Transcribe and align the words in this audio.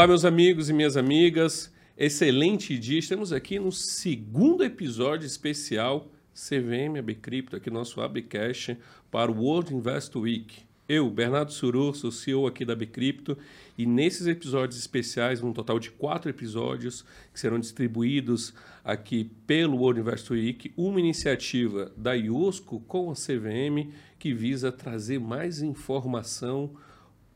Olá, 0.00 0.06
meus 0.06 0.24
amigos 0.24 0.70
e 0.70 0.72
minhas 0.72 0.96
amigas. 0.96 1.70
Excelente 1.94 2.78
dia. 2.78 2.98
Estamos 2.98 3.34
aqui 3.34 3.58
no 3.58 3.70
segundo 3.70 4.64
episódio 4.64 5.26
especial 5.26 6.10
CVM 6.32 6.98
AB 6.98 7.16
Cripto, 7.16 7.54
aqui 7.54 7.70
nosso 7.70 8.00
ABCash 8.00 8.78
para 9.10 9.30
o 9.30 9.42
World 9.42 9.74
Invest 9.74 10.16
Week. 10.16 10.62
Eu, 10.88 11.10
Bernardo 11.10 11.52
Suru, 11.52 11.92
sou 11.92 12.10
CEO 12.10 12.46
aqui 12.46 12.64
da 12.64 12.74
Bcrypto 12.74 13.36
e 13.76 13.84
nesses 13.84 14.26
episódios 14.26 14.80
especiais, 14.80 15.42
um 15.42 15.52
total 15.52 15.78
de 15.78 15.90
quatro 15.90 16.30
episódios 16.30 17.04
que 17.30 17.38
serão 17.38 17.60
distribuídos 17.60 18.54
aqui 18.82 19.30
pelo 19.46 19.76
World 19.76 20.00
Invest 20.00 20.32
Week, 20.32 20.72
uma 20.78 20.98
iniciativa 20.98 21.92
da 21.94 22.14
IOSCO 22.14 22.80
com 22.88 23.10
a 23.10 23.14
CVM 23.14 23.92
que 24.18 24.32
visa 24.32 24.72
trazer 24.72 25.20
mais 25.20 25.60
informação 25.60 26.70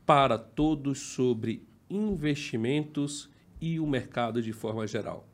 para 0.03 0.39
todos 0.39 0.97
sobre 0.97 1.61
investimentos 1.89 3.29
e 3.61 3.79
o 3.79 3.87
mercado 3.87 4.41
de 4.41 4.51
forma 4.53 4.85
geral. 4.87 5.27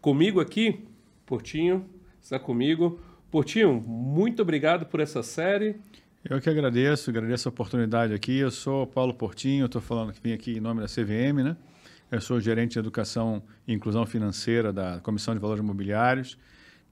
Comigo 0.00 0.40
aqui, 0.40 0.84
Portinho, 1.26 1.84
está 2.20 2.38
comigo. 2.38 3.00
Portinho, 3.30 3.74
muito 3.74 4.42
obrigado 4.42 4.86
por 4.86 5.00
essa 5.00 5.22
série. 5.22 5.76
Eu 6.24 6.40
que 6.40 6.50
agradeço, 6.50 7.08
agradeço 7.08 7.48
a 7.48 7.50
oportunidade 7.50 8.12
aqui. 8.12 8.38
Eu 8.38 8.50
sou 8.50 8.86
Paulo 8.86 9.14
Portinho, 9.14 9.66
estou 9.66 9.80
falando 9.80 10.12
que 10.12 10.20
vim 10.22 10.32
aqui 10.32 10.56
em 10.58 10.60
nome 10.60 10.80
da 10.80 10.86
CVM, 10.86 11.42
né? 11.42 11.56
Eu 12.10 12.20
sou 12.20 12.40
gerente 12.40 12.72
de 12.72 12.78
educação 12.78 13.42
e 13.66 13.72
inclusão 13.72 14.04
financeira 14.04 14.72
da 14.72 15.00
Comissão 15.00 15.32
de 15.32 15.40
Valores 15.40 15.62
Imobiliários. 15.62 16.36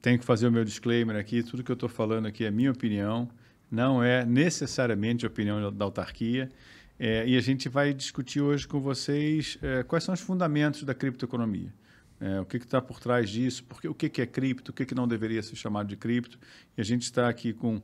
Tenho 0.00 0.18
que 0.18 0.24
fazer 0.24 0.46
o 0.46 0.52
meu 0.52 0.64
disclaimer 0.64 1.16
aqui, 1.16 1.42
tudo 1.42 1.64
que 1.64 1.70
eu 1.70 1.74
estou 1.74 1.88
falando 1.88 2.26
aqui 2.26 2.44
é 2.44 2.50
minha 2.50 2.70
opinião, 2.70 3.28
não 3.68 4.02
é 4.02 4.24
necessariamente 4.24 5.26
a 5.26 5.28
opinião 5.28 5.72
da 5.72 5.84
autarquia. 5.84 6.48
É, 6.98 7.26
e 7.26 7.36
a 7.36 7.40
gente 7.40 7.68
vai 7.68 7.94
discutir 7.94 8.40
hoje 8.40 8.66
com 8.66 8.80
vocês 8.80 9.56
é, 9.62 9.82
quais 9.82 10.02
são 10.02 10.12
os 10.12 10.20
fundamentos 10.20 10.82
da 10.82 10.94
criptoeconomia. 10.94 11.72
É, 12.20 12.40
o 12.40 12.44
que 12.44 12.56
está 12.56 12.80
por 12.80 12.98
trás 12.98 13.30
disso, 13.30 13.62
porque, 13.64 13.86
o 13.86 13.94
que, 13.94 14.08
que 14.08 14.20
é 14.20 14.26
cripto, 14.26 14.72
o 14.72 14.74
que, 14.74 14.84
que 14.84 14.94
não 14.94 15.06
deveria 15.06 15.40
ser 15.40 15.54
chamado 15.54 15.88
de 15.88 15.96
cripto. 15.96 16.36
E 16.76 16.80
a 16.80 16.84
gente 16.84 17.02
está 17.02 17.28
aqui 17.28 17.52
com 17.52 17.80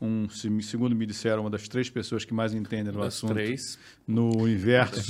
um, 0.00 0.28
segundo 0.28 0.94
me 0.94 1.06
disseram, 1.06 1.42
uma 1.42 1.50
das 1.50 1.66
três 1.66 1.90
pessoas 1.90 2.24
que 2.24 2.32
mais 2.32 2.54
entendem 2.54 2.92
do 2.92 3.02
assunto 3.02 3.32
três. 3.34 3.78
no 4.06 4.36
universo. 4.36 5.00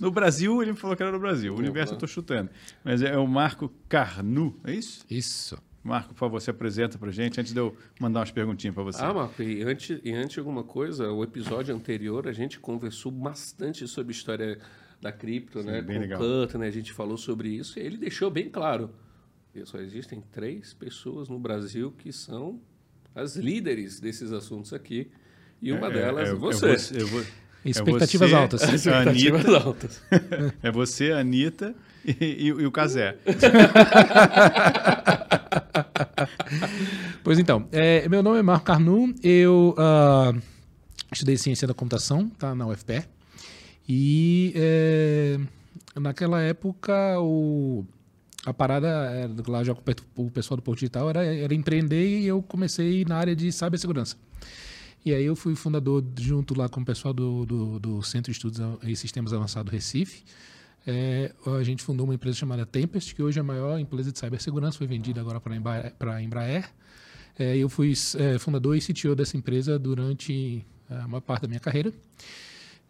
no 0.00 0.10
Brasil, 0.10 0.62
ele 0.62 0.72
me 0.72 0.78
falou 0.78 0.96
que 0.96 1.02
era 1.02 1.12
no 1.12 1.18
Brasil. 1.18 1.52
O 1.54 1.58
universo 1.58 1.92
eu 1.92 1.96
estou 1.96 2.08
chutando. 2.08 2.50
Mas 2.82 3.02
é 3.02 3.16
o 3.18 3.26
Marco 3.26 3.70
Carnu, 3.88 4.58
é 4.64 4.72
isso? 4.72 5.04
Isso. 5.10 5.58
Marco, 5.84 6.14
por 6.14 6.18
favor, 6.20 6.40
se 6.40 6.48
apresenta 6.48 6.96
para 6.96 7.10
gente, 7.12 7.38
antes 7.38 7.52
de 7.52 7.60
eu 7.60 7.76
mandar 8.00 8.20
umas 8.20 8.30
perguntinhas 8.30 8.74
para 8.74 8.82
você. 8.82 9.02
Ah, 9.02 9.12
Marco, 9.12 9.42
e 9.42 9.62
antes, 9.62 10.00
e 10.02 10.12
antes 10.14 10.32
de 10.32 10.38
alguma 10.38 10.64
coisa, 10.64 11.12
o 11.12 11.22
episódio 11.22 11.74
anterior 11.74 12.26
a 12.26 12.32
gente 12.32 12.58
conversou 12.58 13.12
bastante 13.12 13.86
sobre 13.86 14.14
a 14.14 14.16
história 14.16 14.58
da 14.98 15.12
cripto, 15.12 15.60
Sim, 15.60 15.66
né? 15.66 15.82
Bem 15.82 15.96
Com 15.96 16.02
legal. 16.02 16.22
o 16.22 16.46
Cut, 16.46 16.56
né? 16.56 16.68
A 16.68 16.70
gente 16.70 16.90
falou 16.90 17.18
sobre 17.18 17.50
isso 17.50 17.78
e 17.78 17.82
ele 17.82 17.98
deixou 17.98 18.30
bem 18.30 18.48
claro. 18.48 18.90
Só 19.64 19.78
existem 19.78 20.22
três 20.32 20.72
pessoas 20.72 21.28
no 21.28 21.38
Brasil 21.38 21.92
que 21.98 22.10
são 22.10 22.60
as 23.14 23.36
líderes 23.36 24.00
desses 24.00 24.32
assuntos 24.32 24.72
aqui. 24.72 25.10
E 25.60 25.70
uma 25.70 25.88
é, 25.88 25.92
delas, 25.92 26.28
é, 26.30 26.32
é 26.32 26.34
você. 26.34 26.64
Eu 26.64 26.70
vou, 26.70 26.98
eu 27.00 27.06
vou, 27.08 27.24
expectativas 27.62 28.30
você, 28.30 28.36
altas. 28.36 28.62
Expectativas 28.62 29.44
Anitta, 29.44 29.64
altas. 29.64 30.02
é 30.62 30.70
você, 30.72 31.12
Anitta 31.12 31.74
e, 32.20 32.48
e, 32.48 32.66
o 32.66 32.70
Casé. 32.70 33.16
pois 37.24 37.38
então, 37.38 37.66
é, 37.72 38.06
meu 38.08 38.22
nome 38.22 38.38
é 38.38 38.42
Marco 38.42 38.66
Carnu, 38.66 39.14
eu 39.22 39.74
uh, 39.78 40.38
estudei 41.10 41.36
ciência 41.36 41.66
da 41.66 41.74
computação, 41.74 42.28
tá, 42.28 42.54
na 42.54 42.66
UFPE. 42.66 43.04
E 43.88 44.52
é, 44.56 45.38
naquela 45.96 46.40
época 46.40 47.20
o 47.20 47.84
a 48.46 48.52
parada 48.52 48.88
era, 48.88 49.32
lá 49.48 49.64
já 49.64 49.74
com 49.74 49.82
o 50.16 50.30
pessoal 50.30 50.56
do 50.56 50.62
Porto 50.62 50.80
Digital 50.80 51.08
era, 51.08 51.24
era 51.24 51.54
empreender 51.54 52.20
e 52.20 52.26
eu 52.26 52.42
comecei 52.42 53.04
na 53.06 53.16
área 53.16 53.34
de 53.34 53.50
cibersegurança. 53.50 54.16
E 55.04 55.12
aí 55.12 55.24
eu 55.24 55.36
fui 55.36 55.54
fundador 55.54 56.04
junto 56.18 56.56
lá 56.56 56.68
com 56.68 56.80
o 56.80 56.84
pessoal 56.84 57.12
do, 57.12 57.46
do, 57.46 57.78
do 57.78 58.02
Centro 58.02 58.30
de 58.30 58.36
Estudos 58.36 58.60
e 58.82 58.96
Sistemas 58.96 59.32
Avançados 59.32 59.72
Recife. 59.72 60.24
É, 60.86 61.32
a 61.46 61.62
gente 61.62 61.82
fundou 61.82 62.04
uma 62.04 62.14
empresa 62.14 62.36
chamada 62.36 62.66
Tempest, 62.66 63.14
que 63.14 63.22
hoje 63.22 63.38
é 63.38 63.40
a 63.40 63.44
maior 63.44 63.78
empresa 63.78 64.12
de 64.12 64.18
cibersegurança, 64.18 64.76
foi 64.76 64.86
vendida 64.86 65.20
agora 65.20 65.40
para 65.40 66.14
a 66.14 66.22
Embraer. 66.22 66.70
É, 67.38 67.56
eu 67.56 67.68
fui 67.68 67.94
é, 68.16 68.38
fundador 68.38 68.76
e 68.76 68.80
CTO 68.80 69.14
dessa 69.14 69.36
empresa 69.36 69.78
durante 69.78 70.64
a 70.88 71.08
maior 71.08 71.20
parte 71.20 71.42
da 71.42 71.48
minha 71.48 71.60
carreira. 71.60 71.92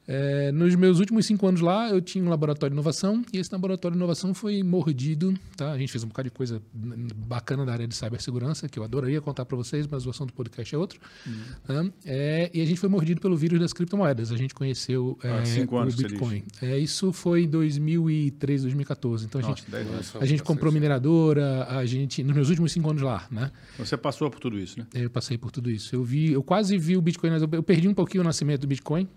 É, 0.07 0.53
nos 0.53 0.75
meus 0.75 0.99
últimos 0.99 1.25
cinco 1.25 1.47
anos 1.47 1.61
lá, 1.61 1.89
eu 1.89 2.01
tinha 2.01 2.23
um 2.23 2.29
laboratório 2.29 2.73
de 2.73 2.75
inovação 2.75 3.25
e 3.33 3.39
esse 3.39 3.51
laboratório 3.51 3.97
de 3.97 3.99
inovação 3.99 4.35
foi 4.35 4.63
mordido. 4.63 5.35
Tá? 5.57 5.73
A 5.73 5.79
gente 5.79 5.91
fez 5.91 6.05
um 6.05 6.09
bocado 6.09 6.29
de 6.29 6.35
coisa 6.35 6.61
bacana 6.75 7.65
da 7.65 7.73
área 7.73 7.89
de 7.89 7.95
cibersegurança, 7.95 8.69
que 8.69 8.79
eu 8.79 8.85
adoraria 8.85 9.21
contar 9.21 9.45
para 9.45 9.57
vocês, 9.57 9.87
mas 9.87 10.07
o 10.07 10.11
assunto 10.11 10.31
do 10.31 10.35
podcast 10.35 10.75
é 10.75 10.79
outro. 10.79 11.01
Uhum. 11.27 11.43
Tá? 11.67 11.93
É, 12.05 12.51
e 12.53 12.61
a 12.61 12.67
gente 12.67 12.79
foi 12.79 12.89
mordido 12.89 13.21
pelo 13.21 13.37
vírus 13.37 13.59
das 13.59 13.73
criptomoedas. 13.73 14.31
A 14.31 14.37
gente 14.37 14.55
conheceu 14.55 15.19
ah, 15.23 15.29
é, 15.29 15.65
o 15.65 15.97
Bitcoin. 15.97 16.45
É, 16.61 16.79
isso 16.79 17.13
foi 17.13 17.45
em 17.45 17.49
2013, 17.49 18.65
2014. 18.65 19.25
Então 19.25 19.41
a 19.41 19.45
Nossa, 19.45 19.63
gente, 19.63 20.19
a 20.21 20.27
gente 20.27 20.43
comprou 20.43 20.71
mineradora, 20.71 21.67
a 21.69 21.85
gente 21.87 22.23
nos 22.23 22.35
meus 22.35 22.49
últimos 22.51 22.73
cinco 22.73 22.91
anos 22.91 23.03
lá, 23.03 23.27
né? 23.31 23.51
Você 23.79 23.97
passou 23.97 24.31
por 24.31 24.39
tudo 24.39 24.59
isso, 24.59 24.79
né? 24.79 24.87
Eu 24.95 25.09
passei 25.09 25.39
por 25.39 25.51
tudo 25.51 25.71
isso. 25.71 25.95
Eu 25.97 26.05
vi, 26.05 26.33
eu 26.33 26.43
quase 26.43 26.77
vi 26.77 26.97
o 26.97 27.01
Bitcoin, 27.01 27.31
eu 27.53 27.63
perdi 27.63 27.89
um 27.89 27.95
pouquinho 27.95 28.23
o 28.23 28.25
nascimento 28.25 28.63
do 28.63 28.67
Bitcoin 28.67 29.09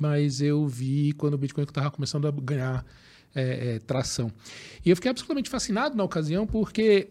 mas 0.00 0.40
eu 0.40 0.66
vi 0.66 1.12
quando 1.12 1.34
o 1.34 1.38
Bitcoin 1.38 1.64
estava 1.64 1.90
começando 1.90 2.26
a 2.26 2.30
ganhar 2.30 2.84
é, 3.34 3.74
é, 3.74 3.78
tração. 3.80 4.32
E 4.84 4.90
eu 4.90 4.96
fiquei 4.96 5.10
absolutamente 5.10 5.50
fascinado 5.50 5.96
na 5.96 6.04
ocasião, 6.04 6.46
porque 6.46 7.08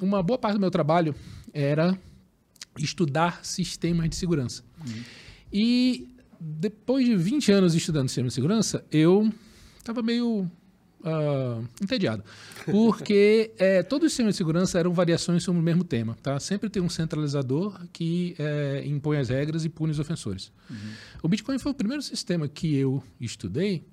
uma 0.00 0.22
boa 0.22 0.38
parte 0.38 0.54
do 0.54 0.60
meu 0.60 0.70
trabalho 0.70 1.14
era 1.52 1.98
estudar 2.78 3.44
sistemas 3.44 4.08
de 4.08 4.16
segurança. 4.16 4.62
Uhum. 4.86 5.02
E 5.52 6.08
depois 6.40 7.04
de 7.04 7.16
20 7.16 7.52
anos 7.52 7.74
estudando 7.74 8.08
sistemas 8.08 8.32
de 8.32 8.34
segurança, 8.34 8.84
eu 8.90 9.32
estava 9.78 10.02
meio 10.02 10.50
uh, 11.00 11.66
entediado. 11.82 12.24
Porque 12.64 13.52
é, 13.58 13.82
todos 13.82 14.06
os 14.06 14.12
sistemas 14.12 14.34
de 14.34 14.38
segurança 14.38 14.78
eram 14.78 14.92
variações 14.92 15.42
sobre 15.42 15.60
o 15.60 15.64
mesmo 15.64 15.84
tema. 15.84 16.16
Tá? 16.22 16.38
Sempre 16.40 16.68
tem 16.68 16.82
um 16.82 16.88
centralizador 16.88 17.78
que 17.92 18.34
é, 18.38 18.82
impõe 18.86 19.18
as 19.18 19.28
regras 19.28 19.64
e 19.64 19.68
pune 19.68 19.92
os 19.92 19.98
ofensores. 19.98 20.52
Uhum. 20.70 20.76
O 21.22 21.28
Bitcoin 21.28 21.58
foi 21.58 21.72
o 21.72 21.74
primeiro 21.74 22.02
sistema 22.02 22.48
que 22.48 22.74
eu 22.74 23.02
estudei 23.20 23.84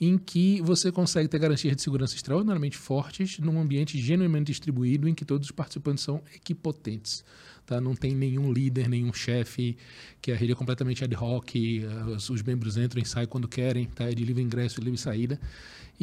em 0.00 0.18
que 0.18 0.60
você 0.62 0.90
consegue 0.90 1.28
ter 1.28 1.38
garantias 1.38 1.76
de 1.76 1.82
segurança 1.82 2.16
extraordinariamente 2.16 2.76
fortes 2.76 3.38
num 3.38 3.60
ambiente 3.60 4.00
genuinamente 4.00 4.50
distribuído 4.50 5.08
em 5.08 5.14
que 5.14 5.24
todos 5.24 5.46
os 5.46 5.52
participantes 5.52 6.02
são 6.02 6.20
equipotentes. 6.34 7.24
Tá? 7.64 7.80
Não 7.80 7.94
tem 7.94 8.12
nenhum 8.12 8.52
líder, 8.52 8.88
nenhum 8.88 9.12
chefe, 9.12 9.76
que 10.20 10.32
a 10.32 10.36
rede 10.36 10.52
é 10.52 10.54
completamente 10.56 11.04
ad 11.04 11.14
hoc, 11.14 11.54
os, 12.16 12.28
os 12.30 12.42
membros 12.42 12.76
entram 12.76 13.00
e 13.00 13.06
saem 13.06 13.28
quando 13.28 13.46
querem, 13.46 13.86
tá? 13.86 14.04
é 14.04 14.10
de 14.10 14.24
livre 14.24 14.42
ingresso 14.42 14.80
e 14.80 14.84
livre 14.84 14.98
saída. 14.98 15.38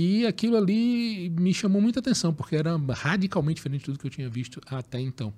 E 0.02 0.26
aquilo 0.26 0.56
ali 0.56 1.30
me 1.30 1.54
chamou 1.54 1.82
muita 1.82 2.00
atenção, 2.00 2.34
porque 2.34 2.56
era 2.56 2.74
radicalmente 2.94 3.58
diferente 3.58 3.82
de 3.82 3.86
tudo 3.88 4.00
que 4.00 4.08
eu 4.08 4.10
tinha 4.10 4.30
visto 4.30 4.62
até 4.68 4.98
então. 4.98 5.34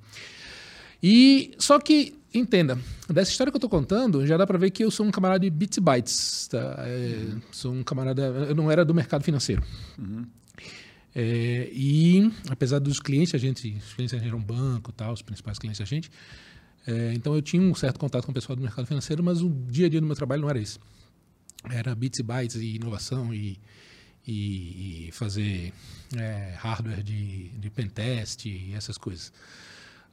E 1.01 1.55
só 1.57 1.79
que, 1.79 2.13
entenda, 2.31 2.77
dessa 3.09 3.31
história 3.31 3.49
que 3.49 3.55
eu 3.55 3.57
estou 3.57 3.69
contando, 3.71 4.23
já 4.23 4.37
dá 4.37 4.45
para 4.45 4.59
ver 4.59 4.69
que 4.69 4.83
eu 4.83 4.91
sou 4.91 5.03
um 5.03 5.09
camarada 5.09 5.39
de 5.39 5.49
bits 5.49 5.77
e 5.77 5.81
bytes. 5.81 6.47
Tá? 6.47 6.75
É, 6.77 7.31
uhum. 7.31 7.41
Sou 7.51 7.73
um 7.73 7.83
camarada. 7.83 8.21
Eu 8.21 8.53
não 8.53 8.69
era 8.69 8.85
do 8.85 8.93
mercado 8.93 9.23
financeiro. 9.23 9.63
Uhum. 9.97 10.27
É, 11.15 11.67
e 11.73 12.31
apesar 12.47 12.77
dos 12.77 12.99
clientes, 12.99 13.33
a 13.33 13.39
gente, 13.39 13.67
os 13.83 13.95
clientes 13.95 14.13
eram 14.13 14.39
banco, 14.39 14.91
tal, 14.91 15.11
os 15.11 15.23
principais 15.23 15.57
clientes 15.57 15.79
da 15.79 15.85
gente. 15.85 16.11
É, 16.85 17.13
então 17.15 17.33
eu 17.33 17.41
tinha 17.41 17.63
um 17.63 17.73
certo 17.73 17.99
contato 17.99 18.25
com 18.25 18.31
o 18.31 18.35
pessoal 18.35 18.55
do 18.55 18.61
mercado 18.61 18.85
financeiro, 18.85 19.23
mas 19.23 19.41
o 19.41 19.49
dia 19.49 19.87
a 19.87 19.89
dia 19.89 19.99
do 19.99 20.05
meu 20.05 20.15
trabalho 20.15 20.43
não 20.43 20.49
era 20.51 20.59
esse. 20.59 20.77
Era 21.67 21.95
bits 21.95 22.19
e 22.19 22.23
bytes 22.23 22.55
e 22.57 22.75
inovação 22.75 23.33
e 23.33 23.57
e, 24.27 25.09
fazer 25.13 25.73
é, 26.15 26.53
hardware 26.57 27.03
de, 27.03 27.49
de 27.49 27.69
pentest 27.69 28.45
e 28.45 28.73
essas 28.75 28.97
coisas. 28.97 29.31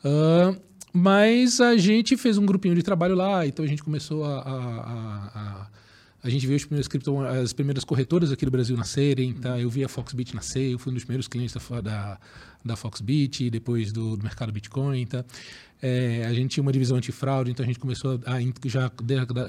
Uh, 0.05 0.61
mas 0.93 1.61
a 1.61 1.77
gente 1.77 2.17
fez 2.17 2.39
um 2.39 2.47
grupinho 2.47 2.75
de 2.75 2.83
trabalho 2.83 3.15
lá, 3.15 3.47
então 3.47 3.65
a 3.65 3.69
gente 3.69 3.83
começou 3.83 4.25
a. 4.25 4.41
a, 4.41 4.55
a, 4.55 5.31
a, 5.35 5.78
a 6.23 6.29
gente 6.29 6.47
viu 6.47 6.57
as 6.57 6.65
primeiras, 6.65 6.89
cripto, 6.89 7.21
as 7.21 7.53
primeiras 7.53 7.85
corretoras 7.85 8.33
aqui 8.33 8.45
do 8.45 8.51
Brasil 8.51 8.77
nascerem, 8.77 9.35
tá? 9.35 9.59
eu 9.59 9.71
vi 9.71 9.85
a 9.85 9.89
Foxbit 9.89 10.35
nascer, 10.35 10.73
eu 10.73 10.79
fui 10.79 10.91
um 10.91 10.95
dos 10.95 11.05
primeiros 11.05 11.29
clientes 11.29 11.55
da, 11.55 11.81
da, 11.81 12.19
da 12.65 12.77
Foxbit, 12.77 13.49
depois 13.51 13.93
do, 13.93 14.17
do 14.17 14.25
mercado 14.25 14.51
Bitcoin. 14.51 15.07
Tá? 15.07 15.25
É, 15.81 16.27
a 16.27 16.35
gente 16.35 16.55
tinha 16.55 16.63
uma 16.63 16.73
divisão 16.73 16.97
antifraude, 16.97 17.53
então 17.53 17.63
a 17.63 17.67
gente 17.67 17.79
começou 17.79 18.21
a, 18.27 18.41
já, 18.69 18.91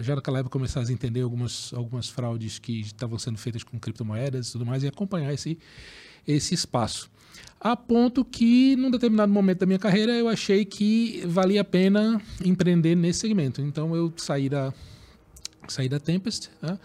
já 0.01 0.15
naquela 0.15 0.39
época, 0.39 0.53
começar 0.53 0.81
a 0.81 0.91
entender 0.91 1.21
algumas, 1.21 1.73
algumas 1.73 2.07
fraudes 2.07 2.59
que 2.59 2.81
estavam 2.81 3.17
sendo 3.17 3.39
feitas 3.39 3.63
com 3.63 3.79
criptomoedas 3.79 4.49
e 4.49 4.51
tudo 4.51 4.65
mais, 4.65 4.83
e 4.83 4.87
acompanhar 4.87 5.33
esse, 5.33 5.57
esse 6.27 6.53
espaço. 6.53 7.09
A 7.59 7.75
ponto 7.75 8.23
que, 8.23 8.75
num 8.75 8.91
determinado 8.91 9.33
momento 9.33 9.59
da 9.59 9.65
minha 9.65 9.79
carreira, 9.79 10.13
eu 10.13 10.29
achei 10.29 10.63
que 10.63 11.23
valia 11.25 11.61
a 11.61 11.63
pena 11.63 12.21
empreender 12.45 12.95
nesse 12.95 13.19
segmento. 13.19 13.59
Então 13.61 13.93
eu 13.95 14.13
saí 14.15 14.47
da, 14.47 14.73
saí 15.67 15.89
da 15.89 15.99
Tempest, 15.99 16.49
né? 16.61 16.77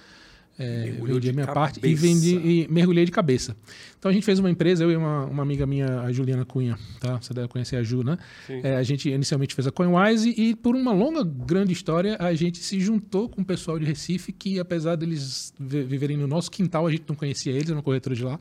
É, 0.57 0.85
Mergulhou 0.85 1.15
vendi 1.17 1.21
de 1.21 1.31
a 1.31 1.33
minha 1.33 1.47
parte 1.49 1.79
e, 1.79 1.81
cabeça. 1.81 2.01
vendi, 2.03 2.35
e 2.37 2.69
mergulhei 2.71 3.05
de 3.05 3.11
cabeça. 3.11 3.57
Então 3.99 4.09
a 4.09 4.15
gente 4.15 4.25
fez 4.25 4.39
uma 4.39 4.49
empresa, 4.49 4.85
eu 4.85 4.93
e 4.93 4.97
uma, 4.97 5.25
uma 5.25 5.43
amiga 5.43 5.67
minha, 5.67 6.03
a 6.03 6.13
Juliana 6.13 6.45
Cunha, 6.45 6.79
tá? 7.01 7.17
Você 7.21 7.35
deve 7.35 7.49
conhecer 7.49 7.75
a 7.75 7.83
Ju, 7.83 8.05
né? 8.05 8.17
É, 8.49 8.77
a 8.77 8.83
gente 8.85 9.11
inicialmente 9.11 9.53
fez 9.53 9.67
a 9.67 9.73
CoinWise 9.73 10.33
e 10.39 10.55
por 10.55 10.77
uma 10.77 10.93
longa, 10.93 11.25
grande 11.25 11.73
história, 11.73 12.17
a 12.21 12.33
gente 12.35 12.59
se 12.59 12.79
juntou 12.79 13.29
com 13.29 13.43
o 13.43 13.45
pessoal 13.45 13.81
de 13.81 13.85
Recife, 13.85 14.31
que 14.31 14.61
apesar 14.61 14.95
deles 14.95 15.53
vi- 15.59 15.83
viverem 15.83 16.17
no 16.17 16.29
nosso 16.29 16.49
quintal, 16.53 16.87
a 16.87 16.91
gente 16.93 17.03
não 17.09 17.17
conhecia 17.17 17.51
eles, 17.53 17.65
era 17.67 17.75
uma 17.77 17.83
corretora 17.83 18.15
de 18.15 18.23
lá, 18.23 18.39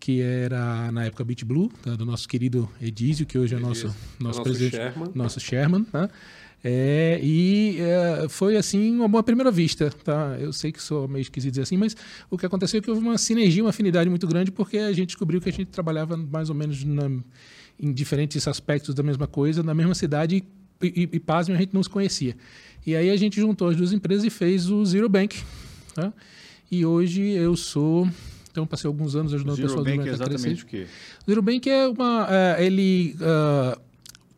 que 0.00 0.22
era 0.22 0.90
na 0.90 1.04
época 1.04 1.22
BitBlue, 1.22 1.68
tá? 1.82 1.96
do 1.96 2.06
nosso 2.06 2.26
querido 2.26 2.66
Edísio, 2.80 3.26
que 3.26 3.36
hoje 3.36 3.54
é 3.54 3.58
nosso, 3.58 3.88
Edísio. 3.88 4.00
nosso 4.20 4.38
Nosso 4.38 4.42
presidente, 4.42 4.76
Sherman. 4.76 5.10
nosso 5.14 5.38
Sherman, 5.40 5.86
né? 5.92 6.08
É, 6.68 7.20
e 7.22 7.76
é, 7.78 8.28
foi 8.28 8.56
assim 8.56 8.96
uma 8.96 9.06
boa 9.06 9.22
primeira 9.22 9.52
vista, 9.52 9.88
tá? 10.02 10.36
Eu 10.40 10.52
sei 10.52 10.72
que 10.72 10.82
sou 10.82 11.06
meio 11.06 11.22
esquisito 11.22 11.52
dizer 11.52 11.62
assim, 11.62 11.76
mas 11.76 11.96
o 12.28 12.36
que 12.36 12.44
aconteceu 12.44 12.78
é 12.78 12.80
que 12.82 12.90
houve 12.90 13.00
uma 13.00 13.16
sinergia, 13.16 13.62
uma 13.62 13.70
afinidade 13.70 14.10
muito 14.10 14.26
grande, 14.26 14.50
porque 14.50 14.78
a 14.78 14.92
gente 14.92 15.06
descobriu 15.10 15.40
que 15.40 15.48
a 15.48 15.52
gente 15.52 15.66
trabalhava 15.68 16.16
mais 16.16 16.48
ou 16.48 16.56
menos 16.56 16.82
na- 16.82 17.08
em 17.78 17.92
diferentes 17.92 18.48
aspectos 18.48 18.96
da 18.96 19.02
mesma 19.04 19.28
coisa, 19.28 19.62
na 19.62 19.74
mesma 19.74 19.94
cidade, 19.94 20.42
e, 20.82 20.86
e, 20.86 21.08
e 21.12 21.20
pasme, 21.20 21.54
a 21.54 21.58
gente 21.58 21.72
não 21.72 21.84
se 21.84 21.88
conhecia. 21.88 22.36
E 22.84 22.96
aí 22.96 23.10
a 23.10 23.16
gente 23.16 23.40
juntou 23.40 23.68
as 23.68 23.76
duas 23.76 23.92
empresas 23.92 24.24
e 24.24 24.30
fez 24.30 24.68
o 24.68 24.84
Zero 24.84 25.08
Bank, 25.08 25.40
tá? 25.94 26.12
E 26.68 26.84
hoje 26.84 27.22
eu 27.22 27.54
sou, 27.54 28.08
então 28.50 28.66
passei 28.66 28.88
alguns 28.88 29.14
anos 29.14 29.32
ajudando 29.32 29.54
o 29.56 29.62
pessoal 29.62 29.84
do 29.84 29.88
é 29.88 29.96
Bank 29.96 30.08
a 30.08 30.12
crescer. 30.16 30.24
exatamente 30.32 30.64
o 30.64 30.66
quê? 30.66 30.86
O 31.24 31.30
Zero 31.30 31.42
Bank 31.42 31.70
é 31.70 31.86
uma. 31.86 32.26
é, 32.28 32.66
ele 32.66 33.14
ah, 33.20 33.78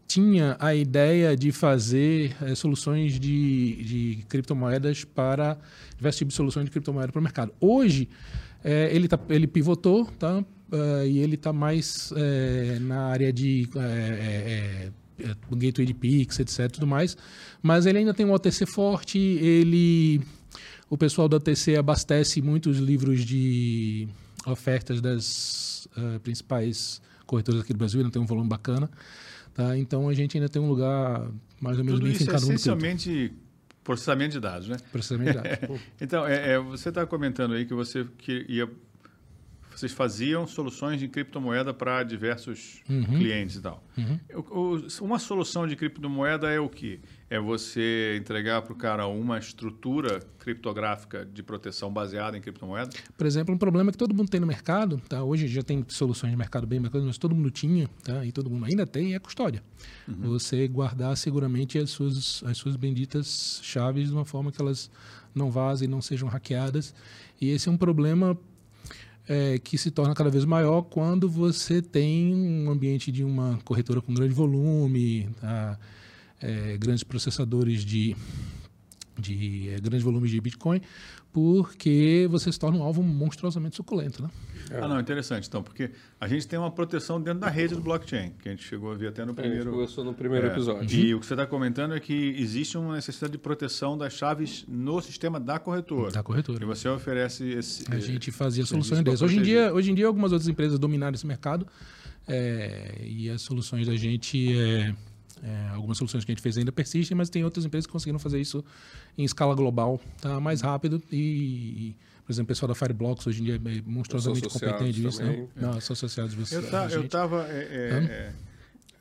tinha 0.08 0.56
a 0.58 0.74
ideia 0.74 1.36
de 1.36 1.52
fazer 1.52 2.34
eh, 2.42 2.54
soluções 2.54 3.20
de, 3.20 3.84
de 3.84 4.24
criptomoedas 4.26 5.04
para 5.04 5.58
diversos 5.96 6.18
tipos 6.18 6.32
de 6.32 6.36
soluções 6.36 6.64
de 6.64 6.70
criptomoeda 6.70 7.12
para 7.12 7.20
o 7.20 7.22
mercado. 7.22 7.52
Hoje, 7.60 8.08
eh, 8.64 8.88
ele, 8.90 9.06
tá, 9.06 9.20
ele 9.28 9.46
pivotou 9.46 10.06
tá? 10.06 10.42
Ah, 10.70 11.04
e 11.04 11.18
ele 11.18 11.34
está 11.34 11.52
mais 11.52 12.12
eh, 12.16 12.78
na 12.80 13.06
área 13.06 13.32
de 13.32 13.68
gateway 15.50 15.86
de 15.86 15.94
Pix, 15.94 16.38
etc. 16.40 16.70
Tudo 16.70 16.86
mais, 16.86 17.16
mas 17.62 17.86
ele 17.86 17.98
ainda 17.98 18.14
tem 18.14 18.24
um 18.24 18.32
OTC 18.32 18.66
forte, 18.66 19.18
ele. 19.18 20.20
O 20.90 20.96
pessoal 20.96 21.28
da 21.28 21.36
OTC 21.36 21.76
abastece 21.76 22.40
muitos 22.40 22.78
livros 22.78 23.24
de 23.24 24.08
ofertas 24.46 25.02
das 25.02 25.86
ah, 25.96 26.18
principais 26.22 27.00
corretoras 27.26 27.60
aqui 27.60 27.74
do 27.74 27.78
Brasil, 27.78 28.00
ainda 28.00 28.10
tem 28.10 28.20
um 28.22 28.26
volume 28.26 28.48
bacana. 28.48 28.90
Tá? 29.58 29.76
Então 29.76 30.08
a 30.08 30.14
gente 30.14 30.36
ainda 30.36 30.48
tem 30.48 30.62
um 30.62 30.68
lugar 30.68 31.28
mais 31.60 31.78
ou 31.78 31.84
menos 31.84 31.98
Tudo 31.98 32.04
bem 32.06 32.14
é 32.14 32.18
fincado 32.18 32.34
no 32.42 32.46
cripto. 32.46 32.54
essencialmente 32.54 33.32
processamento 33.82 34.32
de 34.34 34.40
dados, 34.40 34.68
né? 34.68 34.76
Processamento 34.92 35.32
de 35.32 35.42
dados. 35.58 35.80
Então, 36.00 36.24
é, 36.24 36.52
é, 36.52 36.58
você 36.60 36.90
está 36.90 37.04
comentando 37.04 37.54
aí 37.54 37.64
que 37.66 37.74
você 37.74 38.06
queria, 38.18 38.70
vocês 39.74 39.90
faziam 39.90 40.46
soluções 40.46 41.00
de 41.00 41.08
criptomoeda 41.08 41.74
para 41.74 42.04
diversos 42.04 42.82
Uhum. 42.88 43.02
clientes 43.04 43.56
e 43.56 43.60
tal. 43.60 43.82
O- 44.32 44.78
uma 45.00 45.18
solução 45.18 45.66
de 45.66 45.74
criptomoeda 45.74 46.48
é 46.48 46.60
o 46.60 46.68
quê? 46.68 47.00
É 47.30 47.38
você 47.38 48.16
entregar 48.18 48.62
para 48.62 48.72
o 48.72 48.76
cara 48.76 49.06
uma 49.06 49.38
estrutura 49.38 50.20
criptográfica 50.38 51.26
de 51.26 51.42
proteção 51.42 51.92
baseada 51.92 52.38
em 52.38 52.40
criptomoeda? 52.40 52.90
Por 53.18 53.26
exemplo, 53.26 53.54
um 53.54 53.58
problema 53.58 53.92
que 53.92 53.98
todo 53.98 54.14
mundo 54.14 54.30
tem 54.30 54.40
no 54.40 54.46
mercado, 54.46 55.00
tá? 55.06 55.22
hoje 55.22 55.46
já 55.46 55.62
tem 55.62 55.84
soluções 55.88 56.30
de 56.30 56.38
mercado 56.38 56.66
bem 56.66 56.80
bacanas, 56.80 57.06
mas 57.06 57.18
todo 57.18 57.34
mundo 57.34 57.50
tinha, 57.50 57.86
tá? 58.02 58.24
e 58.24 58.32
todo 58.32 58.48
mundo 58.48 58.64
ainda 58.64 58.86
tem, 58.86 59.12
é 59.12 59.16
a 59.16 59.20
custódia. 59.20 59.62
Você 60.06 60.66
guardar 60.68 61.14
seguramente 61.18 61.78
as 61.78 61.90
suas, 61.90 62.42
as 62.46 62.56
suas 62.56 62.76
benditas 62.76 63.60
chaves 63.62 64.08
de 64.08 64.14
uma 64.14 64.24
forma 64.24 64.50
que 64.50 64.60
elas 64.60 64.90
não 65.34 65.50
vazem, 65.50 65.86
não 65.86 66.00
sejam 66.00 66.28
hackeadas. 66.28 66.94
E 67.38 67.50
esse 67.50 67.68
é 67.68 67.72
um 67.72 67.76
problema 67.76 68.38
é, 69.28 69.58
que 69.58 69.76
se 69.76 69.90
torna 69.90 70.14
cada 70.14 70.30
vez 70.30 70.46
maior 70.46 70.80
quando 70.80 71.28
você 71.28 71.82
tem 71.82 72.34
um 72.34 72.70
ambiente 72.70 73.12
de 73.12 73.22
uma 73.22 73.58
corretora 73.66 74.00
com 74.00 74.14
grande 74.14 74.32
volume, 74.32 75.28
tá? 75.38 75.78
É, 76.40 76.76
grandes 76.76 77.02
processadores 77.02 77.84
de, 77.84 78.14
de 79.18 79.70
é, 79.70 79.80
grandes 79.80 80.02
volumes 80.02 80.30
de 80.30 80.40
Bitcoin, 80.40 80.80
porque 81.32 82.26
você 82.30 82.50
se 82.52 82.58
torna 82.58 82.78
um 82.78 82.82
alvo 82.82 83.02
monstruosamente 83.02 83.76
suculento. 83.76 84.22
Né? 84.22 84.30
É. 84.70 84.80
Ah, 84.80 84.88
não, 84.88 85.00
interessante. 85.00 85.48
Então, 85.48 85.62
porque 85.62 85.90
a 86.20 86.28
gente 86.28 86.46
tem 86.46 86.58
uma 86.58 86.70
proteção 86.70 87.20
dentro 87.20 87.40
da 87.40 87.48
rede 87.48 87.74
do 87.74 87.80
blockchain, 87.80 88.32
que 88.40 88.48
a 88.48 88.52
gente 88.52 88.64
chegou 88.64 88.92
a 88.92 88.94
ver 88.94 89.08
até 89.08 89.24
no 89.24 89.32
É, 89.32 89.32
a 89.32 89.36
gente 89.36 89.42
primeiro... 89.50 89.70
conversou 89.70 90.04
no 90.04 90.14
primeiro 90.14 90.46
É, 90.46 90.50
episódio. 90.50 90.98
E 90.98 91.14
o 91.14 91.20
que 91.20 91.26
você 91.26 91.34
está 91.34 91.46
comentando 91.46 91.94
é 91.94 92.00
que 92.00 92.12
existe 92.38 92.76
uma 92.78 92.94
necessidade 92.94 93.32
de 93.32 93.38
proteção 93.38 93.96
das 93.96 94.12
chaves 94.12 94.64
no 94.68 95.00
sistema 95.00 95.40
da 95.40 95.58
corretora. 95.58 96.12
Da 96.12 96.22
corretora. 96.22 96.62
E 96.62 96.66
você 96.66 96.88
oferece 96.88 97.44
esse. 97.48 97.84
A 97.92 97.98
gente 97.98 98.30
fazia 98.30 98.64
soluções 98.64 99.02
dessas. 99.02 99.22
Hoje 99.22 99.38
em, 99.38 99.42
dia, 99.42 99.72
hoje 99.72 99.90
em 99.90 99.94
dia, 99.94 100.06
algumas 100.06 100.32
outras 100.32 100.48
empresas 100.48 100.78
dominaram 100.78 101.14
esse 101.14 101.26
mercado 101.26 101.66
é, 102.26 103.02
e 103.04 103.30
as 103.30 103.40
soluções 103.42 103.86
da 103.86 103.96
gente, 103.96 104.56
é, 104.58 104.94
é, 105.42 105.68
algumas 105.74 105.96
soluções 105.98 106.24
que 106.24 106.30
a 106.30 106.34
gente 106.34 106.42
fez 106.42 106.58
ainda 106.58 106.72
persistem, 106.72 107.16
mas 107.16 107.28
tem 107.30 107.44
outras 107.44 107.64
empresas 107.64 107.86
que 107.86 107.92
conseguiram 107.92 108.18
fazer 108.18 108.40
isso 108.40 108.64
em 109.16 109.24
escala 109.24 109.54
global, 109.54 110.00
tá? 110.20 110.40
mais 110.40 110.60
rápido 110.60 111.02
e, 111.10 111.16
e, 111.16 111.96
por 112.24 112.32
exemplo, 112.32 112.44
o 112.44 112.48
pessoal 112.48 112.68
da 112.68 112.74
Fireblocks 112.74 113.26
hoje 113.26 113.40
em 113.40 113.44
dia 113.44 113.56
é 113.56 113.82
monstruosamente 113.86 114.48
competente 114.48 115.00
nisso. 115.00 115.22
Né? 115.22 115.48
Não, 115.56 115.80
são 115.80 115.94
associados. 115.94 116.52
Eu, 116.52 116.70
tá, 116.70 116.82
a 116.82 116.90
eu 116.90 117.02
gente. 117.02 117.10
tava. 117.10 117.46
é, 117.48 117.58
é, 117.58 118.12
é, 118.12 118.32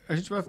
a 0.07 0.15
gente 0.15 0.29
vai. 0.29 0.43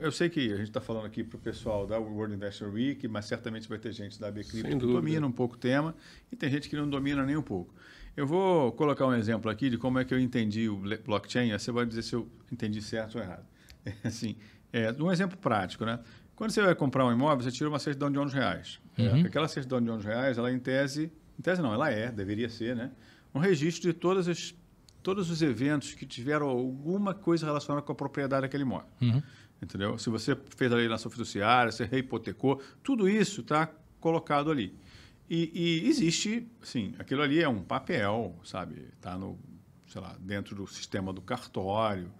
eu 0.00 0.12
sei 0.12 0.28
que 0.28 0.52
a 0.52 0.56
gente 0.56 0.68
está 0.68 0.80
falando 0.80 1.06
aqui 1.06 1.24
para 1.24 1.36
o 1.36 1.40
pessoal 1.40 1.86
da 1.86 1.98
World 1.98 2.34
Investor 2.34 2.70
Week, 2.70 3.08
mas 3.08 3.24
certamente 3.24 3.68
vai 3.68 3.78
ter 3.78 3.92
gente 3.92 4.20
da 4.20 4.30
Bcrypto 4.30 4.68
que 4.68 4.74
dúvida. 4.74 4.92
domina 4.92 5.26
um 5.26 5.32
pouco 5.32 5.54
o 5.54 5.58
tema 5.58 5.94
e 6.30 6.36
tem 6.36 6.50
gente 6.50 6.68
que 6.68 6.76
não 6.76 6.88
domina 6.88 7.24
nem 7.24 7.36
um 7.36 7.42
pouco. 7.42 7.74
Eu 8.16 8.26
vou 8.26 8.72
colocar 8.72 9.06
um 9.06 9.14
exemplo 9.14 9.50
aqui 9.50 9.70
de 9.70 9.78
como 9.78 9.98
é 9.98 10.04
que 10.04 10.12
eu 10.12 10.18
entendi 10.18 10.68
o 10.68 10.76
blo- 10.76 10.98
blockchain, 11.04 11.52
aí 11.52 11.58
você 11.58 11.70
vai 11.70 11.86
dizer 11.86 12.02
se 12.02 12.14
eu 12.14 12.28
entendi 12.52 12.82
certo 12.82 13.16
ou 13.16 13.22
errado. 13.22 13.46
Assim, 14.02 14.36
é, 14.72 14.92
um 15.00 15.10
exemplo 15.10 15.36
prático, 15.38 15.84
né? 15.84 15.98
Quando 16.36 16.50
você 16.50 16.62
vai 16.62 16.74
comprar 16.74 17.04
um 17.04 17.12
imóvel, 17.12 17.42
você 17.42 17.50
tira 17.50 17.68
uma 17.68 17.78
certidão 17.78 18.10
de 18.10 18.18
11 18.18 18.34
reais. 18.34 18.80
Uhum. 18.96 19.26
Aquela 19.26 19.48
certidão 19.48 19.82
de 19.82 19.90
11 19.90 20.06
reais, 20.06 20.38
ela 20.38 20.52
em 20.52 20.58
tese, 20.58 21.12
em 21.38 21.42
tese 21.42 21.60
não, 21.60 21.74
ela 21.74 21.90
é, 21.90 22.12
deveria 22.12 22.48
ser, 22.48 22.76
né? 22.76 22.92
Um 23.34 23.40
registro 23.40 23.92
de 23.92 23.98
todas 23.98 24.28
as, 24.28 24.54
todos 25.02 25.30
os 25.30 25.42
eventos 25.42 25.94
que 25.94 26.06
tiveram 26.06 26.48
alguma 26.48 27.12
coisa 27.12 27.44
relacionada 27.44 27.84
com 27.84 27.92
a 27.92 27.94
propriedade 27.94 28.42
daquele 28.42 28.62
imóvel. 28.62 28.88
Uhum. 29.00 29.22
Entendeu? 29.60 29.98
Se 29.98 30.08
você 30.08 30.36
fez 30.56 30.70
a 30.70 30.76
alienação 30.76 31.10
fiduciária, 31.10 31.72
você 31.72 31.84
reipotecou, 31.84 32.62
tudo 32.82 33.08
isso 33.08 33.40
está 33.40 33.68
colocado 34.00 34.50
ali. 34.50 34.72
E, 35.28 35.50
e 35.52 35.88
existe, 35.88 36.48
sim, 36.62 36.94
aquilo 36.98 37.22
ali 37.22 37.42
é 37.42 37.48
um 37.48 37.62
papel, 37.62 38.38
sabe? 38.44 38.88
Está 38.96 39.18
no, 39.18 39.38
sei 39.88 40.00
lá, 40.00 40.16
dentro 40.20 40.54
do 40.54 40.66
sistema 40.66 41.12
do 41.12 41.20
cartório. 41.20 42.10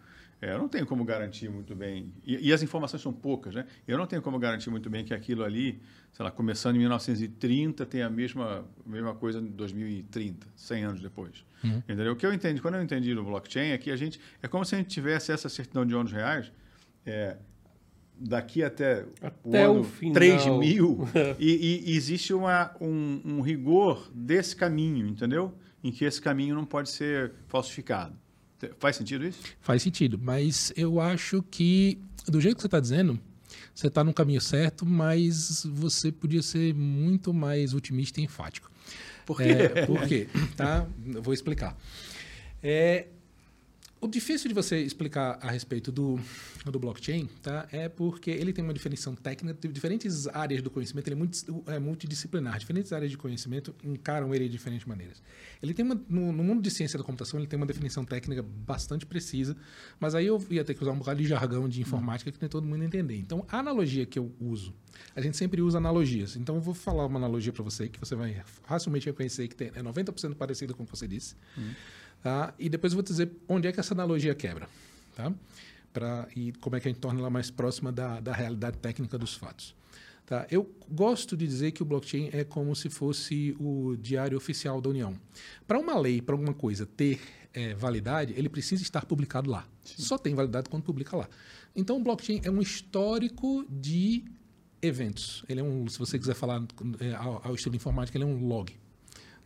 É, 0.41 0.53
eu 0.53 0.59
não 0.59 0.69
tenho 0.69 0.87
como 0.87 1.05
garantir 1.05 1.49
muito 1.49 1.75
bem. 1.75 2.13
E, 2.25 2.49
e 2.49 2.53
as 2.53 2.63
informações 2.63 3.03
são 3.03 3.13
poucas, 3.13 3.55
né? 3.55 3.67
Eu 3.87 3.99
não 3.99 4.07
tenho 4.07 4.23
como 4.23 4.39
garantir 4.39 4.71
muito 4.71 4.89
bem 4.89 5.05
que 5.05 5.13
aquilo 5.13 5.43
ali, 5.43 5.81
sei 6.13 6.25
lá, 6.25 6.31
começando 6.31 6.77
em 6.77 6.79
1930, 6.79 7.85
tem 7.87 8.03
a 8.03 8.11
mesma, 8.11 8.65
mesma 8.87 9.15
coisa 9.15 9.41
em 9.41 9.47
2030, 9.47 10.47
100 10.55 10.85
anos 10.85 11.01
depois. 11.01 11.45
Entendeu? 11.89 12.13
O 12.13 12.17
que 12.17 12.25
eu 12.25 12.33
entendi, 12.33 12.61
quando 12.61 12.75
eu 12.75 12.83
entendi 12.83 13.13
no 13.15 13.25
blockchain, 13.25 13.71
é 13.71 13.79
que 13.79 13.91
a 13.91 13.97
gente. 13.97 14.21
É 14.41 14.47
como 14.47 14.65
se 14.65 14.77
a 14.77 14.79
gente 14.79 14.91
tivesse 14.91 15.33
essa 15.33 15.49
certidão 15.49 15.85
de 15.85 15.95
11 15.97 16.15
reais. 16.15 16.53
É, 17.05 17.37
daqui 18.19 18.63
até, 18.63 19.05
Até 19.21 19.69
o 19.69 19.73
ano 19.73 19.85
final. 19.85 20.15
3 20.15 20.47
mil, 20.47 21.09
e, 21.39 21.85
e 21.87 21.97
existe 21.97 22.33
uma, 22.33 22.75
um, 22.81 23.21
um 23.25 23.41
rigor 23.41 24.11
desse 24.15 24.55
caminho, 24.55 25.07
entendeu? 25.07 25.55
Em 25.83 25.91
que 25.93 26.05
esse 26.05 26.21
caminho 26.21 26.55
não 26.55 26.65
pode 26.65 26.91
ser 26.91 27.33
falsificado. 27.47 28.17
Faz 28.79 28.97
sentido 28.97 29.27
isso? 29.27 29.41
Faz 29.61 29.83
sentido, 29.83 30.19
mas 30.21 30.73
eu 30.77 31.01
acho 31.01 31.43
que, 31.43 31.99
do 32.27 32.41
jeito 32.41 32.57
que 32.57 32.63
você 32.63 32.67
está 32.67 32.81
dizendo, 32.81 33.19
você 33.75 33.87
está 33.87 34.03
no 34.03 34.13
caminho 34.13 34.41
certo, 34.41 34.85
mas 34.85 35.65
você 35.65 36.11
podia 36.11 36.43
ser 36.43 36.75
muito 36.75 37.33
mais 37.33 37.75
otimista 37.75 38.21
e 38.21 38.25
enfático. 38.25 38.71
Por 39.25 39.37
quê? 39.37 39.49
É, 39.51 39.87
por 39.87 40.07
quê? 40.07 40.29
Tá? 40.57 40.87
Eu 41.15 41.23
vou 41.23 41.33
explicar. 41.33 41.77
É, 42.63 43.07
o 44.01 44.07
difícil 44.07 44.49
de 44.49 44.55
você 44.55 44.81
explicar 44.81 45.39
a 45.43 45.51
respeito 45.51 45.91
do, 45.91 46.19
do 46.65 46.79
blockchain 46.79 47.29
tá, 47.43 47.67
é 47.73 47.89
porque 47.89 48.31
ele 48.31 48.53
tem 48.53 48.63
uma 48.63 48.73
definição 48.73 49.15
técnica, 49.15 49.59
de 49.61 49.73
diferentes 49.73 50.29
áreas 50.29 50.63
do 50.63 50.71
conhecimento, 50.71 51.09
ele 51.09 51.15
é, 51.15 51.19
muito, 51.19 51.65
é 51.67 51.79
multidisciplinar, 51.79 52.59
diferentes 52.59 52.93
áreas 52.93 53.11
de 53.11 53.19
conhecimento 53.19 53.75
encaram 53.83 54.35
ele 54.35 54.45
de 54.45 54.53
diferentes 54.53 54.87
maneiras. 54.87 55.23
Ele 55.63 55.75
tem 55.75 55.85
uma, 55.85 56.01
no, 56.09 56.33
no 56.33 56.45
mundo 56.45 56.63
de 56.63 56.71
ciência 56.71 56.99
da 56.99 57.05
computação, 57.05 57.41
ele 57.41 57.49
tem 57.49 57.57
uma 57.57 57.67
definição 57.67 58.05
técnica 58.05 58.43
bastante 58.43 59.05
precisa, 59.05 59.57
mas 59.99 60.15
aí 60.15 60.27
eu 60.27 60.45
ia 60.51 60.65
ter 60.65 60.75
que 60.75 60.83
usar 60.83 60.93
um 60.93 60.99
bocado 60.99 61.21
de 61.21 61.27
jargão 61.27 61.69
de 61.69 61.81
informática 61.81 62.31
que 62.31 62.39
nem 62.41 62.49
todo 62.49 62.67
mundo 62.67 62.85
entender. 62.85 63.17
Então, 63.17 63.45
a 63.49 63.59
analogia 63.59 64.07
que 64.07 64.19
eu 64.19 64.33
uso, 64.41 64.75
a 65.15 65.21
gente 65.21 65.37
sempre 65.37 65.61
usa 65.61 65.79
analogias. 65.79 66.37
Então, 66.37 66.55
eu 66.55 66.61
vou 66.61 66.75
falar 66.75 67.05
uma 67.07 67.19
analogia 67.19 67.53
para 67.53 67.65
você 67.65 67.89
que 67.89 67.99
você 67.99 68.15
vai 68.15 68.43
facilmente 68.65 69.07
reconhecer 69.07 69.49
que 69.49 69.57
tem, 69.57 69.69
é 69.75 69.83
90% 69.83 70.35
parecida 70.35 70.73
com 70.73 70.85
o 70.85 70.87
que 70.87 70.97
você 70.97 71.09
disse. 71.09 71.35
Tá? 72.23 72.55
E 72.59 72.69
depois 72.69 72.93
eu 72.93 72.97
vou 72.97 73.03
dizer 73.03 73.31
onde 73.49 73.69
é 73.69 73.73
que 73.73 73.81
essa 73.81 73.95
analogia 73.95 74.35
quebra. 74.35 74.69
Tá? 75.15 75.33
Pra, 75.93 76.29
e 76.35 76.53
como 76.61 76.77
é 76.77 76.81
que 76.81 76.89
a 76.89 76.91
gente 76.91 77.01
torna 77.01 77.21
ela 77.21 77.31
mais 77.31 77.51
próxima 77.51 77.91
da, 77.91 78.21
da 78.21 78.33
realidade 78.33 78.79
técnica 78.79 79.17
dos 79.19 79.35
fatos. 79.35 79.75
Tá? 80.27 80.47
Eu 80.51 80.71
gosto 80.91 81.37
de 81.37 81.47
dizer 81.47 81.73
que 81.73 81.83
o 81.83 81.87
blockchain 81.87 82.29
é 82.33 82.45
como 82.45 82.77
se 82.77 82.91
fosse 82.91 83.57
o 83.59 83.97
diário 83.97 84.37
oficial 84.37 84.81
da 84.81 84.91
União. 84.91 85.19
Para 85.67 85.79
uma 85.79 85.99
lei, 85.99 86.21
para 86.21 86.35
alguma 86.35 86.53
coisa 86.53 86.85
ter 86.85 87.19
é, 87.55 87.75
validade, 87.75 88.35
ele 88.37 88.49
precisa 88.49 88.83
estar 88.83 89.07
publicado 89.07 89.51
lá. 89.51 89.67
Sim. 89.83 90.03
Só 90.03 90.19
tem 90.19 90.35
validade 90.35 90.69
quando 90.69 90.83
publica 90.83 91.17
lá. 91.17 91.29
Então, 91.75 91.97
o 91.97 92.01
blockchain 92.01 92.43
é 92.45 92.51
um 92.51 92.61
histórico 92.61 93.65
de 93.71 94.25
eventos. 94.83 95.45
Ele 95.49 95.61
é 95.61 95.63
um, 95.63 95.89
se 95.89 95.99
você 95.99 96.19
quiser 96.19 96.35
falar 96.35 96.63
é, 97.01 97.15
ao, 97.15 97.47
ao 97.47 97.55
estilo 97.55 97.75
informático, 97.75 98.17
ele 98.17 98.25
é 98.25 98.27
um 98.27 98.47
log. 98.47 98.73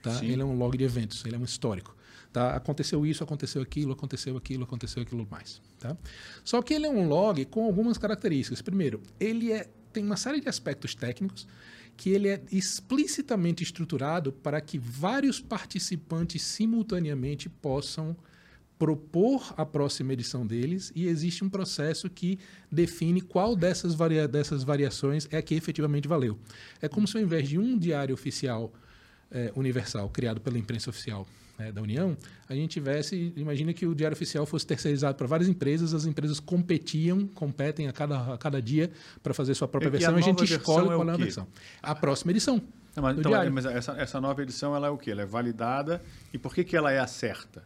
Tá? 0.02 0.24
Ele 0.24 0.42
é 0.42 0.44
um 0.44 0.56
log 0.56 0.76
de 0.76 0.82
eventos, 0.82 1.24
ele 1.24 1.36
é 1.36 1.38
um 1.38 1.44
histórico. 1.44 1.94
Tá? 2.32 2.56
Aconteceu 2.56 3.04
isso, 3.04 3.22
aconteceu 3.22 3.60
aquilo, 3.60 3.92
aconteceu 3.92 4.36
aquilo, 4.36 4.64
aconteceu 4.64 5.02
aquilo 5.02 5.26
mais. 5.30 5.60
Tá? 5.78 5.96
Só 6.42 6.62
que 6.62 6.72
ele 6.72 6.86
é 6.86 6.90
um 6.90 7.06
log 7.06 7.44
com 7.44 7.64
algumas 7.64 7.98
características. 7.98 8.62
Primeiro, 8.62 9.02
ele 9.20 9.52
é, 9.52 9.68
tem 9.92 10.02
uma 10.02 10.16
série 10.16 10.40
de 10.40 10.48
aspectos 10.48 10.94
técnicos 10.94 11.46
que 11.94 12.08
ele 12.08 12.28
é 12.28 12.42
explicitamente 12.50 13.62
estruturado 13.62 14.32
para 14.32 14.60
que 14.62 14.78
vários 14.78 15.40
participantes 15.40 16.40
simultaneamente 16.40 17.50
possam 17.50 18.16
propor 18.78 19.54
a 19.56 19.64
próxima 19.64 20.12
edição 20.12 20.44
deles 20.44 20.90
e 20.96 21.06
existe 21.06 21.44
um 21.44 21.50
processo 21.50 22.10
que 22.10 22.38
define 22.70 23.20
qual 23.20 23.54
dessas, 23.54 23.94
varia 23.94 24.26
dessas 24.26 24.64
variações 24.64 25.28
é 25.30 25.36
a 25.36 25.42
que 25.42 25.54
efetivamente 25.54 26.08
valeu. 26.08 26.38
É 26.80 26.88
como 26.88 27.06
se 27.06 27.16
ao 27.16 27.22
invés 27.22 27.48
de 27.48 27.58
um 27.58 27.78
diário 27.78 28.14
oficial 28.14 28.72
é, 29.30 29.52
universal 29.54 30.08
criado 30.08 30.40
pela 30.40 30.58
imprensa 30.58 30.90
oficial 30.90 31.28
né, 31.62 31.72
da 31.72 31.80
União, 31.80 32.16
a 32.48 32.54
gente 32.54 32.70
tivesse, 32.70 33.32
imagina 33.36 33.72
que 33.72 33.86
o 33.86 33.94
Diário 33.94 34.14
Oficial 34.14 34.44
fosse 34.44 34.66
terceirizado 34.66 35.16
para 35.16 35.26
várias 35.26 35.48
empresas, 35.48 35.94
as 35.94 36.04
empresas 36.04 36.40
competiam, 36.40 37.26
competem 37.28 37.88
a 37.88 37.92
cada, 37.92 38.34
a 38.34 38.38
cada 38.38 38.60
dia 38.60 38.90
para 39.22 39.32
fazer 39.32 39.54
sua 39.54 39.68
própria 39.68 39.90
versão, 39.90 40.12
e 40.12 40.14
a, 40.14 40.18
a 40.18 40.20
gente 40.20 40.44
escolhe 40.44 40.86
é 40.86 40.96
qual 40.96 41.08
é 41.08 41.12
a 41.12 41.16
versão. 41.16 41.46
A 41.82 41.94
próxima 41.94 42.32
edição. 42.32 42.60
Não, 42.94 43.02
mas, 43.02 43.18
então, 43.18 43.50
mas 43.50 43.64
essa, 43.64 43.92
essa, 43.92 44.20
nova 44.20 44.42
edição 44.42 44.76
ela 44.76 44.86
é 44.86 44.90
o 44.90 44.98
quê? 44.98 45.12
Ela 45.12 45.22
é 45.22 45.26
validada 45.26 46.02
e 46.32 46.36
por 46.36 46.54
que, 46.54 46.62
que 46.62 46.76
ela 46.76 46.92
é 46.92 46.98
a 46.98 47.06
certa? 47.06 47.62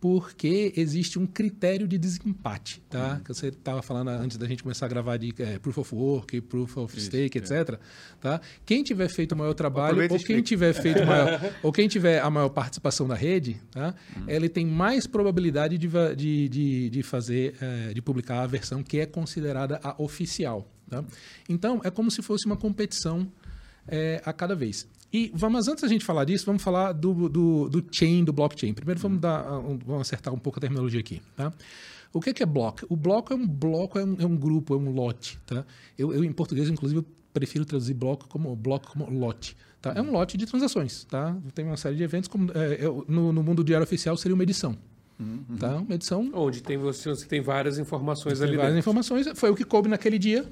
Porque 0.00 0.72
existe 0.76 1.18
um 1.18 1.26
critério 1.26 1.88
de 1.88 1.98
desempate, 1.98 2.80
tá? 2.88 3.14
Uhum. 3.14 3.20
Que 3.20 3.34
você 3.34 3.48
estava 3.48 3.82
falando 3.82 4.08
antes 4.10 4.36
da 4.36 4.46
gente 4.46 4.62
começar 4.62 4.86
a 4.86 4.88
gravar 4.88 5.16
de 5.16 5.34
é, 5.38 5.58
Proof 5.58 5.78
of 5.78 5.94
Work, 5.96 6.40
Proof 6.42 6.76
of 6.76 6.96
Isso, 6.96 7.06
Stake, 7.06 7.38
é. 7.38 7.40
etc. 7.40 7.80
Tá? 8.20 8.40
Quem 8.64 8.84
tiver 8.84 9.08
feito 9.08 9.32
o 9.32 9.36
maior 9.36 9.54
trabalho 9.54 10.00
ou 10.08 10.18
quem 10.20 10.40
tiver 10.42 10.72
feito 10.72 11.04
maior, 11.04 11.40
ou 11.60 11.72
quem 11.72 11.88
tiver 11.88 12.20
a 12.20 12.30
maior 12.30 12.48
participação 12.50 13.08
da 13.08 13.16
rede, 13.16 13.60
tá? 13.72 13.92
Uhum. 14.16 14.24
Ele 14.28 14.48
tem 14.48 14.64
mais 14.64 15.08
probabilidade 15.08 15.76
de, 15.76 15.88
de, 16.14 16.48
de, 16.48 16.90
de 16.90 17.02
fazer, 17.02 17.56
é, 17.60 17.92
de 17.92 18.00
publicar 18.00 18.42
a 18.42 18.46
versão 18.46 18.80
que 18.80 19.00
é 19.00 19.06
considerada 19.06 19.80
a 19.82 20.00
oficial. 20.00 20.70
Tá? 20.88 21.04
Então 21.48 21.80
é 21.82 21.90
como 21.90 22.10
se 22.10 22.22
fosse 22.22 22.46
uma 22.46 22.56
competição 22.56 23.28
é, 23.88 24.22
a 24.24 24.32
cada 24.32 24.54
vez. 24.54 24.86
E 25.12 25.32
vamos, 25.34 25.68
antes 25.68 25.82
da 25.82 25.88
gente 25.88 26.04
falar 26.04 26.24
disso, 26.24 26.44
vamos 26.44 26.62
falar 26.62 26.92
do, 26.92 27.28
do, 27.28 27.68
do 27.68 27.84
chain, 27.90 28.24
do 28.24 28.32
blockchain. 28.32 28.74
Primeiro 28.74 29.00
vamos, 29.00 29.20
dar, 29.20 29.42
vamos 29.42 30.02
acertar 30.02 30.32
um 30.34 30.38
pouco 30.38 30.58
a 30.58 30.60
terminologia 30.60 31.00
aqui. 31.00 31.22
Tá? 31.34 31.52
O 32.12 32.20
que 32.20 32.30
é, 32.30 32.34
que 32.34 32.42
é 32.42 32.46
bloco? 32.46 32.86
O 32.88 32.96
bloco 32.96 33.32
é 33.32 33.36
um 33.36 33.46
bloco, 33.46 33.98
é 33.98 34.04
um, 34.04 34.16
é 34.20 34.26
um 34.26 34.36
grupo, 34.36 34.74
é 34.74 34.76
um 34.76 34.90
lote. 34.90 35.38
Tá? 35.46 35.64
Eu, 35.96 36.12
eu, 36.12 36.24
em 36.24 36.32
português, 36.32 36.68
inclusive, 36.68 37.00
eu 37.00 37.06
prefiro 37.32 37.64
traduzir 37.64 37.94
bloco 37.94 38.28
como 38.28 38.54
bloco 38.54 38.92
como 38.92 39.10
lote. 39.10 39.56
Tá? 39.80 39.92
É 39.94 40.02
um 40.02 40.10
lote 40.10 40.36
de 40.36 40.44
transações. 40.44 41.04
Tá? 41.04 41.36
Tem 41.54 41.64
uma 41.64 41.76
série 41.76 41.96
de 41.96 42.02
eventos, 42.02 42.28
como 42.28 42.50
é, 42.52 42.78
eu, 42.80 43.04
no, 43.08 43.32
no 43.32 43.42
mundo 43.42 43.64
diário 43.64 43.84
oficial 43.84 44.16
seria 44.16 44.34
uma 44.34 44.42
edição. 44.42 44.76
Uhum. 45.18 45.56
Tá? 45.58 45.76
Uma 45.76 45.94
edição. 45.94 46.30
Onde 46.34 46.62
tem, 46.62 46.76
você, 46.76 47.08
você 47.08 47.26
tem 47.26 47.40
várias 47.40 47.78
informações 47.78 48.38
tem 48.38 48.48
ali. 48.48 48.56
Várias 48.56 48.74
dentro. 48.74 48.90
informações. 48.90 49.26
Foi 49.34 49.50
o 49.50 49.54
que 49.54 49.64
coube 49.64 49.88
naquele 49.88 50.18
dia. 50.18 50.46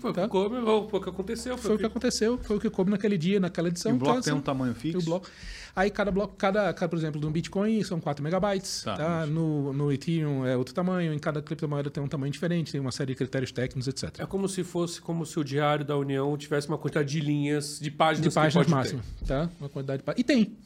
Foi 0.00 0.12
tá? 0.12 0.22
o 0.22 0.24
que 0.24 0.30
coube, 0.30 0.56
foi 0.90 1.00
o 1.00 1.02
que 1.02 1.08
aconteceu. 1.08 1.56
Foi, 1.56 1.66
foi 1.68 1.74
o 1.74 1.78
que... 1.78 1.86
aconteceu, 1.86 2.38
foi 2.38 2.56
o 2.56 2.60
que 2.60 2.70
coube 2.70 2.90
naquele 2.90 3.18
dia, 3.18 3.38
naquela 3.38 3.68
edição. 3.68 3.92
E 3.92 3.94
o 3.94 3.98
bloco 3.98 4.20
tem 4.22 4.32
um 4.32 4.40
tamanho 4.40 4.74
fixo? 4.74 4.98
O 4.98 5.02
bloco. 5.02 5.28
Aí 5.74 5.90
cada 5.90 6.10
bloco, 6.10 6.34
cada, 6.36 6.72
cada, 6.74 6.88
por 6.88 6.98
exemplo, 6.98 7.18
no 7.18 7.30
Bitcoin 7.30 7.82
são 7.82 7.98
4 7.98 8.22
megabytes, 8.22 8.82
tá, 8.82 8.94
tá? 8.94 9.26
No, 9.26 9.72
no 9.72 9.90
Ethereum 9.90 10.44
é 10.44 10.54
outro 10.54 10.74
tamanho, 10.74 11.14
em 11.14 11.18
cada 11.18 11.40
criptomoeda 11.40 11.90
tem 11.90 12.02
um 12.02 12.08
tamanho 12.08 12.30
diferente, 12.30 12.72
tem 12.72 12.80
uma 12.80 12.92
série 12.92 13.12
de 13.12 13.16
critérios 13.16 13.50
técnicos, 13.52 13.88
etc. 13.88 14.20
É 14.20 14.26
como 14.26 14.46
se 14.48 14.62
fosse 14.62 15.00
como 15.00 15.24
se 15.24 15.40
o 15.40 15.44
diário 15.44 15.82
da 15.82 15.96
União 15.96 16.36
tivesse 16.36 16.68
uma 16.68 16.76
quantidade 16.76 17.08
de 17.10 17.20
linhas, 17.20 17.78
de 17.80 17.90
páginas 17.90 18.28
De 18.28 18.34
páginas 18.34 18.66
máximas, 18.66 19.06
tá? 19.26 19.48
Uma 19.58 19.70
quantidade 19.70 20.00
de 20.00 20.04
páginas. 20.04 20.20
E 20.20 20.24
tem. 20.24 20.56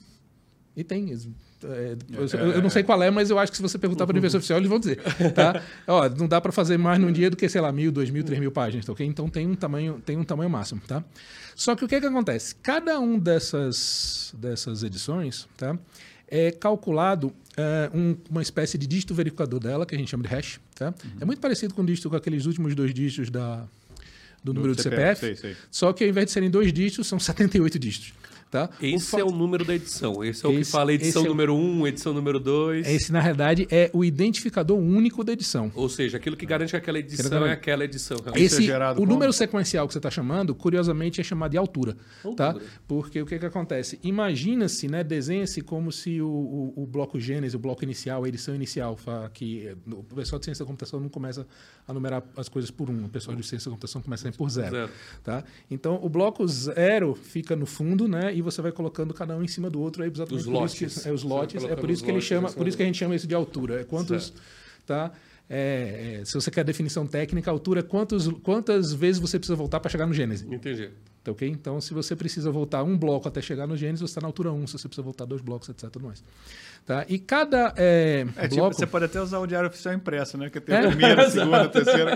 E 0.76 0.83
tem. 0.83 1.12
É, 1.12 1.16
eu, 2.12 2.52
eu, 2.52 2.62
não 2.62 2.70
sei 2.70 2.82
qual 2.82 3.02
é, 3.02 3.11
mas 3.11 3.30
eu 3.30 3.38
acho 3.38 3.50
que 3.50 3.56
se 3.56 3.62
você 3.62 3.78
perguntar 3.78 4.06
para 4.06 4.12
o 4.12 4.14
universo 4.14 4.37
oficial, 4.37 4.58
eles 4.58 4.68
vão 4.68 4.78
dizer. 4.78 4.99
Tá? 5.35 5.62
Ó, 5.87 6.08
não 6.11 6.28
dá 6.28 6.40
para 6.40 6.52
fazer 6.52 6.76
mais 6.78 6.99
num 6.99 7.12
dia 7.12 7.30
do 7.30 7.37
que, 7.37 7.49
sei 7.49 7.61
lá, 7.61 7.73
mil, 7.73 7.90
dois 7.90 8.11
mil, 8.11 8.25
três 8.25 8.38
mil 8.40 8.52
páginas, 8.52 8.85
tá 8.85 8.92
ok? 8.92 9.06
Então 9.06 9.28
tem 9.28 9.46
um 9.46 9.54
tamanho, 9.54 10.00
tem 10.04 10.16
um 10.16 10.25
tamanho 10.25 10.50
máximo, 10.50 10.80
tá? 10.87 11.02
Só 11.54 11.75
que 11.75 11.85
o 11.85 11.88
que, 11.88 11.94
é 11.94 12.00
que 12.00 12.06
acontece? 12.06 12.54
Cada 12.56 13.00
um 13.00 13.18
dessas, 13.18 14.35
dessas 14.37 14.82
edições, 14.82 15.49
tá? 15.56 15.76
É 16.28 16.50
calculado 16.50 17.32
é, 17.56 17.90
um, 17.94 18.16
uma 18.30 18.42
espécie 18.42 18.76
de 18.76 18.87
dígito 18.87 19.14
verificador 19.14 19.58
dela, 19.58 19.87
que 19.87 19.94
a 19.94 19.99
gente 19.99 20.11
chama 20.11 20.23
de 20.23 20.28
hash, 20.28 20.61
tá? 20.75 20.88
Uhum. 20.88 21.11
É 21.20 21.25
muito 21.25 21.40
parecido 21.40 21.73
com 21.73 21.82
o 21.82 21.87
dígito, 21.87 22.11
com 22.11 22.16
aqueles 22.16 22.44
últimos 22.46 22.75
dois 22.75 22.92
dígitos 22.92 23.30
da, 23.30 23.66
do, 24.44 24.52
do 24.52 24.54
número 24.54 24.75
do 24.75 24.82
CPF, 24.82 25.20
CPF 25.20 25.40
sei, 25.40 25.54
sei. 25.54 25.56
só 25.70 25.92
que 25.92 26.04
ao 26.04 26.11
invés 26.11 26.26
de 26.26 26.32
serem 26.32 26.50
dois 26.50 26.73
dígitos, 26.73 27.06
são 27.06 27.18
78 27.18 27.78
dígitos. 27.78 28.12
Tá? 28.50 28.70
Esse 28.80 29.16
o 29.16 29.18
é 29.18 29.24
o 29.24 29.30
número 29.30 29.64
da 29.64 29.74
edição. 29.74 30.22
Esse 30.24 30.46
é 30.46 30.50
esse, 30.50 30.56
o 30.56 30.58
que 30.58 30.64
fala 30.64 30.92
edição 30.92 31.24
é 31.24 31.28
número 31.28 31.54
1, 31.54 31.58
um, 31.58 31.86
edição 31.86 32.14
número 32.14 32.38
2. 32.38 32.86
Esse, 32.86 33.12
na 33.12 33.20
realidade, 33.20 33.66
é 33.70 33.90
o 33.92 34.04
identificador 34.04 34.78
único 34.78 35.24
da 35.24 35.32
edição. 35.32 35.70
Ou 35.74 35.88
seja, 35.88 36.16
aquilo 36.16 36.36
que 36.36 36.46
garante 36.46 36.70
que 36.70 36.76
aquela 36.76 36.98
edição 36.98 37.44
é 37.44 37.52
aquela 37.52 37.84
edição. 37.84 38.16
Esse, 38.34 38.70
é 38.70 38.90
o 38.92 38.94
como? 38.94 39.06
número 39.06 39.32
sequencial 39.32 39.86
que 39.88 39.92
você 39.92 39.98
está 39.98 40.10
chamando, 40.10 40.54
curiosamente, 40.54 41.20
é 41.20 41.24
chamado 41.24 41.50
de 41.50 41.58
altura. 41.58 41.96
Tá? 42.36 42.48
altura. 42.48 42.64
Tá? 42.64 42.70
Porque 42.86 43.20
o 43.20 43.26
que, 43.26 43.36
que 43.38 43.46
acontece? 43.46 43.98
Imagina-se, 44.02 44.86
né, 44.86 45.02
desenha-se 45.02 45.60
como 45.60 45.90
se 45.90 46.20
o, 46.20 46.28
o, 46.28 46.82
o, 46.82 46.86
bloco 46.86 47.18
gênese, 47.18 47.56
o 47.56 47.58
bloco 47.58 47.82
inicial, 47.82 48.24
a 48.24 48.28
edição 48.28 48.54
inicial, 48.54 48.96
que 49.32 49.74
o 49.90 50.02
pessoal 50.14 50.38
de 50.38 50.44
ciência 50.44 50.64
da 50.64 50.68
computação 50.68 51.00
não 51.00 51.08
começa 51.08 51.46
a 51.86 51.92
numerar 51.92 52.22
as 52.36 52.48
coisas 52.48 52.70
por 52.70 52.90
um, 52.90 53.06
o 53.06 53.08
pessoal 53.08 53.36
de 53.36 53.44
ciência 53.44 53.68
da 53.68 53.74
computação 53.74 54.00
começa 54.00 54.28
a 54.28 54.32
por 54.32 54.48
zero. 54.50 54.70
zero. 54.70 54.92
Tá? 55.24 55.42
Então, 55.70 55.98
o 56.02 56.08
bloco 56.08 56.46
zero 56.46 57.14
fica 57.14 57.56
no 57.56 57.66
fundo, 57.66 58.06
né? 58.06 58.35
E 58.36 58.42
você 58.42 58.60
vai 58.60 58.70
colocando 58.70 59.14
cada 59.14 59.36
um 59.36 59.42
em 59.42 59.48
cima 59.48 59.70
do 59.70 59.80
outro. 59.80 60.04
É 60.04 60.06
exatamente 60.06 60.40
os 60.40 60.46
lotes. 60.46 61.02
Que, 61.02 61.08
é 61.08 61.12
os 61.12 61.22
lotes. 61.22 61.64
É 61.64 61.74
por 61.74 61.90
isso 61.90 62.04
que 62.04 62.10
ele 62.10 62.20
chama, 62.20 62.50
por 62.52 62.68
isso 62.68 62.76
que 62.76 62.82
a 62.82 62.86
gente 62.86 62.98
chama 62.98 63.14
isso 63.14 63.26
de 63.26 63.34
altura. 63.34 63.80
É 63.80 63.84
quantos, 63.84 64.32
tá? 64.84 65.12
É, 65.48 66.18
é, 66.20 66.24
se 66.24 66.34
você 66.34 66.50
quer 66.50 66.64
definição 66.64 67.06
técnica, 67.06 67.50
a 67.50 67.52
altura 67.52 67.80
é 67.80 67.82
quantos, 67.82 68.28
quantas 68.42 68.92
vezes 68.92 69.20
você 69.20 69.38
precisa 69.38 69.56
voltar 69.56 69.78
para 69.80 69.90
chegar 69.90 70.06
no 70.06 70.12
Gênesis. 70.12 70.46
Entendi. 70.50 70.90
Tá, 71.22 71.30
okay? 71.32 71.48
Então, 71.48 71.80
se 71.80 71.94
você 71.94 72.14
precisa 72.16 72.50
voltar 72.50 72.82
um 72.82 72.98
bloco 72.98 73.26
até 73.28 73.40
chegar 73.40 73.66
no 73.66 73.76
Gênesis, 73.76 74.00
você 74.00 74.10
está 74.10 74.20
na 74.20 74.28
altura 74.28 74.52
1. 74.52 74.66
Se 74.66 74.78
você 74.78 74.88
precisa 74.88 75.02
voltar 75.02 75.24
dois 75.24 75.40
blocos, 75.40 75.68
etc. 75.68 75.88
Tudo 75.88 76.06
mais. 76.06 76.22
Tá? 76.84 77.04
E 77.08 77.18
cada 77.18 77.74
é, 77.76 78.26
é, 78.36 78.42
tipo, 78.42 78.56
bloco... 78.56 78.76
Você 78.76 78.86
pode 78.86 79.06
até 79.06 79.20
usar 79.20 79.40
o 79.40 79.46
diário 79.46 79.68
oficial 79.68 79.94
impresso, 79.94 80.38
né? 80.38 80.50
Que 80.50 80.60
tem 80.60 80.76
a 80.76 80.82
é. 80.82 80.86
primeira, 80.86 81.26
a 81.26 81.30
segunda, 81.30 81.62
a 81.62 81.68
terceira. 81.68 82.10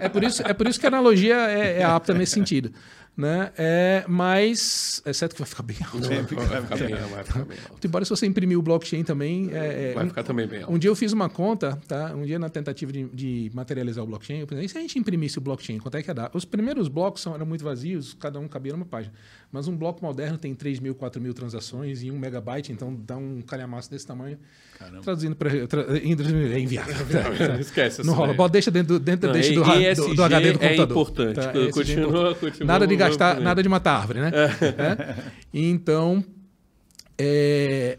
É 0.00 0.08
por, 0.08 0.22
isso, 0.22 0.42
é 0.42 0.52
por 0.52 0.66
isso 0.66 0.78
que 0.78 0.86
a 0.86 0.90
analogia 0.90 1.36
é, 1.50 1.80
é 1.80 1.84
apta 1.84 2.12
nesse 2.12 2.32
sentido. 2.32 2.70
Né? 3.16 3.52
É, 3.56 4.04
mas, 4.08 5.00
exceto 5.06 5.36
que 5.36 5.40
vai 5.40 5.48
ficar 5.48 5.62
bem 5.62 5.76
alto. 5.80 6.08
Vai 6.08 6.24
ficar, 6.24 6.42
vai 6.42 6.62
ficar 6.62 6.76
bem, 6.76 6.94
vai 6.94 7.24
ficar 7.24 7.44
bem 7.44 7.58
alto. 7.70 7.86
Embora 7.86 8.04
se 8.04 8.10
você 8.10 8.26
imprimir 8.26 8.58
o 8.58 8.62
blockchain 8.62 9.04
também... 9.04 9.50
É, 9.52 9.92
vai 9.94 10.06
ficar 10.08 10.22
um, 10.22 10.24
também 10.24 10.46
bem 10.48 10.62
alto. 10.62 10.72
Um 10.72 10.78
dia 10.78 10.90
eu 10.90 10.96
fiz 10.96 11.12
uma 11.12 11.28
conta, 11.28 11.78
tá? 11.86 12.12
um 12.12 12.24
dia 12.24 12.40
na 12.40 12.48
tentativa 12.48 12.90
de, 12.90 13.04
de 13.04 13.50
materializar 13.54 14.02
o 14.02 14.06
blockchain, 14.06 14.40
eu 14.40 14.46
pensei, 14.48 14.64
e 14.64 14.68
se 14.68 14.76
a 14.76 14.80
gente 14.80 14.98
imprimisse 14.98 15.38
o 15.38 15.40
blockchain, 15.40 15.78
quanto 15.78 15.96
é 15.96 16.02
que 16.02 16.10
ia 16.10 16.14
dar? 16.14 16.30
Os 16.34 16.44
primeiros 16.44 16.88
blocos 16.88 17.22
são, 17.22 17.34
eram 17.34 17.46
muito 17.46 17.62
vazios, 17.62 18.14
cada 18.14 18.40
um 18.40 18.48
cabia 18.48 18.72
numa 18.72 18.84
página. 18.84 19.14
Mas 19.54 19.68
um 19.68 19.76
bloco 19.76 20.04
moderno 20.04 20.36
tem 20.36 20.52
3 20.52 20.80
mil, 20.80 20.96
4 20.96 21.22
mil 21.22 21.32
transações 21.32 22.02
e 22.02 22.10
um 22.10 22.18
megabyte, 22.18 22.72
então 22.72 22.92
dá 22.92 23.16
um 23.16 23.40
calhamaço 23.40 23.88
desse 23.88 24.04
tamanho. 24.04 24.36
Caramba. 24.76 25.02
Traduzindo 25.02 25.36
para. 25.36 25.66
Tra, 25.68 25.82
é 25.96 26.58
inviável. 26.58 26.94
Esquece 27.60 28.04
Não 28.04 28.14
rola. 28.14 28.34
Bota, 28.34 28.52
deixa 28.52 28.72
dentro, 28.72 28.98
dentro, 28.98 29.28
não, 29.28 29.34
deixa 29.34 29.50
do, 29.54 29.62
do, 30.08 30.14
do, 30.16 30.24
HD 30.24 30.52
do 30.52 30.64
é 30.64 30.76
computador. 30.76 30.80
É 30.80 30.90
importante. 30.90 31.34
Tá? 31.36 31.52
Continua, 31.72 32.34
continua, 32.34 32.66
nada 32.66 32.84
de 32.84 32.96
gastar, 33.08 33.40
nada 33.40 33.62
de 33.62 33.68
matar 33.68 33.98
árvore, 34.00 34.20
né? 34.20 34.30
É. 34.34 35.32
Então, 35.52 36.24
é, 37.18 37.98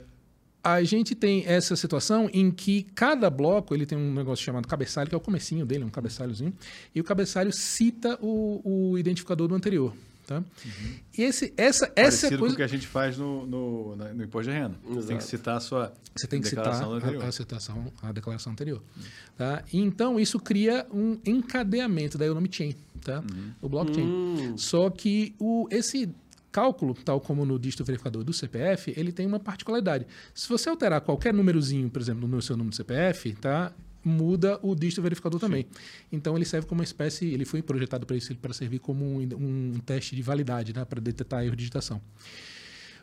a 0.65 0.83
gente 0.83 1.13
tem 1.13 1.45
essa 1.45 1.75
situação 1.75 2.27
em 2.33 2.49
que 2.49 2.83
cada 2.95 3.29
bloco 3.29 3.75
ele 3.75 3.85
tem 3.85 3.95
um 3.95 4.13
negócio 4.13 4.43
chamado 4.43 4.67
cabeçalho, 4.67 5.07
que 5.07 5.13
é 5.13 5.17
o 5.17 5.21
comecinho 5.21 5.63
dele, 5.63 5.83
um 5.83 5.89
cabeçalhozinho, 5.89 6.53
e 6.93 6.99
o 6.99 7.03
cabeçalho 7.03 7.53
cita 7.53 8.17
o, 8.19 8.61
o 8.63 8.97
identificador 8.97 9.47
do 9.47 9.53
anterior. 9.53 9.93
Tá? 10.25 10.37
Uhum. 10.37 10.95
E 11.15 11.21
esse, 11.21 11.53
essa, 11.55 11.91
essa 11.95 12.25
é 12.25 12.29
coisa... 12.29 12.47
com 12.47 12.53
o 12.53 12.55
que 12.55 12.63
a 12.63 12.67
gente 12.67 12.87
faz 12.87 13.15
no, 13.15 13.45
no, 13.45 13.95
no 13.95 14.23
imposto 14.23 14.51
de 14.51 14.57
renda. 14.57 14.75
Exato. 14.83 14.95
Você 14.95 15.07
tem 15.07 15.17
que 15.17 15.23
citar 15.23 15.57
a 15.57 15.59
sua 15.59 15.93
Você 16.15 16.27
tem 16.27 16.41
que 16.41 16.49
declaração 16.49 16.99
citar 16.99 17.21
a, 17.21 17.27
a, 17.27 17.31
citação, 17.31 17.93
a 18.01 18.11
declaração 18.11 18.51
anterior. 18.51 18.81
Uhum. 18.97 19.03
Tá? 19.37 19.63
Então, 19.71 20.19
isso 20.19 20.39
cria 20.39 20.87
um 20.91 21.19
encadeamento, 21.23 22.17
daí 22.17 22.27
o 22.27 22.33
nome 22.33 22.49
chain, 22.51 22.75
tá? 23.05 23.19
Uhum. 23.19 23.51
o 23.61 23.69
blockchain. 23.69 24.05
Uhum. 24.05 24.57
Só 24.57 24.89
que 24.89 25.35
o, 25.39 25.67
esse 25.71 26.09
cálculo, 26.51 26.93
tal 26.93 27.21
como 27.21 27.45
no 27.45 27.59
dígito 27.59 27.83
verificador 27.83 28.23
do 28.23 28.33
CPF, 28.33 28.93
ele 28.97 29.11
tem 29.11 29.25
uma 29.25 29.39
particularidade. 29.39 30.07
Se 30.33 30.49
você 30.49 30.69
alterar 30.69 31.01
qualquer 31.01 31.33
númerozinho, 31.33 31.89
por 31.89 32.01
exemplo, 32.01 32.27
no 32.27 32.41
seu 32.41 32.57
número 32.57 32.71
do 32.71 32.75
CPF, 32.75 33.33
tá? 33.33 33.73
muda 34.03 34.59
o 34.61 34.75
dígito 34.75 35.01
verificador 35.01 35.39
também. 35.39 35.65
Então 36.11 36.35
ele 36.35 36.45
serve 36.45 36.67
como 36.67 36.79
uma 36.79 36.83
espécie, 36.83 37.25
ele 37.25 37.43
foi 37.43 37.61
projetado 37.61 38.05
para 38.05 38.15
isso, 38.15 38.35
para 38.35 38.53
servir 38.53 38.79
como 38.79 39.03
um, 39.03 39.27
um, 39.35 39.79
teste 39.83 40.15
de 40.15 40.21
validade, 40.21 40.73
né, 40.73 40.85
para 40.85 41.01
detectar 41.01 41.43
erro 41.43 41.55
de 41.55 41.63
digitação. 41.63 41.99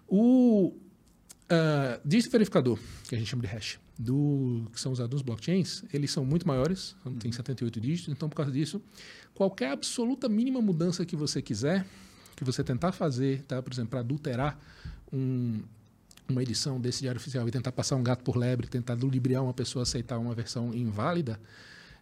O 0.07 0.73
uh, 1.53 2.31
verificador, 2.31 2.79
que 3.09 3.15
a 3.15 3.19
gente 3.19 3.29
chama 3.29 3.43
de 3.43 3.49
hash, 3.49 3.79
do, 3.99 4.67
que 4.73 4.81
são 4.81 4.93
usados 4.93 5.13
nos 5.13 5.23
blockchains, 5.23 5.85
eles 5.93 6.11
são 6.11 6.25
muito 6.25 6.47
maiores, 6.47 6.97
tem 7.21 7.31
78 7.31 7.81
dígitos, 7.81 8.13
então 8.13 8.29
por 8.29 8.37
causa 8.37 8.51
disso, 8.51 8.81
qualquer 9.35 9.71
absoluta 9.71 10.29
mínima 10.29 10.61
mudança 10.61 11.05
que 11.05 11.15
você 11.15 11.43
quiser, 11.43 11.87
que 12.35 12.45
você 12.45 12.65
tentar 12.65 12.93
fazer, 12.93 13.43
tá, 13.43 13.63
por 13.63 13.73
exemplo, 13.73 13.91
para 13.91 14.01
adulterar 14.01 14.59
um, 15.13 15.61
uma 16.29 16.43
edição 16.43 16.81
desse 16.81 17.03
diário 17.03 17.21
oficial 17.21 17.47
e 17.47 17.51
tentar 17.51 17.73
passar 17.73 17.97
um 17.97 18.03
gato 18.03 18.25
por 18.25 18.37
lebre, 18.37 18.67
tentar 18.67 18.95
ludibriar 18.95 19.43
uma 19.43 19.55
pessoa 19.55 19.83
a 19.83 19.85
aceitar 19.85 20.19
uma 20.19 20.35
versão 20.35 20.75
inválida, 20.75 21.39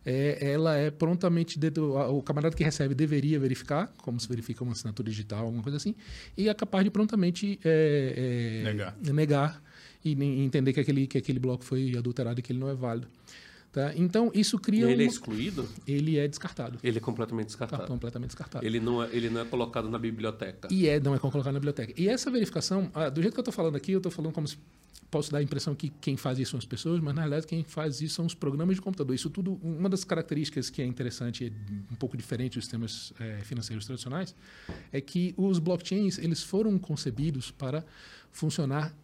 é, 0.04 0.52
ela 0.52 0.76
é 0.76 0.90
prontamente 0.90 1.58
o 1.78 2.22
camarada 2.22 2.56
que 2.56 2.64
recebe 2.64 2.94
deveria 2.94 3.38
verificar, 3.38 3.92
como 3.98 4.18
se 4.18 4.28
verifica 4.28 4.64
uma 4.64 4.72
assinatura 4.72 5.10
digital, 5.10 5.44
alguma 5.44 5.62
coisa 5.62 5.76
assim, 5.76 5.94
e 6.36 6.48
é 6.48 6.54
capaz 6.54 6.84
de 6.84 6.90
prontamente 6.90 7.60
é, 7.64 8.62
é, 8.62 8.64
negar. 8.64 8.96
negar 9.02 9.62
e 10.04 10.12
entender 10.42 10.72
que 10.72 10.80
aquele, 10.80 11.06
que 11.06 11.18
aquele 11.18 11.38
bloco 11.38 11.64
foi 11.64 11.94
adulterado 11.96 12.40
e 12.40 12.42
que 12.42 12.52
ele 12.52 12.58
não 12.58 12.68
é 12.68 12.74
válido. 12.74 13.06
Tá? 13.72 13.92
Então, 13.94 14.32
isso 14.34 14.58
cria. 14.58 14.90
Ele 14.90 14.92
é 14.92 14.96
uma... 14.96 15.02
é 15.02 15.06
excluído? 15.06 15.68
Ele 15.86 16.18
é 16.18 16.26
descartado. 16.26 16.78
Ele 16.82 16.98
é 16.98 17.00
completamente 17.00 17.46
descartado. 17.46 17.82
Tá 17.82 17.88
completamente 17.88 18.30
descartado. 18.30 18.66
Ele 18.66 18.80
não, 18.80 19.02
é, 19.02 19.08
ele 19.12 19.30
não 19.30 19.40
é 19.40 19.44
colocado 19.44 19.88
na 19.88 19.98
biblioteca. 19.98 20.66
E 20.72 20.88
é, 20.88 20.98
não 20.98 21.14
é 21.14 21.18
colocado 21.20 21.52
na 21.52 21.60
biblioteca. 21.60 21.94
E 21.96 22.08
essa 22.08 22.30
verificação, 22.32 22.90
ah, 22.92 23.08
do 23.08 23.22
jeito 23.22 23.32
que 23.32 23.38
eu 23.38 23.42
estou 23.42 23.54
falando 23.54 23.76
aqui, 23.76 23.92
eu 23.92 23.98
estou 23.98 24.10
falando 24.10 24.32
como 24.32 24.48
se. 24.48 24.58
Posso 25.08 25.32
dar 25.32 25.38
a 25.38 25.42
impressão 25.42 25.74
que 25.74 25.88
quem 25.88 26.16
faz 26.16 26.38
isso 26.38 26.52
são 26.52 26.58
as 26.58 26.64
pessoas, 26.64 27.00
mas 27.00 27.12
na 27.12 27.22
realidade 27.22 27.44
quem 27.44 27.64
faz 27.64 28.00
isso 28.00 28.14
são 28.14 28.26
os 28.26 28.34
programas 28.34 28.76
de 28.76 28.82
computador. 28.82 29.12
Isso 29.12 29.28
tudo, 29.28 29.58
uma 29.60 29.88
das 29.88 30.04
características 30.04 30.70
que 30.70 30.80
é 30.80 30.86
interessante, 30.86 31.52
um 31.90 31.96
pouco 31.96 32.16
diferente 32.16 32.54
dos 32.54 32.64
sistemas 32.64 33.12
é, 33.18 33.40
financeiros 33.42 33.84
tradicionais, 33.84 34.36
é 34.92 35.00
que 35.00 35.34
os 35.36 35.58
blockchains 35.58 36.16
eles 36.16 36.44
foram 36.44 36.78
concebidos 36.78 37.50
para 37.50 37.84
funcionar 38.30 38.94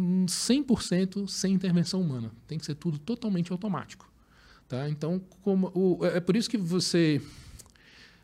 100% 0.00 1.28
sem 1.28 1.54
intervenção 1.54 2.00
humana. 2.00 2.32
Tem 2.46 2.58
que 2.58 2.66
ser 2.66 2.74
tudo 2.74 2.98
totalmente 2.98 3.52
automático. 3.52 4.10
Tá? 4.68 4.88
Então, 4.88 5.20
como 5.42 5.70
o, 5.74 6.04
é, 6.06 6.18
é 6.18 6.20
por 6.20 6.36
isso 6.36 6.48
que 6.48 6.56
você, 6.56 7.20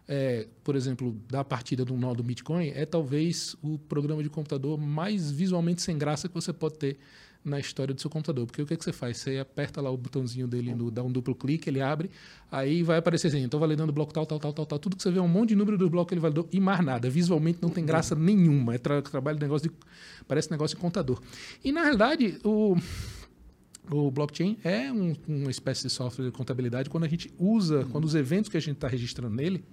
é, 0.06 0.46
por 0.62 0.76
exemplo, 0.76 1.16
da 1.28 1.44
partida 1.44 1.84
do 1.84 1.96
nó 1.96 2.14
do 2.14 2.22
Bitcoin, 2.22 2.68
é 2.68 2.86
talvez 2.86 3.56
o 3.62 3.78
programa 3.78 4.22
de 4.22 4.30
computador 4.30 4.78
mais 4.78 5.30
visualmente 5.30 5.82
sem 5.82 5.98
graça 5.98 6.28
que 6.28 6.34
você 6.34 6.52
pode 6.52 6.78
ter 6.78 6.98
na 7.46 7.60
história 7.60 7.94
do 7.94 8.00
seu 8.00 8.10
computador. 8.10 8.46
Porque 8.46 8.60
o 8.60 8.66
que, 8.66 8.74
é 8.74 8.76
que 8.76 8.84
você 8.84 8.92
faz? 8.92 9.18
Você 9.18 9.38
aperta 9.38 9.80
lá 9.80 9.90
o 9.90 9.96
botãozinho 9.96 10.46
dele, 10.46 10.74
no, 10.74 10.90
dá 10.90 11.02
um 11.02 11.10
duplo 11.10 11.34
clique, 11.34 11.70
ele 11.70 11.80
abre, 11.80 12.10
aí 12.50 12.82
vai 12.82 12.98
aparecer 12.98 13.28
assim, 13.28 13.44
estou 13.44 13.60
validando 13.60 13.92
bloco 13.92 14.12
tal, 14.12 14.26
tal, 14.26 14.38
tal, 14.38 14.52
tal, 14.52 14.66
tal. 14.66 14.78
Tudo 14.78 14.96
que 14.96 15.02
você 15.02 15.10
vê 15.10 15.18
é 15.18 15.22
um 15.22 15.28
monte 15.28 15.50
de 15.50 15.56
número 15.56 15.78
do 15.78 15.88
bloco 15.88 16.08
que 16.08 16.14
ele 16.14 16.20
validou 16.20 16.48
e 16.52 16.60
mais 16.60 16.84
nada. 16.84 17.08
Visualmente 17.08 17.58
não 17.62 17.70
tem 17.70 17.84
graça 17.86 18.14
nenhuma. 18.14 18.74
É 18.74 18.78
tra 18.78 19.00
trabalho 19.00 19.38
de 19.38 19.44
negócio 19.44 19.68
de 19.68 19.74
Parece 20.26 20.50
negócio 20.50 20.76
de 20.76 20.80
contador. 20.80 21.20
E, 21.64 21.70
na 21.70 21.82
realidade, 21.82 22.38
o, 22.42 22.76
o 23.90 24.10
blockchain 24.10 24.58
é 24.64 24.92
um, 24.92 25.14
uma 25.28 25.50
espécie 25.50 25.82
de 25.82 25.90
software 25.90 26.24
de 26.24 26.32
contabilidade 26.32 26.90
quando 26.90 27.04
a 27.04 27.08
gente 27.08 27.32
usa, 27.38 27.78
uhum. 27.78 27.90
quando 27.90 28.04
os 28.04 28.14
eventos 28.14 28.50
que 28.50 28.56
a 28.56 28.60
gente 28.60 28.74
está 28.74 28.88
registrando 28.88 29.34
nele 29.34 29.64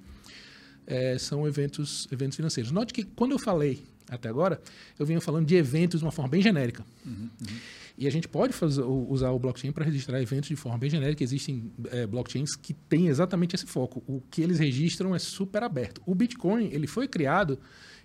é, 0.85 1.17
são 1.17 1.47
eventos, 1.47 2.07
eventos 2.11 2.35
financeiros. 2.35 2.71
Note 2.71 2.93
que 2.93 3.03
quando 3.03 3.31
eu 3.31 3.39
falei 3.39 3.83
até 4.09 4.29
agora, 4.29 4.61
eu 4.97 5.05
vinha 5.05 5.21
falando 5.21 5.45
de 5.45 5.55
eventos 5.55 5.99
de 5.99 6.05
uma 6.05 6.11
forma 6.11 6.29
bem 6.29 6.41
genérica. 6.41 6.85
Uhum, 7.05 7.29
uhum. 7.41 7.57
E 7.97 8.07
a 8.07 8.09
gente 8.09 8.27
pode 8.27 8.53
fazer, 8.53 8.81
usar 8.81 9.29
o 9.31 9.39
blockchain 9.39 9.71
para 9.71 9.85
registrar 9.85 10.21
eventos 10.21 10.49
de 10.49 10.55
forma 10.55 10.77
bem 10.77 10.89
genérica. 10.89 11.23
Existem 11.23 11.71
é, 11.91 12.07
blockchains 12.07 12.55
que 12.55 12.73
têm 12.73 13.07
exatamente 13.07 13.55
esse 13.55 13.65
foco. 13.65 14.03
O 14.07 14.21
que 14.31 14.41
eles 14.41 14.57
registram 14.59 15.13
é 15.13 15.19
super 15.19 15.61
aberto. 15.61 16.01
O 16.05 16.15
Bitcoin 16.15 16.69
ele 16.71 16.87
foi 16.87 17.07
criado, 17.07 17.59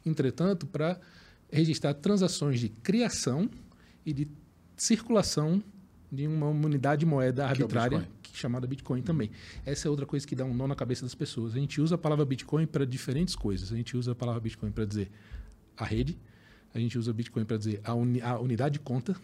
entretanto, 0.04 0.66
para 0.66 1.00
registrar 1.50 1.94
transações 1.94 2.61
de 2.61 2.68
criação 2.68 3.48
e 4.04 4.12
de 4.12 4.28
circulação 4.76 5.62
de 6.12 6.26
uma 6.26 6.48
unidade 6.48 7.00
de 7.00 7.06
moeda 7.06 7.42
é 7.42 7.46
arbitrária 7.46 7.98
é 7.98 8.18
chamada 8.38 8.66
Bitcoin 8.66 9.02
também. 9.02 9.30
Essa 9.66 9.88
é 9.88 9.90
outra 9.90 10.06
coisa 10.06 10.26
que 10.26 10.34
dá 10.34 10.44
um 10.44 10.54
nó 10.54 10.66
na 10.66 10.74
cabeça 10.74 11.02
das 11.02 11.14
pessoas. 11.14 11.54
A 11.54 11.58
gente 11.58 11.80
usa 11.80 11.96
a 11.96 11.98
palavra 11.98 12.24
Bitcoin 12.24 12.66
para 12.66 12.87
diferentes 12.87 13.34
coisas. 13.34 13.72
A 13.72 13.76
gente 13.76 13.96
usa 13.96 14.12
a 14.12 14.14
palavra 14.14 14.40
Bitcoin 14.40 14.70
para 14.70 14.84
dizer 14.84 15.11
a 15.78 15.84
rede, 15.84 16.18
a 16.74 16.78
gente 16.78 16.98
usa 16.98 17.12
Bitcoin 17.12 17.44
para 17.44 17.56
dizer 17.56 17.80
a, 17.84 17.94
uni 17.94 18.20
a, 18.20 18.38
unidade 18.38 18.74
de 18.74 18.80
conta, 18.80 19.16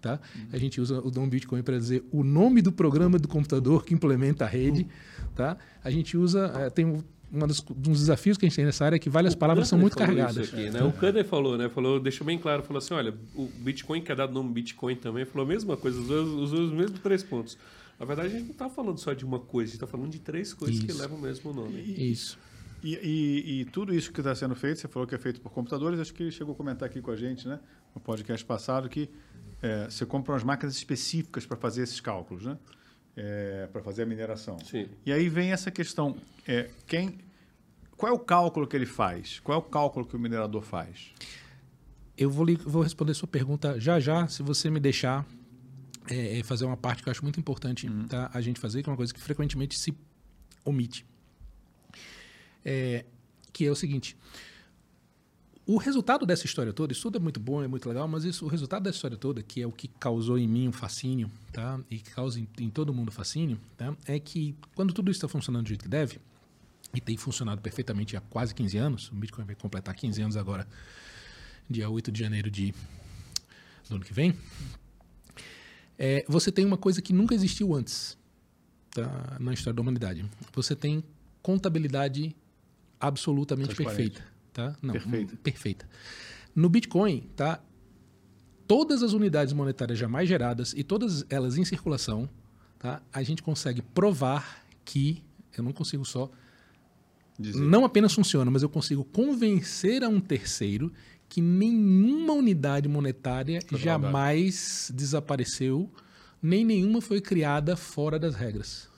tá? 0.00 0.20
A 0.52 0.58
gente 0.58 0.80
usa 0.80 1.00
o 1.00 1.10
nome 1.10 1.30
Bitcoin 1.30 1.62
para 1.62 1.78
dizer 1.78 2.04
o 2.10 2.22
nome 2.22 2.60
do 2.60 2.72
programa 2.72 3.18
do 3.18 3.28
computador 3.28 3.84
que 3.84 3.94
implementa 3.94 4.44
a 4.44 4.48
rede, 4.48 4.86
tá? 5.34 5.56
A 5.82 5.90
gente 5.90 6.16
usa 6.16 6.52
é, 6.56 6.70
tem 6.70 7.02
dos, 7.46 7.64
um 7.70 7.74
dos 7.74 8.00
desafios 8.00 8.36
que 8.36 8.44
a 8.44 8.48
gente 8.48 8.56
tem 8.56 8.64
nessa 8.64 8.84
área 8.84 8.96
é 8.96 8.98
que 8.98 9.08
várias 9.08 9.34
o 9.34 9.38
palavras 9.38 9.68
são 9.68 9.78
muito 9.78 9.96
carregadas. 9.96 10.52
Aqui, 10.52 10.70
né? 10.70 10.82
O 10.82 10.92
Kander 10.92 11.24
falou, 11.24 11.56
né? 11.56 11.68
Falou, 11.68 12.00
deixou 12.00 12.26
bem 12.26 12.38
claro, 12.38 12.62
falou 12.62 12.78
assim, 12.78 12.94
olha, 12.94 13.14
o 13.34 13.46
Bitcoin 13.58 14.02
que 14.02 14.10
é 14.10 14.14
dado 14.14 14.32
nome 14.32 14.52
Bitcoin 14.52 14.96
também, 14.96 15.24
falou 15.24 15.46
a 15.46 15.48
mesma 15.48 15.76
coisa, 15.76 15.98
usou 15.98 16.60
os 16.60 16.72
mesmos 16.72 17.00
três 17.00 17.22
pontos. 17.22 17.56
Na 17.98 18.06
verdade, 18.06 18.28
a 18.28 18.32
gente 18.32 18.44
não 18.44 18.52
está 18.52 18.68
falando 18.68 18.98
só 18.98 19.12
de 19.12 19.24
uma 19.24 19.38
coisa, 19.38 19.70
a 19.70 19.72
gente 19.72 19.82
está 19.82 19.86
falando 19.86 20.10
de 20.10 20.18
três 20.18 20.54
coisas 20.54 20.78
isso. 20.78 20.86
que 20.86 20.92
levam 20.92 21.18
o 21.18 21.20
mesmo 21.20 21.52
nome. 21.52 21.82
Isso. 21.82 22.38
E, 22.82 22.94
e, 22.96 23.60
e 23.60 23.64
tudo 23.66 23.94
isso 23.94 24.12
que 24.12 24.20
está 24.20 24.34
sendo 24.34 24.54
feito, 24.54 24.80
você 24.80 24.88
falou 24.88 25.06
que 25.06 25.14
é 25.14 25.18
feito 25.18 25.40
por 25.40 25.50
computadores, 25.50 26.00
acho 26.00 26.14
que 26.14 26.22
ele 26.22 26.30
chegou 26.30 26.54
a 26.54 26.56
comentar 26.56 26.88
aqui 26.88 27.00
com 27.00 27.10
a 27.10 27.16
gente, 27.16 27.46
né? 27.46 27.60
No 27.94 28.00
podcast 28.00 28.44
passado, 28.44 28.88
que 28.88 29.10
é, 29.62 29.84
você 29.84 30.06
compra 30.06 30.32
umas 30.32 30.42
máquinas 30.42 30.74
específicas 30.76 31.44
para 31.44 31.56
fazer 31.56 31.82
esses 31.82 32.00
cálculos, 32.00 32.44
né? 32.44 32.58
É, 33.16 33.68
para 33.72 33.82
fazer 33.82 34.04
a 34.04 34.06
mineração. 34.06 34.58
Sim. 34.64 34.88
E 35.04 35.12
aí 35.12 35.28
vem 35.28 35.52
essa 35.52 35.70
questão: 35.70 36.16
é, 36.46 36.70
quem, 36.86 37.18
qual 37.96 38.10
é 38.10 38.14
o 38.14 38.18
cálculo 38.18 38.66
que 38.66 38.76
ele 38.76 38.86
faz? 38.86 39.40
Qual 39.40 39.56
é 39.56 39.58
o 39.58 39.64
cálculo 39.64 40.06
que 40.06 40.16
o 40.16 40.18
minerador 40.18 40.62
faz? 40.62 41.12
Eu 42.16 42.30
vou, 42.30 42.46
vou 42.64 42.82
responder 42.82 43.14
sua 43.14 43.28
pergunta 43.28 43.78
já 43.80 43.98
já, 43.98 44.26
se 44.28 44.42
você 44.42 44.70
me 44.70 44.80
deixar 44.80 45.26
é, 46.08 46.38
é, 46.38 46.42
fazer 46.42 46.64
uma 46.64 46.76
parte 46.76 47.02
que 47.02 47.08
eu 47.08 47.10
acho 47.10 47.22
muito 47.22 47.38
importante 47.38 47.86
uhum. 47.86 48.06
tá, 48.06 48.30
a 48.32 48.40
gente 48.40 48.58
fazer, 48.58 48.82
que 48.82 48.88
é 48.88 48.92
uma 48.92 48.96
coisa 48.96 49.12
que 49.12 49.20
frequentemente 49.20 49.78
se 49.78 49.94
omite. 50.64 51.06
É, 52.64 53.04
que 53.52 53.64
é 53.64 53.70
o 53.70 53.74
seguinte: 53.74 54.16
o 55.66 55.76
resultado 55.76 56.26
dessa 56.26 56.46
história 56.46 56.72
toda, 56.72 56.92
isso 56.92 57.02
tudo 57.02 57.18
é 57.18 57.20
muito 57.20 57.38
bom, 57.38 57.62
é 57.62 57.68
muito 57.68 57.88
legal, 57.88 58.08
mas 58.08 58.24
isso, 58.24 58.44
o 58.44 58.48
resultado 58.48 58.82
dessa 58.82 58.96
história 58.96 59.16
toda, 59.16 59.42
que 59.42 59.62
é 59.62 59.66
o 59.66 59.72
que 59.72 59.86
causou 59.86 60.38
em 60.38 60.48
mim 60.48 60.68
um 60.68 60.72
fascínio, 60.72 61.30
tá? 61.52 61.80
E 61.90 61.98
que 61.98 62.10
causa 62.10 62.40
em, 62.40 62.48
em 62.58 62.68
todo 62.68 62.92
mundo 62.92 63.12
fascínio, 63.12 63.58
tá? 63.76 63.96
É 64.04 64.18
que 64.18 64.54
quando 64.74 64.92
tudo 64.92 65.10
isso 65.10 65.18
está 65.18 65.28
funcionando 65.28 65.64
do 65.64 65.68
jeito 65.68 65.82
que 65.82 65.88
deve, 65.88 66.18
e 66.92 67.00
tem 67.00 67.16
funcionado 67.16 67.60
perfeitamente 67.60 68.16
há 68.16 68.20
quase 68.20 68.54
15 68.54 68.76
anos, 68.78 69.12
o 69.12 69.14
Bitcoin 69.14 69.44
vai 69.44 69.54
completar 69.54 69.94
15 69.94 70.20
anos 70.22 70.36
agora, 70.36 70.66
dia 71.68 71.88
8 71.88 72.10
de 72.10 72.18
janeiro 72.18 72.50
de, 72.50 72.74
do 73.88 73.96
ano 73.96 74.04
que 74.04 74.12
vem, 74.12 74.34
é, 75.96 76.24
você 76.28 76.50
tem 76.50 76.64
uma 76.64 76.76
coisa 76.78 77.00
que 77.00 77.12
nunca 77.12 77.34
existiu 77.34 77.74
antes 77.74 78.18
tá? 78.90 79.36
na 79.38 79.52
história 79.52 79.74
da 79.74 79.82
humanidade. 79.82 80.24
Você 80.52 80.74
tem 80.74 81.04
contabilidade 81.42 82.34
absolutamente 83.00 83.74
perfeita. 83.74 84.22
Tá? 84.52 84.76
Não, 84.82 84.92
perfeita. 84.92 85.36
perfeita. 85.42 85.88
No 86.54 86.68
Bitcoin, 86.68 87.28
tá? 87.34 87.62
todas 88.70 89.02
as 89.02 89.12
unidades 89.12 89.52
monetárias 89.52 89.98
jamais 89.98 90.28
geradas 90.28 90.72
e 90.76 90.84
todas 90.84 91.24
elas 91.28 91.56
em 91.56 91.64
circulação, 91.64 92.30
tá? 92.78 93.02
a 93.12 93.20
gente 93.20 93.42
consegue 93.42 93.82
provar 93.82 94.64
que, 94.84 95.24
eu 95.58 95.64
não 95.64 95.72
consigo 95.72 96.04
só 96.04 96.30
Dizer. 97.36 97.58
não 97.60 97.84
apenas 97.84 98.12
funciona, 98.12 98.48
mas 98.48 98.62
eu 98.62 98.68
consigo 98.68 99.02
convencer 99.02 100.04
a 100.04 100.08
um 100.08 100.20
terceiro 100.20 100.92
que 101.28 101.40
nenhuma 101.40 102.32
unidade 102.32 102.88
monetária 102.88 103.60
jamais 103.72 104.92
desapareceu, 104.94 105.90
nem 106.40 106.64
nenhuma 106.64 107.00
foi 107.00 107.20
criada 107.20 107.76
fora 107.76 108.20
das 108.20 108.34
regras. 108.34 108.89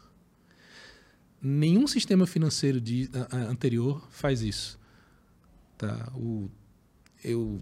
Nenhum 1.42 1.87
sistema 1.88 2.26
financeiro 2.26 2.81
de, 2.81 3.11
a, 3.31 3.37
anterior 3.37 4.07
faz 4.11 4.42
isso. 4.42 4.78
Tá? 5.76 6.09
O, 6.14 6.48
eu 7.24 7.61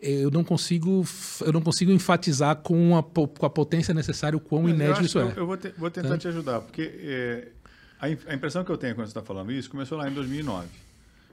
eu 0.00 0.30
não 0.30 0.44
consigo 0.44 1.04
eu 1.40 1.52
não 1.52 1.62
consigo 1.62 1.90
enfatizar 1.90 2.56
com 2.56 2.96
a, 2.96 3.02
com 3.02 3.46
a 3.46 3.50
potência 3.50 3.94
necessária 3.94 4.36
o 4.36 4.40
quão 4.40 4.62
Mas 4.62 4.72
inédito 4.72 5.04
isso 5.04 5.18
é. 5.18 5.32
Eu 5.36 5.46
vou, 5.46 5.56
te, 5.56 5.68
vou 5.78 5.90
tentar 5.90 6.10
tá? 6.10 6.18
te 6.18 6.28
ajudar, 6.28 6.60
porque 6.60 6.82
é, 6.82 7.48
a, 8.00 8.06
a, 8.06 8.34
impressão 8.34 8.64
que 8.64 8.70
eu 8.70 8.76
tenho 8.76 8.94
quando 8.94 9.06
você 9.06 9.10
está 9.10 9.22
falando 9.22 9.52
isso 9.52 9.70
começou 9.70 9.96
lá 9.96 10.08
em 10.08 10.12
2009. 10.12 10.68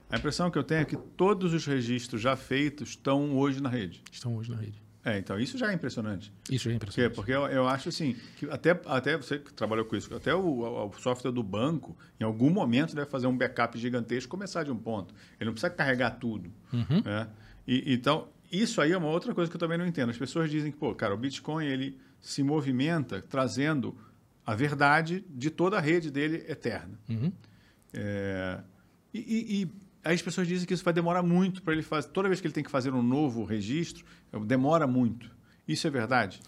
A 0.09 0.17
impressão 0.17 0.51
que 0.51 0.57
eu 0.57 0.63
tenho 0.63 0.81
é 0.81 0.85
que 0.85 0.95
todos 0.95 1.53
os 1.53 1.65
registros 1.65 2.21
já 2.21 2.35
feitos 2.35 2.89
estão 2.89 3.35
hoje 3.35 3.61
na 3.61 3.69
rede. 3.69 4.03
Estão 4.11 4.35
hoje 4.35 4.51
na 4.51 4.57
rede. 4.57 4.81
É, 5.05 5.17
então 5.17 5.37
isso 5.37 5.57
já 5.57 5.69
é 5.69 5.73
impressionante. 5.73 6.31
Isso 6.49 6.65
já 6.65 6.71
é 6.71 6.75
impressionante. 6.75 7.15
Porque, 7.15 7.31
porque 7.31 7.31
eu, 7.31 7.45
eu, 7.47 7.67
acho 7.67 7.89
assim, 7.89 8.15
que 8.37 8.49
até, 8.49 8.79
até 8.85 9.17
você 9.17 9.37
que 9.37 9.53
trabalhou 9.53 9.85
com 9.85 9.95
isso, 9.95 10.13
até 10.15 10.33
o, 10.33 10.87
o, 10.87 10.93
software 10.93 11.31
do 11.31 11.43
banco, 11.43 11.97
em 12.19 12.23
algum 12.23 12.49
momento, 12.49 12.95
deve 12.95 13.09
fazer 13.09 13.27
um 13.27 13.37
backup 13.37 13.77
gigantesco 13.77 14.29
começar 14.29 14.63
de 14.63 14.71
um 14.71 14.77
ponto. 14.77 15.13
Ele 15.39 15.47
não 15.47 15.53
precisa 15.53 15.69
carregar 15.69 16.11
tudo. 16.11 16.49
Uhum. 16.71 17.01
Né? 17.03 17.27
E, 17.67 17.93
então, 17.93 18.29
Isso 18.51 18.79
aí 18.79 18.91
é 18.91 18.97
uma 18.97 19.09
outra 19.09 19.33
coisa 19.33 19.51
que 19.51 19.57
eu 19.57 19.59
também 19.59 19.77
não 19.77 19.85
entendo. 19.85 20.09
As 20.09 20.17
pessoas 20.17 20.49
dizem 20.49 20.71
que, 20.71 20.77
pô, 20.77 20.95
cara, 20.95 21.13
o 21.13 21.17
Bitcoin 21.17 21.65
ele 21.65 21.99
se 22.21 22.41
movimenta 22.41 23.21
trazendo 23.21 23.97
a 24.45 24.55
verdade 24.55 25.25
de 25.29 25.49
toda 25.49 25.77
a 25.77 25.81
rede 25.81 26.09
dele 26.11 26.45
eterna. 26.47 26.97
Uhum. 27.09 27.31
É, 27.93 28.59
e, 29.13 29.19
e, 29.19 29.63
e 29.63 29.71
aí 30.03 30.15
as 30.15 30.21
pessoas 30.21 30.47
dizem 30.47 30.67
que 30.67 30.73
isso 30.73 30.83
vai 30.83 30.93
demorar 30.93 31.23
muito 31.23 31.61
para 31.61 31.73
ele 31.73 31.83
fazer. 31.83 32.09
Toda 32.09 32.27
vez 32.27 32.41
que 32.41 32.47
ele 32.47 32.53
tem 32.53 32.63
que 32.63 32.71
fazer 32.71 32.93
um 32.93 33.01
novo 33.03 33.43
registro, 33.43 34.05
demora 34.45 34.85
muito. 34.87 35.29
Isso 35.67 35.87
é 35.87 35.89
verdade? 35.89 36.41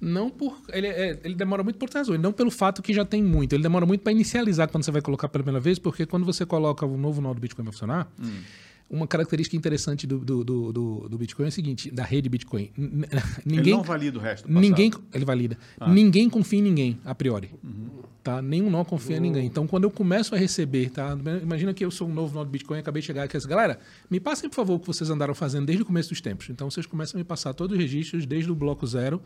Não 0.00 0.28
por. 0.28 0.58
Ele, 0.72 0.86
é, 0.88 1.18
ele 1.24 1.34
demora 1.34 1.62
muito 1.62 1.78
por 1.78 1.88
razões, 1.88 2.20
não 2.20 2.32
pelo 2.32 2.50
fato 2.50 2.82
que 2.82 2.92
já 2.92 3.04
tem 3.04 3.22
muito. 3.22 3.54
Ele 3.54 3.62
demora 3.62 3.86
muito 3.86 4.02
para 4.02 4.12
inicializar 4.12 4.68
quando 4.68 4.84
você 4.84 4.90
vai 4.90 5.00
colocar 5.00 5.28
pela 5.28 5.42
primeira 5.42 5.60
vez, 5.62 5.78
porque 5.78 6.04
quando 6.04 6.26
você 6.26 6.44
coloca 6.44 6.84
o 6.84 6.96
novo 6.98 7.20
nó 7.20 7.32
do 7.32 7.40
Bitcoin 7.40 7.64
para 7.64 7.72
funcionar, 7.72 8.08
Hum. 8.20 8.42
Uma 8.88 9.06
característica 9.06 9.56
interessante 9.56 10.06
do, 10.06 10.18
do, 10.18 10.44
do, 10.44 11.08
do, 11.08 11.18
Bitcoin 11.18 11.46
é 11.46 11.48
o 11.48 11.52
seguinte: 11.52 11.90
da 11.90 12.04
rede 12.04 12.28
Bitcoin. 12.28 12.70
N- 12.76 13.06
Ele 13.10 13.22
Ninguém. 13.44 13.72
não 13.74 13.82
valida 13.82 14.18
o 14.18 14.22
resto. 14.22 14.48
Ninguém, 14.50 14.92
ele 15.12 15.24
valida. 15.24 15.58
Ah. 15.80 15.92
Ninguém 15.92 16.30
confia 16.30 16.58
em 16.60 16.62
ninguém, 16.62 17.00
a 17.04 17.14
priori. 17.14 17.50
Uhum. 17.64 17.88
Tá? 18.22 18.40
Nenhum 18.40 18.70
nó 18.70 18.84
confia 18.84 19.16
em 19.16 19.20
ninguém. 19.20 19.46
Então, 19.46 19.66
quando 19.66 19.84
eu 19.84 19.90
começo 19.90 20.34
a 20.34 20.38
receber, 20.38 20.90
tá? 20.90 21.16
Imagina 21.42 21.72
que 21.74 21.84
eu 21.84 21.90
sou 21.90 22.08
um 22.08 22.14
novo 22.14 22.34
nó 22.34 22.44
do 22.44 22.50
Bitcoin, 22.50 22.78
acabei 22.78 23.00
de 23.00 23.06
chegar 23.06 23.24
aqui. 23.24 23.36
assim, 23.36 23.48
Galera, 23.48 23.78
me 24.10 24.18
passem, 24.20 24.48
por 24.48 24.56
favor, 24.56 24.74
o 24.74 24.80
que 24.80 24.86
vocês 24.86 25.10
andaram 25.10 25.34
fazendo 25.34 25.66
desde 25.66 25.82
o 25.82 25.86
começo 25.86 26.08
dos 26.10 26.20
tempos. 26.20 26.48
Então, 26.50 26.70
vocês 26.70 26.86
começam 26.86 27.18
a 27.18 27.18
me 27.18 27.24
passar 27.24 27.54
todos 27.54 27.76
os 27.76 27.80
registros, 27.82 28.26
desde 28.26 28.50
o 28.50 28.54
bloco 28.54 28.86
zero, 28.86 29.22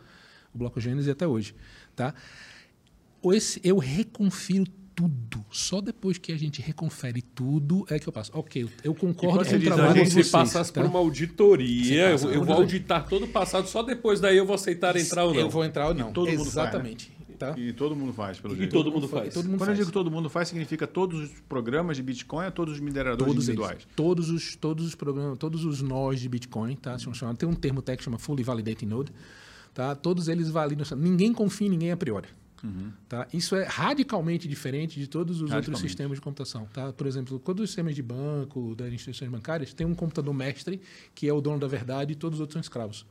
o 0.54 0.58
bloco 0.58 0.80
Gênesis 0.80 1.08
até 1.08 1.26
hoje. 1.26 1.54
Tá? 1.96 2.14
Esse, 3.24 3.60
eu 3.62 3.78
reconfiro 3.78 4.64
tudo. 5.00 5.44
Só 5.50 5.80
depois 5.80 6.18
que 6.18 6.32
a 6.32 6.38
gente 6.38 6.60
reconfere 6.60 7.22
tudo 7.22 7.84
é 7.88 7.98
que 7.98 8.08
eu 8.08 8.12
passo. 8.12 8.30
Ok, 8.34 8.68
eu 8.84 8.94
concordo 8.94 9.38
com 9.38 9.44
você 9.44 9.56
o 9.56 9.58
diz, 9.58 9.68
trabalho 9.68 9.90
a 9.90 10.04
de 10.04 10.10
gente 10.10 10.24
se 10.24 10.30
passasse 10.30 10.72
tá? 10.72 10.80
por 10.80 10.88
uma 10.88 10.98
auditoria, 10.98 12.10
eu, 12.10 12.32
eu 12.32 12.44
vou 12.44 12.56
auditar 12.56 13.06
todo 13.08 13.24
o 13.24 13.28
passado, 13.28 13.66
só 13.68 13.82
depois 13.82 14.20
daí 14.20 14.36
eu 14.36 14.44
vou 14.46 14.54
aceitar 14.54 14.96
entrar 14.96 15.24
ou 15.24 15.32
não. 15.34 15.40
Eu 15.40 15.50
vou 15.50 15.64
entrar 15.64 15.88
ou 15.88 15.94
não. 15.94 16.12
todo 16.12 16.28
mundo 16.30 16.38
faz, 16.44 16.54
né? 16.54 16.62
Exatamente. 16.62 17.20
Tá? 17.38 17.54
E 17.56 17.72
todo 17.72 17.96
mundo 17.96 18.12
faz, 18.12 18.38
pelo 18.38 18.52
E 18.52 18.58
jeito. 18.58 18.70
todo 18.70 18.92
mundo 18.92 19.08
faz. 19.08 19.32
Todo 19.32 19.46
mundo 19.46 19.56
Quando 19.56 19.68
faz. 19.68 19.78
eu 19.78 19.84
digo 19.86 19.92
todo 19.92 20.10
mundo 20.10 20.28
faz, 20.28 20.48
significa 20.48 20.86
todos 20.86 21.20
os 21.20 21.30
programas 21.48 21.96
de 21.96 22.02
Bitcoin 22.02 22.44
ou 22.44 22.52
todos 22.52 22.74
os 22.74 22.80
mineradores 22.80 23.24
todos 23.24 23.44
individuais? 23.44 23.78
eles, 23.78 23.86
todos 23.96 24.28
os 24.28 24.56
todos 24.56 24.84
os 24.86 24.94
programas, 24.94 25.38
todos 25.38 25.64
os 25.64 25.80
nós 25.80 26.20
de 26.20 26.28
Bitcoin, 26.28 26.76
tá? 26.76 26.96
Tem 27.38 27.48
um 27.48 27.54
termo 27.54 27.80
técnico 27.80 28.00
que 28.00 28.04
chama 28.04 28.18
fully 28.18 28.42
validating 28.42 28.84
node, 28.84 29.10
tá? 29.72 29.94
Todos 29.94 30.28
eles 30.28 30.50
validam, 30.50 30.84
ninguém 30.98 31.32
confia 31.32 31.66
em 31.66 31.70
ninguém 31.70 31.90
a 31.92 31.96
priori. 31.96 32.28
Tá? 33.08 33.26
Isso 33.32 33.56
é 33.56 33.64
radicalmente 33.64 34.46
diferente 34.46 34.98
de 34.98 35.06
todos 35.06 35.40
os 35.40 35.50
outros 35.50 35.78
sistemas 35.78 36.18
de 36.18 36.20
computação. 36.20 36.68
Tá? 36.72 36.92
Por 36.92 37.06
exemplo, 37.06 37.38
todos 37.38 37.64
os 37.64 37.70
sistemas 37.70 37.94
de 37.94 38.02
banco, 38.02 38.74
das 38.74 38.92
instituições 38.92 39.30
bancárias, 39.30 39.72
tem 39.72 39.86
um 39.86 39.94
computador 39.94 40.34
mestre 40.34 40.80
que 41.14 41.28
é 41.28 41.32
o 41.32 41.40
dono 41.40 41.58
da 41.58 41.66
verdade 41.66 42.12
e 42.12 42.14
todos 42.14 42.36
os 42.36 42.40
outros 42.40 42.54
são 42.54 42.60
escravos. 42.60 43.06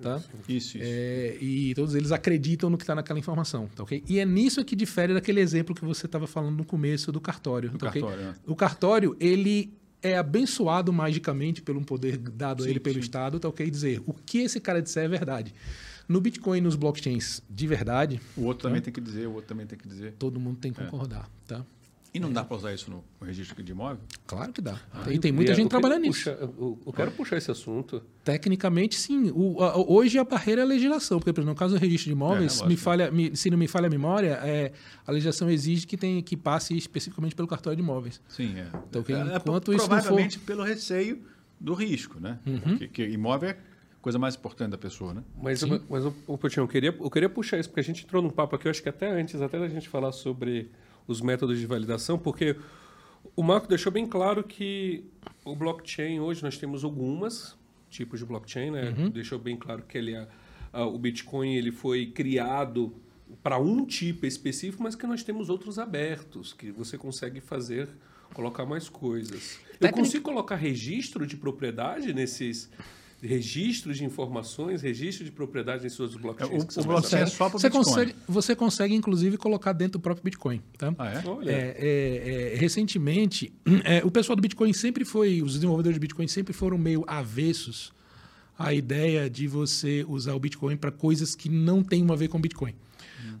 Tá? 0.00 0.22
Isso, 0.48 0.78
isso. 0.78 0.78
É, 0.80 1.36
e 1.40 1.74
todos 1.74 1.94
eles 1.94 2.12
acreditam 2.12 2.70
no 2.70 2.78
que 2.78 2.84
está 2.84 2.94
naquela 2.94 3.18
informação, 3.18 3.68
tá 3.74 3.82
ok? 3.82 4.04
E 4.08 4.20
é 4.20 4.24
nisso 4.24 4.64
que 4.64 4.76
difere 4.76 5.12
daquele 5.12 5.40
exemplo 5.40 5.74
que 5.74 5.84
você 5.84 6.06
estava 6.06 6.26
falando 6.26 6.56
no 6.56 6.64
começo 6.64 7.10
do 7.10 7.20
cartório. 7.20 7.70
Do 7.70 7.78
tá 7.78 7.90
cartório, 7.90 8.16
né? 8.16 8.34
O 8.46 8.54
cartório, 8.54 9.16
ele 9.18 9.72
é 10.00 10.16
abençoado 10.16 10.92
magicamente 10.92 11.60
pelo 11.60 11.80
um 11.80 11.84
poder 11.84 12.16
dado 12.16 12.62
a 12.62 12.64
Sim, 12.64 12.70
ele 12.70 12.80
pelo 12.80 12.94
sim. 12.94 13.00
Estado, 13.00 13.40
tá 13.40 13.48
ok? 13.48 13.68
Dizer 13.68 14.00
o 14.06 14.12
que 14.12 14.38
esse 14.38 14.60
cara 14.60 14.80
disser 14.80 15.04
é 15.04 15.08
verdade. 15.08 15.52
No 16.08 16.20
Bitcoin 16.20 16.58
e 16.58 16.60
nos 16.62 16.74
blockchains 16.74 17.42
de 17.50 17.66
verdade, 17.66 18.20
O 18.36 18.44
outro 18.44 18.62
também 18.68 18.80
tem 18.80 18.92
que 18.92 19.00
dizer, 19.00 19.26
o 19.26 19.32
outro 19.34 19.48
também 19.48 19.66
tem 19.66 19.78
que 19.78 19.86
dizer. 19.86 20.14
todo 20.18 20.40
mundo 20.40 20.58
tem 20.58 20.72
que 20.72 20.82
concordar, 20.82 21.28
tá? 21.46 21.64
E 22.14 22.18
não 22.18 22.32
dá 22.32 22.42
para 22.42 22.56
usar 22.56 22.72
isso 22.72 22.90
no 22.90 23.04
registro 23.24 23.62
de 23.62 23.70
imóvel? 23.70 23.98
Claro 24.26 24.50
que 24.50 24.62
dá. 24.62 24.80
Ah, 24.94 25.02
Tem, 25.04 25.20
tem 25.20 25.30
muita 25.30 25.50
queria- 25.52 25.62
gente 25.62 25.68
trabalhando 25.70 26.02
nisso. 26.04 26.20
puxar- 26.24 26.38
eu, 26.40 26.78
eu 26.86 26.92
quero 26.94 27.10
puxar 27.12 27.36
esse 27.36 27.50
assunto. 27.50 28.02
Tecnicamente, 28.24 28.94
sim. 28.96 29.30
O- 29.34 29.62
a- 29.62 29.76
hoje 29.76 30.18
a 30.18 30.24
barreira 30.24 30.62
é 30.62 30.64
a 30.64 30.66
legislação, 30.66 31.18
porque, 31.18 31.34
por 31.34 31.40
exemplo, 31.40 31.52
no 31.52 31.58
caso 31.58 31.74
do 31.74 31.80
registro 31.80 32.06
de 32.06 32.12
imóveis, 32.12 32.40
É, 32.52 32.54
lógico. 32.54 32.68
me 32.68 32.76
falha, 32.78 33.10
me- 33.10 33.36
se 33.36 33.50
não 33.50 33.58
me 33.58 33.68
falha 33.68 33.88
a 33.88 33.90
memória, 33.90 34.40
é, 34.42 34.72
a 35.06 35.12
legislação 35.12 35.50
exige 35.50 35.86
que, 35.86 35.98
tem, 35.98 36.22
que 36.22 36.34
passe 36.34 36.74
especificamente 36.74 37.34
pelo 37.36 37.46
cartório 37.46 37.76
de 37.76 37.82
imóveis. 37.82 38.22
Sim, 38.26 38.58
é. 38.58 38.68
Então, 38.88 39.02
que 39.02 39.12
É, 39.12 39.36
enquanto 39.36 39.72
isso 39.74 39.82
não 39.82 39.88
for- 39.88 39.88
provavelmente 39.88 40.38
pelo 40.38 40.64
receio 40.64 41.22
do 41.60 41.74
risco, 41.74 42.18
né? 42.18 42.38
Que, 42.78 42.88
que 42.88 43.02
imóvel 43.06 43.50
é 43.50 43.56
coisa 44.00 44.18
mais 44.18 44.36
importante 44.36 44.70
da 44.70 44.78
pessoa, 44.78 45.14
né? 45.14 45.24
Mas, 45.40 45.60
Sim. 45.60 45.80
mas 45.88 46.04
o, 46.04 46.38
Putinho, 46.38 46.64
eu 46.64 46.68
queria, 46.68 46.96
eu 46.98 47.10
queria 47.10 47.28
puxar 47.28 47.58
isso, 47.58 47.68
porque 47.68 47.80
a 47.80 47.84
gente 47.84 48.04
entrou 48.04 48.22
num 48.22 48.30
papo 48.30 48.56
aqui, 48.56 48.66
eu 48.66 48.70
acho 48.70 48.82
que 48.82 48.88
até 48.88 49.10
antes, 49.10 49.40
até 49.40 49.58
da 49.58 49.68
gente 49.68 49.88
falar 49.88 50.12
sobre 50.12 50.70
os 51.06 51.20
métodos 51.20 51.58
de 51.58 51.66
validação, 51.66 52.18
porque 52.18 52.56
o 53.34 53.42
Marco 53.42 53.66
deixou 53.66 53.90
bem 53.90 54.06
claro 54.06 54.44
que 54.44 55.04
o 55.44 55.56
blockchain, 55.56 56.20
hoje 56.20 56.42
nós 56.42 56.56
temos 56.56 56.84
algumas 56.84 57.56
tipos 57.90 58.20
de 58.20 58.26
blockchain, 58.26 58.70
né? 58.70 58.92
Deixou 59.12 59.38
bem 59.38 59.56
claro 59.56 59.82
que 59.82 59.96
ele 59.96 60.14
é, 60.14 60.28
ah, 60.72 60.84
o 60.84 60.98
Bitcoin 60.98 61.54
ele 61.54 61.72
foi 61.72 62.06
criado 62.06 62.94
para 63.42 63.58
um 63.58 63.84
tipo 63.84 64.26
específico, 64.26 64.82
mas 64.82 64.94
que 64.94 65.06
nós 65.06 65.22
temos 65.22 65.48
outros 65.48 65.78
abertos, 65.78 66.52
que 66.52 66.70
você 66.70 66.96
consegue 66.96 67.40
fazer, 67.40 67.88
colocar 68.34 68.64
mais 68.64 68.88
coisas. 68.88 69.58
Eu 69.80 69.92
consigo 69.92 70.24
colocar 70.24 70.56
registro 70.56 71.26
de 71.26 71.36
propriedade 71.36 72.12
nesses 72.12 72.70
registros 73.22 73.96
de 73.98 74.04
informações, 74.04 74.80
registro 74.82 75.24
de 75.24 75.32
propriedade 75.32 75.82
nesses 75.82 75.98
outros 75.98 76.20
blockchains? 76.20 76.64
o- 76.64 76.70
são 76.72 76.84
o 76.84 76.86
mais 76.86 77.00
blockchain 77.00 77.20
é 77.22 77.26
só 77.26 77.48
para 77.48 77.56
o 77.56 77.60
Você 77.60 77.68
Bitcoin. 77.68 77.84
consegue, 77.84 78.14
você 78.28 78.56
consegue, 78.56 78.94
inclusive, 78.94 79.36
colocar 79.36 79.72
dentro 79.72 79.98
do 79.98 80.00
próprio 80.00 80.24
Bitcoin. 80.24 80.62
Tá? 80.76 80.94
Ah, 80.98 81.08
é? 81.12 81.22
Olha, 81.28 81.50
É, 81.50 81.76
é, 81.78 82.52
é, 82.54 82.56
recentemente, 82.56 83.52
é, 83.84 84.04
o 84.04 84.10
pessoal 84.10 84.36
do 84.36 84.42
Bitcoin 84.42 84.72
sempre 84.72 85.04
foi, 85.04 85.42
os 85.42 85.54
desenvolvedores 85.54 85.98
do 85.98 86.00
Bitcoin 86.00 86.28
sempre 86.28 86.52
foram 86.52 86.78
meio 86.78 87.04
avessos 87.06 87.92
à 88.58 88.72
ideia 88.74 89.28
de 89.30 89.46
você 89.46 90.04
usar 90.08 90.34
o 90.34 90.38
Bitcoin 90.40 90.76
para 90.76 90.90
coisas 90.90 91.34
que 91.34 91.48
não 91.48 91.82
têm 91.82 92.04
a 92.10 92.14
ver 92.14 92.28
com 92.28 92.40
Bitcoin. 92.40 92.74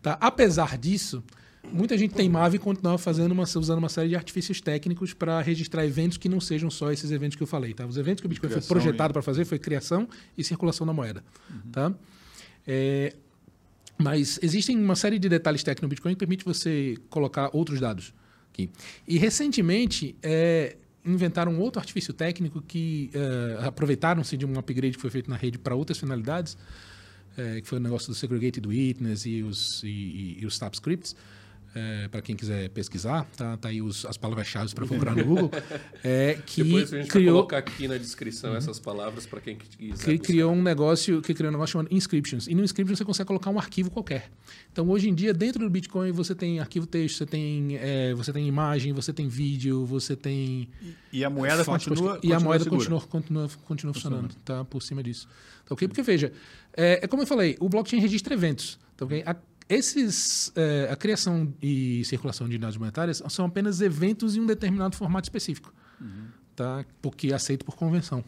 Tá? 0.02 0.16
Apesar 0.20 0.76
disso, 0.78 1.22
muita 1.72 1.96
gente 1.98 2.14
teimava 2.14 2.56
e 2.56 2.58
continuava 2.58 2.98
fazendo 2.98 3.32
uma, 3.32 3.42
usando 3.44 3.78
uma 3.78 3.88
série 3.88 4.08
de 4.10 4.16
artifícios 4.16 4.60
técnicos 4.60 5.12
para 5.12 5.40
registrar 5.40 5.84
eventos 5.84 6.16
que 6.16 6.28
não 6.28 6.40
sejam 6.40 6.70
só 6.70 6.90
esses 6.92 7.10
eventos 7.10 7.36
que 7.36 7.42
eu 7.42 7.46
falei. 7.46 7.74
Tá? 7.74 7.86
Os 7.86 7.96
eventos 7.96 8.20
que 8.20 8.26
o 8.26 8.28
Bitcoin 8.28 8.48
Criação 8.50 8.66
foi 8.68 8.76
projetado 8.80 9.10
e- 9.10 9.14
para 9.14 9.22
fazer 9.22 9.44
foi 9.44 9.58
criação 9.58 10.08
e 10.36 10.44
circulação 10.44 10.86
da 10.86 10.92
moeda. 10.92 11.22
Tá? 11.72 11.92
É, 12.66 13.14
mas 13.98 14.38
existem 14.42 14.78
uma 14.78 14.94
série 14.96 15.18
de 15.18 15.28
detalhes 15.28 15.62
técnicos 15.62 15.82
no 15.82 15.88
Bitcoin 15.88 16.12
que 16.14 16.18
permite 16.18 16.44
você 16.44 16.96
colocar 17.10 17.50
outros 17.52 17.80
dados 17.80 18.14
aqui. 18.52 18.70
E 19.06 19.18
recentemente 19.18 20.14
é, 20.22 20.76
inventaram 21.04 21.58
outro 21.58 21.80
artifício 21.80 22.12
técnico 22.14 22.62
que 22.62 23.10
é, 23.12 23.66
aproveitaram-se 23.66 24.36
de 24.36 24.46
um 24.46 24.58
upgrade 24.58 24.94
que 24.96 25.00
foi 25.00 25.10
feito 25.10 25.28
na 25.28 25.36
rede 25.36 25.58
para 25.58 25.74
outras 25.74 25.98
finalidades, 25.98 26.56
é, 27.36 27.60
que 27.60 27.68
foi 27.68 27.78
o 27.78 27.80
negócio 27.80 28.08
do 28.08 28.14
segregated 28.14 28.66
witness 28.66 29.24
e 29.26 29.42
os, 29.42 29.82
e, 29.82 29.88
e- 29.88 30.38
e 30.42 30.46
os 30.46 30.58
tap 30.58 30.74
scripts. 30.74 31.14
Para 32.10 32.20
quem 32.22 32.34
quiser 32.36 32.68
pesquisar, 32.70 33.24
tá, 33.36 33.56
tá 33.56 33.68
aí 33.68 33.80
os- 33.82 34.04
as 34.06 34.16
palavras-chave 34.16 34.74
para 34.74 34.86
procurar 34.86 35.14
no 35.14 35.24
Google. 35.24 35.50
É, 36.04 36.38
que 36.46 36.62
Depois 36.62 36.92
a 36.92 36.96
gente 36.96 37.06
vai 37.06 37.06
criou, 37.20 37.34
colocar 37.36 37.58
aqui 37.58 37.88
na 37.88 37.96
descrição 37.98 38.54
essas 38.56 38.78
palavras 38.78 39.26
para 39.26 39.40
quem 39.40 39.56
quiser. 39.56 39.76
que 39.78 39.88
buscar. 40.12 40.18
criou 40.18 40.52
um 40.52 40.62
negócio 40.62 41.20
que 41.22 41.34
criou 41.34 41.50
um 41.50 41.52
negócio 41.52 41.72
chamado 41.74 41.88
inscriptions. 41.94 42.46
E 42.46 42.54
no 42.54 42.62
inscription 42.64 42.94
você 42.96 43.04
consegue 43.04 43.26
colocar 43.26 43.50
um 43.50 43.58
arquivo 43.58 43.90
qualquer. 43.90 44.30
Então 44.72 44.88
hoje 44.88 45.08
em 45.08 45.14
dia 45.14 45.32
dentro 45.34 45.60
do 45.64 45.70
Bitcoin 45.70 46.12
você 46.12 46.34
tem 46.34 46.60
arquivo 46.60 46.86
texto, 46.86 47.18
você 47.18 47.26
tem 47.26 47.76
é, 47.80 48.14
você 48.14 48.32
tem 48.32 48.46
imagem, 48.46 48.92
você 48.92 49.12
tem 49.12 49.28
vídeo, 49.28 49.84
você 49.84 50.14
tem 50.16 50.68
E 51.12 51.24
a 51.24 51.30
moeda 51.30 51.64
foto, 51.64 51.88
continua, 51.88 52.12
e 52.12 52.14
a 52.14 52.18
continua 52.36 52.40
moeda 52.40 52.64
continua, 52.70 53.00
continua, 53.00 53.48
continua 53.64 53.94
funcionando, 53.94 54.34
tá? 54.44 54.64
Por 54.64 54.82
cima 54.82 55.02
disso. 55.02 55.26
Tá 55.66 55.74
ok? 55.74 55.86
Porque 55.88 56.02
veja, 56.02 56.32
é, 56.76 57.00
é 57.02 57.06
como 57.06 57.22
eu 57.22 57.26
falei, 57.26 57.56
o 57.60 57.68
blockchain 57.68 58.00
registra 58.00 58.34
eventos, 58.34 58.78
tá 58.96 59.04
ok? 59.04 59.22
A, 59.26 59.36
esses, 59.68 60.52
é, 60.56 60.88
a 60.90 60.96
criação 60.96 61.52
e 61.62 62.04
circulação 62.04 62.46
de 62.48 62.54
unidades 62.56 62.76
monetárias 62.76 63.22
são 63.28 63.44
apenas 63.46 63.80
eventos 63.80 64.36
em 64.36 64.40
um 64.40 64.46
determinado 64.46 64.96
formato 64.96 65.26
específico, 65.26 65.72
tá? 66.56 66.84
Porque 67.02 67.28
é 67.30 67.34
aceito 67.34 67.64
por 67.64 67.76
convenção. 67.76 68.24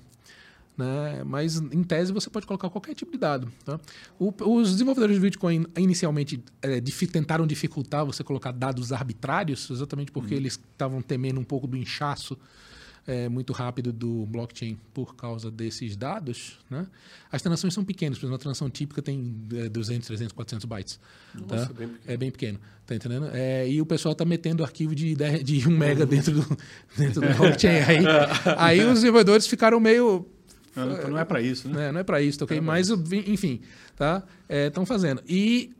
Né? 0.77 1.23
Mas, 1.25 1.57
em 1.57 1.83
tese, 1.83 2.11
você 2.13 2.31
pode 2.31 2.47
colocar 2.47 2.71
qualquer 2.71 2.95
tipo 2.95 3.13
de 3.13 3.19
dado. 3.19 3.53
Tá? 3.67 3.79
O- 4.19 4.33
os 4.57 4.71
desenvolvedores 4.73 5.15
de 5.17 5.21
Bitcoin 5.21 5.67
inicialmente 5.77 6.43
é, 6.63 6.81
difi- 6.81 7.07
tentaram 7.07 7.47
dificultar 7.47 8.05
você 8.07 8.25
colocar 8.25 8.51
dados 8.53 8.91
arbitrários, 8.93 9.69
exatamente 9.71 10.11
porque 10.11 10.35
eles 10.35 10.55
estavam 10.55 11.03
temendo 11.03 11.39
um 11.39 11.45
pouco 11.45 11.67
do 11.67 11.77
inchaço 11.77 12.39
é, 13.11 13.29
muito 13.29 13.53
rápido 13.53 13.93
do 13.93 14.25
blockchain 14.27 14.79
por 14.95 15.17
causa 15.17 15.51
desses 15.51 15.97
dados. 15.97 16.61
Né? 16.71 16.87
As 17.33 17.43
transações 17.43 17.75
são 17.75 17.85
pequenas, 17.85 18.17
por 18.19 18.23
exemplo, 18.27 18.35
uma 18.35 18.39
transação 18.39 18.71
típica 18.71 19.03
tem 19.03 19.35
é, 19.53 19.69
200, 19.69 20.07
300, 20.07 20.33
400 20.33 20.65
bytes. 20.65 21.01
Nossa, 21.35 21.67
tá? 21.67 21.73
bem 21.73 21.89
pequeno. 21.89 21.99
É 22.07 22.17
bem 22.17 22.31
pequeno, 22.31 22.61
tá 22.87 22.95
entendendo? 22.95 23.29
É, 23.33 23.69
e 23.69 23.81
o 23.83 23.87
pessoal 23.87 24.15
tá 24.15 24.25
metendo 24.25 24.63
arquivo 24.63 24.95
de, 24.95 25.17
10 25.17 25.43
de 25.43 25.69
1 25.69 25.71
mega 25.73 26.07
dentro 26.07 26.35
do, 26.41 26.59
dentro 26.97 27.21
do 27.21 27.35
blockchain. 27.37 27.81
Aí, 27.83 28.05
aí 28.57 28.81
os 28.85 28.95
desenvolvedores 28.95 29.49
ficaram 29.49 29.81
meio 29.81 30.25
Não, 30.77 31.11
não 31.11 31.19
é 31.19 31.25
para 31.25 31.43
isso, 31.43 31.69
né? 31.69 31.87
né? 31.87 31.93
Não 31.93 32.01
é 32.01 32.05
para 32.05 32.23
isso, 32.23 32.39
tá 32.39 32.45
ok? 32.45 32.61
Mas, 32.61 32.91
o- 32.91 33.03
enfim, 33.27 33.61
tá? 33.97 34.23
Estão 34.49 34.87
fazendo. 34.87 35.21
E 35.29 35.73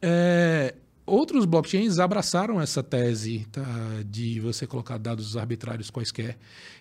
é, 0.00 0.74
outros 1.08 1.44
blockchains 1.44 1.98
abraçaram 1.98 2.60
essa 2.60 2.82
tese 2.82 3.46
tá, 3.50 3.64
de 4.06 4.40
você 4.40 4.66
colocar 4.66 4.98
dados 4.98 5.36
arbitrários 5.36 5.90
quaisquer. 5.90 6.36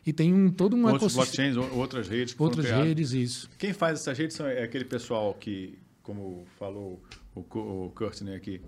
E 0.06 0.14
tem 0.14 0.34
um, 0.34 0.50
todo 0.52 0.76
um 0.76 0.86
Outros 0.86 1.14
ecossistema. 1.18 1.50
blockchains, 1.52 1.74
ou- 1.74 1.80
outras 1.80 2.08
redes 2.08 2.36
Outras 2.38 2.66
redes, 2.66 3.12
isso. 3.14 3.50
Quem 3.58 3.74
faz 3.74 4.00
essas 4.00 4.18
redes 4.18 4.36
são, 4.36 4.48
é 4.48 4.64
aquele 4.64 4.86
pessoal 4.86 5.34
que, 5.34 5.78
como 6.04 6.46
falou 6.58 7.02
o, 7.36 7.40
o 7.42 7.94
aqui, 8.36 8.62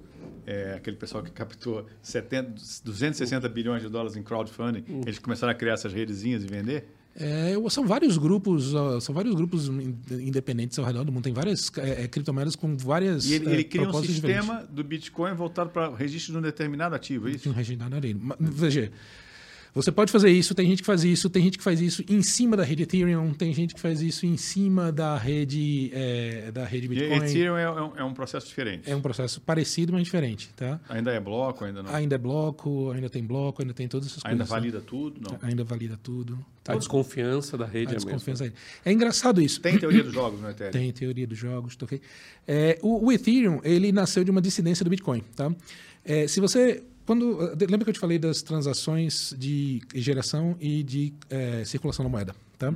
é 0.45 0.73
aquele 0.73 0.97
pessoal 0.97 1.23
que 1.23 1.31
captou 1.31 1.85
70, 2.01 2.55
260 2.83 3.49
bilhões 3.49 3.81
de 3.81 3.89
dólares 3.89 4.15
em 4.15 4.23
crowdfunding. 4.23 4.83
Eles 5.05 5.19
começaram 5.19 5.51
a 5.51 5.55
criar 5.55 5.73
essas 5.73 5.93
redezinhas 5.93 6.43
e 6.43 6.47
vender. 6.47 6.87
É, 7.19 7.53
são 7.69 7.85
vários 7.85 8.17
grupos, 8.17 8.73
são 9.01 9.13
vários 9.13 9.35
grupos 9.35 9.67
in- 9.67 9.95
independentes 10.11 10.79
ao 10.79 10.85
redor 10.85 11.03
do 11.03 11.11
mundo. 11.11 11.23
Tem 11.23 11.33
várias 11.33 11.69
é, 11.77 12.03
é, 12.03 12.07
criptomoedas 12.07 12.55
com 12.55 12.77
várias. 12.77 13.25
E 13.25 13.33
ele, 13.33 13.49
é, 13.49 13.53
ele 13.53 13.63
cria 13.65 13.81
um 13.81 13.85
propósitos 13.85 14.15
diferentes. 14.15 14.45
sistema 14.45 14.65
do 14.71 14.83
Bitcoin 14.83 15.33
voltado 15.33 15.69
para 15.69 15.93
registro 15.93 16.31
de 16.31 16.37
um 16.39 16.41
determinado 16.41 16.95
ativo, 16.95 17.27
é 17.27 17.31
de 17.31 17.37
isso? 17.37 17.49
um 17.49 17.53
regime 17.53 17.83
na 17.89 17.95
areia. 17.97 18.15
Mas, 18.17 18.37
Veja, 18.39 18.89
você 19.75 19.91
pode 19.91 20.11
fazer 20.11 20.31
isso, 20.31 20.55
tem 20.55 20.67
gente 20.67 20.79
que 20.81 20.85
faz 20.85 21.03
isso, 21.03 21.29
tem 21.29 21.43
gente 21.43 21.57
que 21.57 21.63
faz 21.63 21.79
isso 21.79 22.03
em 22.09 22.21
cima 22.23 22.55
da 22.57 22.63
rede 22.63 22.83
Ethereum, 22.83 23.33
tem 23.33 23.53
gente 23.53 23.75
que 23.75 23.79
faz 23.81 24.01
isso 24.01 24.25
em 24.25 24.35
cima 24.37 24.91
da 24.91 25.15
rede, 25.17 25.91
é, 25.93 26.51
da 26.51 26.65
rede 26.65 26.85
E 26.85 26.89
Bitcoin. 26.89 27.17
Ethereum 27.17 27.55
é, 27.57 27.63
é 27.63 27.69
um, 27.81 27.97
é 27.97 28.03
um 28.03 28.13
processo 28.13 28.47
diferente. 28.47 28.89
É 28.89 28.95
um 28.95 29.01
processo 29.01 29.39
parecido, 29.41 29.93
mas 29.93 30.03
diferente, 30.03 30.49
tá? 30.55 30.79
Ainda 30.89 31.11
é 31.11 31.19
bloco, 31.19 31.65
ainda 31.65 31.83
não. 31.83 31.93
Ainda 31.93 32.15
é 32.15 32.17
bloco, 32.17 32.91
ainda 32.91 33.09
tem 33.09 33.23
bloco, 33.23 33.61
ainda 33.61 33.73
tem 33.73 33.87
todas 33.87 34.07
essas 34.07 34.23
Ainda 34.25 34.37
coisas. 34.37 34.49
valida 34.49 34.81
tudo? 34.81 35.21
Não. 35.21 35.37
Ainda 35.41 35.63
valida 35.63 35.99
tudo. 36.01 36.39
A 36.73 36.77
desconfiança 36.77 37.57
da 37.57 37.65
rede 37.65 37.77
A 37.77 37.89
é 37.89 37.91
a 37.91 37.93
mesma. 37.95 38.11
desconfiança 38.11 38.43
aí. 38.45 38.53
É 38.85 38.91
engraçado 38.91 39.41
isso. 39.41 39.59
Tem 39.61 39.77
teoria 39.77 40.03
dos 40.03 40.13
jogos 40.13 40.39
no 40.41 40.49
Ethereum? 40.49 40.71
Tem 40.71 40.91
teoria 40.91 41.27
dos 41.27 41.37
jogos, 41.37 41.77
ok? 41.81 42.01
É, 42.47 42.77
o, 42.81 43.05
o 43.07 43.11
Ethereum, 43.11 43.59
ele 43.63 43.91
nasceu 43.91 44.23
de 44.23 44.31
uma 44.31 44.41
dissidência 44.41 44.83
do 44.83 44.89
Bitcoin, 44.89 45.21
tá? 45.35 45.53
É, 46.05 46.27
se 46.27 46.39
você... 46.39 46.83
Quando, 47.05 47.39
lembra 47.59 47.83
que 47.85 47.89
eu 47.89 47.93
te 47.93 47.99
falei 47.99 48.19
das 48.19 48.43
transações 48.43 49.33
de 49.35 49.81
geração 49.95 50.55
e 50.59 50.83
de 50.83 51.11
é, 51.27 51.65
circulação 51.65 52.05
da 52.05 52.09
moeda, 52.09 52.35
tá? 52.55 52.71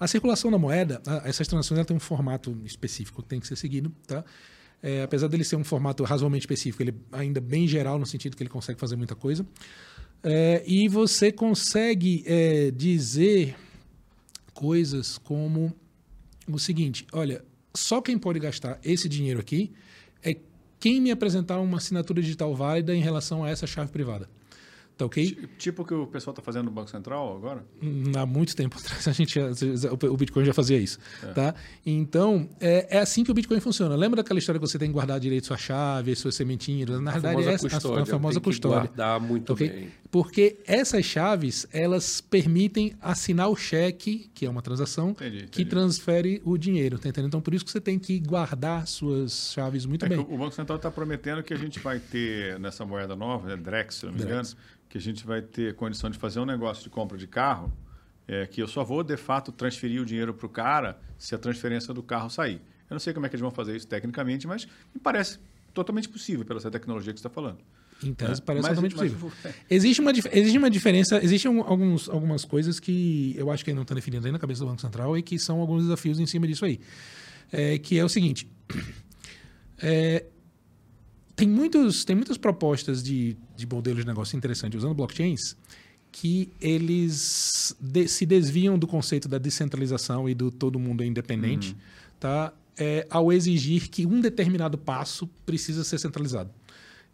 A 0.00 0.06
circulação 0.08 0.50
da 0.50 0.56
moeda, 0.56 1.02
a- 1.06 1.20
essas 1.26 1.46
transações 1.46 1.76
ela 1.78 1.84
tem 1.84 1.94
um 1.94 2.00
formato 2.00 2.56
específico 2.64 3.22
que 3.22 3.28
tem 3.28 3.38
que 3.40 3.46
ser 3.46 3.56
seguido, 3.56 3.92
tá? 4.06 4.24
É, 4.82 5.02
apesar 5.02 5.28
dele 5.28 5.44
ser 5.44 5.56
um 5.56 5.64
formato 5.64 6.02
razoavelmente 6.02 6.44
específico, 6.44 6.82
ele 6.82 6.94
é 7.12 7.18
ainda 7.18 7.42
bem 7.42 7.68
geral 7.68 7.98
no 7.98 8.06
sentido 8.06 8.34
que 8.36 8.42
ele 8.42 8.48
consegue 8.50 8.80
fazer 8.80 8.96
muita 8.96 9.14
coisa. 9.14 9.44
É, 10.24 10.62
e 10.66 10.88
você 10.88 11.30
consegue 11.30 12.24
é, 12.26 12.70
dizer 12.70 13.54
coisas 14.54 15.18
como 15.18 15.74
o 16.48 16.58
seguinte: 16.58 17.06
olha, 17.12 17.44
só 17.74 18.00
quem 18.00 18.18
pode 18.18 18.38
gastar 18.38 18.78
esse 18.82 19.06
dinheiro 19.06 19.38
aqui 19.38 19.70
é 20.22 20.34
quem 20.80 20.98
me 20.98 21.10
apresentar 21.10 21.60
uma 21.60 21.76
assinatura 21.76 22.22
digital 22.22 22.54
válida 22.54 22.94
em 22.94 23.02
relação 23.02 23.44
a 23.44 23.50
essa 23.50 23.66
chave 23.66 23.90
privada. 23.92 24.28
Tá 24.96 25.06
ok? 25.06 25.26
Ti- 25.26 25.48
Tipo 25.58 25.82
o 25.82 25.84
que 25.84 25.92
o 25.92 26.06
pessoal 26.06 26.32
está 26.32 26.40
fazendo 26.42 26.66
no 26.66 26.70
Banco 26.70 26.88
Central 26.88 27.36
agora? 27.36 27.64
Hum, 27.82 28.12
Há 28.16 28.24
muito 28.24 28.54
tempo 28.54 28.76
atrás 28.78 29.08
a 29.08 29.12
gente 29.12 29.38
o 29.40 30.16
Bitcoin 30.16 30.44
já 30.44 30.54
fazia 30.54 30.78
isso, 30.78 30.98
tá? 31.34 31.52
Então 31.84 32.48
é, 32.60 32.96
é 32.96 33.00
assim 33.00 33.24
que 33.24 33.30
o 33.30 33.34
Bitcoin 33.34 33.58
funciona. 33.58 33.96
Lembra 33.96 34.22
daquela 34.22 34.38
história 34.38 34.60
que 34.60 34.66
você 34.66 34.78
tem 34.78 34.88
que 34.88 34.92
guardar 34.94 35.18
direito 35.18 35.46
sua 35.48 35.56
chave, 35.56 36.14
suas 36.14 36.36
sementinhas? 36.36 36.88
Na 37.00 37.10
A 37.10 37.14
verdade 37.14 37.34
famosa 37.34 37.50
é 37.50 37.54
a- 37.54 37.58
custódia. 37.58 38.02
a, 38.02 38.06
famosa 38.06 38.40
que 38.40 38.44
custódia. 38.44 38.78
guardar 38.86 39.20
muito 39.20 39.52
Ok? 39.52 39.68
bem. 39.68 39.88
Porque 40.12 40.58
essas 40.64 41.04
chaves, 41.04 41.66
elas 41.72 42.20
permitem 42.20 42.94
assinar 43.00 43.48
o 43.48 43.56
cheque, 43.56 44.30
que 44.32 44.46
é 44.46 44.48
uma 44.50 44.62
transação, 44.62 45.10
Entendi, 45.10 45.38
que 45.38 45.44
entendi. 45.62 45.64
transfere 45.70 46.40
o 46.44 46.56
dinheiro, 46.56 47.00
tá 47.00 47.08
entendendo? 47.08 47.28
Então, 47.30 47.40
por 47.40 47.52
isso 47.52 47.64
que 47.64 47.70
você 47.72 47.80
tem 47.80 47.98
que 47.98 48.20
guardar 48.20 48.86
suas 48.86 49.52
chaves 49.52 49.84
muito 49.86 50.04
É 50.04 50.08
que 50.08 50.14
bem. 50.16 50.24
o 50.28 50.38
Banco 50.38 50.54
Central 50.54 50.76
está 50.76 50.88
prometendo 50.88 51.42
que 51.42 51.52
a 51.52 51.56
gente 51.56 51.80
vai 51.80 51.98
ter, 51.98 52.60
nessa 52.60 52.84
moeda 52.84 53.16
nova, 53.16 53.48
né, 53.48 53.56
Drex, 53.56 53.96
se 53.96 54.06
não 54.06 54.12
me 54.12 54.22
engano. 54.22 54.48
Que 54.94 54.98
a 54.98 55.00
gente 55.00 55.26
vai 55.26 55.42
ter 55.42 55.74
condição 55.74 56.08
de 56.08 56.16
fazer 56.16 56.38
um 56.38 56.44
negócio 56.46 56.84
de 56.84 56.88
compra 56.88 57.18
de 57.18 57.26
carro, 57.26 57.72
é, 58.28 58.46
que 58.46 58.62
eu 58.62 58.68
só 58.68 58.84
vou, 58.84 59.02
de 59.02 59.16
fato, 59.16 59.50
transferir 59.50 60.00
o 60.00 60.04
dinheiro 60.04 60.32
para 60.32 60.46
o 60.46 60.48
cara 60.48 61.00
se 61.18 61.34
a 61.34 61.38
transferência 61.38 61.92
do 61.92 62.00
carro 62.00 62.30
sair. 62.30 62.62
Eu 62.88 62.94
não 62.94 63.00
sei 63.00 63.12
como 63.12 63.26
é 63.26 63.28
que 63.28 63.34
eles 63.34 63.40
vão 63.40 63.50
fazer 63.50 63.74
isso 63.74 63.88
tecnicamente, 63.88 64.46
mas 64.46 64.66
me 64.94 65.00
parece 65.02 65.40
totalmente 65.72 66.08
possível 66.08 66.44
pela 66.44 66.60
essa 66.60 66.70
tecnologia 66.70 67.12
que 67.12 67.18
você 67.18 67.26
está 67.26 67.34
falando. 67.34 67.58
Tese, 68.16 68.40
É, 68.40 68.44
parece 68.44 68.62
mas- 68.62 68.68
totalmente 68.68 68.94
mas- 68.96 69.12
possível. 69.12 69.32
Existe 69.68 70.00
uma, 70.00 70.12
existe 70.12 70.58
uma 70.58 70.70
diferença, 70.70 71.20
existem 71.24 71.58
alguns, 71.58 72.08
algumas 72.08 72.44
coisas 72.44 72.78
que 72.78 73.34
eu 73.36 73.50
acho 73.50 73.64
que 73.64 73.74
não 73.74 73.82
estão 73.82 73.96
definidas 73.96 74.24
aí 74.26 74.30
na 74.30 74.38
cabeça 74.38 74.60
do 74.60 74.66
Banco 74.68 74.80
Central 74.80 75.18
e 75.18 75.22
que 75.24 75.40
são 75.40 75.58
alguns 75.58 75.82
desafios 75.82 76.20
em 76.20 76.26
cima 76.26 76.46
disso 76.46 76.64
aí. 76.64 76.78
É, 77.50 77.78
que 77.78 77.98
é 77.98 78.04
o 78.04 78.08
seguinte: 78.08 78.48
é, 79.82 80.24
tem, 81.36 81.48
muitos, 81.48 82.04
tem 82.04 82.14
muitas 82.16 82.36
propostas 82.38 83.02
de, 83.02 83.36
de 83.56 83.66
modelos 83.66 84.00
de 84.00 84.06
negócio 84.06 84.36
interessantes 84.36 84.78
usando 84.78 84.94
blockchains 84.94 85.56
que 86.12 86.48
eles 86.60 87.74
de- 87.80 88.06
se 88.06 88.24
desviam 88.24 88.78
do 88.78 88.86
conceito 88.86 89.28
da 89.28 89.38
descentralização 89.38 90.28
e 90.28 90.34
do 90.34 90.50
todo 90.50 90.78
mundo 90.78 91.02
é 91.02 91.06
independente, 91.06 91.76
tá? 92.20 92.52
É, 92.76 93.06
ao 93.10 93.32
exigir 93.32 93.88
que 93.88 94.06
um 94.06 94.20
determinado 94.20 94.76
passo 94.78 95.28
precisa 95.46 95.82
ser 95.84 95.98
centralizado. 95.98 96.50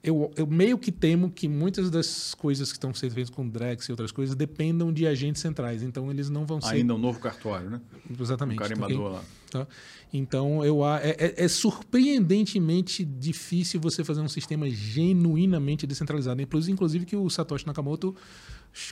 Eu, 0.02 0.30
eu 0.34 0.46
meio 0.46 0.78
que 0.78 0.90
temo 0.90 1.30
que 1.30 1.46
muitas 1.46 1.90
das 1.90 2.34
coisas 2.34 2.70
que 2.72 2.76
estão 2.78 2.92
sendo 2.94 3.12
feitas 3.12 3.28
com 3.30 3.46
Drex 3.46 3.86
e 3.86 3.92
outras 3.92 4.10
coisas 4.10 4.34
dependam 4.34 4.90
de 4.90 5.06
agentes 5.06 5.42
centrais, 5.42 5.82
então 5.82 6.10
eles 6.10 6.30
não 6.30 6.46
vão 6.46 6.58
ser 6.60 6.74
Ainda 6.74 6.94
um 6.94 6.98
novo 6.98 7.20
cartório, 7.20 7.68
né? 7.68 7.80
exatamente. 8.18 8.56
O 8.56 8.60
tá 8.60 8.64
ok? 8.66 8.76
carimbador 8.76 9.12
lá. 9.12 9.24
Tá? 9.50 9.66
Então, 10.12 10.64
eu, 10.64 10.86
é, 10.86 11.10
é- 11.18 11.44
é 11.44 11.48
surpreendentemente 11.48 13.04
difícil 13.04 13.80
você 13.80 14.04
fazer 14.04 14.20
um 14.20 14.28
sistema 14.28 14.70
genuinamente 14.70 15.86
descentralizado. 15.86 16.40
Inclusive 16.40 17.04
que 17.04 17.16
o 17.16 17.28
Satoshi 17.28 17.66
Nakamoto, 17.66 18.14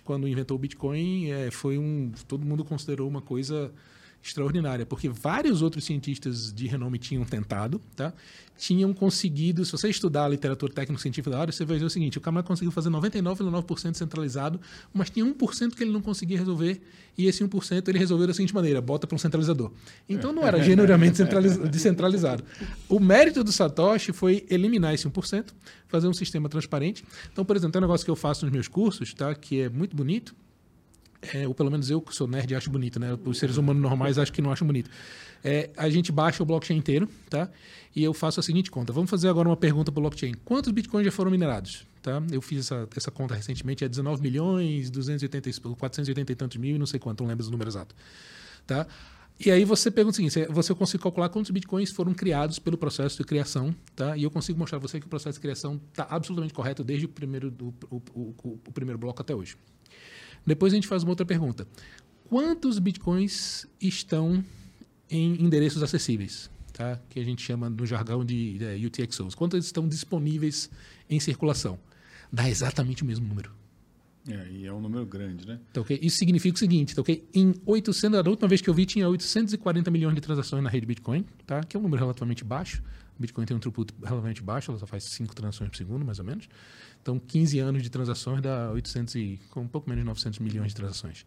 quando 0.05 0.27
inventou 0.27 0.57
o 0.57 0.61
Bitcoin, 0.61 1.31
é, 1.31 1.51
foi 1.51 1.79
um. 1.79 2.11
Todo 2.27 2.45
mundo 2.45 2.65
considerou 2.65 3.09
uma 3.09 3.23
coisa 3.23 3.73
extraordinária, 4.23 4.85
porque 4.85 5.09
vários 5.09 5.63
outros 5.63 5.85
cientistas 5.85 6.53
de 6.53 6.67
renome 6.67 6.99
tinham 6.99 7.25
tentado, 7.25 7.81
tá? 7.97 8.13
tinham 8.57 8.93
conseguido, 8.93 9.65
se 9.65 9.71
você 9.71 9.89
estudar 9.89 10.25
a 10.25 10.29
literatura 10.29 10.73
técnico-científica 10.73 11.31
da 11.31 11.41
área, 11.41 11.53
você 11.53 11.65
vai 11.65 11.79
ver 11.79 11.85
o 11.85 11.91
seguinte, 11.91 12.19
o 12.19 12.21
camarada 12.21 12.49
conseguiu 12.49 12.73
fazer 12.73 12.91
99,9% 12.91 13.95
centralizado, 13.95 14.61
mas 14.93 15.09
tinha 15.09 15.25
1% 15.25 15.75
que 15.75 15.85
ele 15.85 15.93
não 15.93 16.01
conseguia 16.03 16.37
resolver, 16.37 16.81
e 17.17 17.27
esse 17.27 17.43
1% 17.45 17.89
ele 17.89 17.99
resolveu 17.99 18.27
da 18.27 18.35
seguinte 18.35 18.53
maneira, 18.53 18.81
bota 18.81 19.07
para 19.07 19.15
um 19.15 19.19
centralizador. 19.19 19.71
Então 20.09 20.33
não 20.33 20.45
era 20.45 20.61
genuinamente 20.63 21.17
centraliza- 21.17 21.69
descentralizado. 21.69 22.43
O 22.89 22.99
mérito 22.99 23.45
do 23.45 23.53
Satoshi 23.53 24.13
foi 24.13 24.45
eliminar 24.51 24.93
esse 24.93 25.09
1%, 25.09 25.47
fazer 25.87 26.09
um 26.09 26.13
sistema 26.13 26.49
transparente. 26.49 27.05
Então, 27.33 27.45
por 27.45 27.55
exemplo, 27.57 27.73
tem 27.73 27.79
um 27.81 27.83
negócio 27.85 28.05
que 28.05 28.11
eu 28.11 28.17
faço 28.17 28.45
nos 28.45 28.53
meus 28.53 28.67
cursos, 28.67 29.15
tá? 29.15 29.35
que 29.37 29.61
é 29.61 29.69
muito 29.69 29.95
bonito, 29.97 30.35
é, 31.21 31.47
ou 31.49 31.55
pelo 31.55 31.71
menos 31.71 31.91
eu 31.91 32.01
que 32.01 32.15
sou 32.15 32.27
nerd 32.29 32.55
acho 32.55 32.71
bonito, 32.71 32.99
né? 33.01 33.17
Os 33.25 33.39
seres 33.39 33.57
humanos 33.57 33.83
normais 33.83 34.19
acho 34.19 34.33
que 34.33 34.41
não 34.43 34.53
acham 34.53 34.67
bonito. 34.67 34.91
É, 35.43 35.71
a 35.77 35.89
gente 35.89 36.11
baixa 36.13 36.43
o 36.43 36.47
blockchain 36.47 36.77
inteiro, 36.77 37.09
tá? 37.31 37.49
E 37.95 38.03
eu 38.05 38.13
faço 38.15 38.39
a 38.41 38.43
seguinte 38.43 38.71
conta. 38.71 38.93
Vamos 38.93 39.11
fazer 39.11 39.29
agora 39.29 39.49
uma 39.49 39.57
pergunta 39.57 39.91
para 39.91 39.99
o 40.01 40.03
blockchain. 40.03 40.35
Quantos 40.45 40.71
bitcoins 40.73 41.05
já 41.05 41.13
foram 41.13 41.31
minerados? 41.31 41.87
Tá? 42.03 42.23
Eu 42.31 42.41
fiz 42.41 42.61
essa, 42.61 42.89
essa 42.97 43.11
conta 43.11 43.35
recentemente, 43.35 43.85
é 43.85 43.89
19 43.89 44.23
milhões, 44.23 44.89
280, 44.91 45.51
e- 45.51 45.53
480 45.77 46.33
e 46.33 46.35
tantos 46.37 46.57
mil 46.57 46.79
não 46.79 46.87
sei 46.87 46.99
quanto, 47.01 47.23
não 47.23 47.29
lembro 47.29 47.47
o 47.47 47.51
número 47.51 47.69
exato. 47.69 47.95
Tá? 48.67 48.87
E 49.45 49.51
aí 49.51 49.65
você 49.65 49.91
pergunta 49.91 50.15
o 50.15 50.17
seguinte, 50.17 50.47
você 50.51 50.75
consigo 50.75 51.03
calcular 51.03 51.29
quantos 51.29 51.51
bitcoins 51.51 51.91
foram 51.93 52.13
criados 52.15 52.59
pelo 52.59 52.77
processo 52.77 53.17
de 53.19 53.25
criação, 53.25 53.73
tá? 53.95 54.17
E 54.17 54.25
eu 54.25 54.31
consigo 54.33 54.59
mostrar 54.59 54.79
a 54.79 54.81
você 54.81 54.99
que 54.99 55.07
o 55.07 55.09
processo 55.09 55.35
de 55.39 55.41
criação 55.41 55.81
está 55.91 56.07
absolutamente 56.11 56.53
correto 56.53 56.83
desde 56.83 57.07
o 57.07 57.09
primeiro, 57.09 57.49
do, 57.49 57.73
o- 57.89 58.03
o- 58.15 58.59
o 58.67 58.73
primeiro 58.73 58.99
bloco 58.99 59.21
até 59.23 59.35
hoje. 59.35 59.57
Depois 60.47 60.73
a 60.73 60.77
gente 60.77 60.87
faz 60.87 61.03
uma 61.03 61.11
outra 61.11 61.27
pergunta. 61.27 61.67
Quantos 62.29 62.79
bitcoins 62.79 63.67
estão 63.81 64.45
em 65.11 65.43
endereços 65.43 65.83
acessíveis? 65.83 66.51
Tá? 66.73 67.01
Que 67.09 67.19
a 67.19 67.25
gente 67.25 67.43
chama 67.43 67.69
no 67.69 67.87
jargão 67.87 68.25
de 68.25 68.59
é, 68.63 68.77
UTXOs. 68.87 69.35
Quantos 69.35 69.65
estão 69.65 69.89
disponíveis 69.89 70.71
em 71.09 71.19
circulação? 71.19 71.79
Dá 72.33 72.49
exatamente 72.49 73.03
o 73.03 73.07
mesmo 73.07 73.27
número. 73.27 73.51
É, 74.29 74.47
e 74.51 74.67
é 74.67 74.73
um 74.73 74.81
número 74.81 75.07
grande, 75.07 75.47
né? 75.47 75.59
Tá, 75.73 75.81
ok? 75.81 75.99
Isso 76.03 76.19
significa 76.19 76.55
o 76.55 76.59
seguinte, 76.59 76.95
tá, 76.95 77.01
ok? 77.01 77.27
Em 77.33 77.55
800, 77.65 78.23
da 78.23 78.31
última 78.31 78.47
vez 78.47 78.61
que 78.61 78.69
eu 78.69 78.75
vi, 78.75 78.85
tinha 78.85 79.09
840 79.09 79.91
milhões 79.91 80.15
de 80.15 80.21
transações 80.21 80.63
na 80.63 80.69
rede 80.69 80.85
Bitcoin, 80.85 81.25
tá? 81.47 81.63
que 81.65 81.77
é 81.77 81.81
um 81.81 81.83
número 81.83 82.03
relativamente 82.03 82.45
baixo. 82.45 82.83
O 83.19 83.23
Bitcoin 83.23 83.47
tem 83.47 83.57
um 83.57 83.61
throughput 83.61 83.95
relativamente 84.01 84.43
baixo, 84.43 84.71
ela 84.71 84.79
só 84.79 84.87
faz 84.87 85.05
5 85.05 85.35
transações 85.35 85.71
por 85.71 85.77
segundo, 85.77 86.05
mais 86.05 86.19
ou 86.19 86.27
menos. 86.27 86.47
Então, 87.03 87.19
15 87.19 87.59
anos 87.59 87.83
de 87.83 87.89
transações 87.91 88.43
dá 88.43 88.71
800 88.73 89.15
e, 89.15 89.41
com 89.51 89.63
um 89.63 89.69
pouco 89.69 89.89
menos 89.89 90.03
de 90.03 90.07
900 90.07 90.39
milhões 90.41 90.69
de 90.69 90.75
transações. 90.75 91.25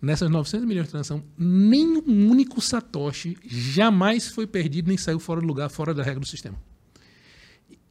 Nessas 0.00 0.30
900 0.30 0.66
milhões 0.66 0.86
de 0.86 0.92
transações, 0.92 1.22
nem 1.36 1.86
um 1.98 2.30
único 2.30 2.60
Satoshi 2.60 3.36
jamais 3.44 4.28
foi 4.28 4.46
perdido 4.46 4.88
nem 4.88 4.96
saiu 4.96 5.20
fora 5.20 5.40
do 5.42 5.46
lugar, 5.46 5.68
fora 5.68 5.92
da 5.92 6.02
regra 6.02 6.20
do 6.20 6.26
sistema. 6.26 6.56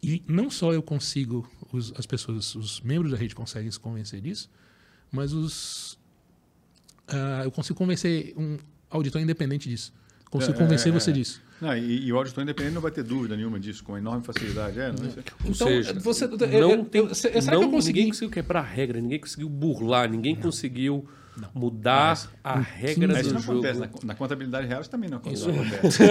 E 0.01 0.23
não 0.27 0.49
só 0.49 0.73
eu 0.73 0.81
consigo, 0.81 1.47
os- 1.71 1.93
as 1.97 2.05
pessoas, 2.07 2.55
os 2.55 2.81
membros 2.81 3.11
da 3.11 3.17
rede 3.17 3.35
conseguem 3.35 3.69
se 3.69 3.79
convencer 3.79 4.21
disso, 4.21 4.49
mas 5.11 5.33
os, 5.33 5.99
ah, 7.07 7.41
eu 7.43 7.51
consigo 7.51 7.77
convencer 7.77 8.33
um 8.37 8.57
auditor 8.89 9.21
independente 9.21 9.69
disso. 9.69 9.93
Consigo 10.31 10.53
É, 10.53 10.57
convencer 10.57 10.91
é, 10.91 10.99
você 10.99 11.09
é. 11.11 11.13
disso. 11.13 11.41
Não, 11.61 11.75
e, 11.75 12.05
e 12.07 12.13
o 12.13 12.17
auditor 12.17 12.43
independente 12.43 12.73
não 12.75 12.81
vai 12.81 12.91
ter 12.91 13.03
dúvida 13.03 13.35
nenhuma 13.35 13.59
disso, 13.59 13.83
com 13.83 13.97
enorme 13.97 14.23
facilidade. 14.23 14.79
É, 14.79 14.87
não, 14.91 15.05
isso 15.07 15.19
é- 15.19 15.23
Ou 15.43 15.51
Então, 15.51 15.67
seja, 15.67 15.93
você- 15.99 16.25
eu- 16.25 16.29
não 16.61 16.71
eu- 16.71 16.85
tem, 16.85 17.01
eu- 17.01 17.13
será 17.13 17.33
que 17.39 17.45
não, 17.51 17.61
eu 17.63 17.69
consegui- 17.69 17.99
ninguém 17.99 18.11
conseguiu 18.11 18.29
quebrar 18.31 18.59
a 18.61 18.63
regra, 18.63 19.01
ninguém 19.01 19.19
conseguiu 19.19 19.49
burlar, 19.49 20.09
ninguém 20.09 20.35
conseguiu 20.35 21.05
mudar 21.53 22.17
a 22.43 22.59
regra 22.59 23.07
Mas 23.07 23.19
isso 23.19 23.29
do 23.29 23.33
não 23.35 23.41
jogo. 23.41 23.59
acontece. 23.65 23.79
Na, 23.79 23.89
na 24.05 24.15
contabilidade 24.15 24.67
real 24.67 24.81
isso 24.81 24.89
também 24.89 25.09
não 25.09 25.17
acontece. 25.17 25.49
acontece. 25.49 26.03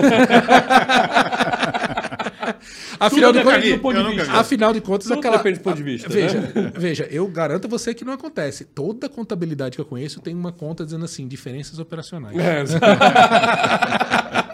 Afinal 3.00 3.32
de, 3.32 3.42
contas, 3.42 3.62
vi, 3.62 3.78
ponto 3.78 3.96
de 4.02 4.08
vista- 4.16 4.24
vi. 4.32 4.38
afinal 4.38 4.72
de 4.72 4.80
contas, 4.80 5.06
Tudo 5.06 5.18
aquela. 5.18 5.36
depende 5.36 5.58
do 5.58 5.62
ponto 5.62 5.76
de 5.76 5.82
vista, 5.82 6.08
Veja, 6.08 6.40
né? 6.40 6.72
veja, 6.74 7.04
eu 7.10 7.26
garanto 7.28 7.66
a 7.66 7.68
você 7.68 7.92
que 7.94 8.04
não 8.04 8.12
acontece. 8.14 8.64
Toda 8.64 9.08
contabilidade 9.08 9.76
que 9.76 9.80
eu 9.80 9.84
conheço 9.84 10.20
tem 10.20 10.34
uma 10.34 10.50
conta 10.50 10.84
dizendo 10.84 11.04
assim, 11.04 11.28
diferenças 11.28 11.78
operacionais. 11.78 12.36
É, 12.36 12.64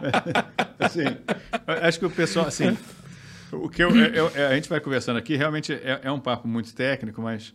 assim, 0.78 1.04
acho 1.82 1.98
que 1.98 2.06
o 2.06 2.10
pessoal, 2.10 2.46
assim, 2.46 2.76
o 3.52 3.68
que 3.68 3.82
eu, 3.82 3.94
eu- 3.96 4.28
eu- 4.30 4.46
a 4.48 4.54
gente 4.54 4.68
vai 4.68 4.80
conversando 4.80 5.18
aqui, 5.18 5.36
realmente 5.36 5.72
é, 5.72 6.00
é 6.04 6.12
um 6.12 6.20
papo 6.20 6.46
muito 6.48 6.74
técnico, 6.74 7.20
mas 7.22 7.54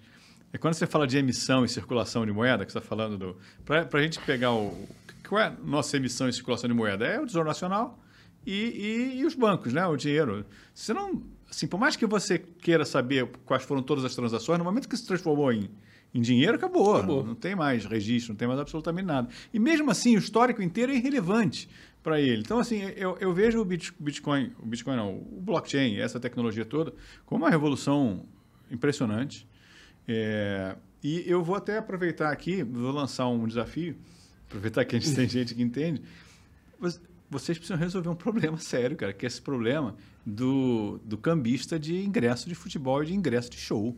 é 0.54 0.58
quando 0.58 0.74
você 0.74 0.86
fala 0.88 1.06
de 1.08 1.18
emissão 1.18 1.66
e 1.66 1.70
circulação 1.70 2.26
de 2.26 2.32
moeda, 2.32 2.66
que 2.66 2.72
você 2.72 2.78
está 2.78 2.88
falando 2.88 3.18
do. 3.18 3.38
Para 3.66 3.88
a 3.92 4.02
gente 4.02 4.20
pegar 4.20 4.52
o. 4.54 4.88
Qual 5.28 5.42
é 5.42 5.46
a 5.46 5.54
nossa 5.64 5.98
emissão 5.98 6.30
e 6.30 6.34
circulação 6.34 6.68
de 6.70 6.74
moeda? 6.76 7.06
É 7.06 7.20
o 7.20 7.26
Tesouro 7.26 7.48
Nacional 7.48 8.00
e, 8.46 8.54
e- 9.16 9.20
e 9.22 9.26
os 9.26 9.34
bancos, 9.36 9.74
né? 9.74 9.86
O 9.88 9.96
dinheiro. 9.98 10.46
Você 10.74 10.94
não. 10.94 11.22
Assim, 11.50 11.68
por 11.68 11.80
mais 11.80 11.96
que 11.96 12.06
você 12.06 12.38
queira 12.40 12.84
saber 12.86 13.28
quais 13.46 13.64
foram 13.64 13.82
todas 13.82 14.04
as 14.04 14.14
transações, 14.16 14.58
no 14.60 14.66
momento 14.66 14.90
que 14.90 14.98
se 14.98 15.06
transformou 15.06 15.52
em, 15.54 15.70
em 16.14 16.22
dinheiro, 16.22 16.56
acabou. 16.56 16.96
Acabou. 16.96 17.24
Não 17.26 17.36
tem 17.36 17.56
mais 17.56 17.86
registro, 17.86 18.34
não 18.34 18.38
tem 18.38 18.48
mais 18.48 18.60
absolutamente 18.60 19.06
nada. 19.06 19.30
E 19.54 19.60
mesmo 19.60 19.90
assim, 19.92 20.16
o 20.16 20.20
histórico 20.20 20.62
inteiro 20.62 20.92
é 20.92 20.96
irrelevante 20.96 21.70
para 22.04 22.20
ele. 22.20 22.42
Então, 22.42 22.60
assim, 22.60 22.82
eu, 22.98 23.18
eu 23.20 23.34
vejo 23.34 23.60
o 23.62 23.66
Bit- 23.66 23.94
Bitcoin, 24.00 24.52
o 24.60 24.66
Bitcoin 24.66 24.96
não, 24.96 25.14
o 25.16 25.40
blockchain, 25.42 25.98
essa 25.98 26.20
tecnologia 26.20 26.66
toda, 26.66 26.94
como 27.26 27.44
uma 27.46 27.50
revolução 27.50 28.24
impressionante. 28.70 29.48
É, 30.08 30.76
e 31.04 31.24
eu 31.26 31.44
vou 31.44 31.56
até 31.56 31.78
aproveitar 31.78 32.32
aqui, 32.32 32.64
vou 32.64 32.92
lançar 32.92 33.28
um 33.28 33.48
desafio, 33.48 33.96
aproveitar 34.48 34.84
que 34.86 34.96
a 34.96 35.00
gente 35.00 35.16
tem 35.16 35.28
gente 35.30 35.56
que 35.56 35.62
entende. 35.64 36.02
Vocês- 36.80 37.02
Vocês 37.30 37.58
precisam 37.58 37.78
resolver 37.78 38.10
um 38.10 38.16
problema 38.16 38.58
sério, 38.60 38.96
cara, 38.96 39.14
que 39.14 39.26
é 39.26 39.28
esse 39.28 39.42
problema 39.42 39.96
do, 40.26 41.00
do 41.04 41.18
cambista 41.18 41.80
de 41.80 42.04
ingresso 42.04 42.48
de 42.48 42.56
futebol 42.56 43.04
e 43.04 43.08
de 43.08 43.14
ingresso 43.14 43.50
de 43.50 43.58
show. 43.58 43.98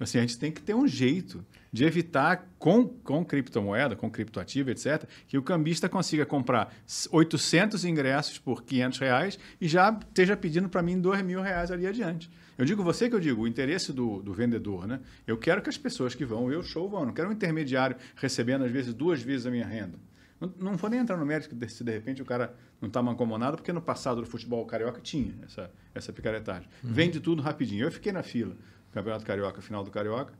Assim, 0.00 0.18
a 0.18 0.20
gente 0.20 0.38
tem 0.38 0.52
que 0.52 0.62
ter 0.62 0.74
um 0.74 0.86
jeito 0.86 1.44
de 1.72 1.84
evitar 1.84 2.48
com, 2.56 2.86
com 2.86 3.24
criptomoeda, 3.24 3.96
com 3.96 4.08
criptoativo, 4.08 4.70
etc., 4.70 5.04
que 5.26 5.36
o 5.36 5.42
cambista 5.42 5.88
consiga 5.88 6.24
comprar 6.24 6.72
800 7.10 7.84
ingressos 7.84 8.38
por 8.38 8.62
500 8.62 8.98
reais 9.00 9.38
e 9.60 9.66
já 9.66 9.90
esteja 9.90 10.36
pedindo 10.36 10.68
para 10.68 10.82
mim 10.82 11.00
2 11.00 11.22
mil 11.22 11.42
reais 11.42 11.72
ali 11.72 11.86
adiante. 11.86 12.30
Eu 12.56 12.64
digo 12.64 12.82
você 12.82 13.08
que 13.08 13.14
eu 13.14 13.20
digo, 13.20 13.42
o 13.42 13.48
interesse 13.48 13.92
do, 13.92 14.22
do 14.22 14.32
vendedor, 14.32 14.86
né? 14.86 15.00
Eu 15.26 15.36
quero 15.36 15.60
que 15.60 15.68
as 15.68 15.78
pessoas 15.78 16.14
que 16.14 16.24
vão 16.24 16.46
o 16.46 16.62
show 16.62 16.88
vão, 16.88 17.06
não 17.06 17.12
quero 17.12 17.28
um 17.28 17.32
intermediário 17.32 17.96
recebendo 18.16 18.64
às 18.64 18.70
vezes 18.70 18.94
duas 18.94 19.20
vezes 19.20 19.46
a 19.46 19.50
minha 19.50 19.66
renda. 19.66 19.98
Não, 20.40 20.52
não 20.58 20.76
vou 20.76 20.88
nem 20.88 21.00
entrar 21.00 21.16
no 21.16 21.26
mérito 21.26 21.54
se 21.68 21.84
de 21.84 21.92
repente 21.92 22.22
o 22.22 22.24
cara 22.24 22.54
não 22.80 22.88
está 22.88 23.02
mancomunado, 23.02 23.56
porque 23.56 23.72
no 23.72 23.82
passado 23.82 24.20
do 24.20 24.26
futebol 24.26 24.64
carioca 24.66 25.00
tinha 25.00 25.34
essa, 25.44 25.70
essa 25.94 26.12
picaretagem. 26.12 26.68
Vende 26.82 27.20
tudo 27.20 27.42
rapidinho. 27.42 27.84
Eu 27.84 27.92
fiquei 27.92 28.12
na 28.12 28.22
fila, 28.22 28.56
Campeonato 28.92 29.24
Carioca, 29.24 29.60
final 29.60 29.82
do 29.82 29.90
Carioca, 29.90 30.32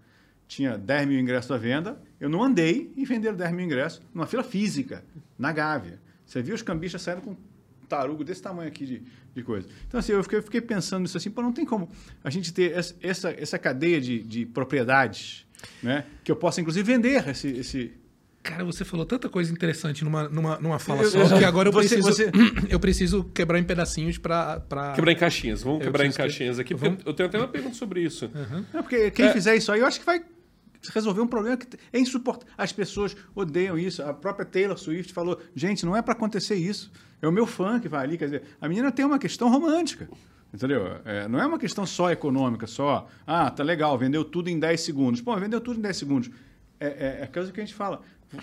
tinha 0.47 0.79
10 0.79 1.09
mil 1.09 1.21
ingressos 1.21 1.51
à 1.51 1.59
venda, 1.59 2.01
eu 2.19 2.29
não 2.29 2.43
andei 2.43 2.93
e 2.97 3.05
venderam 3.05 3.37
10 3.37 3.53
mil 3.53 3.67
ingressos 3.67 4.03
numa 4.15 4.27
fila 4.27 4.43
física, 4.43 5.05
na 5.39 5.53
Gávea. 5.53 6.01
Você 6.25 6.43
viu 6.43 6.55
os 6.55 6.63
cambistas 6.63 7.03
saindo 7.03 7.21
com 7.21 7.37
tarugo 7.89 8.23
desse 8.23 8.43
tamanho 8.43 8.69
aqui 8.69 8.85
de, 8.85 9.03
de 9.35 9.43
coisa. 9.43 9.67
Então, 9.87 9.99
assim, 9.99 10.13
eu 10.13 10.23
fiquei, 10.23 10.39
eu 10.39 10.43
fiquei 10.43 10.61
pensando 10.61 11.03
nisso 11.03 11.17
assim, 11.17 11.31
pô, 11.31 11.43
não 11.43 11.53
tem 11.53 11.65
como 11.65 11.89
a 12.23 12.31
gente 12.31 12.53
ter 12.53 12.73
essa, 12.73 12.95
essa, 13.01 13.31
essa 13.31 13.59
cadeia 13.59 14.01
de, 14.01 14.23
de 14.23 14.47
propriedades, 14.47 15.47
né? 15.83 16.05
Que 16.23 16.31
eu 16.31 16.37
possa, 16.37 16.61
inclusive, 16.61 16.85
vender 16.91 17.27
esse... 17.29 17.49
esse 17.49 18.08
Cara, 18.49 18.65
você 18.65 18.85
falou 18.85 19.05
tanta 19.05 19.29
coisa 19.29 19.53
interessante 19.53 20.03
numa, 20.03 20.29
numa, 20.29 20.59
numa 20.59 20.79
fala 20.79 21.03
Eu- 21.03 21.11
só 21.11 21.19
eu- 21.19 21.39
que 21.39 21.45
agora 21.45 21.69
eu 21.69 21.73
você- 21.73 21.97
preciso, 21.97 22.09
você- 22.09 22.31
eu 22.71 22.81
preciso 22.81 23.25
quebrar 23.25 23.59
em 23.59 23.65
pedacinhos 23.65 24.17
para. 24.17 24.63
Quebrar 24.95 25.13
em 25.13 25.17
caixinhas, 25.17 25.63
vamos 25.63 25.81
Eu 25.81 25.87
quebrar 25.87 26.05
em 26.05 26.09
preciso 26.09 26.17
que- 26.17 26.23
caixinhas 26.23 26.59
aqui, 26.59 26.75
porque 26.75 26.89
Vamos- 26.89 27.05
eu 27.07 27.13
tenho 27.15 27.29
até 27.29 27.39
uma 27.39 27.49
pergunta 27.49 27.75
sobre 27.75 28.01
isso. 28.03 28.31
Não, 28.73 28.83
porque 28.83 29.11
quem 29.11 29.31
fizer 29.33 29.55
isso 29.57 29.71
aí, 29.71 29.81
eu 29.81 29.87
acho 29.87 30.01
que 30.01 30.07
vai 30.07 30.23
resolver 30.95 31.21
um 31.21 31.27
problema 31.27 31.57
que 31.57 31.67
é 31.93 31.99
insuportável. 31.99 32.53
As 32.57 32.73
pessoas 32.73 33.15
odeiam 33.35 33.79
isso. 33.79 34.03
A 34.03 34.15
própria 34.15 34.47
Taylor 34.47 34.79
Swift 34.79 35.13
falou: 35.13 35.39
gente, 35.55 35.85
não 35.85 35.95
é 35.95 36.01
para 36.01 36.13
acontecer 36.15 36.55
isso. 36.55 36.91
É 37.21 37.29
o 37.29 37.33
meu 37.33 37.47
fã 37.47 37.79
que 37.79 37.89
vai 37.89 38.05
ali. 38.05 38.17
Quer 38.17 38.25
dizer, 38.27 38.43
a 38.61 38.69
menina 38.69 38.91
tem 38.91 39.05
uma 39.05 39.19
questão 39.19 39.51
romântica. 39.51 40.09
Entendeu? 40.55 40.97
É, 41.05 41.29
não 41.29 41.39
é 41.39 41.45
uma 41.45 41.59
questão 41.59 41.85
só 41.85 42.11
econômica, 42.11 42.67
só, 42.67 43.07
ah, 43.27 43.51
tá 43.51 43.63
legal, 43.63 43.99
vendeu 43.99 44.25
tudo 44.25 44.49
em 44.49 44.59
10 44.59 44.81
segundos. 44.81 45.21
Pô, 45.21 45.37
vendeu 45.37 45.61
tudo 45.61 45.79
em 45.79 45.83
10 45.83 45.95
segundos. 45.99 46.31
É, 46.81 46.87
é, 46.87 47.19
é 47.21 47.25
a 47.25 47.27
coisa 47.27 47.53
que 47.53 47.61
a 47.61 47.65
gente 47.65 47.75
fala. 47.75 48.01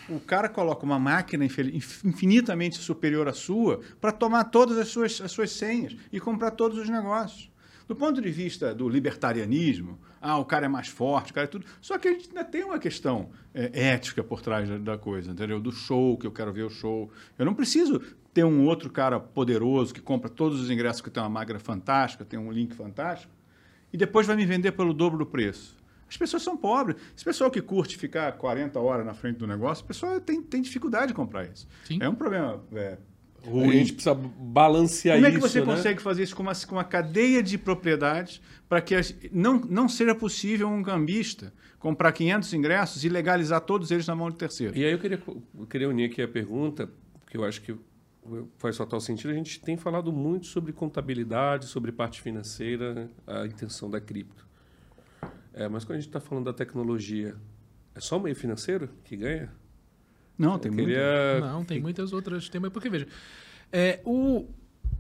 O 0.10 0.20
cara 0.20 0.50
coloca 0.50 0.84
uma 0.84 0.98
máquina 0.98 1.46
infinitamente 1.46 2.78
superior 2.78 3.28
à 3.28 3.34
sua 3.34 3.82
para 4.02 4.12
tomar 4.12 4.46
todas 4.46 4.78
as 4.78 4.88
suas, 4.88 5.22
as 5.22 5.32
suas 5.32 5.52
senhas 5.52 5.96
e 6.12 6.20
comprar 6.20 6.52
todos 6.52 6.78
os 6.78 6.90
negócios. 6.90 7.52
Do 7.88 7.96
ponto 7.96 8.20
de 8.20 8.32
vista 8.32 8.74
do 8.74 8.90
libertarianismo, 8.90 10.00
ah, 10.20 10.40
o 10.40 10.46
cara 10.46 10.66
é 10.66 10.68
mais 10.68 10.88
forte, 10.88 11.32
o 11.32 11.36
cara 11.36 11.46
é 11.46 11.48
tudo. 11.48 11.68
Só 11.80 12.00
que 12.00 12.08
a 12.08 12.12
gente 12.12 12.30
ainda 12.30 12.44
tem 12.44 12.64
uma 12.64 12.80
questão 12.80 13.30
é, 13.54 13.90
ética 13.92 14.24
por 14.24 14.42
trás 14.42 14.68
da, 14.68 14.78
da 14.80 14.98
coisa, 14.98 15.32
entendeu? 15.32 15.60
Do 15.60 15.72
show, 15.72 16.18
que 16.18 16.26
eu 16.26 16.32
quero 16.32 16.52
ver 16.52 16.64
o 16.64 16.70
show. 16.70 17.12
Eu 17.38 17.46
não 17.46 17.54
preciso 17.54 18.02
ter 18.34 18.44
um 18.44 18.66
outro 18.66 18.90
cara 18.90 19.20
poderoso 19.20 19.94
que 19.94 20.02
compra 20.02 20.30
todos 20.30 20.60
os 20.60 20.72
ingressos 20.72 21.02
que 21.02 21.12
tem 21.12 21.22
uma 21.22 21.30
máquina 21.30 21.60
fantástica, 21.60 22.26
tem 22.26 22.40
um 22.40 22.52
link 22.52 22.74
fantástico, 22.74 23.32
e 23.94 23.98
depois 23.98 24.26
vai 24.26 24.36
me 24.36 24.46
vender 24.46 24.72
pelo 24.72 24.94
dobro 24.94 25.20
do 25.20 25.26
preço. 25.26 25.78
As 26.16 26.18
pessoas 26.18 26.44
são 26.44 26.56
pobres. 26.56 26.96
Esse 27.14 27.26
pessoal 27.26 27.52
que 27.52 27.62
curte 27.62 27.98
ficar 27.98 28.32
40 28.38 28.80
horas 28.80 29.06
na 29.06 29.14
frente 29.14 29.38
do 29.38 29.46
negócio, 29.46 29.84
o 29.84 29.88
pessoal 29.88 30.18
tem, 30.22 30.42
tem 30.42 30.62
dificuldade 30.62 31.08
de 31.10 31.14
comprar 31.14 31.46
isso. 31.46 31.68
Sim. 31.84 32.00
É 32.02 32.08
um 32.08 32.16
problema 32.16 32.64
é, 32.74 32.98
A 33.46 33.50
ruim. 33.50 33.72
gente 33.74 33.94
precisa 33.94 34.16
balancear 34.16 35.18
Como 35.18 35.26
é 35.28 35.30
isso, 35.30 35.38
que 35.40 35.48
você 35.50 35.60
né? 35.60 35.66
consegue 35.66 36.02
fazer 36.02 36.24
isso 36.24 36.36
com 36.36 36.42
uma, 36.44 36.54
com 36.56 36.76
uma 36.76 36.84
cadeia 36.86 37.44
de 37.44 37.58
propriedades 37.58 38.42
para 38.70 38.80
que 38.82 38.96
as- 38.96 39.14
não, 39.32 39.60
não 39.60 39.90
seja 39.90 40.16
possível 40.16 40.70
um 40.70 40.82
cambista 40.82 41.54
comprar 41.80 42.14
500 42.14 42.54
ingressos 42.54 43.04
e 43.04 43.10
legalizar 43.10 43.60
todos 43.62 43.92
eles 43.92 44.08
na 44.08 44.16
mão 44.16 44.32
de 44.32 44.38
terceiro? 44.38 44.76
E 44.78 44.86
aí 44.86 44.92
eu 44.94 44.98
queria, 45.00 45.22
eu 45.60 45.68
queria 45.68 45.90
unir 45.90 46.10
aqui 46.10 46.22
a 46.22 46.28
pergunta, 46.30 46.90
porque 47.20 47.36
eu 47.38 47.44
acho 47.44 47.62
que 47.62 47.76
faz 48.58 48.78
total 48.78 49.00
sentido. 49.02 49.30
A 49.32 49.34
gente 49.34 49.60
tem 49.62 49.76
falado 49.78 50.12
muito 50.14 50.48
sobre 50.48 50.72
contabilidade, 50.74 51.66
sobre 51.66 51.92
parte 51.92 52.22
financeira, 52.22 53.10
a 53.28 53.46
intenção 53.46 53.90
da 53.90 54.00
cripto. 54.02 54.45
É, 55.56 55.70
mas 55.70 55.86
quando 55.86 55.98
a 55.98 56.02
gente 56.02 56.10
está 56.10 56.20
falando 56.20 56.46
da 56.46 56.54
tecnologia, 56.54 57.34
é 57.96 58.00
só 58.02 58.18
o 58.18 58.20
meio 58.20 58.36
financeiro 58.36 58.90
que 59.06 59.16
ganha? 59.16 59.50
Não, 60.38 60.60
tem 60.60 60.70
queria... 60.70 61.40
Não, 61.40 61.64
tem 61.64 61.80
muitas 61.80 62.12
outras 62.12 62.50
temas. 62.50 62.70
Porque, 62.74 62.90
veja, 62.90 63.08
é, 63.72 64.02
o, 64.04 64.50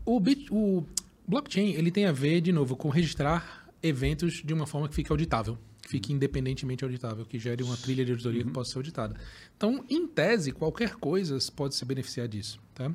o, 0.05 0.17
bit, 0.17 0.47
o 0.49 0.85
blockchain 1.27 1.73
ele 1.73 1.91
tem 1.91 2.05
a 2.05 2.13
ver, 2.13 2.39
de 2.39 2.53
novo, 2.53 2.77
com 2.77 2.87
registrar 2.87 3.67
eventos 3.83 4.35
de 4.35 4.53
uma 4.53 4.65
forma 4.65 4.87
que 4.87 4.95
fique 4.95 5.11
auditável, 5.11 5.57
que 5.81 5.89
fique 5.89 6.13
independentemente 6.13 6.85
auditável, 6.85 7.25
que 7.25 7.37
gere 7.37 7.61
uma 7.61 7.75
trilha 7.75 8.05
de 8.05 8.11
auditoria 8.11 8.45
que 8.45 8.51
possa 8.51 8.71
ser 8.71 8.77
auditada. 8.77 9.15
Então, 9.57 9.83
em 9.89 10.07
tese, 10.07 10.53
qualquer 10.53 10.95
coisa 10.95 11.37
pode 11.53 11.75
se 11.75 11.83
beneficiar 11.83 12.29
disso. 12.29 12.61
Tá? 12.73 12.89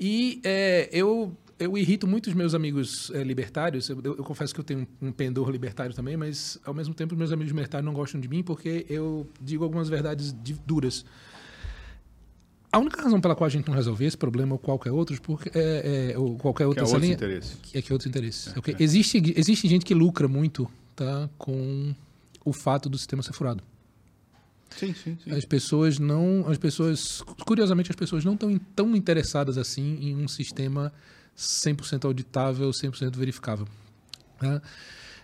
E 0.00 0.40
é, 0.42 0.88
eu, 0.92 1.36
eu 1.58 1.76
irrito 1.76 2.06
muito 2.06 2.28
os 2.28 2.34
meus 2.34 2.54
amigos 2.54 3.10
é, 3.14 3.22
libertários. 3.22 3.88
Eu, 3.90 4.00
eu- 4.02 4.16
eu 4.16 4.24
confesso 4.24 4.54
que 4.54 4.60
eu 4.60 4.64
tenho 4.64 4.88
um, 5.02 5.08
um 5.08 5.12
pendor 5.12 5.50
libertário 5.50 5.94
também, 5.94 6.16
mas 6.16 6.58
ao 6.64 6.72
mesmo 6.72 6.94
tempo 6.94 7.12
os 7.12 7.18
meus 7.18 7.32
amigos 7.32 7.50
libertários 7.52 7.84
não 7.84 7.92
gostam 7.92 8.18
de 8.20 8.26
mim 8.28 8.42
porque 8.42 8.86
eu 8.88 9.26
digo 9.40 9.62
algumas 9.62 9.88
verdades 9.90 10.34
di- 10.42 10.56
duras. 10.66 11.04
A 12.72 12.78
única 12.78 13.02
razão 13.02 13.20
pela 13.20 13.34
qual 13.34 13.46
a 13.46 13.50
gente 13.50 13.66
não 13.66 13.74
resolver 13.74 14.06
esse 14.06 14.16
problema 14.16 14.52
ou 14.54 14.58
qualquer 14.58 14.92
outro, 14.92 15.20
porque, 15.20 15.50
é, 15.52 16.12
é, 16.14 16.18
ou 16.18 16.36
qualquer 16.38 16.62
Que 16.64 16.68
outra 16.68 16.82
é 16.82 16.84
essa 16.84 16.92
outro 16.94 17.04
linha, 17.04 17.14
interesse. 17.14 17.56
é 17.74 17.82
que 17.82 17.90
é 17.90 17.92
outros 17.92 18.08
interesses. 18.08 18.56
Ok? 18.56 18.76
Existe, 18.78 19.34
existe 19.36 19.66
gente 19.68 19.84
que 19.84 19.92
lucra 19.92 20.28
muito 20.28 20.70
tá, 20.94 21.28
com 21.36 21.92
o 22.44 22.52
fato 22.52 22.88
do 22.88 22.96
sistema 22.96 23.22
ser 23.24 23.32
furado. 23.32 23.62
Sim, 24.76 24.94
sim, 24.94 25.18
sim. 25.22 25.30
As 25.32 25.44
pessoas 25.44 25.98
não, 25.98 26.46
as 26.48 26.56
pessoas, 26.58 27.22
curiosamente, 27.46 27.90
as 27.90 27.96
pessoas 27.96 28.24
não 28.24 28.34
estão 28.34 28.56
tão 28.74 28.94
interessadas 28.96 29.58
assim 29.58 29.98
em 30.00 30.16
um 30.16 30.28
sistema 30.28 30.92
100% 31.36 32.04
auditável, 32.06 32.70
100% 32.72 33.16
verificável. 33.16 33.66
né? 34.40 34.60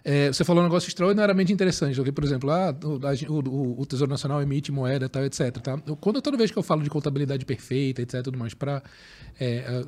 É, 0.09 0.29
você 0.33 0.45
falou 0.45 0.63
um 0.63 0.67
negócio 0.67 0.87
extraordinariamente 0.89 1.53
interessante, 1.53 2.01
ok? 2.01 2.13
Por 2.13 2.23
exemplo, 2.23 2.49
ah, 2.51 2.73
o, 3.29 3.33
o- 3.49 3.81
o 3.81 3.87
Tesouro 3.87 4.09
Nacional 4.11 4.41
emite 4.41 4.71
moeda, 4.71 5.09
tal, 5.09 5.25
etc. 5.25 5.51
Tá? 5.59 5.83
Eu- 5.85 5.97
quando 5.97 6.23
toda 6.23 6.37
vez 6.37 6.51
que 6.53 6.57
eu 6.57 6.63
falo 6.63 6.83
de 6.85 6.89
contabilidade 6.91 7.45
perfeita, 7.45 8.03
etc, 8.03 8.23
tudo 8.23 8.39
mais, 8.39 8.55
para 8.55 8.83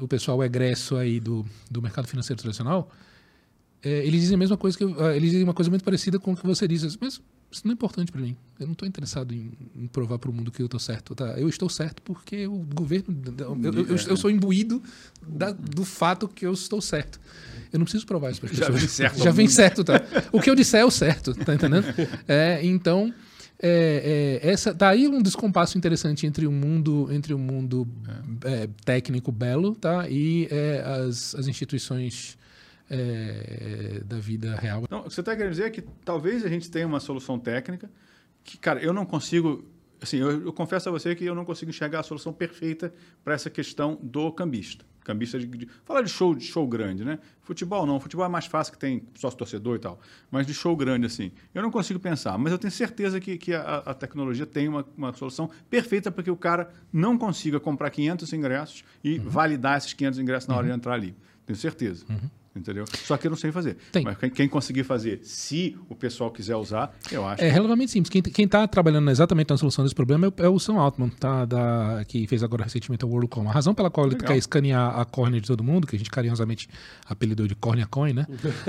o 0.01 0.09
pessoal 0.09 0.43
egresso 0.43 0.97
aí 0.97 1.21
do, 1.21 1.45
do 1.71 1.81
mercado 1.81 2.09
financeiro 2.09 2.41
tradicional, 2.41 2.91
é, 3.83 4.05
eles 4.05 4.23
dizem 4.23 4.35
a 4.35 4.39
mesma 4.39 4.57
coisa 4.57 4.77
que 4.77 4.85
ah, 4.85 5.15
eles 5.15 5.31
dizem 5.31 5.45
uma 5.45 5.55
coisa 5.55 5.71
muito 5.71 5.85
parecida 5.85 6.19
com 6.19 6.33
o 6.33 6.37
que 6.37 6.45
você 6.45 6.67
disse. 6.67 6.99
Mas 7.01 7.21
Isso 7.51 7.63
não 7.65 7.73
é 7.73 7.75
importante 7.75 8.13
para 8.13 8.21
mim. 8.21 8.37
Eu 8.61 8.67
não 8.67 8.73
estou 8.73 8.87
interessado 8.87 9.33
em, 9.33 9.53
em 9.75 9.87
provar 9.87 10.19
para 10.19 10.31
o 10.31 10.33
mundo 10.33 10.51
que 10.51 10.61
eu 10.61 10.67
estou 10.67 10.81
certo. 10.81 11.15
Tá? 11.15 11.27
Eu 11.39 11.49
estou 11.49 11.69
certo 11.69 12.03
porque 12.03 12.47
o 12.47 12.59
governo. 12.75 13.17
Eu, 13.39 13.59
eu, 13.63 13.87
eu, 13.87 13.97
eu 13.97 14.17
sou 14.17 14.31
imbuído 14.31 14.83
da, 15.27 15.53
do 15.53 15.85
fato 15.85 16.29
que 16.29 16.45
eu 16.45 16.53
estou 16.53 16.81
certo. 16.81 17.19
Eu 17.73 17.79
não 17.79 17.85
preciso 17.85 18.07
provar 18.07 18.31
isso 18.31 18.41
para 18.41 18.51
as 18.51 18.57
Já 18.57 18.67
pessoas. 18.67 18.81
vem 18.81 18.89
certo 18.89 19.23
Já 19.23 19.31
vem 19.31 19.49
certo, 19.49 19.85
tá? 19.85 20.03
O 20.33 20.41
que 20.41 20.51
eu 20.51 20.55
disser 20.55 20.81
é 20.81 20.85
o 20.85 20.91
certo, 20.91 21.35
tá 21.35 21.55
entendendo? 21.55 21.87
É, 22.27 22.65
então, 22.65 23.13
é, 23.61 24.41
é, 24.43 24.51
essa, 24.51 24.75
tá 24.75 24.89
aí 24.89 25.09
um 25.09 25.21
descompasso 25.21 25.77
interessante 25.77 26.27
entre 26.27 26.47
o 26.47 26.53
mundo, 26.53 27.09
entre 27.11 27.35
o 27.35 27.39
mundo 27.39 27.87
é, 28.45 28.69
técnico 28.85 29.33
belo, 29.33 29.75
tá? 29.75 30.09
E 30.09 30.49
é, 30.51 30.83
as, 30.85 31.35
as 31.35 31.47
instituições 31.47 32.39
é, 32.91 34.01
da 34.05 34.19
vida 34.19 34.57
real. 34.57 34.83
Então, 34.85 35.01
o 35.01 35.05
que 35.05 35.15
você 35.15 35.21
está 35.21 35.37
querendo 35.37 35.53
dizer 35.53 35.65
é 35.65 35.71
que 35.71 35.83
talvez 36.05 36.45
a 36.45 36.49
gente 36.49 36.71
tenha 36.71 36.87
uma 36.87 37.01
solução 37.01 37.39
técnica 37.39 37.91
que, 38.43 38.57
cara, 38.57 38.81
eu 38.81 38.93
não 38.93 39.05
consigo. 39.05 39.65
Assim, 40.01 40.19
eu, 40.19 40.47
eu 40.47 40.53
confesso 40.53 40.89
a 40.89 40.93
você 40.93 41.15
que 41.15 41.25
eu 41.25 41.35
não 41.35 41.45
consigo 41.45 41.71
enxergar 41.71 42.01
a 42.01 42.03
solução 42.03 42.33
perfeita 42.33 42.95
para 43.25 43.35
essa 43.35 43.51
questão 43.51 43.99
do 44.01 44.31
cambista. 44.33 44.85
Cambista 45.05 45.39
de, 45.39 45.47
de. 45.47 45.69
Fala 45.85 46.03
de 46.03 46.11
show, 46.11 46.35
de 46.35 46.45
show 46.45 46.67
grande, 46.67 47.05
né? 47.05 47.19
Futebol 47.43 47.85
não. 47.85 47.99
Futebol 47.99 48.25
é 48.25 48.29
mais 48.29 48.47
fácil 48.47 48.73
que 48.73 48.79
tem 48.79 49.03
sócio 49.15 49.39
torcedor 49.39 49.77
e 49.77 49.79
tal. 49.81 50.01
Mas 50.31 50.47
de 50.47 50.55
show 50.55 50.77
grande, 50.77 51.07
assim. 51.07 51.33
Eu 51.53 51.63
não 51.63 51.71
consigo 51.71 51.99
pensar. 51.99 52.39
Mas 52.39 52.53
eu 52.53 52.59
tenho 52.59 52.71
certeza 52.71 53.19
que, 53.19 53.37
que 53.37 53.55
a, 53.55 53.79
a 53.79 53.95
tecnologia 53.95 54.47
tem 54.47 54.69
uma, 54.69 54.87
uma 54.97 55.13
solução 55.15 55.51
perfeita 55.69 56.11
para 56.11 56.23
que 56.23 56.31
o 56.31 56.37
cara 56.37 56.71
não 56.93 57.19
consiga 57.19 57.59
comprar 57.59 57.91
500 57.91 58.33
ingressos 58.33 58.85
e 59.03 59.19
validar 59.19 59.79
esses 59.79 59.93
500 59.93 60.19
ingressos 60.21 60.49
na 60.49 60.57
hora 60.57 60.67
de 60.67 60.73
entrar 60.73 60.95
ali. 60.95 61.17
Tenho 61.45 61.59
certeza. 61.59 62.05
Entendeu? 62.59 62.85
Só 63.05 63.17
que 63.17 63.27
eu 63.27 63.31
não 63.31 63.37
sei 63.37 63.53
fazer. 63.53 63.77
Tem. 63.93 64.05
Mas 64.05 64.19
quem, 64.19 64.31
quem 64.31 64.49
conseguir 64.49 64.85
fazer, 64.85 65.21
se 65.23 65.77
o 65.89 65.95
pessoal 65.95 66.31
quiser 66.31 66.57
usar, 66.57 66.95
eu 67.11 67.27
acho. 67.27 67.43
É 67.43 67.49
relativamente 67.49 67.93
simples. 67.93 68.11
Quem 68.33 68.45
está 68.45 68.67
trabalhando 68.67 69.11
exatamente 69.11 69.51
na 69.51 69.57
solução 69.57 69.85
desse 69.85 69.95
problema 69.95 70.27
é 70.27 70.29
o, 70.29 70.47
é 70.47 70.49
o 70.49 70.59
Sam 70.59 70.75
Altman, 70.75 71.09
tá? 71.09 71.45
da, 71.45 72.05
que 72.07 72.27
fez 72.27 72.43
agora 72.43 72.65
recentemente 72.65 73.05
a 73.05 73.09
WorldCom. 73.09 73.49
A 73.49 73.53
razão 73.53 73.75
pela 73.75 73.91
qual 73.91 74.07
ele 74.07 74.17
Legal. 74.17 74.29
quer 74.29 74.37
escanear 74.37 74.99
a 74.99 75.05
córnea 75.05 75.41
de 75.41 75.47
todo 75.47 75.63
mundo, 75.63 75.87
que 75.87 75.97
a 75.97 75.99
gente 75.99 76.11
carinhosamente 76.11 76.69
apelidou 77.07 77.47
de 77.47 77.55
córnea 77.55 77.87
coin, 77.87 78.13
né? 78.13 78.27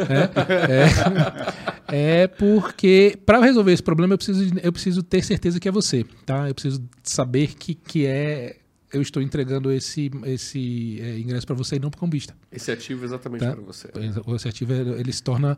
é, 1.90 2.20
é, 2.20 2.24
é 2.24 2.28
porque 2.28 3.18
para 3.26 3.40
resolver 3.40 3.72
esse 3.72 3.84
problema 3.84 4.14
eu 4.14 4.18
preciso, 4.18 4.54
eu 4.62 4.72
preciso 4.72 5.04
ter 5.04 5.24
certeza 5.24 5.60
que 5.60 5.68
é 5.68 5.72
você, 5.72 6.06
tá? 6.26 6.48
Eu 6.48 6.54
preciso 6.54 6.82
saber 7.04 7.56
que, 7.56 7.74
que 7.74 8.06
é 8.06 8.58
eu 8.92 9.02
estou 9.02 9.22
entregando 9.22 9.72
esse, 9.72 10.10
esse 10.26 11.00
é, 11.02 11.20
ingresso 11.20 11.46
para 11.46 11.56
você 11.56 11.76
e 11.76 11.80
não 11.80 11.90
para 11.90 11.98
o 11.98 12.02
cambista. 12.02 12.36
Esse 12.52 12.72
ativo 12.72 13.04
é 13.04 13.06
exatamente 13.06 13.42
Tá. 13.42 13.52
para 13.52 13.62
você. 13.62 13.88
O 14.26 14.34
assertivo 14.34 14.74
ele 14.74 15.12
se 15.14 15.22
torna, 15.22 15.58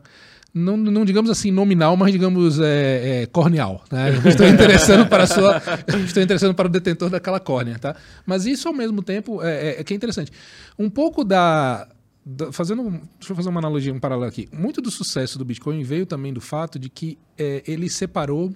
não, 0.52 0.76
não 0.76 1.04
digamos 1.04 1.30
assim 1.30 1.50
nominal, 1.50 1.96
mas 1.96 2.12
digamos 2.12 2.60
é, 2.60 3.22
é, 3.22 3.26
corneal. 3.26 3.82
Né? 3.90 4.10
Eu 4.24 4.28
Estou 4.30 4.46
interessando 4.46 5.06
para 5.08 5.24
a 5.24 5.26
sua, 5.26 5.62
estou 6.06 6.22
interessando 6.22 6.54
para 6.54 6.66
o 6.66 6.70
detentor 6.70 7.08
daquela 7.08 7.40
córnea, 7.40 7.78
tá? 7.78 7.96
Mas 8.26 8.44
isso 8.44 8.68
ao 8.68 8.74
mesmo 8.74 9.02
tempo 9.02 9.42
é, 9.42 9.68
é- 9.76 9.80
é 9.80 9.84
que 9.84 9.94
é 9.94 9.96
interessante. 9.96 10.30
Um 10.78 10.90
pouco 10.90 11.24
da, 11.24 11.88
fazendo, 12.52 12.82
deixa 13.18 13.32
eu 13.32 13.36
fazer 13.36 13.48
uma 13.48 13.60
analogia, 13.60 13.92
um 13.94 13.98
paralelo 14.00 14.28
aqui. 14.28 14.48
Muito 14.52 14.80
do 14.82 14.90
sucesso 14.90 15.38
do 15.38 15.44
Bitcoin 15.44 15.82
veio 15.82 16.04
também 16.04 16.32
do 16.32 16.40
fato 16.40 16.78
de 16.78 16.88
que 16.90 17.18
é, 17.38 17.62
ele 17.66 17.88
separou 17.88 18.52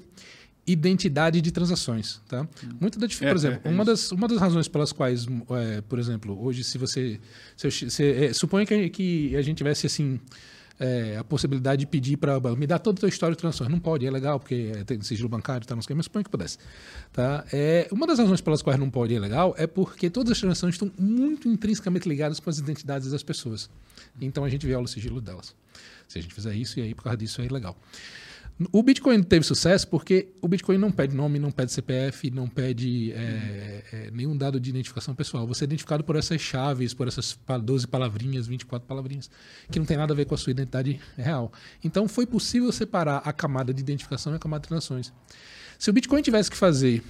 identidade 0.66 1.40
de 1.40 1.52
transações, 1.52 2.20
tá? 2.28 2.46
Muita 2.80 2.98
da 2.98 3.06
dif- 3.06 3.24
É, 3.24 3.28
por 3.28 3.36
exemplo, 3.36 3.60
é, 3.64 3.68
é 3.68 3.72
uma 3.72 3.84
das 3.84 4.10
uma 4.10 4.26
das 4.26 4.38
razões 4.38 4.66
pelas 4.66 4.92
quais, 4.92 5.26
é, 5.50 5.80
por 5.82 5.98
exemplo, 5.98 6.36
hoje 6.44 6.64
se 6.64 6.76
você, 6.76 7.20
se 7.56 7.66
eu 7.66 7.70
se, 7.70 8.02
é, 8.04 8.32
suponha 8.32 8.66
que, 8.66 8.88
que 8.90 9.36
a 9.36 9.42
gente 9.42 9.58
tivesse 9.58 9.86
assim 9.86 10.18
é, 10.78 11.16
a 11.18 11.24
possibilidade 11.24 11.80
de 11.80 11.86
pedir 11.86 12.16
para 12.16 12.38
me 12.56 12.66
dar 12.66 12.78
toda 12.80 12.98
a 12.98 13.00
tua 13.00 13.08
história 13.08 13.34
de 13.34 13.40
transações, 13.40 13.70
não 13.70 13.78
pode, 13.78 14.04
é 14.04 14.10
legal 14.10 14.38
porque 14.40 14.72
é, 14.74 14.82
tem 14.84 15.00
sigilo 15.02 15.28
bancário, 15.28 15.64
tá, 15.66 15.74
não 15.74 15.82
sei 15.82 15.94
o 15.94 15.96
mas 15.96 16.04
suponha 16.06 16.24
que 16.24 16.30
pudesse, 16.30 16.58
tá? 17.12 17.44
É, 17.52 17.88
uma 17.92 18.06
das 18.06 18.18
razões 18.18 18.40
pelas 18.40 18.60
quais 18.60 18.78
não 18.78 18.90
pode 18.90 19.14
é 19.14 19.20
legal 19.20 19.54
é 19.56 19.66
porque 19.68 20.10
todas 20.10 20.32
as 20.32 20.38
transações 20.40 20.74
estão 20.74 20.90
muito 20.98 21.48
intrinsecamente 21.48 22.08
ligadas 22.08 22.40
com 22.40 22.50
as 22.50 22.58
identidades 22.58 23.10
das 23.10 23.22
pessoas, 23.22 23.70
então 24.20 24.44
a 24.44 24.48
gente 24.50 24.66
viola 24.66 24.84
o 24.84 24.88
sigilo 24.88 25.20
delas. 25.20 25.54
Se 26.08 26.18
a 26.18 26.22
gente 26.22 26.34
fizer 26.34 26.54
isso 26.54 26.78
e 26.78 26.82
aí 26.82 26.94
por 26.94 27.04
causa 27.04 27.16
disso 27.16 27.40
é 27.40 27.44
ilegal. 27.46 27.76
O 28.72 28.82
Bitcoin 28.82 29.22
teve 29.22 29.44
sucesso 29.44 29.86
porque 29.86 30.28
o 30.40 30.48
Bitcoin 30.48 30.78
não 30.78 30.90
pede 30.90 31.14
nome, 31.14 31.38
não 31.38 31.50
pede 31.50 31.72
CPF, 31.72 32.30
não 32.30 32.48
pede 32.48 33.12
é, 33.12 33.84
é, 33.92 34.10
nenhum 34.10 34.34
dado 34.34 34.58
de 34.58 34.70
identificação 34.70 35.14
pessoal. 35.14 35.46
Você 35.46 35.64
é 35.64 35.66
identificado 35.66 36.02
por 36.02 36.16
essas 36.16 36.40
chaves, 36.40 36.94
por 36.94 37.06
essas 37.06 37.34
pa- 37.34 37.58
12 37.58 37.86
palavrinhas, 37.86 38.46
24 38.46 38.88
palavrinhas, 38.88 39.30
que 39.70 39.78
não 39.78 39.84
tem 39.84 39.98
nada 39.98 40.14
a 40.14 40.16
ver 40.16 40.24
com 40.24 40.34
a 40.34 40.38
sua 40.38 40.52
identidade 40.52 40.98
real. 41.18 41.52
Então 41.84 42.08
foi 42.08 42.24
possível 42.24 42.72
separar 42.72 43.18
a 43.26 43.32
camada 43.32 43.74
de 43.74 43.80
identificação 43.80 44.32
e 44.32 44.36
a 44.36 44.38
camada 44.38 44.62
de 44.62 44.68
transações. 44.68 45.12
Se 45.78 45.90
o 45.90 45.92
Bitcoin 45.92 46.22
tivesse 46.22 46.50
que 46.50 46.56
fazer 46.56 47.02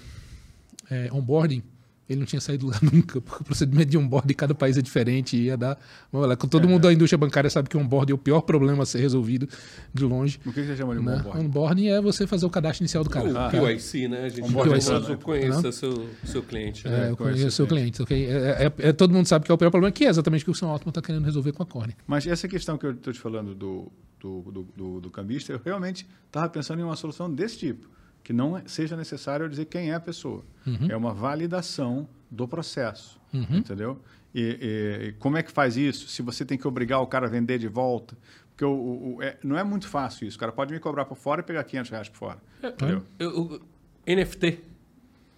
é, 0.91 1.09
onboarding, 1.13 1.63
ele 2.09 2.21
não 2.21 2.27
tinha 2.27 2.41
saído 2.41 2.67
lá 2.67 2.79
nunca, 2.83 3.21
porque 3.21 3.43
o 3.43 3.45
procedimento 3.45 3.91
de 3.91 3.99
onboarding 3.99 4.33
em 4.33 4.37
cada 4.37 4.55
país 4.55 4.77
é 4.79 4.83
diferente 4.83 5.37
e 5.37 5.45
ia 5.45 5.57
dar. 5.57 5.79
Vamos 6.13 6.29
lá, 6.29 6.37
todo 6.37 6.69
mundo 6.69 6.83
da 6.83 6.93
indústria 6.93 7.19
bancária 7.19 7.51
sabe 7.51 7.69
que 7.69 7.77
o 7.77 7.81
onboarding 7.81 8.13
é 8.13 8.15
o 8.15 8.19
pior 8.19 8.41
problema 8.43 8.85
a 8.85 8.87
ser 8.87 9.01
resolvido 9.01 9.49
de 9.93 10.05
longe. 10.05 10.39
O 10.47 10.53
que 10.53 10.63
você 10.65 10.77
chama 10.77 10.95
de 10.95 11.03
Né? 11.03 11.17
onboarding? 11.17 11.45
Onboarding 11.47 11.87
é 11.89 12.01
você 12.01 12.27
fazer 12.27 12.47
o 12.47 12.51
cadastro 12.51 12.83
inicial 12.85 13.03
do 13.03 13.11
cara. 13.11 13.29
O 13.29 13.37
Ah, 13.37 13.51
QIC, 13.51 14.09
né? 14.09 14.25
A 14.25 14.29
gente 14.29 14.43
Onboarding 14.45 14.79
de 14.79 15.17
conhecer 15.17 15.73
seu, 15.73 16.09
seu 16.25 16.43
cliente. 16.43 16.87
É, 16.87 16.91
Né? 16.91 17.11
eu 17.11 17.17
conheço 17.17 17.51
seu 17.51 17.67
cliente, 17.67 18.03
ok? 18.03 18.27
É, 18.27 18.67
é- 18.67 18.89
é- 18.89 18.93
todo 18.93 19.13
mundo 19.13 19.27
sabe 19.27 19.45
que 19.45 19.51
é 19.51 19.55
o 19.55 19.59
pior 19.59 19.71
problema, 19.71 19.91
que 19.93 20.05
é 20.05 20.09
exatamente 20.09 20.43
o 20.43 20.45
que 20.47 20.51
o 20.51 20.55
São 20.55 20.71
Altman 20.71 20.91
está 20.91 21.03
querendo 21.03 21.25
resolver 21.25 21.53
com 21.53 21.63
a 21.63 21.67
córnea. 21.67 21.97
Mas 22.07 22.27
essa 22.27 22.47
questão 22.47 22.79
que 22.79 22.87
eu 22.87 22.93
estou 22.93 23.13
te 23.13 23.19
falando 23.21 23.55
do, 23.55 23.91
do, 24.21 24.41
do, 24.43 24.69
do, 24.77 25.01
do 25.01 25.11
cambista, 25.11 25.53
eu 25.53 25.61
realmente 25.65 26.07
estava 26.27 26.49
pensando 26.49 26.81
em 26.81 26.83
uma 26.85 26.97
solução 26.97 27.33
desse 27.33 27.59
tipo, 27.59 27.89
que 28.27 28.33
não 28.33 28.59
é- 28.59 28.63
seja 28.67 28.97
necessário 28.97 29.45
eu 29.45 29.49
dizer 29.49 29.67
quem 29.67 29.93
é 29.93 29.95
a 29.95 30.01
pessoa. 30.01 30.43
Uhum. 30.67 30.89
É 30.91 30.97
uma 30.97 31.15
validação 31.15 32.09
do 32.29 32.49
processo, 32.49 33.21
entendeu? 33.57 34.01
E, 34.35 34.41
e- 34.41 35.13
como 35.21 35.37
é 35.37 35.45
que 35.45 35.53
faz 35.53 35.77
isso? 35.77 36.09
Se 36.09 36.23
você 36.23 36.45
tem 36.45 36.59
que 36.59 36.67
obrigar 36.67 37.01
o 37.01 37.07
cara 37.07 37.27
a 37.27 37.31
vender 37.31 37.57
de 37.61 37.69
volta, 37.69 38.17
porque 38.51 38.65
o, 38.65 38.71
o- 38.73 39.17
o- 39.19 39.23
é- 39.23 39.37
não 39.45 39.57
é 39.57 39.63
muito 39.63 39.87
fácil 39.87 40.27
isso. 40.27 40.37
O 40.37 40.41
cara 40.41 40.51
pode 40.51 40.73
me 40.75 40.81
cobrar 40.81 41.05
por 41.05 41.17
fora 41.17 41.41
e 41.41 41.45
pegar 41.45 41.63
500 41.63 41.89
reais 41.93 42.09
por 42.09 42.17
fora, 42.19 42.39
entendeu? 42.65 43.05
Eu- 43.17 43.41
o- 43.43 43.61
NFT. 44.05 44.59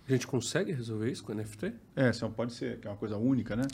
A 0.09 0.13
gente 0.13 0.27
consegue 0.27 0.73
resolver 0.73 1.11
isso 1.11 1.23
com 1.23 1.35
NFT? 1.35 1.73
É, 1.95 2.13
só 2.15 2.29
pode 2.29 2.55
ser, 2.55 2.79
que 2.79 2.87
é 2.87 2.91
uma 2.91 2.97
coisa 2.97 3.19
única, 3.19 3.55
né? 3.55 3.65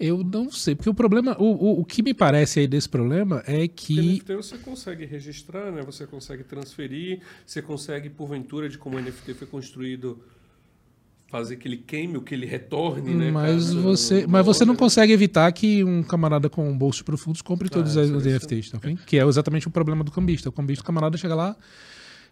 Eu 0.00 0.24
não 0.24 0.50
sei, 0.50 0.74
porque 0.74 0.88
o 0.88 0.94
problema, 0.94 1.36
o, 1.38 1.44
o, 1.44 1.80
o 1.80 1.84
que 1.84 2.02
me 2.02 2.14
parece 2.14 2.60
aí 2.60 2.66
desse 2.66 2.88
problema 2.88 3.42
é 3.46 3.68
que. 3.68 4.00
NFT 4.00 4.34
você 4.34 4.58
consegue 4.58 5.04
registrar, 5.04 5.70
né? 5.70 5.82
Você 5.82 6.06
consegue 6.06 6.42
transferir, 6.42 7.20
você 7.46 7.60
consegue, 7.60 8.08
porventura, 8.08 8.68
de 8.68 8.78
como 8.78 8.96
o 8.96 9.00
NFT 9.00 9.34
foi 9.34 9.46
construído, 9.46 10.18
fazer 11.28 11.56
que 11.56 11.68
ele 11.68 11.76
queime, 11.76 12.16
ou 12.16 12.22
que 12.22 12.34
ele 12.34 12.46
retorne, 12.46 13.14
né? 13.14 13.30
Mas 13.30 13.66
caso 13.66 13.82
você, 13.82 14.26
mas 14.26 14.46
você 14.46 14.64
não 14.64 14.74
consegue 14.74 15.12
evitar 15.12 15.52
que 15.52 15.84
um 15.84 16.02
camarada 16.02 16.48
com 16.48 16.68
um 16.68 16.76
bolso 16.76 17.04
profundos 17.04 17.42
compre 17.42 17.68
todos 17.68 17.96
Ah, 17.96 18.00
os 18.00 18.24
NFTs, 18.24 18.70
tá 18.70 18.78
ok? 18.78 18.98
Que 19.06 19.18
é 19.18 19.24
exatamente 19.24 19.68
o 19.68 19.70
problema 19.70 20.02
do 20.02 20.10
cambista. 20.10 20.48
O 20.48 20.52
cambista, 20.52 20.82
o 20.82 20.86
camarada 20.86 21.16
chega 21.18 21.34
lá. 21.34 21.56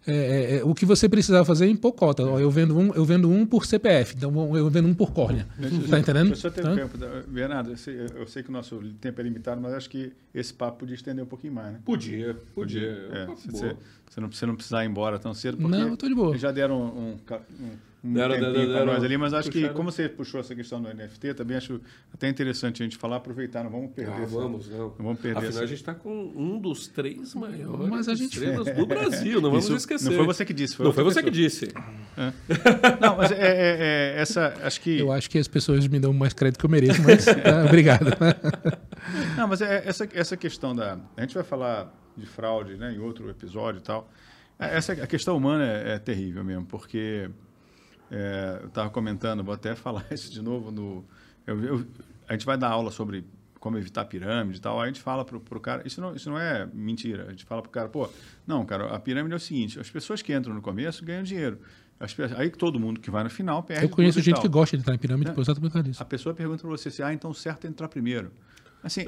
É, 0.05 0.13
é, 0.13 0.57
é, 0.57 0.63
o 0.63 0.73
que 0.75 0.85
você 0.85 1.07
precisava 1.07 1.45
fazer 1.45 1.65
é 1.65 1.69
em 1.69 1.75
pocota. 1.75 2.23
Ó, 2.23 2.39
Eu 2.39 2.51
vendo 2.51 2.77
um, 2.77 2.93
eu 2.93 3.05
vendo 3.05 3.29
um 3.29 3.45
por 3.45 3.65
CPF, 3.65 4.15
então 4.15 4.55
eu 4.55 4.69
vendo 4.69 4.87
um 4.87 4.93
por 4.93 5.11
córnea. 5.13 5.47
Tá 5.89 5.99
entendendo? 5.99 6.27
Deixa 6.27 6.47
eu 6.47 6.51
ter 6.51 6.61
Tá? 6.61 6.75
tempo. 6.75 6.97
Bernardo, 7.27 7.71
eu 7.71 7.77
sei, 7.77 7.97
eu 8.15 8.27
sei 8.27 8.43
que 8.43 8.49
o 8.49 8.51
nosso 8.51 8.79
tempo 8.99 9.19
é 9.21 9.23
limitado, 9.23 9.61
mas 9.61 9.73
acho 9.73 9.89
que 9.89 10.11
esse 10.33 10.53
papo 10.53 10.79
podia 10.79 10.95
estender 10.95 11.23
um 11.23 11.27
pouquinho 11.27 11.53
mais, 11.53 11.73
né? 11.73 11.79
Podia, 11.85 12.35
podia. 12.53 12.87
É, 13.11 13.25
Uma 13.25 13.35
se 13.35 13.47
boa. 13.49 13.59
você, 13.69 13.75
você 14.09 14.21
não, 14.21 14.31
você 14.31 14.45
não 14.45 14.55
precisar 14.55 14.83
ir 14.83 14.87
embora 14.89 15.17
tão 15.19 15.33
cedo, 15.33 15.57
porque 15.57 15.71
Não, 15.77 15.87
eu 15.89 15.97
tô 15.97 16.07
de 16.07 16.15
boa. 16.15 16.37
já 16.37 16.51
deram 16.51 16.81
um, 16.81 16.85
um, 16.85 17.17
um 17.65 17.69
Deram, 18.05 18.35
tempinho 18.35 18.51
deram, 18.53 18.65
para 18.65 18.79
deram. 18.79 18.85
nós 18.93 19.03
ali, 19.05 19.17
mas 19.17 19.33
acho 19.33 19.49
que 19.49 19.59
Puxaram. 19.59 19.75
como 19.75 19.89
você 19.91 20.09
puxou 20.09 20.39
essa 20.41 20.53
questão 20.53 20.81
do 20.81 20.89
NFT, 20.93 21.33
também 21.35 21.55
acho 21.55 21.79
até 22.13 22.27
interessante 22.27 22.83
a 22.83 22.85
gente 22.85 22.97
falar, 22.97 23.15
aproveitar, 23.15 23.63
não 23.63 23.71
vamos 23.71 23.91
perder. 23.93 24.11
Ah, 24.11 24.23
essa- 24.23 24.35
vamos, 24.35 24.69
não. 24.69 24.77
Não 24.77 24.95
vamos 24.97 25.21
perder 25.21 25.37
Afinal, 25.37 25.49
essa- 25.53 25.63
a 25.63 25.65
gente 25.65 25.77
está 25.77 25.93
com 25.95 26.33
um 26.35 26.59
dos 26.59 26.89
três 26.89 27.33
maiores 27.33 27.87
Mas 27.89 28.09
a 28.09 28.15
gente- 28.15 28.33
estrelas 28.33 28.75
do 28.75 28.85
Brasil, 28.85 29.39
não 29.39 29.49
vamos 29.51 29.63
Isso 29.65 29.75
esquecer. 29.77 30.09
Não 30.09 30.17
foi 30.17 30.25
você 30.25 30.43
que 30.43 30.53
disse, 30.53 30.75
foi 30.75 30.85
Não 30.85 30.91
foi 30.91 31.03
você 31.05 31.23
que 31.23 31.31
disse. 31.31 31.69
Não, 32.99 33.15
mas 33.17 33.31
é, 33.31 33.35
é- 33.35 33.77
é- 34.17 34.21
essa, 34.21 34.53
acho 34.63 34.81
que... 34.81 34.99
Eu 34.99 35.11
acho 35.11 35.29
que 35.29 35.37
as 35.37 35.47
pessoas 35.47 35.87
me 35.87 35.99
dão 35.99 36.11
mais 36.13 36.33
crédito 36.33 36.59
que 36.59 36.65
eu 36.65 36.69
mereço, 36.69 37.01
mas 37.01 37.23
tá, 37.25 37.63
obrigado. 37.65 38.05
Não, 39.37 39.47
mas 39.47 39.61
é 39.61 39.81
essa, 39.85 40.07
essa 40.13 40.37
questão 40.37 40.75
da. 40.75 40.97
A 41.17 41.21
gente 41.21 41.33
vai 41.35 41.43
falar 41.43 41.93
de 42.17 42.25
fraude 42.25 42.75
né, 42.75 42.91
em 42.93 42.99
outro 42.99 43.29
episódio 43.29 43.79
e 43.79 43.81
tal. 43.81 44.09
É, 44.59 44.77
Essa, 44.77 44.93
a 44.93 45.07
questão 45.07 45.35
humana 45.35 45.65
é, 45.65 45.93
é 45.95 45.99
terrível 45.99 46.43
mesmo, 46.43 46.65
porque 46.65 47.29
é, 48.11 48.59
eu 48.61 48.67
estava 48.67 48.89
comentando, 48.89 49.43
vou 49.43 49.53
até 49.53 49.75
falar 49.75 50.05
isso 50.11 50.31
de 50.31 50.41
novo. 50.41 50.71
No, 50.71 51.05
eu- 51.47 51.63
eu- 51.63 51.87
a 52.27 52.33
gente 52.33 52.45
vai 52.45 52.57
dar 52.57 52.69
aula 52.69 52.91
sobre 52.91 53.25
como 53.59 53.77
evitar 53.77 54.03
pirâmide 54.05 54.57
e 54.57 54.61
tal. 54.61 54.77
Aí 54.79 54.83
a 54.83 54.87
gente 54.87 55.01
fala 55.01 55.23
para 55.23 55.37
o 55.37 55.59
cara. 55.59 55.81
Isso 55.85 55.99
não, 56.01 56.13
isso 56.15 56.29
não 56.29 56.37
é 56.39 56.67
mentira. 56.73 57.25
A 57.27 57.31
gente 57.31 57.45
fala 57.45 57.61
para 57.61 57.69
o 57.69 57.71
cara, 57.71 57.89
pô, 57.89 58.09
não, 58.45 58.65
cara, 58.65 58.93
a 58.93 58.99
pirâmide 58.99 59.33
é 59.33 59.37
o 59.37 59.39
seguinte: 59.39 59.79
as 59.79 59.89
pessoas 59.89 60.21
que 60.21 60.33
entram 60.33 60.53
no 60.53 60.61
começo 60.61 61.03
ganham 61.03 61.23
dinheiro. 61.23 61.59
As 61.99 62.13
aí 62.37 62.49
todo 62.49 62.77
mundo 62.79 62.99
que 62.99 63.09
vai 63.09 63.23
no 63.23 63.29
final 63.29 63.63
perde. 63.63 63.83
Eu 63.85 63.89
conheço 63.89 64.19
gente 64.19 64.41
que 64.41 64.47
gosta 64.49 64.75
de 64.75 64.81
entrar 64.81 64.95
em 64.95 64.97
pirâmide 64.97 65.31
É. 65.31 65.33
por 65.33 65.41
exatamente 65.41 65.69
por 65.69 65.73
causa 65.73 65.87
disso. 65.89 66.01
A 66.01 66.05
pessoa 66.05 66.35
pergunta 66.35 66.59
para 66.61 66.69
você 66.69 66.91
se, 66.91 67.01
ah, 67.01 67.13
então 67.13 67.33
certo 67.33 67.65
é 67.65 67.69
entrar 67.69 67.87
primeiro. 67.87 68.31
Assim, 68.83 69.05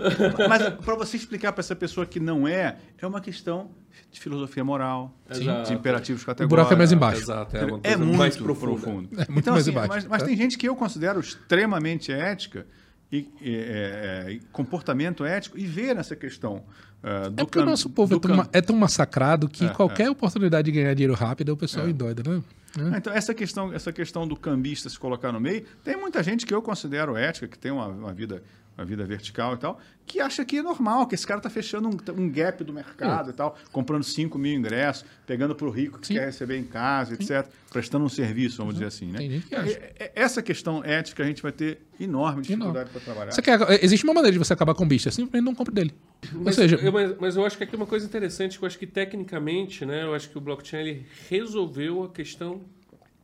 mas 0.47 0.69
para 0.86 0.95
você 0.95 1.17
explicar 1.17 1.51
para 1.51 1.59
essa 1.59 1.76
pessoa 1.76 2.05
que 2.05 2.19
não 2.19 2.47
é, 2.47 2.78
é 2.97 3.05
uma 3.05 3.19
questão 3.19 3.71
de 4.11 4.19
filosofia 4.21 4.63
moral, 4.63 5.13
Exato. 5.30 5.67
de 5.69 5.73
imperativos 5.73 6.21
O 6.23 6.26
categóricos. 6.26 6.49
buraco 6.55 6.73
é 6.73 6.78
mais 6.78 6.91
embaixo. 6.93 7.21
Exato, 7.21 7.57
é, 7.57 7.65
uma 7.65 7.80
É 7.84 7.97
muito 7.97 8.17
mais 8.17 8.38
profundo. 8.38 8.80
profunda. 8.82 9.09
É 9.23 9.26
muito 9.28 9.39
então, 9.39 9.53
mais 9.53 9.67
assim, 9.67 9.71
embaixo. 9.71 9.89
Mas, 9.89 10.05
mas 10.05 10.23
tem 10.23 10.38
gente 10.38 10.57
que 10.57 10.67
eu 10.67 10.76
considero 10.76 11.19
extremamente 11.19 12.11
ética 12.11 12.65
e, 13.11 13.30
e, 13.41 13.55
é, 13.55 14.26
é, 14.28 14.32
e 14.32 14.39
comportamento 14.51 15.26
ético 15.26 15.57
e 15.57 15.65
vê 15.65 15.93
nessa 15.93 16.15
questão 16.15 16.63
ah, 17.03 17.30
do 17.30 17.41
É 17.41 17.45
porque 17.45 17.59
o 17.59 17.65
nosso 17.65 17.89
povo 17.89 18.15
é 18.15 18.19
tão, 18.19 18.36
ma- 18.36 18.49
é 18.53 18.61
tão 18.61 18.76
massacrado 18.78 19.47
que 19.49 19.65
É, 19.65 19.69
qualquer 19.69 20.09
oportunidade 20.09 20.71
de 20.71 20.71
ganhar 20.80 20.93
dinheiro 20.93 21.13
rápido, 21.13 21.49
o 21.49 21.57
pessoal 21.57 21.86
É. 21.86 21.89
endoida, 21.89 22.23
né? 22.30 22.41
Ah, 22.80 22.97
Então, 22.97 23.13
essa 23.13 23.34
questão, 23.34 23.73
essa 23.73 23.91
questão 23.91 24.26
do 24.28 24.36
cambista 24.38 24.89
se 24.89 24.97
colocar 24.97 25.32
no 25.34 25.39
meio, 25.39 25.65
tem 25.84 25.95
muita 25.97 26.23
gente 26.23 26.45
que 26.45 26.53
eu 26.53 26.61
considero 26.61 27.15
ética, 27.17 27.47
que 27.47 27.57
tem 27.59 27.71
uma, 27.71 27.88
uma 27.88 28.13
vida 28.13 28.41
uma 28.78 28.86
vida 28.86 29.05
vertical 29.05 29.53
e 29.53 29.57
tal, 29.57 29.80
que 30.05 30.19
acha 30.19 30.43
que 30.43 30.57
é 30.57 30.61
normal, 30.61 31.07
que 31.07 31.15
esse 31.15 31.26
cara 31.26 31.39
está 31.39 31.49
fechando 31.49 31.88
um, 31.88 32.21
um 32.21 32.30
gap 32.30 32.63
do 32.63 32.73
mercado 32.73 33.30
e 33.30 33.34
tal, 33.34 33.57
comprando 33.71 34.03
5 34.03 34.38
mil 34.38 34.53
ingressos, 34.53 35.05
pegando 35.26 35.55
para 35.55 35.65
o 35.65 35.69
rico 35.69 35.97
que 35.99 36.07
Sim. 36.07 36.15
quer 36.15 36.26
receber 36.26 36.57
em 36.57 36.63
casa, 36.65 37.13
etc., 37.13 37.47
prestando 37.71 38.05
um 38.05 38.09
serviço, 38.09 38.57
vamos 38.57 38.73
dizer 38.76 38.86
assim. 38.88 39.11
Né? 39.11 39.17
Tem 39.19 39.32
gente 39.32 39.47
que 39.47 39.55
acha. 39.55 39.71
É- 39.71 39.93
é- 39.99 40.11
Essa 40.15 40.41
questão 40.41 40.84
ética 40.84 41.23
a 41.23 41.26
gente 41.26 41.41
vai 41.41 41.51
ter 41.51 41.80
enorme 41.99 42.41
dificuldade 42.41 42.89
para 42.89 43.01
trabalhar. 43.01 43.32
Você 43.32 43.41
quer, 43.41 43.59
existe 43.84 44.03
uma 44.03 44.13
maneira 44.13 44.34
de 44.34 44.39
você 44.39 44.53
acabar 44.53 44.73
com 44.76 44.84
o 44.84 44.88
bicho, 44.88 45.07
é 45.07 45.11
simplesmente 45.11 45.45
não 45.45 45.55
compre 45.55 45.73
dele. 45.73 45.93
Ou 46.34 46.41
Mas, 46.41 46.55
seja, 46.55 46.76
eu, 46.78 46.91
mas, 46.91 47.15
mas 47.19 47.36
eu 47.36 47.45
acho 47.45 47.57
que 47.57 47.63
aqui 47.63 47.76
é 47.76 47.78
uma 47.78 47.86
coisa 47.86 48.05
interessante, 48.05 48.57
que 48.57 48.63
eu 48.63 48.67
acho 48.67 48.78
que 48.78 48.88
tecnicamente, 48.88 49.86
né, 49.86 50.03
eu 50.03 50.13
acho 50.13 50.30
que 50.30 50.38
o 50.38 50.41
blockchain 50.41 50.80
ele 50.82 51.05
resolveu 51.30 52.03
a 52.03 52.09
questão 52.09 52.61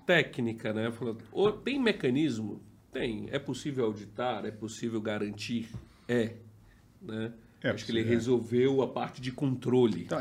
técnica, 0.05 0.73
né? 0.73 0.91
Falando, 0.91 1.19
"Ô, 1.31 1.51
tem 1.51 1.79
mecanismo? 1.79 2.61
Tem. 2.91 3.27
É 3.31 3.39
possível 3.39 3.85
auditar? 3.85 4.45
É 4.45 4.51
possível 4.51 4.99
garantir? 5.01 5.69
É. 6.07 6.31
Né? 7.01 7.31
É 7.63 7.69
acho 7.69 7.85
que 7.85 7.91
ele 7.91 8.01
é. 8.01 8.03
resolveu 8.03 8.81
a 8.81 8.87
parte 8.87 9.21
de 9.21 9.31
controle. 9.31 10.01
Então, 10.01 10.17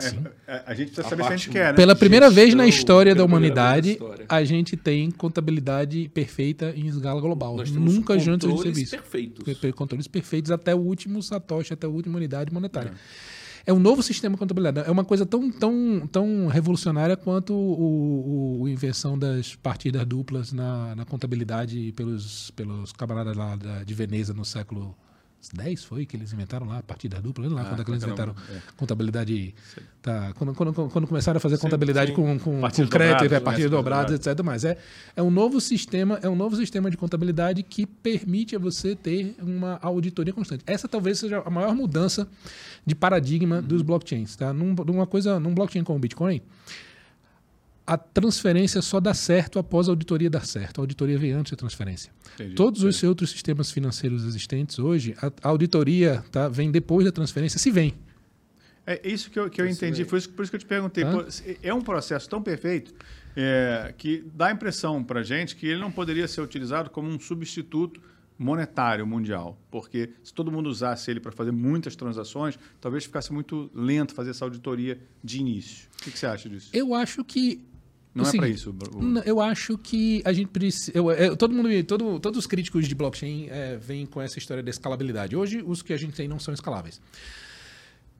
é- 0.46 0.62
a 0.66 0.74
gente 0.74 0.88
precisa 0.92 1.06
A 1.06 1.10
saber 1.10 1.22
se 1.24 1.28
a 1.32 1.36
gente 1.36 1.48
quer, 1.50 1.68
né? 1.68 1.72
pela 1.72 1.96
primeira 1.96 2.28
vez 2.28 2.52
na 2.54 2.66
história 2.66 3.14
da 3.14 3.24
humanidade, 3.24 3.92
história. 3.92 4.26
a 4.28 4.44
gente 4.44 4.76
tem 4.76 5.10
contabilidade 5.10 6.10
perfeita 6.12 6.70
em 6.76 6.86
escala 6.86 7.18
global. 7.18 7.56
Nós 7.56 7.70
temos 7.70 7.94
Nunca 7.94 8.12
antes 8.12 8.24
de 8.26 8.30
controles 8.46 8.62
serviço. 8.62 8.90
perfeitos. 8.90 9.42
Per- 9.44 9.56
per- 9.58 9.72
Controles 9.72 10.06
perfeitos 10.06 10.50
até 10.50 10.74
o 10.74 10.78
último 10.80 11.22
satoshi, 11.22 11.72
até 11.72 11.86
a 11.86 11.90
última 11.90 12.18
unidade 12.18 12.52
monetária. 12.52 12.90
É. 12.90 13.39
um 13.72 13.78
novo 13.78 14.02
sistema 14.02 14.34
de 14.34 14.38
contabilidade. 14.38 14.88
É 14.88 14.90
uma 14.90 15.04
coisa 15.04 15.24
tão, 15.26 15.50
tão, 15.50 16.08
tão 16.10 16.46
revolucionária 16.46 17.16
quanto 17.16 17.52
o, 17.54 18.58
o, 18.58 18.62
o 18.62 18.68
invenção 18.68 19.18
das 19.18 19.54
partidas 19.54 20.04
duplas 20.06 20.52
na, 20.52 20.94
na 20.94 21.04
contabilidade 21.04 21.92
pelos, 21.96 22.50
pelos 22.52 22.92
camaradas 22.92 23.36
lá 23.36 23.56
da- 23.56 23.84
de 23.84 23.94
Veneza 23.94 24.32
no 24.34 24.44
século 24.44 24.96
X, 25.40 25.84
foi 25.84 26.04
que 26.04 26.16
eles 26.16 26.32
inventaram 26.32 26.66
lá 26.66 26.78
a 26.78 26.82
partida 26.82 27.20
dupla, 27.20 27.48
lá 27.48 27.64
quando 27.64 27.80
é 27.80 27.90
eles 27.90 28.02
inventaram 28.04 28.34
contabilidade. 28.76 29.54
Tá, 30.02 30.32
quando, 30.34 30.54
quando, 30.54 30.72
quando 30.72 31.06
começaram 31.06 31.38
a 31.38 31.40
fazer 31.40 31.58
contabilidade 31.58 32.10
sim. 32.10 32.16
com, 32.16 32.38
com, 32.38 32.60
com 32.60 32.70
crédito, 32.70 32.88
dobradas, 32.88 33.22
é, 33.22 33.62
né, 33.62 33.68
dobradas, 33.68 33.70
dobradas. 33.70 34.26
etc. 34.26 34.44
Mas 34.44 34.64
é, 34.64 34.78
é 35.16 35.22
um 35.22 35.30
novo 35.30 35.60
sistema, 35.60 36.18
é 36.22 36.28
um 36.28 36.36
novo 36.36 36.56
sistema 36.56 36.90
de 36.90 36.96
contabilidade 36.96 37.62
que 37.62 37.86
permite 37.86 38.56
a 38.56 38.58
você 38.58 38.94
ter 38.94 39.34
uma 39.42 39.78
auditoria 39.82 40.32
constante. 40.32 40.62
Essa 40.66 40.88
talvez 40.88 41.18
seja 41.18 41.42
a 41.44 41.50
maior 41.50 41.74
mudança 41.74 42.28
de 42.84 42.94
paradigma 42.94 43.60
dos 43.60 43.82
blockchains, 43.82 44.36
tá? 44.36 44.52
Num, 44.52 44.74
numa 44.74 45.06
coisa, 45.06 45.38
num 45.38 45.54
blockchain 45.54 45.84
como 45.84 45.98
o 45.98 46.00
Bitcoin, 46.00 46.40
a 47.92 47.98
transferência 47.98 48.80
só 48.82 49.00
dá 49.00 49.12
certo 49.12 49.58
após 49.58 49.88
a 49.88 49.92
auditoria 49.92 50.30
dar 50.30 50.46
certo. 50.46 50.78
A 50.78 50.82
auditoria 50.82 51.18
vem 51.18 51.32
antes 51.32 51.50
da 51.50 51.56
transferência. 51.56 52.12
Entendi. 52.34 52.54
Todos 52.54 52.84
os 52.84 53.02
outros 53.02 53.30
sistemas 53.30 53.70
financeiros 53.72 54.24
existentes 54.24 54.78
hoje, 54.78 55.16
a, 55.20 55.26
a 55.42 55.48
auditoria 55.48 56.22
tá, 56.30 56.48
vem 56.48 56.70
depois 56.70 57.04
da 57.04 57.10
transferência, 57.12 57.58
se 57.58 57.70
vem. 57.70 57.94
É 58.86 59.00
isso 59.08 59.30
que 59.30 59.38
eu, 59.38 59.50
que 59.50 59.60
eu 59.60 59.66
entendi, 59.68 60.04
foi 60.04 60.18
isso, 60.20 60.30
por 60.30 60.42
isso 60.42 60.50
que 60.50 60.56
eu 60.56 60.60
te 60.60 60.66
perguntei. 60.66 61.04
Hã? 61.04 61.28
Se- 61.30 61.58
é 61.62 61.72
um 61.74 61.82
processo 61.82 62.28
tão 62.28 62.40
perfeito 62.42 62.94
é, 63.36 63.92
que 63.96 64.24
dá 64.34 64.46
a 64.46 64.52
impressão 64.52 65.02
para 65.04 65.22
gente 65.22 65.54
que 65.56 65.66
ele 65.66 65.80
não 65.80 65.90
poderia 65.92 66.26
ser 66.28 66.40
utilizado 66.40 66.90
como 66.90 67.08
um 67.08 67.18
substituto 67.18 68.00
monetário 68.38 69.06
mundial, 69.06 69.58
porque 69.70 70.10
se 70.24 70.32
todo 70.32 70.50
mundo 70.50 70.68
usasse 70.70 71.10
ele 71.10 71.20
para 71.20 71.30
fazer 71.30 71.52
muitas 71.52 71.94
transações, 71.94 72.58
talvez 72.80 73.04
ficasse 73.04 73.32
muito 73.32 73.70
lento 73.74 74.14
fazer 74.14 74.30
essa 74.30 74.44
auditoria 74.46 74.98
de 75.22 75.38
início. 75.40 75.88
O 76.00 76.04
que, 76.04 76.10
que 76.12 76.18
você 76.18 76.26
acha 76.26 76.48
disso? 76.48 76.70
Eu 76.72 76.94
acho 76.94 77.22
que. 77.22 77.60
Não 78.14 78.24
o 78.24 78.26
é 78.26 78.30
para 78.32 78.40
seguinte, 78.42 78.56
isso. 78.56 78.70
o- 78.94 79.18
Eu 79.24 79.40
acho 79.40 79.78
que 79.78 80.20
a 80.24 80.32
gente 80.32 80.48
precisa. 80.48 80.90
eu- 80.94 81.10
eu- 81.12 81.36
todo 81.36 81.54
mundo, 81.54 81.68
todo, 81.84 82.18
todos 82.18 82.38
os 82.40 82.46
críticos 82.46 82.88
de 82.88 82.94
blockchain 82.94 83.46
é, 83.48 83.76
vêm 83.76 84.04
com 84.06 84.20
essa 84.20 84.38
história 84.38 84.62
da 84.62 84.70
escalabilidade. 84.70 85.36
Hoje, 85.36 85.62
os 85.64 85.80
que 85.82 85.92
a 85.92 85.96
gente 85.96 86.14
tem 86.14 86.26
não 86.26 86.38
são 86.40 86.52
escaláveis. 86.52 87.00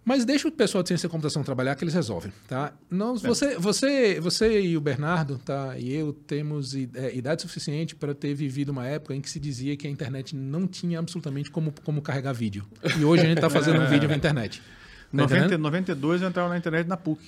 Mas 0.02 0.24
deixa 0.24 0.48
o 0.48 0.50
pessoal 0.52 0.82
de 0.82 0.88
ciência 0.88 1.08
da 1.08 1.12
computação 1.12 1.42
trabalhar 1.44 1.74
que 1.74 1.84
eles 1.84 1.92
resolvem, 1.92 2.32
tá? 2.48 2.72
Nós, 2.90 3.20
você, 3.20 3.56
você, 3.58 4.18
você 4.18 4.60
e 4.62 4.76
o 4.76 4.80
Bernardo, 4.80 5.38
tá? 5.44 5.78
E 5.78 5.92
eu 5.92 6.12
temos 6.12 6.74
é, 6.74 7.14
idade 7.14 7.42
suficiente 7.42 7.94
para 7.94 8.14
ter 8.14 8.32
vivido 8.34 8.70
uma 8.70 8.86
época 8.86 9.14
em 9.14 9.20
que 9.20 9.28
se 9.28 9.38
dizia 9.38 9.76
que 9.76 9.86
a 9.86 9.90
internet 9.90 10.34
não 10.34 10.66
tinha 10.66 10.98
absolutamente 10.98 11.50
como, 11.50 11.72
como 11.84 12.00
carregar 12.00 12.32
vídeo. 12.32 12.64
E 12.98 13.04
hoje 13.04 13.22
a 13.24 13.26
gente 13.26 13.36
está 13.38 13.50
fazendo 13.50 13.78
um 13.82 13.86
vídeo 13.90 14.08
na 14.08 14.16
internet. 14.16 14.60
Tá 14.60 14.64
90, 15.12 15.38
entendendo? 15.38 15.62
92 15.62 16.22
eu 16.22 16.28
entrava 16.28 16.48
na 16.48 16.56
internet 16.56 16.86
na 16.86 16.96
PUC. 16.96 17.22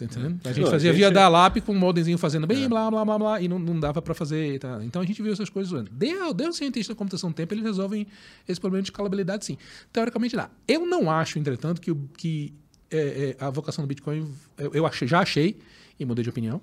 Tá 0.00 0.04
entendendo? 0.06 0.40
A 0.44 0.48
gente 0.48 0.60
Não, 0.62 0.68
a 0.68 0.70
fazia 0.70 0.90
gente- 0.92 0.98
via 0.98 1.10
DALAP 1.10 1.58
com 1.60 1.72
um 1.72 1.78
modemzinho 1.78 2.16
fazendo 2.18 2.46
bem, 2.46 2.68
blá, 2.68 2.90
blá, 2.90 3.04
blá, 3.04 3.18
blá, 3.18 3.40
e 3.40 3.46
não, 3.48 3.58
não 3.58 3.78
dava 3.78 4.00
para 4.00 4.14
fazer. 4.14 4.58
tá? 4.58 4.80
Então 4.82 5.02
a 5.02 5.04
gente 5.04 5.22
viu 5.22 5.32
essas 5.32 5.48
coisas 5.50 5.72
antes. 5.72 5.92
Deu, 5.94 6.32
deu 6.32 6.52
cientista 6.52 6.92
da 6.94 6.98
computação 6.98 7.30
tempo, 7.32 7.52
eles 7.54 7.64
resolvem 7.64 8.06
esse 8.48 8.60
problema 8.60 8.82
de 8.82 8.88
escalabilidade, 8.90 9.44
sim. 9.44 9.58
Teoricamente 9.92 10.34
dá. 10.34 10.48
Eu 10.66 10.86
não 10.86 11.10
acho, 11.10 11.38
entretanto, 11.38 11.80
que, 11.80 11.94
que 12.16 12.54
é, 12.90 13.36
é, 13.40 13.44
a 13.44 13.50
vocação 13.50 13.84
do 13.84 13.88
Bitcoin. 13.88 14.26
Eu, 14.58 14.72
eu 14.74 14.86
achei- 14.86 15.06
já 15.06 15.20
achei, 15.20 15.58
e 15.98 16.04
mudei 16.04 16.24
de 16.24 16.30
opinião. 16.30 16.60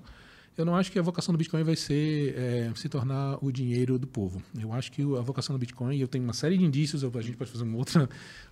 Eu 0.56 0.64
não 0.64 0.74
acho 0.74 0.90
que 0.90 0.98
a 0.98 1.02
vocação 1.02 1.32
do 1.32 1.38
Bitcoin 1.38 1.62
vai 1.62 1.76
ser 1.76 2.34
é, 2.36 2.72
se 2.74 2.88
tornar 2.88 3.38
o 3.40 3.52
dinheiro 3.52 3.96
do 3.96 4.08
povo. 4.08 4.42
Eu 4.60 4.72
acho 4.72 4.90
que 4.90 5.00
a 5.02 5.20
vocação 5.20 5.54
do 5.54 5.58
Bitcoin, 5.60 5.94
e 5.96 6.00
eu 6.00 6.08
tenho 6.08 6.24
uma 6.24 6.32
série 6.32 6.58
de 6.58 6.64
indícios, 6.64 7.04
a 7.04 7.20
gente 7.22 7.36
pode 7.36 7.48
fazer 7.52 7.62
um 7.62 7.76
outro, 7.76 8.08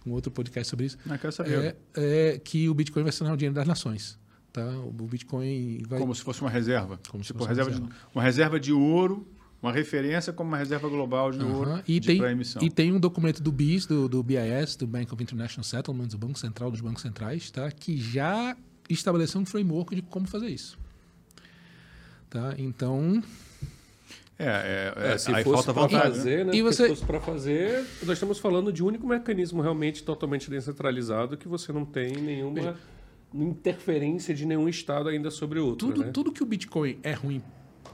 um 0.07 0.13
outro 0.13 0.31
podcast 0.31 0.71
sobre 0.71 0.87
isso, 0.87 0.97
Não, 1.05 1.19
quero 1.19 1.33
saber. 1.33 1.75
é, 1.97 2.35
é 2.35 2.39
que 2.39 2.69
o 2.69 2.75
Bitcoin 2.75 3.03
vai 3.03 3.11
se 3.11 3.19
tornar 3.19 3.35
o 3.35 3.37
dinheiro 3.37 3.57
das 3.57 3.67
nações. 3.67 4.17
Tá? 4.57 4.67
O 4.79 4.91
Bitcoin 5.07 5.83
vai. 5.87 5.99
Como 5.99 6.15
se 6.15 6.23
fosse 6.23 6.41
uma 6.41 6.49
reserva. 6.49 6.99
Como 7.11 7.23
se 7.23 7.27
tipo, 7.29 7.41
fosse 7.41 7.51
uma 7.51 7.57
reserva 7.65 7.71
reserva. 7.71 7.89
De, 7.93 8.09
uma 8.15 8.23
reserva 8.25 8.59
de 8.59 8.73
ouro, 8.73 9.29
uma 9.63 9.71
referência 9.71 10.33
como 10.33 10.49
uma 10.49 10.57
reserva 10.57 10.89
global 10.89 11.31
de 11.31 11.45
ouro 11.45 11.83
E, 11.87 12.01
de 12.01 12.07
tem, 12.07 12.23
emissão. 12.23 12.63
e 12.63 12.71
tem 12.71 12.91
um 12.91 12.99
documento 12.99 13.43
do 13.43 13.53
BIS, 13.53 13.85
do, 13.85 14.09
do 14.09 14.23
BIS, 14.23 14.75
do 14.77 14.87
Bank 14.87 15.13
of 15.13 15.23
International 15.23 15.63
Settlements, 15.63 16.15
o 16.15 16.19
Banco 16.19 16.39
Central 16.39 16.71
dos 16.71 16.81
Bancos 16.81 17.03
Centrais, 17.03 17.51
tá? 17.51 17.71
que 17.71 17.99
já 17.99 18.57
estabeleceu 18.89 19.43
um 19.43 19.45
framework 19.45 19.95
de 19.95 20.01
como 20.01 20.27
fazer 20.27 20.49
isso. 20.49 20.79
Tá? 22.31 22.55
Então, 22.57 23.23
É, 24.39 24.93
é, 24.97 25.09
é, 25.09 25.13
É, 25.13 25.19
se 25.19 25.31
aí 25.35 25.45
fosse 25.45 25.65
falta 25.67 25.75
para 25.75 25.83
vontade. 25.83 26.09
né? 26.09 26.15
fazer, 26.17 26.37
né? 26.47 26.53
E 26.55 26.63
Porque 26.63 26.63
você- 26.63 26.83
Se 26.85 26.89
fosse 26.89 27.05
para 27.05 27.21
fazer, 27.21 27.85
nós 28.05 28.13
estamos 28.17 28.39
falando 28.39 28.73
de 28.73 28.83
um 28.83 28.87
único 28.87 29.07
mecanismo 29.07 29.61
realmente 29.61 30.03
totalmente 30.03 30.49
descentralizado 30.49 31.37
que 31.37 31.47
você 31.47 31.73
não 31.73 31.85
tem 31.85 32.13
nenhuma 32.17 32.75
interferência 33.45 34.35
de 34.35 34.45
nenhum 34.47 34.69
estado 34.69 35.09
ainda 35.09 35.31
sobre 35.31 35.59
o 35.59 35.67
outro, 35.67 35.89
tudo, 35.89 36.05
né? 36.05 36.11
tudo 36.13 36.33
que 36.33 36.43
o 36.43 36.47
Bitcoin 36.47 36.99
é 37.03 37.13
ruim, 37.13 37.43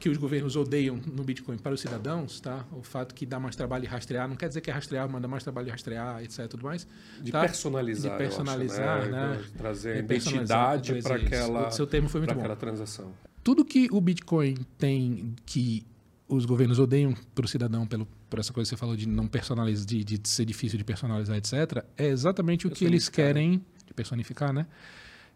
que 0.01 0.09
os 0.09 0.17
governos 0.17 0.57
odeiam 0.57 0.97
no 0.97 1.23
Bitcoin 1.23 1.57
para 1.59 1.73
os 1.75 1.81
cidadãos, 1.81 2.41
tá? 2.41 2.65
o 2.73 2.83
fato 2.83 3.15
que 3.15 3.25
dá 3.25 3.39
mais 3.39 3.55
trabalho 3.55 3.89
rastrear, 3.89 4.29
não 4.29 4.35
quer 4.37 4.49
dizer 4.49 4.61
que 4.61 4.71
é 4.71 4.73
rastrear, 4.73 5.09
mas 5.09 5.23
dá 5.23 5.29
mais 5.29 5.43
trabalho 5.45 5.71
rastrear, 5.71 6.23
etc. 6.23 6.47
Tudo 6.49 6.65
mais, 6.65 6.87
De 7.21 7.31
tá? 7.31 7.41
personalizar, 7.41 8.03
De 8.03 8.09
eu 8.09 8.29
acho, 8.29 8.37
personalizar, 8.37 9.09
né? 9.09 9.41
De 9.45 9.51
Trazer 9.53 9.97
É, 9.99 10.03
personalizar, 10.03 10.75
identidade 10.79 11.03
para 11.03 11.17
aquela, 11.17 11.69
O 11.69 11.71
seu 11.73 11.87
termo 11.87 12.09
foi 12.09 12.21
muito 12.21 12.35
bom. 12.35 12.57
transação. 12.57 13.13
tudo 13.45 13.65
que 13.65 13.89
o 13.93 14.01
Bitcoin 14.01 14.57
tem 14.79 15.35
que 15.47 15.85
os 16.29 16.47
governos 16.47 16.79
odeiam 16.79 17.15
para 17.35 17.45
o 17.45 17.49
cidadão 17.49 17.87
pelo, 17.87 18.09
por 18.31 18.39
essa 18.39 18.53
coisa 18.55 18.67
que 18.71 18.75
você 18.75 18.81
falou 18.81 18.97
de 18.97 19.07
não 19.07 19.27
personalizar, 19.27 19.87
de, 19.87 20.03
de 20.03 20.21
ser 20.29 20.47
difícil 20.47 20.79
de 20.79 20.85
personalizar, 20.85 21.37
etc., 21.37 21.85
é 21.97 22.07
exatamente 22.07 22.67
o 22.67 22.71
que 22.71 22.85
eles 22.87 23.09
querem 23.09 23.63
de 23.87 23.93
personificar, 23.93 24.51
né? 24.53 24.67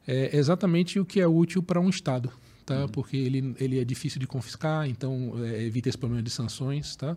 É 0.06 0.36
exatamente 0.36 1.00
o 1.00 1.04
que 1.04 1.20
é 1.20 1.26
útil 1.26 1.62
para 1.62 1.80
um 1.80 1.88
Estado, 1.88 2.32
tá? 2.64 2.86
Porque 2.88 3.16
ele, 3.16 3.54
ele 3.58 3.80
é 3.80 3.84
difícil 3.84 4.20
de 4.20 4.26
confiscar, 4.26 4.88
então 4.88 5.32
é, 5.44 5.64
evita 5.64 5.88
esse 5.88 5.98
problema 5.98 6.22
de 6.22 6.30
sanções, 6.30 6.94
tá? 6.94 7.16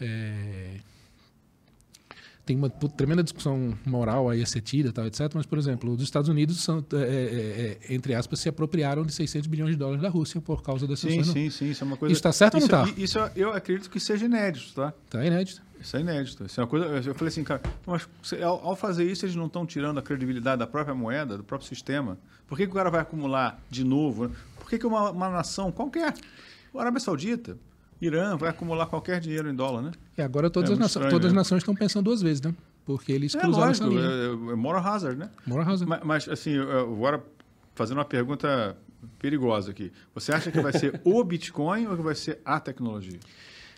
É, 0.00 0.76
tem 2.46 2.56
uma 2.56 2.70
tremenda 2.70 3.24
discussão 3.24 3.76
moral 3.84 4.30
aí 4.30 4.40
a 4.40 4.46
ser 4.46 4.60
tida, 4.60 4.92
tal, 4.92 5.04
etc. 5.04 5.32
Mas, 5.34 5.44
por 5.44 5.58
exemplo, 5.58 5.92
os 5.92 6.00
Estados 6.00 6.28
Unidos, 6.28 6.62
são, 6.62 6.78
é, 6.92 6.96
é, 6.96 7.78
é, 7.90 7.94
entre 7.94 8.14
aspas, 8.14 8.38
se 8.38 8.48
apropriaram 8.48 9.04
de 9.04 9.12
600 9.12 9.48
bilhões 9.48 9.72
de 9.72 9.76
dólares 9.76 10.00
da 10.00 10.08
Rússia 10.08 10.40
por 10.40 10.62
causa 10.62 10.86
das 10.86 11.00
Sim, 11.00 11.08
sanções. 11.08 11.26
não. 11.26 11.34
sim, 11.34 11.50
sim. 11.50 11.70
Isso 11.70 11.82
é 11.82 11.86
uma 11.86 11.96
coisa. 11.96 12.12
Isso 12.12 12.22
tá 12.22 12.30
certo 12.30 12.54
ou 12.54 12.60
não 12.60 12.84
isso, 12.86 12.94
tá? 13.18 13.26
Isso 13.26 13.32
eu 13.34 13.52
acredito 13.52 13.90
que 13.90 13.98
seja 13.98 14.26
inédito, 14.26 14.72
tá? 14.74 14.94
Tá 15.10 15.26
inédito. 15.26 15.60
Isso 15.86 15.96
é 15.96 16.00
inédito. 16.00 16.44
Isso 16.44 16.60
é 16.60 16.64
uma 16.64 16.68
coisa. 16.68 16.86
Eu 16.86 17.14
falei 17.14 17.28
assim, 17.28 17.44
cara, 17.44 17.62
mas 17.86 18.08
ao, 18.42 18.74
fazer 18.74 19.04
isso, 19.04 19.24
eles 19.24 19.36
não 19.36 19.46
estão 19.46 19.64
tirando 19.64 19.98
a 19.98 20.02
credibilidade 20.02 20.58
da 20.58 20.66
própria 20.66 20.92
moeda, 20.96 21.36
do 21.36 21.44
próprio 21.44 21.68
sistema. 21.68 22.18
Por 22.48 22.58
que, 22.58 22.64
que 22.66 22.72
o 22.72 22.74
cara 22.74 22.90
vai 22.90 23.00
acumular 23.00 23.60
de 23.70 23.84
novo? 23.84 24.32
Por 24.58 24.68
que, 24.68 24.78
que 24.78 24.86
uma, 24.86 25.12
uma 25.12 25.30
nação 25.30 25.70
qualquer, 25.70 26.12
a 26.74 26.80
Arábia 26.80 26.98
Saudita, 26.98 27.56
Irã, 28.00 28.36
vai 28.36 28.50
acumular 28.50 28.86
qualquer 28.86 29.20
dinheiro 29.20 29.48
em 29.48 29.54
dólar, 29.54 29.80
né? 29.80 29.92
E 30.18 30.22
agora 30.22 30.50
todas, 30.50 30.70
É 30.70 30.72
as, 30.72 30.78
nações, 30.80 31.08
todas 31.08 31.26
as 31.26 31.32
né? 31.32 31.36
nações 31.38 31.58
estão 31.62 31.74
pensando 31.74 32.04
duas 32.04 32.20
vezes, 32.20 32.42
né? 32.42 32.52
porque 32.84 33.12
eles 33.12 33.34
É 33.34 33.38
cruzaram 33.38 33.70
essa 33.70 33.84
lógico, 33.84 34.00
linha. 34.00 34.50
é, 34.50 34.52
é 34.52 34.56
moral 34.56 34.84
hazard, 34.84 35.16
né? 35.18 35.30
Moral 35.46 35.68
hazard. 35.68 35.88
Mas, 35.88 36.02
mas, 36.04 36.28
assim, 36.28 36.58
agora 36.58 37.22
fazendo 37.76 37.98
uma 37.98 38.04
pergunta 38.04 38.76
perigosa 39.20 39.70
aqui. 39.70 39.92
Você 40.14 40.32
acha 40.32 40.50
que 40.50 40.60
vai 40.60 40.72
ser 40.72 41.00
o 41.04 41.22
Bitcoin 41.22 41.86
ou 41.86 41.96
que 41.96 42.02
vai 42.02 42.14
ser 42.16 42.40
a 42.44 42.58
tecnologia? 42.58 43.18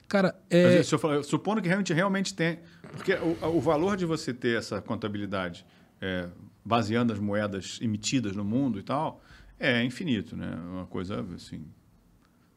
Cara, 0.09 0.35
é, 0.49 0.83
falar- 0.83 1.23
supondo 1.23 1.61
que 1.61 1.69
realmente, 1.69 1.93
realmente 1.93 2.35
tem. 2.35 2.59
Porque 2.93 3.13
o, 3.15 3.57
o 3.57 3.61
valor 3.61 3.97
de 3.97 4.07
você 4.07 4.33
ter 4.33 4.57
essa 4.59 4.81
contabilidade 4.81 5.67
é, 6.01 6.29
baseando 6.65 7.13
as 7.13 7.19
moedas 7.19 7.79
emitidas 7.83 8.35
no 8.35 8.45
mundo 8.45 8.79
e 8.79 8.83
tal 8.83 9.23
é 9.61 9.85
infinito, 9.85 10.37
né? 10.37 10.55
Uma 10.71 10.87
coisa 10.87 11.25
assim. 11.35 11.67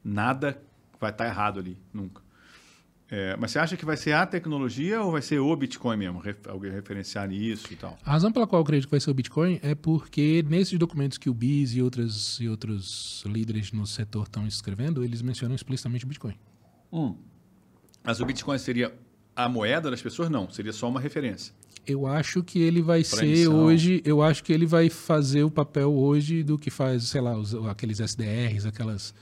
Nada 0.04 0.62
vai 1.00 1.12
estar 1.12 1.26
errado 1.26 1.60
ali, 1.60 1.78
nunca. 1.94 2.22
É, 3.10 3.36
mas 3.36 3.52
você 3.52 3.60
acha 3.60 3.76
que 3.76 3.84
vai 3.84 3.98
ser 3.98 4.14
a 4.14 4.26
tecnologia 4.26 5.02
ou 5.02 5.12
vai 5.12 5.22
ser 5.22 5.38
o 5.40 5.54
Bitcoin 5.54 5.98
mesmo? 5.98 6.22
Alguém 6.48 6.72
referenciar 6.72 7.28
nisso 7.28 7.68
e 7.74 7.76
tal? 7.76 7.98
A 8.06 8.12
razão 8.12 8.32
pela 8.32 8.48
qual 8.48 8.62
eu 8.62 8.64
acredito 8.64 8.88
que 8.88 8.92
vai 8.92 9.02
ser 9.02 9.12
o 9.12 9.14
Bitcoin 9.14 9.60
é 9.62 9.76
porque 9.76 10.46
nesses 10.48 10.80
documentos 10.80 11.18
que 11.18 11.30
o 11.30 11.34
BIS 11.34 11.76
e, 11.76 11.82
outras, 11.82 12.40
e 12.40 12.48
outros 12.48 13.22
líderes 13.26 13.74
no 13.74 13.86
setor 13.86 14.24
estão 14.24 14.48
escrevendo, 14.48 15.04
eles 15.04 15.22
mencionam 15.22 15.54
explicitamente 15.54 16.06
o 16.06 16.08
Bitcoin. 16.08 16.36
Mas 18.04 18.20
o 18.20 18.26
Bitcoin 18.26 18.58
seria 18.58 18.92
a 19.36 19.48
moeda 19.48 19.90
das 19.92 20.02
pessoas? 20.02 20.30
Não, 20.30 20.50
seria 20.50 20.74
só 20.74 20.88
uma 20.90 21.00
referência. 21.00 21.54
Eu 21.86 22.06
acho 22.06 22.44
que 22.44 22.62
ele 22.62 22.82
vai 22.82 23.04
ser 23.04 23.26
emissão. 23.26 23.64
hoje, 23.66 24.02
eu 24.06 24.22
acho 24.22 24.44
que 24.44 24.54
ele 24.54 24.66
vai 24.68 24.90
fazer 24.90 25.44
o 25.44 25.50
papel 25.50 25.92
hoje 25.92 26.44
do 26.44 26.58
que 26.58 26.70
faz, 26.70 27.06
sei 27.06 27.22
lá, 27.22 27.36
os- 27.36 27.56
aqueles 27.68 28.00
SDRs, 28.00 28.68
aquelas. 28.68 29.14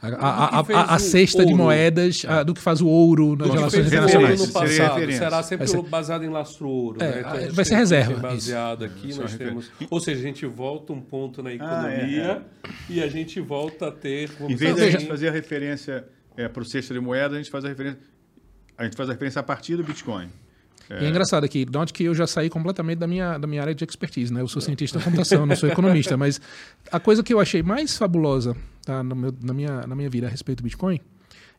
A, 0.00 0.08
a, 0.08 0.58
a, 0.60 0.60
a- 0.60 0.94
a 0.94 0.98
cesta 0.98 1.44
de 1.46 1.52
ouro. 1.52 1.64
moedas, 1.64 2.24
a- 2.28 2.42
do 2.42 2.52
que 2.52 2.60
faz 2.60 2.80
o 2.82 2.86
ouro 2.86 3.34
nas 3.36 3.48
relações 3.48 3.84
Referência. 3.84 4.18
ouro 4.18 4.32
internacionais. 4.32 4.40
no 4.46 4.52
passado, 4.52 5.12
será 5.12 5.42
sempre 5.42 5.66
ser- 5.66 5.82
baseado 5.82 6.24
em 6.24 6.28
lastro 6.28 6.68
ouro. 6.68 7.02
É, 7.02 7.10
né? 7.10 7.18
Então, 7.20 7.30
a 7.30 7.34
vai 7.52 7.64
ser 7.64 7.70
tem 7.70 7.78
reserva, 7.78 8.12
isso. 8.12 8.20
Baseado 8.20 8.84
aqui, 8.84 9.12
Só 9.14 9.22
nós 9.22 9.34
temos. 9.34 9.70
Ou 9.90 9.98
seja, 10.00 10.20
a 10.20 10.22
gente 10.22 10.44
volta 10.46 10.92
um 10.92 11.00
ponto 11.00 11.42
na 11.42 11.50
Ah, 11.50 11.54
economia 11.54 12.42
e 12.90 13.02
a 13.02 13.08
gente 13.08 13.40
volta 13.40 13.88
a 13.88 13.90
ter. 13.90 14.30
Em 14.42 14.54
vez 14.54 14.74
dizer 14.74 14.74
da 14.74 14.90
gente 14.90 15.06
fazer 15.08 15.28
a 15.28 15.32
referência 15.32 16.04
é, 16.36 16.48
para 16.48 16.62
o 16.62 16.66
cesto 16.66 16.92
de 16.92 17.00
moeda, 17.00 17.34
a 17.34 17.38
gente 17.38 17.50
faz 17.50 17.64
a 17.64 17.68
referência. 17.68 17.98
A 18.76 18.84
gente 18.84 18.96
faz 18.96 19.08
a 19.08 19.12
referência 19.12 19.40
a 19.40 19.42
partir 19.42 19.76
do 19.76 19.84
Bitcoin. 19.84 20.28
E 20.90 21.04
é 21.04 21.08
engraçado 21.08 21.44
aqui, 21.44 21.64
note 21.70 21.92
que 21.94 22.04
eu 22.04 22.14
já 22.14 22.26
saí 22.26 22.50
completamente 22.50 22.98
da 22.98 23.06
minha, 23.06 23.38
da 23.38 23.46
minha 23.46 23.62
área 23.62 23.74
de 23.74 23.82
expertise, 23.84 24.32
né? 24.32 24.42
Eu 24.42 24.48
sou 24.48 24.60
cientista 24.60 24.98
da 24.98 25.04
computação, 25.04 25.46
não 25.46 25.56
sou 25.56 25.68
economista, 25.68 26.14
mas 26.16 26.38
a 26.92 27.00
coisa 27.00 27.22
que 27.22 27.32
eu 27.32 27.40
achei 27.40 27.62
mais 27.62 27.96
fabulosa 27.96 28.54
tá, 28.84 29.02
meu- 29.02 29.34
na, 29.42 29.54
minha, 29.54 29.86
na 29.86 29.94
minha 29.94 30.10
vida 30.10 30.26
a 30.26 30.30
respeito 30.30 30.58
do 30.58 30.64
Bitcoin 30.64 31.00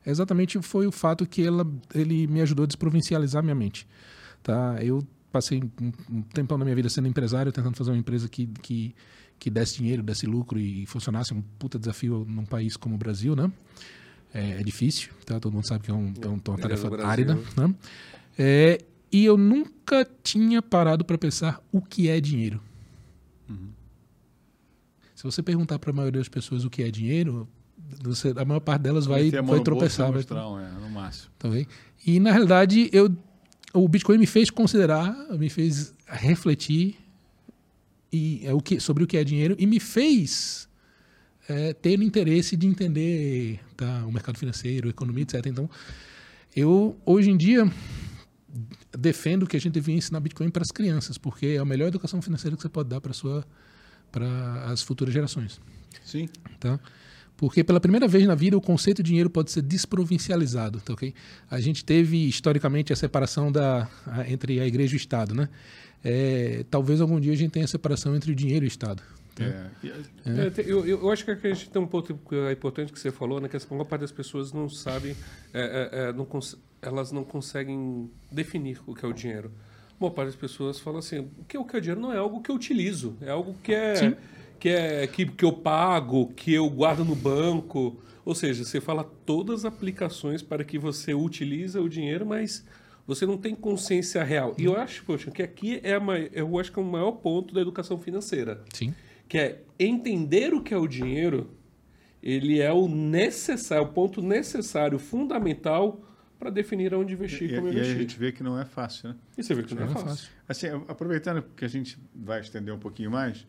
é 0.06 0.12
exatamente 0.12 0.62
foi 0.62 0.86
o 0.86 0.92
fato 0.92 1.26
que 1.26 1.44
ela, 1.44 1.66
ele 1.96 2.28
me 2.28 2.40
ajudou 2.42 2.64
a 2.66 2.68
desprovincializar 2.68 3.42
minha 3.42 3.56
mente. 3.56 3.88
Tá? 4.44 4.78
Eu 4.80 5.02
passei 5.32 5.64
um, 5.82 6.22
tempão 6.22 6.58
na 6.60 6.64
minha 6.64 6.76
vida 6.76 6.88
sendo 6.90 7.08
empresário, 7.08 7.52
tentando 7.52 7.76
fazer 7.76 7.90
uma 7.90 7.98
empresa 7.98 8.30
que, 8.30 8.46
que, 8.62 8.94
que 9.40 9.50
desse 9.50 9.78
dinheiro, 9.78 10.04
desse 10.04 10.28
lucro 10.28 10.60
e 10.60 10.86
funcionasse, 10.86 11.34
um 11.34 11.42
puta 11.58 11.80
desafio 11.80 12.24
num 12.30 12.46
país 12.46 12.78
como 12.78 12.94
o 12.94 12.98
Brasil, 12.98 13.36
né? 13.36 13.52
É, 14.34 14.60
é 14.60 14.64
difícil, 14.64 15.10
tá? 15.26 15.40
todo 15.40 15.54
mundo 15.54 15.66
sabe 15.68 15.86
que 15.86 15.92
é, 15.92 15.94
um, 15.94 16.14
é 16.22 16.28
um- 16.28 16.34
uma 16.48 16.58
tarefa 16.58 17.06
árida. 17.06 17.36
Né? 17.56 17.74
É, 18.38 18.80
e 19.12 19.24
eu 19.24 19.38
nunca 19.38 20.06
tinha 20.24 20.62
parado 20.62 21.06
para 21.06 21.18
pensar 21.18 21.64
o 21.72 21.82
que 21.82 22.10
é 22.10 22.20
dinheiro. 22.20 22.62
Se 25.16 25.24
você 25.24 25.42
perguntar 25.42 25.80
para 25.80 25.92
a 25.92 25.94
maioria 25.94 26.20
das 26.20 26.28
pessoas 26.28 26.66
o 26.66 26.70
que 26.70 26.84
é 26.84 26.92
dinheiro, 26.92 27.48
você- 28.04 28.34
a 28.36 28.44
maior 28.46 28.60
parte 28.60 28.82
delas 28.82 29.06
vai, 29.06 29.32
vai 29.32 29.42
bolso 29.42 29.64
tropeçar. 29.64 30.08
e 30.08 30.12
Vai, 30.12 30.18
mostrar 30.20 30.42
é, 30.42 30.80
no 30.82 30.90
máximo. 30.90 31.32
tá 31.40 31.48
vendo? 31.48 31.68
E 32.06 32.20
na 32.20 32.32
realidade, 32.32 32.90
eu, 32.92 33.16
o 33.74 33.88
Bitcoin 33.88 34.18
me 34.18 34.28
fez 34.28 34.50
considerar, 34.50 35.16
me 35.38 35.50
fez 35.50 35.94
refletir 36.08 36.98
e, 38.12 38.42
é, 38.46 38.54
o 38.54 38.60
que, 38.60 38.80
sobre 38.80 39.04
o 39.04 39.08
que 39.08 39.16
é 39.18 39.24
dinheiro 39.24 39.56
e 39.58 39.66
me 39.66 39.80
fez 39.80 40.65
é, 41.48 41.74
ter 41.74 42.02
interesse 42.02 42.56
de 42.56 42.66
entender 42.68 43.60
tá, 43.78 44.06
o 44.06 44.12
mercado 44.12 44.38
financeiro, 44.38 44.90
economia, 44.90 45.24
etc. 45.24 45.46
Então, 45.48 45.70
eu 46.56 46.98
hoje 47.06 47.30
em 47.30 47.38
dia 47.38 47.70
defendo 48.98 49.46
que 49.46 49.58
a 49.58 49.60
gente 49.60 49.74
devia 49.74 49.96
ensinar 49.96 50.20
Bitcoin 50.20 50.50
para 50.50 50.62
as 50.64 50.72
crianças, 50.72 51.18
porque 51.18 51.48
é 51.48 51.58
a 51.58 51.66
melhor 51.66 51.88
educação 51.88 52.22
financeira 52.22 52.56
que 52.56 52.62
você 52.62 52.70
pode 52.70 52.90
dar 52.90 53.02
para 53.02 53.14
sua 53.14 53.46
para 54.12 54.66
as 54.72 54.82
futuras 54.82 55.14
gerações 55.14 55.60
Sim. 56.04 56.30
tá? 56.60 56.80
Porque 57.36 57.66
pela 57.66 57.82
primeira 57.82 58.08
vez 58.08 58.26
na 58.26 58.34
vida 58.36 58.56
o 58.56 58.62
conceito 58.62 59.04
de 59.04 59.10
dinheiro 59.10 59.30
pode 59.30 59.52
ser 59.52 59.62
desprovincializado, 59.62 60.80
tá 60.80 60.94
ok? 60.94 61.14
A 61.52 61.60
gente 61.60 61.84
teve 61.84 62.26
historicamente 62.30 62.94
a 62.94 62.96
separação 62.96 63.52
da, 63.52 63.90
a- 64.06 64.30
entre 64.32 64.58
a 64.62 64.66
igreja 64.66 64.94
e 64.94 64.96
o 64.96 64.98
Estado, 64.98 65.36
né? 65.36 65.50
É, 66.02 66.64
talvez 66.72 67.02
algum 67.02 67.20
dia 67.20 67.34
a 67.34 67.36
gente 67.36 67.52
tenha 67.52 67.66
a 67.66 67.68
separação 67.68 68.16
entre 68.16 68.32
o 68.32 68.36
dinheiro 68.36 68.64
e 68.64 68.68
o 68.68 68.70
Estado. 68.70 69.04
É, 69.40 69.66
e- 69.84 70.40
É, 70.40 70.50
te- 70.50 70.62
eu, 70.68 70.86
eu 70.86 71.12
acho 71.12 71.26
que 71.26 71.32
a 71.32 71.36
gente 71.36 71.70
tem 71.70 71.82
um 71.82 71.88
ponto 71.88 72.18
é 72.48 72.52
importante 72.52 72.92
que 72.94 73.00
você 73.00 73.12
falou, 73.12 73.40
né? 73.42 73.50
Que 73.50 73.58
a 73.58 73.60
maior 73.72 73.84
parte 73.86 74.02
das 74.02 74.12
pessoas 74.12 74.54
não 74.54 74.70
sabem, 74.70 75.16
é, 75.54 75.90
é, 75.92 76.00
é, 76.10 76.14
não 76.14 76.26
elas 76.82 77.12
não 77.12 77.24
conseguem 77.24 78.10
definir 78.32 78.80
o 78.86 78.94
que 78.96 79.06
é 79.06 79.08
o 79.08 79.14
dinheiro. 79.14 79.52
A 79.90 80.04
maior 80.04 80.14
parte 80.14 80.28
das 80.28 80.36
pessoas 80.36 80.80
fala 80.80 81.00
assim: 81.00 81.20
o 81.20 81.46
que 81.48 81.58
é 81.58 81.60
o 81.60 81.66
que 81.66 81.76
é 81.76 81.80
o 81.80 81.82
dinheiro 81.82 82.00
não 82.02 82.14
é 82.14 82.18
algo 82.18 82.42
que 82.42 82.50
eu 82.50 82.56
utilizo, 82.56 83.18
é 83.22 83.30
algo 83.30 83.56
que 83.64 83.74
é 83.74 83.96
Sim. 83.96 84.16
que 84.60 84.70
é 84.70 85.08
que, 85.08 85.26
que 85.26 85.44
eu 85.46 85.52
pago, 85.54 86.28
que 86.36 86.54
eu 86.54 86.70
guardo 86.70 87.04
no 87.04 87.16
banco. 87.16 88.00
Ou 88.24 88.34
seja, 88.34 88.64
você 88.66 88.82
fala 88.82 89.04
todas 89.04 89.60
as 89.60 89.66
aplicações 89.66 90.42
para 90.42 90.64
que 90.64 90.80
você 90.80 91.14
utiliza 91.14 91.80
o 91.80 91.88
dinheiro, 91.88 92.26
mas 92.26 92.66
você 93.06 93.24
não 93.24 93.38
tem 93.38 93.54
consciência 93.54 94.24
real. 94.24 94.56
E 94.58 94.66
eu 94.66 94.76
acho, 94.76 95.04
poxa, 95.04 95.30
que 95.30 95.44
aqui 95.44 95.80
é 95.84 95.94
a, 95.94 96.02
eu 96.34 96.58
acho 96.58 96.72
que 96.72 96.80
é 96.80 96.82
o 96.82 96.86
maior 96.86 97.12
ponto 97.12 97.54
da 97.54 97.62
educação 97.62 98.00
financeira 98.00 98.64
Sim. 98.74 98.96
Que 99.28 99.38
é 99.38 99.64
entender 99.80 100.54
o 100.54 100.62
que 100.62 100.74
é 100.74 100.78
o 100.78 100.88
dinheiro, 100.88 101.52
ele 102.22 102.60
é 102.60 102.72
o 102.74 102.88
necessário, 102.88 103.86
o 103.86 103.90
ponto 103.94 104.22
necessário, 104.22 104.98
fundamental 105.00 106.02
para 106.40 106.50
definir 106.50 106.94
onde 106.94 107.14
investir 107.14 107.50
e, 107.50 107.52
e 107.52 107.56
como 107.56 107.68
e 107.68 107.80
aí 107.80 107.90
a 107.90 107.94
investir. 107.94 107.98
gente 108.02 108.20
vê 108.20 108.32
que 108.32 108.44
não 108.44 108.60
é 108.60 108.66
fácil, 108.66 109.10
né? 109.10 109.16
E 109.38 109.44
você 109.44 109.54
vê 109.54 109.64
que 109.64 109.74
não 109.76 109.84
é 109.84 109.86
Não 109.86 109.94
é 109.94 109.96
fácil. 109.96 110.10
fácil. 110.10 110.32
Assim, 110.48 110.68
aproveitando 110.88 111.44
que 111.56 111.64
a 111.66 111.68
gente 111.68 111.98
vai 112.14 112.42
estender 112.42 112.74
um 112.74 112.80
pouquinho 112.80 113.12
mais, 113.12 113.46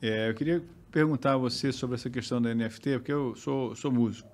é, 0.00 0.28
eu 0.30 0.34
queria 0.34 0.62
perguntar 0.90 1.34
a 1.34 1.36
você 1.36 1.72
sobre 1.72 1.96
essa 1.96 2.08
questão 2.10 2.40
da 2.40 2.54
NFT, 2.54 2.98
porque 2.98 3.12
eu 3.12 3.34
sou, 3.36 3.74
sou 3.76 3.92
músico 3.92 4.28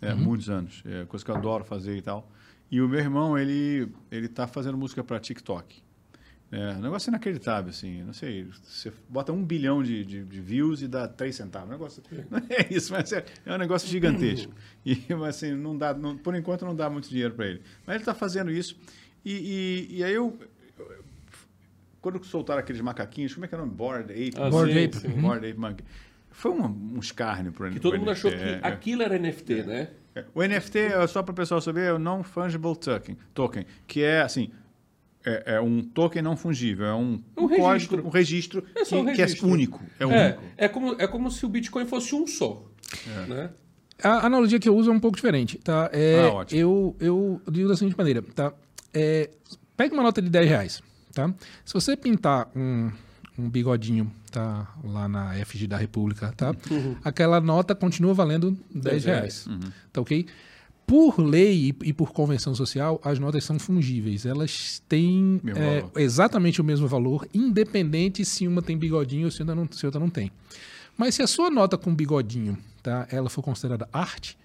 né, 0.00 0.10
há 0.10 0.16
muitos 0.16 0.50
anos, 0.50 0.82
é 0.86 1.04
coisa 1.06 1.24
que 1.24 1.30
eu 1.30 1.36
adoro 1.36 1.64
fazer 1.64 1.96
e 1.96 2.02
tal. 2.02 2.30
E 2.70 2.80
o 2.80 2.88
meu 2.88 2.98
irmão, 2.98 3.38
ele 3.38 3.88
ele 4.10 4.26
está 4.26 4.46
fazendo 4.46 4.76
música 4.76 5.04
para 5.04 5.20
TikTok. 5.20 5.83
É, 6.56 6.74
um 6.76 6.80
negócio 6.82 7.08
inacreditável, 7.10 7.70
assim, 7.70 8.02
não 8.04 8.12
sei, 8.12 8.46
você 8.62 8.92
bota 9.08 9.32
um 9.32 9.42
bilhão 9.44 9.82
de, 9.82 10.04
de, 10.04 10.22
de 10.24 10.40
views 10.40 10.82
e 10.82 10.86
dá 10.88 11.08
três 11.08 11.34
centavos, 11.34 11.68
um 11.68 11.72
negócio, 11.72 12.02
não 12.30 12.38
é 12.48 12.66
isso, 12.70 12.92
mas 12.92 13.12
é, 13.12 13.24
é 13.44 13.54
um 13.54 13.58
negócio 13.58 13.88
gigantesco. 13.88 14.52
E, 14.86 15.02
mas, 15.10 15.36
assim, 15.36 15.52
não 15.54 15.76
dá, 15.76 15.92
não- 15.92 16.16
por 16.16 16.34
enquanto 16.36 16.64
não 16.64 16.74
dá 16.76 16.88
muito 16.88 17.08
dinheiro 17.08 17.34
para 17.34 17.46
ele. 17.46 17.62
Mas 17.86 17.94
ele 17.96 18.02
está 18.02 18.14
fazendo 18.14 18.50
isso, 18.52 18.76
e, 19.24 19.88
e, 19.90 19.96
e 19.98 20.04
aí 20.04 20.14
eu, 20.14 20.38
quando 22.00 22.22
soltaram 22.24 22.60
aqueles 22.60 22.80
macaquinhos, 22.82 23.32
como 23.34 23.46
é 23.46 23.48
que 23.48 23.54
é 23.54 23.58
o 23.58 23.60
nome? 23.62 23.72
Bored 23.74 24.12
Ape? 24.12 24.34
Ah, 24.36 24.50
Bored 24.50 24.72
sim, 24.72 24.84
Ape. 24.84 24.96
sim. 24.98 25.08
Uhum. 25.08 25.22
Bored 25.22 25.46
Ape 25.50 25.58
Monkey. 25.58 25.84
Foi 26.30 26.50
um, 26.50 26.64
um 26.96 26.98
escárnio 26.98 27.52
para 27.52 27.70
Que 27.70 27.80
todo 27.80 27.96
mundo 27.98 28.10
achou 28.10 28.30
que 28.30 28.36
é, 28.36 28.60
aquilo 28.62 29.02
era 29.02 29.18
NFT, 29.18 29.62
né? 29.62 29.88
é. 30.14 30.24
O 30.34 30.42
NFT, 30.42 30.78
é 30.78 31.06
só 31.06 31.22
para 31.22 31.32
o 31.32 31.34
pessoal 31.34 31.60
saber, 31.60 31.82
é 31.88 31.92
o 31.92 31.98
Non-Fungible 31.98 32.76
token, 32.76 33.16
token, 33.32 33.64
que 33.86 34.02
é 34.02 34.20
assim, 34.20 34.50
é, 35.24 35.54
é 35.56 35.60
um 35.60 35.82
token 35.82 36.22
não 36.22 36.36
fungível, 36.36 36.86
é 36.86 36.94
um, 36.94 37.22
Um 37.36 37.48
código, 37.48 37.66
registro. 37.66 38.06
um 38.06 38.10
registro, 38.10 38.64
É 38.74 38.84
que, 38.84 38.94
um 38.94 39.04
que 39.04 39.10
é 39.10 39.24
registro. 39.24 39.48
único. 39.48 39.82
É, 39.98 40.04
É, 40.04 40.06
único. 40.06 40.42
é, 40.56 40.68
como, 40.68 40.96
é 40.98 41.06
como 41.06 41.30
se 41.30 41.44
o 41.46 41.48
Bitcoin 41.48 41.86
fosse 41.86 42.14
um 42.14 42.26
só. 42.26 42.64
Né? 43.28 43.50
A 44.02 44.26
analogia 44.26 44.58
que 44.58 44.68
eu 44.68 44.76
uso 44.76 44.90
é 44.90 44.92
um 44.92 45.00
pouco 45.00 45.16
diferente, 45.16 45.58
tá? 45.58 45.88
É, 45.92 46.20
Ah, 46.28 46.32
ótimo. 46.32 46.60
eu, 46.60 46.96
eu 47.00 47.40
digo 47.50 47.68
da 47.68 47.76
seguinte 47.76 47.96
maneira, 47.96 48.22
tá? 48.34 48.52
É, 48.92 49.30
pega 49.76 49.94
uma 49.94 50.02
nota 50.02 50.20
de 50.20 50.28
10 50.28 50.48
reais, 50.48 50.82
tá? 51.12 51.32
Se 51.64 51.72
você 51.74 51.96
pintar 51.96 52.48
um, 52.54 52.90
um 53.38 53.48
bigodinho, 53.48 54.10
tá? 54.30 54.68
Lá 54.84 55.08
na 55.08 55.32
FG 55.44 55.66
da 55.68 55.76
República, 55.76 56.32
tá? 56.36 56.54
Aquela 57.04 57.40
nota 57.40 57.74
continua 57.74 58.12
valendo 58.14 58.50
10 58.74 58.82
10 58.82 59.04
reais, 59.04 59.46
Uhum. 59.46 59.60
tá 59.92 60.00
ok? 60.00 60.26
Por 60.86 61.18
lei 61.18 61.74
e, 61.82 61.92
por 61.92 62.12
convenção 62.12 62.54
social, 62.54 63.00
as 63.02 63.18
notas 63.18 63.44
são 63.44 63.58
fungíveis. 63.58 64.26
Elas 64.26 64.82
têm 64.86 65.40
é, 65.56 66.02
exatamente 66.02 66.60
o 66.60 66.64
mesmo 66.64 66.86
valor, 66.86 67.26
independente 67.32 68.24
se 68.24 68.46
uma 68.46 68.60
tem 68.60 68.76
bigodinho 68.76 69.24
ou 69.24 69.30
se 69.30 69.40
outra 69.40 69.54
não, 69.54 69.68
se 69.70 69.86
outra 69.86 70.00
não 70.00 70.10
tem. 70.10 70.30
Mas 70.96 71.14
se 71.14 71.22
a 71.22 71.26
sua 71.26 71.50
nota 71.50 71.78
com 71.78 71.94
bigodinho, 71.94 72.56
tá, 72.82 73.06
ela 73.10 73.30
for 73.30 73.42
considerada 73.42 73.88
arte, 73.92 74.36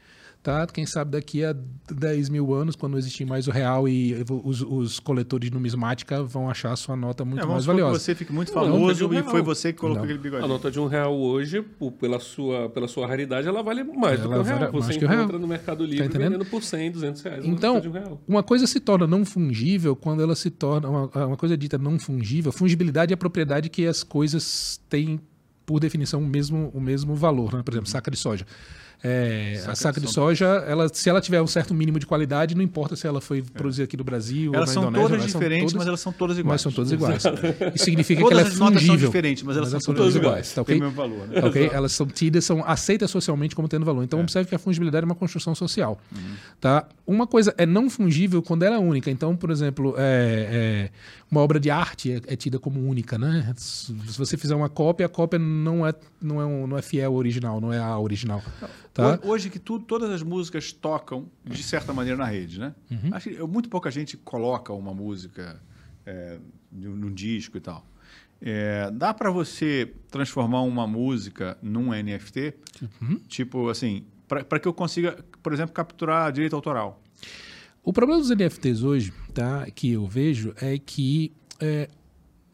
Tá? 0.42 0.66
Quem 0.68 0.86
sabe 0.86 1.12
daqui 1.12 1.44
a 1.44 1.54
10 1.92 2.30
mil 2.30 2.54
anos, 2.54 2.74
quando 2.74 2.94
não 2.94 2.98
existir 3.00 3.26
mais 3.26 3.46
o 3.50 3.52
real 3.52 3.90
e 3.90 4.16
os, 4.46 4.62
os 4.62 4.98
coletores 4.98 5.50
de 5.50 5.54
numismática 5.54 6.24
vão 6.24 6.50
achar 6.50 6.72
a 6.72 6.78
sua 6.78 6.96
nota 6.96 7.26
muito 7.26 7.44
É, 7.44 7.46
mais 7.46 7.66
valiosa. 7.66 8.00
você 8.00 8.16
fique 8.16 8.32
muito 8.32 8.50
famoso 8.54 9.06
não, 9.10 9.14
e 9.20 9.24
foi 9.24 9.42
você 9.42 9.74
que 9.74 9.80
colocou 9.80 9.98
Não. 9.98 10.04
aquele 10.06 10.18
bigode. 10.18 10.46
A 10.46 10.48
nota 10.48 10.72
de 10.72 10.80
um 10.80 10.88
real 10.88 11.14
hoje, 11.14 11.62
pela 12.00 12.22
sua, 12.22 12.70
pela 12.70 12.88
sua 12.88 13.06
raridade, 13.06 13.50
ela 13.50 13.62
vale 13.62 13.84
mais 13.84 14.22
do 14.22 14.32
Ela 14.34 14.42
que 14.44 14.50
um 14.50 14.58
real. 14.58 14.72
Você 14.72 14.94
um 15.06 15.08
real. 15.10 15.20
encontra 15.24 15.40
no 15.40 15.48
Mercado 15.48 15.84
Livre 15.84 16.06
entendendo? 16.06 16.32
vendendo 16.32 16.46
por 16.50 16.64
100, 16.64 16.92
200 16.94 17.22
reais. 17.22 17.44
uma 17.44 17.54
Então, 17.54 17.74
nota 17.76 17.82
de 17.82 17.90
um 17.90 18.02
real. 18.02 18.22
uma 18.26 18.42
coisa 18.42 18.66
se 18.66 18.80
torna 18.80 19.06
não 19.06 19.26
fungível 19.26 19.94
quando 19.94 20.24
ela 20.24 20.36
se 20.38 20.50
torna. 20.50 20.88
Uma, 20.88 21.26
uma 21.28 21.38
coisa 21.38 21.58
dita 21.58 21.78
não 21.78 22.00
fungível. 22.00 22.54
Fungibilidade 22.54 23.12
é 23.12 23.16
a 23.16 23.18
propriedade 23.18 23.68
que 23.70 23.86
as 23.86 24.04
coisas 24.04 24.80
têm, 24.88 25.20
por 25.66 25.82
definição, 25.82 26.22
o 26.22 26.26
mesmo, 26.26 26.72
o 26.74 26.80
mesmo 26.80 27.14
valor. 27.14 27.54
Né? 27.54 27.62
Por 27.62 27.74
exemplo, 27.74 27.90
saca 27.90 28.10
de 28.10 28.16
soja. 28.18 28.46
É, 29.02 29.56
Saca 29.60 29.72
a 29.72 29.76
saca 29.76 30.02
de 30.02 30.08
soja. 30.08 30.46
soja, 30.46 30.66
ela, 30.68 30.90
se 30.94 31.10
ela 31.10 31.22
tiver 31.22 31.42
um 31.42 31.48
certo 31.48 31.74
mínimo 31.74 32.00
de 32.00 32.06
qualidade, 32.06 32.54
não 32.54 32.62
importa 32.62 32.96
se 32.98 33.08
ela 33.08 33.22
foi 33.22 33.42
produzida 33.42 33.86
aqui 33.86 33.96
no 33.96 34.04
Brasil 34.04 34.54
Elas 34.54 34.70
ou 34.70 34.74
são 34.74 34.84
na 34.84 34.90
Indonésia. 35.00 35.08
todas 35.10 35.20
elas 35.22 35.32
são 35.32 35.40
diferentes, 35.40 35.64
todas- 35.72 35.78
mas 35.80 35.88
elas 35.88 36.00
são 36.02 36.12
todas 36.12 36.38
iguais. 36.38 36.52
mas 36.54 36.62
são 36.62 36.72
todas 36.72 36.92
iguais. 36.92 37.24
Isso 37.76 37.86
significa 37.86 38.22
Todas 38.22 38.38
que 38.38 38.42
ela 38.42 38.42
é 38.42 38.44
notas 38.58 38.58
são 38.58 38.88
fungível. 38.90 39.08
diferentes, 39.10 39.44
mas 39.44 39.56
elas 39.58 39.72
Mas 39.74 39.84
são 39.84 39.94
todas 39.94 40.14
são 40.14 40.22
iguais. 40.22 40.52
iguais, 40.52 40.54
tá 40.54 40.64
Tem 40.66 40.76
ok? 40.76 40.78
o 40.78 40.84
mesmo 40.84 40.96
valor, 40.96 41.28
né? 41.30 41.40
Tá 41.42 41.48
ok? 41.48 41.70
Elas 41.72 41.92
são 41.94 42.08
tidas, 42.08 42.44
são 42.44 42.64
aceitas 42.66 43.10
socialmente 43.10 43.56
como 43.56 43.68
tendo 43.70 43.86
valor. 43.86 44.04
Então 44.04 44.20
observe 44.20 44.50
que 44.50 44.56
a 44.56 44.60
fungibilidade 44.60 45.04
é 45.04 45.06
uma 45.06 45.16
construção 45.16 45.56
social. 45.56 45.98
Tá? 46.60 46.86
Uma 47.08 47.26
coisa 47.26 47.54
é 47.58 47.66
não 47.66 47.90
fungível 47.90 48.42
quando 48.42 48.64
ela 48.64 48.76
é 48.76 48.80
única. 48.80 49.10
Então, 49.10 49.34
por 49.36 49.50
exemplo, 49.50 49.96
é, 49.98 50.90
é, 50.90 50.90
uma 51.32 51.40
obra 51.42 51.58
de 51.60 51.70
arte 51.72 52.12
é, 52.12 52.22
é 52.28 52.36
tida 52.36 52.60
como 52.60 52.86
única, 52.86 53.18
né? 53.18 53.54
Se 53.56 53.94
você 54.18 54.36
fizer 54.36 54.56
uma 54.56 54.68
cópia, 54.68 55.06
a 55.06 55.10
cópia 55.10 55.40
não 55.40 55.88
é, 55.88 55.94
não 56.22 56.42
é, 56.42 56.46
um- 56.46 56.68
não 56.68 56.78
é 56.78 56.82
fiel 56.82 57.12
ao 57.12 57.18
original, 57.18 57.62
não 57.62 57.72
é 57.72 57.80
a 57.80 57.98
original. 57.98 58.44
Tá? 58.94 59.20
Ho- 59.24 59.30
Hoje 59.30 59.50
que 59.50 59.60
tu- 59.60 59.80
todas 59.80 60.10
as 60.10 60.24
músicas 60.24 60.72
tocam, 60.74 61.28
de 61.46 61.62
certa 61.64 61.94
maneira, 61.94 62.18
na 62.18 62.26
rede, 62.26 62.60
né? 62.60 62.74
Uhum. 62.90 63.10
Acho 63.14 63.30
que 63.30 63.42
muito 63.44 63.70
pouca 63.70 63.90
gente 63.92 64.18
coloca 64.18 64.74
uma 64.74 64.94
música 64.94 65.62
é, 66.06 66.40
num 66.72 66.96
num 66.96 67.14
disco 67.14 67.58
e 67.58 67.62
tal. 67.62 67.86
É, 68.42 68.90
dá 68.92 69.14
para 69.14 69.30
você 69.30 69.94
transformar 70.10 70.62
uma 70.62 70.88
música 70.88 71.58
num 71.62 71.94
NFT? 71.94 72.54
Uhum. 73.02 73.20
Tipo 73.28 73.70
assim, 73.70 74.06
para 74.28 74.60
que 74.60 74.68
eu 74.68 74.74
consiga, 74.74 75.24
por 75.44 75.52
exemplo, 75.54 75.74
capturar 75.74 76.32
direito 76.32 76.56
autoral. 76.56 77.02
O 77.84 77.92
problema 77.94 78.20
dos 78.22 78.30
NFTs 78.32 78.82
hoje, 78.84 79.14
tá, 79.34 79.66
que 79.72 79.92
eu 79.92 80.06
vejo, 80.08 80.54
é 80.62 80.78
que 80.78 81.32
é, 81.60 81.90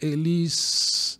eles. 0.02 1.20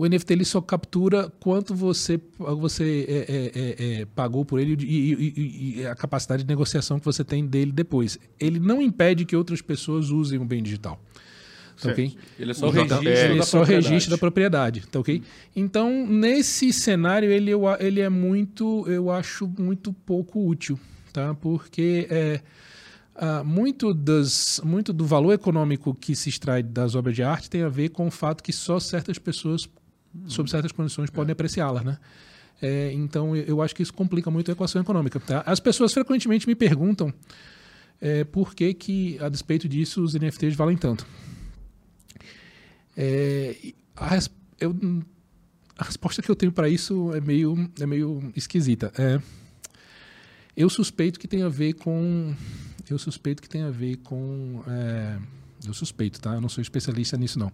O 0.00 0.08
NFT 0.08 0.32
ele 0.32 0.44
só 0.46 0.62
captura 0.62 1.30
quanto 1.40 1.74
você, 1.74 2.18
você 2.38 3.04
é, 3.06 3.12
é, 3.12 3.96
é, 3.96 4.00
é, 4.00 4.04
pagou 4.06 4.46
por 4.46 4.58
ele 4.58 4.74
e, 4.82 5.12
e- 5.12 5.80
e- 5.80 5.86
a 5.86 5.94
capacidade 5.94 6.42
de 6.42 6.48
negociação 6.48 6.98
que 6.98 7.04
você 7.04 7.22
tem 7.22 7.46
dele 7.46 7.70
depois. 7.70 8.18
Ele 8.38 8.58
não 8.58 8.80
impede 8.80 9.26
que 9.26 9.36
outras 9.36 9.60
pessoas 9.60 10.08
usem 10.08 10.38
o 10.38 10.44
bem 10.46 10.62
digital. 10.62 10.98
Tá 11.76 11.82
Certo. 11.82 11.92
ok? 11.98 12.16
Ele 12.38 12.50
é 12.50 12.54
só 12.54 12.66
O 12.66 12.70
registro 12.70 13.08
é, 13.08 13.24
Ele 13.30 13.38
da 13.38 13.42
só 13.44 13.58
propriedade. 13.58 13.88
registra 13.88 14.10
da 14.10 14.18
propriedade, 14.18 14.86
tá 14.86 15.00
ok? 15.00 15.22
Então, 15.54 16.06
nesse 16.06 16.72
cenário, 16.72 17.30
ele, 17.30 17.50
ele 17.78 18.00
é 18.00 18.08
muito, 18.08 18.86
eu 18.88 19.10
acho 19.10 19.46
muito 19.58 19.92
pouco 19.92 20.46
útil, 20.48 20.80
tá? 21.12 21.34
Porque 21.34 22.06
é, 22.10 22.40
ah, 23.14 23.42
muito, 23.44 23.92
das, 23.92 24.62
muito 24.64 24.92
do 24.94 25.04
valor 25.04 25.32
econômico 25.34 25.94
que 25.94 26.16
se 26.16 26.30
extrai 26.30 26.62
das 26.62 26.94
obras 26.94 27.14
de 27.14 27.22
arte 27.22 27.50
tem 27.50 27.62
a 27.62 27.68
ver 27.68 27.90
com 27.90 28.06
o 28.06 28.10
fato 28.10 28.42
que 28.42 28.52
só 28.52 28.80
certas 28.80 29.18
pessoas, 29.18 29.68
sob 30.26 30.50
certas 30.50 30.72
condições, 30.72 31.10
podem 31.10 31.32
apreciá-las, 31.32 31.84
né? 31.84 31.98
É, 32.62 32.92
então, 32.92 33.34
eu 33.34 33.62
acho 33.62 33.74
que 33.74 33.82
isso 33.82 33.92
complica 33.94 34.30
muito 34.30 34.50
a 34.50 34.52
equação 34.52 34.82
econômica. 34.82 35.18
Tá? 35.18 35.42
As 35.46 35.60
pessoas 35.60 35.92
frequentemente 35.94 36.46
me 36.46 36.54
perguntam 36.54 37.12
é, 38.00 38.22
por 38.24 38.54
que, 38.54 38.74
que, 38.74 39.18
a 39.18 39.28
despeito 39.28 39.68
disso, 39.68 40.02
os 40.02 40.14
NFTs 40.14 40.54
valem 40.54 40.76
tanto. 40.76 41.06
É, 42.96 43.56
a, 43.96 44.18
eu- 44.60 45.02
a 45.78 45.84
resposta 45.84 46.20
que 46.22 46.30
eu 46.30 46.36
tenho 46.36 46.52
para 46.52 46.68
isso 46.68 47.14
é 47.14 47.20
meio, 47.20 47.70
é 47.80 47.86
meio 47.86 48.30
esquisita. 48.36 48.92
É, 48.98 49.20
eu 50.56 50.68
suspeito 50.68 51.18
que 51.18 51.26
tem 51.28 51.42
a 51.42 51.48
ver 51.48 51.74
com. 51.74 52.34
Eu 52.88 52.98
suspeito 52.98 53.40
que 53.40 53.48
tem 53.48 53.62
a 53.62 53.70
ver 53.70 53.96
com. 53.98 54.62
é, 54.66 55.18
eu 55.66 55.72
suspeito, 55.72 56.20
tá? 56.20 56.34
Eu 56.34 56.40
não 56.40 56.48
sou 56.48 56.60
especialista 56.60 57.16
nisso, 57.16 57.38
não. 57.38 57.50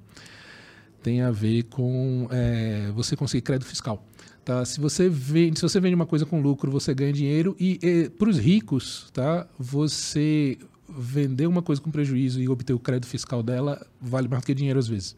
Tem 1.07 1.21
a 1.23 1.31
ver 1.31 1.63
com 1.71 2.27
é, 2.33 2.91
você 2.93 3.15
conseguir 3.15 3.43
crédito 3.43 3.69
fiscal. 3.69 4.05
Tá? 4.45 4.65
Se, 4.65 4.81
você 4.81 5.09
vende, 5.09 5.57
se 5.57 5.63
você 5.63 5.79
vende 5.79 5.95
uma 5.95 6.05
coisa 6.05 6.27
com 6.27 6.41
lucro, 6.41 6.69
você 6.69 6.93
ganha 6.93 7.13
dinheiro. 7.13 7.55
E, 7.61 8.11
para 8.19 8.29
os 8.29 8.37
ricos, 8.37 9.09
tá? 9.13 9.47
você 9.57 10.59
vender 10.89 11.47
uma 11.47 11.63
coisa 11.63 11.81
com 11.81 11.93
prejuízo 11.93 12.43
e 12.43 12.49
obter 12.49 12.73
o 12.73 12.79
crédito 12.81 13.07
fiscal 13.07 13.41
dela 13.41 13.87
vale 14.01 14.27
mais 14.27 14.43
do 14.43 14.47
que 14.47 14.53
dinheiro 14.53 14.81
às 14.81 14.89
vezes. 14.89 15.15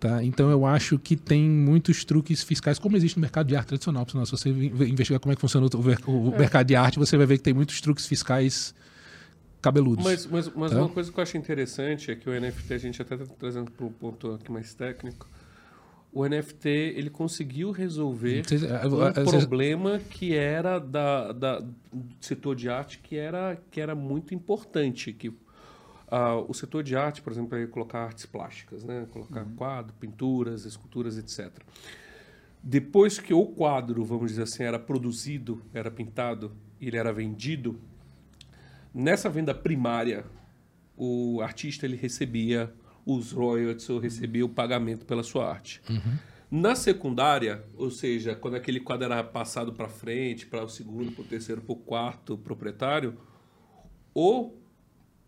Tá? 0.00 0.24
Então 0.24 0.50
eu 0.50 0.64
acho 0.64 0.98
que 0.98 1.16
tem 1.16 1.42
muitos 1.50 2.02
truques 2.02 2.42
fiscais, 2.42 2.78
como 2.78 2.96
existe 2.96 3.18
no 3.18 3.20
mercado 3.20 3.48
de 3.48 3.54
arte 3.54 3.68
tradicional. 3.68 4.06
Se 4.08 4.30
você 4.30 4.48
in- 4.48 4.72
investigar 4.88 5.20
como 5.20 5.34
é 5.34 5.34
que 5.34 5.40
funciona 5.42 5.66
o 6.06 6.30
mercado 6.30 6.66
de 6.66 6.74
arte, 6.74 6.98
você 6.98 7.14
vai 7.18 7.26
ver 7.26 7.36
que 7.36 7.44
tem 7.44 7.52
muitos 7.52 7.78
truques 7.82 8.06
fiscais 8.06 8.74
cabeludos. 9.62 10.04
Mas, 10.04 10.26
mas, 10.26 10.52
mas 10.54 10.72
Tá? 10.72 10.78
uma 10.78 10.88
coisa 10.88 11.10
que 11.12 11.18
eu 11.18 11.22
acho 11.22 11.36
interessante 11.38 12.10
é 12.10 12.16
que 12.16 12.28
o 12.28 12.32
NFT, 12.38 12.74
a 12.74 12.78
gente 12.78 13.00
até 13.00 13.14
está 13.14 13.34
trazendo 13.38 13.70
para 13.70 13.86
um 13.86 13.92
ponto 13.92 14.32
aqui 14.32 14.50
mais 14.52 14.74
técnico, 14.74 15.28
o 16.12 16.26
NFT 16.28 16.68
ele 16.68 17.08
conseguiu 17.08 17.70
resolver 17.70 18.42
a- 18.82 18.86
um 18.86 19.24
vocês- 19.24 19.44
problema 19.46 19.98
que 20.10 20.34
era 20.34 20.78
da, 20.78 21.32
da- 21.32 21.60
do 21.60 21.74
setor 22.20 22.54
de 22.54 22.68
arte 22.68 22.98
que 22.98 23.16
era, 23.16 23.56
que 23.70 23.80
era 23.80 23.94
muito 23.94 24.34
importante, 24.34 25.12
que 25.12 25.32
ah, 26.14 26.36
o 26.36 26.52
setor 26.52 26.82
de 26.82 26.94
arte, 26.94 27.22
por 27.22 27.32
exemplo, 27.32 27.56
é 27.56 27.66
colocar 27.66 28.00
artes 28.00 28.26
plásticas, 28.26 28.84
né? 28.84 29.06
colocar 29.10 29.46
quadro, 29.56 29.94
pinturas, 29.98 30.66
esculturas, 30.66 31.16
etc. 31.16 31.50
Depois 32.62 33.18
que 33.18 33.32
o 33.32 33.46
quadro, 33.46 34.04
vamos 34.04 34.30
dizer 34.30 34.42
assim, 34.42 34.62
era 34.62 34.78
produzido, 34.78 35.62
era 35.72 35.90
pintado 35.90 36.52
ele 36.80 36.96
era 36.96 37.12
vendido, 37.12 37.80
nessa 38.94 39.28
venda 39.28 39.54
primária, 39.54 40.24
o 40.96 41.40
artista 41.40 41.86
ele 41.86 41.96
recebia 41.96 42.72
os 43.04 43.32
royalties 43.32 43.88
ou 43.90 43.98
recebia 43.98 44.44
o 44.44 44.48
pagamento 44.48 45.04
pela 45.04 45.22
sua 45.22 45.50
arte. 45.50 45.80
Na 46.50 46.74
secundária, 46.74 47.64
ou 47.74 47.90
seja, 47.90 48.34
quando 48.34 48.56
aquele 48.56 48.78
quadro 48.78 49.06
era 49.06 49.24
passado 49.24 49.72
para 49.72 49.88
frente, 49.88 50.46
para 50.46 50.62
o 50.62 50.68
segundo, 50.68 51.10
para 51.10 51.22
o 51.22 51.24
terceiro, 51.24 51.62
para 51.62 51.72
o 51.72 51.76
quarto 51.76 52.36
proprietário, 52.36 53.16
o, 54.14 54.52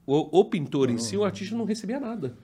o, 0.06 0.40
o 0.40 0.44
pintor 0.44 0.90
em 0.90 0.98
si, 0.98 1.16
o 1.16 1.24
artista 1.24 1.56
não 1.56 1.64
recebia 1.64 1.98
nada. 1.98 2.36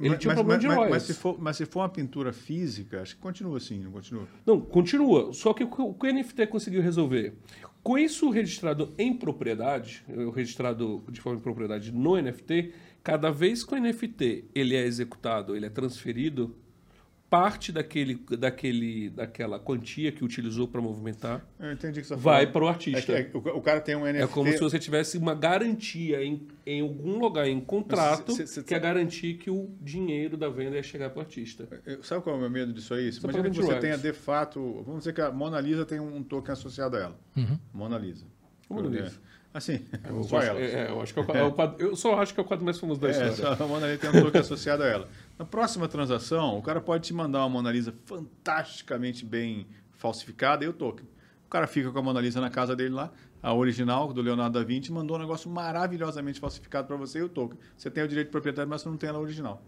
Ele 0.00 0.16
tinha 0.18 0.32
um 0.32 0.34
problema 0.34 0.60
de 0.60 0.66
mas, 0.66 0.76
mas, 0.76 0.86
royalties. 0.86 1.02
se 1.04 1.14
for, 1.14 1.40
mas 1.40 1.56
se 1.56 1.64
for 1.64 1.80
uma 1.80 1.88
pintura 1.88 2.32
física, 2.32 3.00
acho 3.00 3.16
que 3.16 3.20
continua 3.22 3.56
assim, 3.56 3.78
não 3.82 3.90
continua? 3.90 4.26
Não, 4.44 4.60
continua. 4.60 5.32
Só 5.32 5.54
que 5.54 5.64
o 5.64 5.70
que 5.70 5.80
o 5.80 5.94
que 5.94 6.06
o 6.06 6.14
NFT 6.14 6.46
conseguiu 6.48 6.82
resolver? 6.82 7.34
Com 7.82 7.98
isso 7.98 8.28
registrado 8.28 8.94
em 8.98 9.14
propriedade, 9.16 10.04
o 10.08 10.30
registrado 10.30 11.02
de 11.08 11.20
forma 11.20 11.38
de 11.38 11.42
propriedade 11.42 11.90
no 11.90 12.20
NFT, 12.20 12.72
cada 13.02 13.30
vez 13.30 13.64
que 13.64 13.74
o 13.74 13.78
NFT 13.80 14.44
ele 14.54 14.76
é 14.76 14.84
executado, 14.84 15.56
ele 15.56 15.64
é 15.64 15.70
transferido, 15.70 16.54
parte 17.30 17.70
daquele, 17.70 18.16
daquele, 18.36 19.08
daquela 19.10 19.58
quantia 19.60 20.10
que 20.10 20.24
utilizou 20.24 20.66
para 20.66 20.80
movimentar 20.80 21.40
Eu 21.60 21.70
entendi 21.72 22.00
o 22.00 22.02
que 22.02 22.08
você 22.08 22.14
tá 22.14 22.20
vai 22.20 22.44
para 22.46 22.64
o 22.64 22.66
É 22.66 22.70
artista. 22.70 23.00
que- 23.02 23.12
é 23.12 23.22
que 23.22 23.36
o, 23.36 23.40
o 23.40 23.62
cara 23.62 23.80
tem 23.80 23.94
um 23.94 24.00
NFT. 24.04 24.22
É 24.24 24.26
como 24.26 24.50
se 24.50 24.58
você 24.58 24.78
tivesse 24.80 25.16
uma 25.16 25.32
garantia 25.32 26.22
em, 26.24 26.46
em 26.66 26.80
algum 26.80 27.18
lugar, 27.20 27.46
em 27.46 27.60
contrato, 27.60 28.32
Cê- 28.32 28.46
cê- 28.48 28.62
que 28.64 28.74
é 28.74 28.78
garantir 28.80 29.34
que 29.34 29.48
o 29.48 29.70
dinheiro 29.80 30.36
da 30.36 30.48
venda 30.48 30.74
ia 30.74 30.82
chegar 30.82 31.08
para 31.10 31.18
o 31.20 31.22
artista. 31.22 31.68
Eu- 31.86 32.02
Sabe 32.02 32.22
qual 32.22 32.34
é 32.34 32.38
o 32.38 32.40
meu 32.40 32.50
medo 32.50 32.72
disso 32.72 32.92
aí? 32.94 33.12
Você 33.12 33.20
Imagina 33.20 33.44
que 33.44 33.50
de 33.50 33.62
você 33.62 33.78
tenha 33.78 33.96
de 33.96 34.12
fato. 34.12 34.82
Vamos 34.84 34.98
dizer 35.00 35.12
que 35.12 35.20
a 35.20 35.30
Mona 35.30 35.60
Lisa 35.60 35.86
tem 35.86 36.00
um 36.00 36.22
token 36.24 36.52
associado 36.52 36.96
a 36.96 37.00
ela. 37.00 37.18
Mona 37.72 37.96
Lisa. 37.96 38.26
Mona 38.68 38.88
É. 38.98 39.02
Lisa. 39.02 39.16
Assim, 39.54 39.80
Eu, 40.08 40.22
só 40.24 40.38
acho, 40.38 40.46
ela. 40.48 40.60
é, 40.60 40.64
é, 40.64 40.90
eu 40.90 41.00
acho 41.00 41.12
que 41.14 41.18
é 41.20 41.22
o 41.22 41.26
é 41.36 41.42
o 41.44 41.74
eu 41.78 41.96
só 41.96 42.20
acho 42.20 42.32
que 42.34 42.38
é 42.40 42.42
o 42.42 42.46
quadro 42.46 42.64
mais 42.64 42.78
famoso 42.78 43.00
da 43.00 43.08
É, 43.08 43.10
história. 43.10 43.34
só 43.56 43.64
a 43.64 43.66
Mona 43.66 43.86
Lisa 43.86 43.98
tem 43.98 44.10
um 44.10 44.24
token 44.24 44.40
associado 44.40 44.82
a 44.82 44.86
ela. 44.86 45.08
Na 45.40 45.46
próxima 45.46 45.88
transação, 45.88 46.58
o 46.58 46.60
cara 46.60 46.82
pode 46.82 47.06
te 47.06 47.14
mandar 47.14 47.38
uma 47.38 47.48
Mona 47.48 47.72
Lisa 47.72 47.94
fantasticamente 48.04 49.24
bem 49.24 49.66
falsificada 49.92 50.66
e 50.66 50.68
o 50.68 50.72
token. 50.74 51.08
O 51.46 51.48
cara 51.48 51.66
fica 51.66 51.90
com 51.90 51.98
a 51.98 52.02
Mona 52.02 52.20
Lisa 52.20 52.42
na 52.42 52.50
casa 52.50 52.76
dele 52.76 52.90
lá, 52.90 53.10
a 53.42 53.54
original 53.54 54.12
do 54.12 54.20
Leonardo 54.20 54.58
da 54.58 54.62
Vinci, 54.62 54.92
mandou 54.92 55.16
um 55.16 55.20
negócio 55.20 55.48
maravilhosamente 55.48 56.38
falsificado 56.38 56.86
para 56.86 56.96
você 56.96 57.20
e 57.20 57.22
o 57.22 57.28
token. 57.30 57.58
Você 57.74 57.90
tem 57.90 58.04
o 58.04 58.06
direito 58.06 58.26
de 58.26 58.32
propriedade, 58.32 58.68
mas 58.68 58.82
você 58.82 58.90
não 58.90 58.98
tem 58.98 59.08
ela 59.08 59.18
original. 59.18 59.64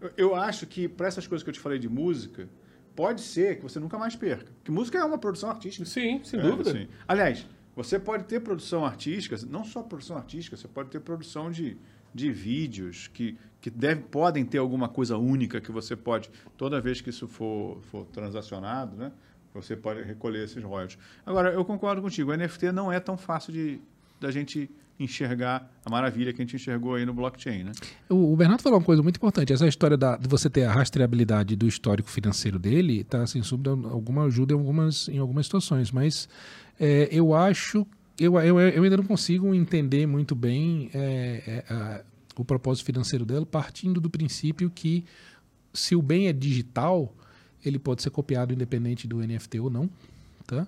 Eu, 0.00 0.12
eu 0.16 0.34
acho 0.36 0.64
que 0.64 0.86
para 0.88 1.08
essas 1.08 1.26
coisas 1.26 1.42
que 1.42 1.50
eu 1.50 1.54
te 1.54 1.58
falei 1.58 1.80
de 1.80 1.88
música, 1.88 2.48
pode 2.94 3.20
ser 3.20 3.56
que 3.56 3.64
você 3.64 3.80
nunca 3.80 3.98
mais 3.98 4.14
perca. 4.14 4.52
Porque 4.58 4.70
música 4.70 4.96
é 4.96 5.04
uma 5.04 5.18
produção 5.18 5.50
artística. 5.50 5.84
Sim, 5.86 6.22
sem 6.22 6.38
É, 6.38 6.42
dúvida. 6.44 6.70
sim. 6.70 6.86
Aliás, 7.08 7.44
você 7.74 7.98
pode 7.98 8.26
ter 8.26 8.38
produção 8.38 8.86
artística, 8.86 9.36
não 9.50 9.64
só 9.64 9.82
produção 9.82 10.16
artística, 10.16 10.56
você 10.56 10.68
pode 10.68 10.88
ter 10.88 11.00
produção 11.00 11.50
de, 11.50 11.76
de 12.16 12.32
vídeos 12.32 13.08
que, 13.08 13.36
que 13.60 13.70
deve, 13.70 14.02
podem 14.02 14.44
ter 14.44 14.58
alguma 14.58 14.88
coisa 14.88 15.16
única 15.16 15.60
que 15.60 15.70
você 15.70 15.94
pode, 15.94 16.30
toda 16.56 16.80
vez 16.80 17.00
que 17.00 17.10
isso 17.10 17.28
for, 17.28 17.78
for 17.82 18.06
transacionado, 18.06 18.96
né? 18.96 19.12
Você 19.54 19.76
pode 19.76 20.02
recolher 20.02 20.44
esses 20.44 20.62
royalties. 20.62 20.98
Agora, 21.24 21.50
eu 21.52 21.64
concordo 21.64 22.02
contigo, 22.02 22.30
o 22.30 22.36
NFT 22.36 22.72
não 22.72 22.92
é 22.92 23.00
tão 23.00 23.16
fácil 23.16 23.52
de 23.52 23.80
da 24.18 24.30
gente 24.30 24.70
enxergar 24.98 25.70
a 25.84 25.90
maravilha 25.90 26.32
que 26.32 26.40
a 26.40 26.44
gente 26.44 26.56
enxergou 26.56 26.94
aí 26.94 27.04
no 27.04 27.12
blockchain, 27.12 27.64
né? 27.64 27.72
O, 28.08 28.34
Bernardo 28.34 28.62
falou 28.62 28.78
uma 28.78 28.84
coisa 28.84 29.02
muito 29.02 29.16
importante. 29.16 29.52
Essa 29.52 29.68
história 29.68 29.96
da, 29.96 30.16
de 30.16 30.26
você 30.26 30.48
ter 30.48 30.64
a 30.64 30.72
rastreabilidade 30.72 31.54
do 31.54 31.66
histórico 31.66 32.08
financeiro 32.08 32.58
dele 32.58 33.00
está, 33.00 33.26
sem 33.26 33.42
dúvida, 33.42 33.70
alguma 33.70 34.24
ajuda 34.24 34.54
em 34.54 34.56
algumas, 34.56 35.08
em 35.08 35.18
algumas 35.18 35.46
situações. 35.46 35.90
Mas 35.92 36.28
é, 36.80 37.08
eu 37.10 37.34
acho... 37.34 37.86
Eu, 38.18 38.38
eu, 38.40 38.58
eu 38.58 38.82
ainda 38.82 38.96
não 38.96 39.04
consigo 39.04 39.54
entender 39.54 40.06
muito 40.06 40.34
bem 40.34 40.90
é, 40.94 41.42
é, 41.68 41.72
a, 41.72 42.00
o 42.36 42.44
propósito 42.44 42.84
financeiro 42.86 43.24
dela, 43.24 43.44
partindo 43.44 44.00
do 44.00 44.08
princípio 44.08 44.70
que 44.70 45.04
se 45.72 45.94
o 45.94 46.00
bem 46.00 46.28
é 46.28 46.32
digital, 46.32 47.14
ele 47.64 47.78
pode 47.78 48.02
ser 48.02 48.10
copiado 48.10 48.54
independente 48.54 49.06
do 49.06 49.18
NFT 49.18 49.60
ou 49.60 49.68
não, 49.70 49.90
tá? 50.46 50.66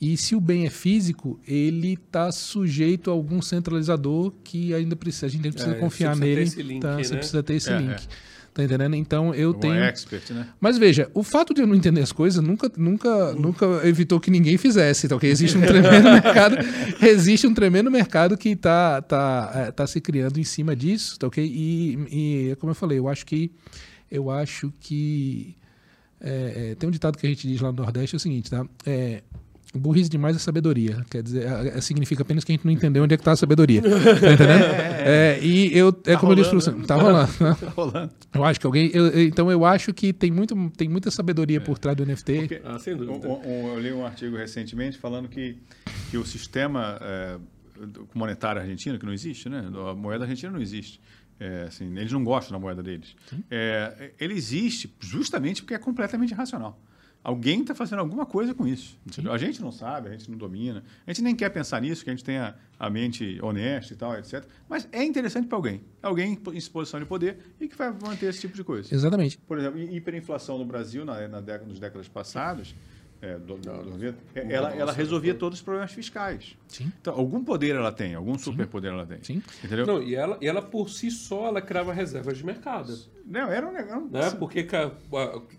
E 0.00 0.16
se 0.16 0.34
o 0.34 0.40
bem 0.40 0.66
é 0.66 0.70
físico, 0.70 1.38
ele 1.46 1.92
está 1.92 2.32
sujeito 2.32 3.10
a 3.10 3.12
algum 3.12 3.42
centralizador 3.42 4.32
que 4.42 4.72
ainda 4.72 4.96
precisa, 4.96 5.26
a 5.26 5.28
gente 5.28 5.44
ainda 5.44 5.54
precisa 5.54 5.76
É, 5.76 5.78
confiar 5.78 6.16
você 6.16 6.20
precisa 6.20 6.24
ter 6.24 6.26
nele. 6.34 6.42
esse 6.42 6.62
link, 6.62 6.80
tá? 6.80 6.96
Você 6.96 7.12
né? 7.12 7.18
precisa 7.18 7.42
ter 7.42 7.54
esse 7.54 7.70
É, 7.70 7.78
link. 7.78 8.08
Tá 8.52 8.64
entendendo? 8.64 8.96
Então 8.96 9.32
eu 9.32 9.50
Um 9.50 9.54
tenho. 9.54 9.74
expert, 9.84 10.30
né? 10.32 10.48
Mas 10.60 10.76
veja, 10.76 11.08
o 11.14 11.22
fato 11.22 11.54
de 11.54 11.60
eu 11.60 11.66
não 11.66 11.74
entender 11.74 12.00
as 12.00 12.10
coisas 12.10 12.42
nunca, 12.42 12.70
nunca, 12.76 13.32
nunca 13.34 13.66
evitou 13.86 14.18
que 14.18 14.30
ninguém 14.30 14.58
fizesse. 14.58 15.06
Tá, 15.08 15.14
ok? 15.16 15.30
Existe 15.30 15.56
um 15.56 15.60
tremendo 15.60 16.10
mercado, 16.10 16.56
existe 17.00 17.46
um 17.46 17.54
tremendo 17.54 17.90
mercado 17.90 18.36
que 18.36 18.50
está 18.50 19.00
tá, 19.02 19.52
é, 19.54 19.70
tá 19.70 19.86
se 19.86 20.00
criando 20.00 20.38
em 20.40 20.44
cima 20.44 20.74
disso, 20.74 21.16
tá 21.18 21.28
ok? 21.28 21.44
E, 21.44 21.98
e 22.50 22.56
como 22.56 22.72
eu 22.72 22.74
falei, 22.74 22.98
eu 22.98 23.08
acho 23.08 23.24
que 23.24 23.52
eu 24.10 24.30
acho 24.30 24.72
que 24.80 25.54
é, 26.20 26.70
é, 26.72 26.74
tem 26.74 26.88
um 26.88 26.92
ditado 26.92 27.16
que 27.16 27.26
a 27.26 27.30
gente 27.30 27.46
diz 27.46 27.60
lá 27.60 27.70
no 27.70 27.80
Nordeste 27.82 28.16
é 28.16 28.18
o 28.18 28.20
seguinte, 28.20 28.50
tá? 28.50 28.66
É, 28.84 29.22
burrice 29.74 30.08
demais 30.10 30.34
é 30.36 30.38
sabedoria. 30.38 31.04
Quer 31.10 31.22
dizer, 31.22 31.46
é, 31.46 31.78
é, 31.78 31.80
significa 31.80 32.22
apenas 32.22 32.42
que 32.44 32.52
a 32.52 32.54
gente 32.54 32.64
não 32.64 32.72
entendeu 32.72 33.04
onde 33.04 33.14
é 33.14 33.16
que 33.16 33.20
está 33.20 33.32
a 33.32 33.36
sabedoria. 33.36 33.82
Tá 33.82 33.88
entendendo? 34.32 34.90
É, 35.02 35.38
e 35.42 35.76
eu, 35.76 35.88
é 36.06 36.14
como 36.16 36.32
eu 36.32 36.36
disse 36.36 36.50
para 36.50 36.60
você, 36.60 36.72
tá 36.86 36.94
rolando. 36.94 37.32
né? 37.40 37.56
Tá 37.58 37.68
rolando. 37.70 38.10
Eu 38.34 38.44
acho 38.44 38.60
que 38.60 38.66
alguém. 38.66 38.90
eu- 38.92 39.18
então 39.22 39.50
eu 39.50 39.64
acho 39.64 39.94
que 39.94 40.12
tem, 40.12 40.30
muito, 40.30 40.54
tem 40.76 40.90
muita 40.90 41.10
sabedoria 41.10 41.58
por 41.58 41.78
trás 41.78 41.96
do 41.96 42.04
NFT. 42.04 42.34
Porque- 42.40 42.60
Ah, 42.62 42.78
sem 42.78 42.94
dúvida. 42.94 43.26
Um- 43.26 43.40
um- 43.40 43.68
eu 43.74 43.80
li 43.80 43.92
um 43.92 44.04
artigo 44.04 44.36
recentemente 44.36 44.98
falando 44.98 45.26
que, 45.26 45.56
que 46.10 46.18
o 46.18 46.24
sistema 46.26 46.98
é, 47.00 47.38
monetário 48.14 48.60
argentino, 48.60 48.98
que 48.98 49.06
não 49.06 49.12
existe, 49.14 49.48
né? 49.48 49.64
A 49.90 49.94
moeda 49.94 50.24
argentina 50.24 50.52
não 50.52 50.60
existe. 50.60 51.00
É, 51.38 51.64
assim, 51.68 51.86
eles 51.96 52.12
não 52.12 52.22
gostam 52.22 52.52
da 52.52 52.58
moeda 52.60 52.82
deles. 52.82 53.16
É, 53.50 54.10
ele 54.20 54.34
existe 54.34 54.94
justamente 55.00 55.62
porque 55.62 55.72
é 55.74 55.78
completamente 55.78 56.32
irracional. 56.32 56.78
Alguém 57.22 57.60
está 57.60 57.74
fazendo 57.74 57.98
alguma 57.98 58.24
coisa 58.24 58.54
com 58.54 58.66
isso. 58.66 58.98
entendeu? 59.06 59.30
A 59.32 59.36
gente 59.36 59.60
não 59.60 59.70
sabe, 59.70 60.08
a 60.08 60.12
gente 60.12 60.30
não 60.30 60.38
domina. 60.38 60.82
A 61.06 61.10
gente 61.12 61.22
nem 61.22 61.36
quer 61.36 61.50
pensar 61.50 61.80
nisso, 61.82 62.02
que 62.02 62.08
a 62.10 62.14
gente 62.14 62.24
tenha 62.24 62.54
a 62.78 62.88
mente 62.88 63.38
honesta 63.42 63.92
e 63.92 63.96
tal, 63.96 64.16
etc. 64.18 64.42
Mas 64.68 64.88
é 64.90 65.04
interessante 65.04 65.46
para 65.46 65.56
alguém. 65.56 65.82
Alguém 66.02 66.32
em 66.32 66.60
posição 66.70 66.98
de 66.98 67.04
poder 67.04 67.38
e 67.60 67.68
que 67.68 67.76
vai 67.76 67.90
manter 67.92 68.26
esse 68.30 68.40
tipo 68.40 68.54
de 68.56 68.64
coisa. 68.64 68.94
Exatamente. 68.94 69.36
Por 69.46 69.58
exemplo, 69.58 69.78
hi- 69.78 69.96
hiperinflação 69.96 70.56
no 70.56 70.64
Brasil, 70.64 71.04
na, 71.04 71.28
na 71.28 71.40
década, 71.42 71.66
nas 71.68 71.78
décadas 71.78 72.08
passadas, 72.08 72.74
é, 73.22 73.38
do, 73.38 73.56
do- 73.58 73.82
do- 73.98 74.14
é, 74.34 74.52
ela, 74.52 74.74
ela 74.74 74.92
resolvia 74.92 75.34
todos 75.34 75.58
os 75.58 75.64
problemas 75.64 75.92
fiscais. 75.92 76.56
Sim. 76.68 76.90
Então, 77.00 77.14
algum 77.14 77.44
poder 77.44 77.74
ela 77.76 77.92
tem, 77.92 78.14
algum 78.14 78.38
superpoder 78.38 78.92
ela 78.92 79.04
tem. 79.06 79.22
Sim. 79.22 79.42
Entendeu? 79.62 79.86
Não, 79.86 80.02
e 80.02 80.14
ela, 80.14 80.38
e 80.40 80.46
ela 80.48 80.62
por 80.62 80.88
si 80.88 81.10
só, 81.10 81.46
ela 81.48 81.60
criava 81.60 81.92
reservas 81.92 82.38
de 82.38 82.44
mercado. 82.46 82.96
Não, 83.26 83.50
era 83.50 83.68
um 83.68 83.72
negócio. 83.72 84.08
Né? 84.10 84.30
Porque 84.38 84.66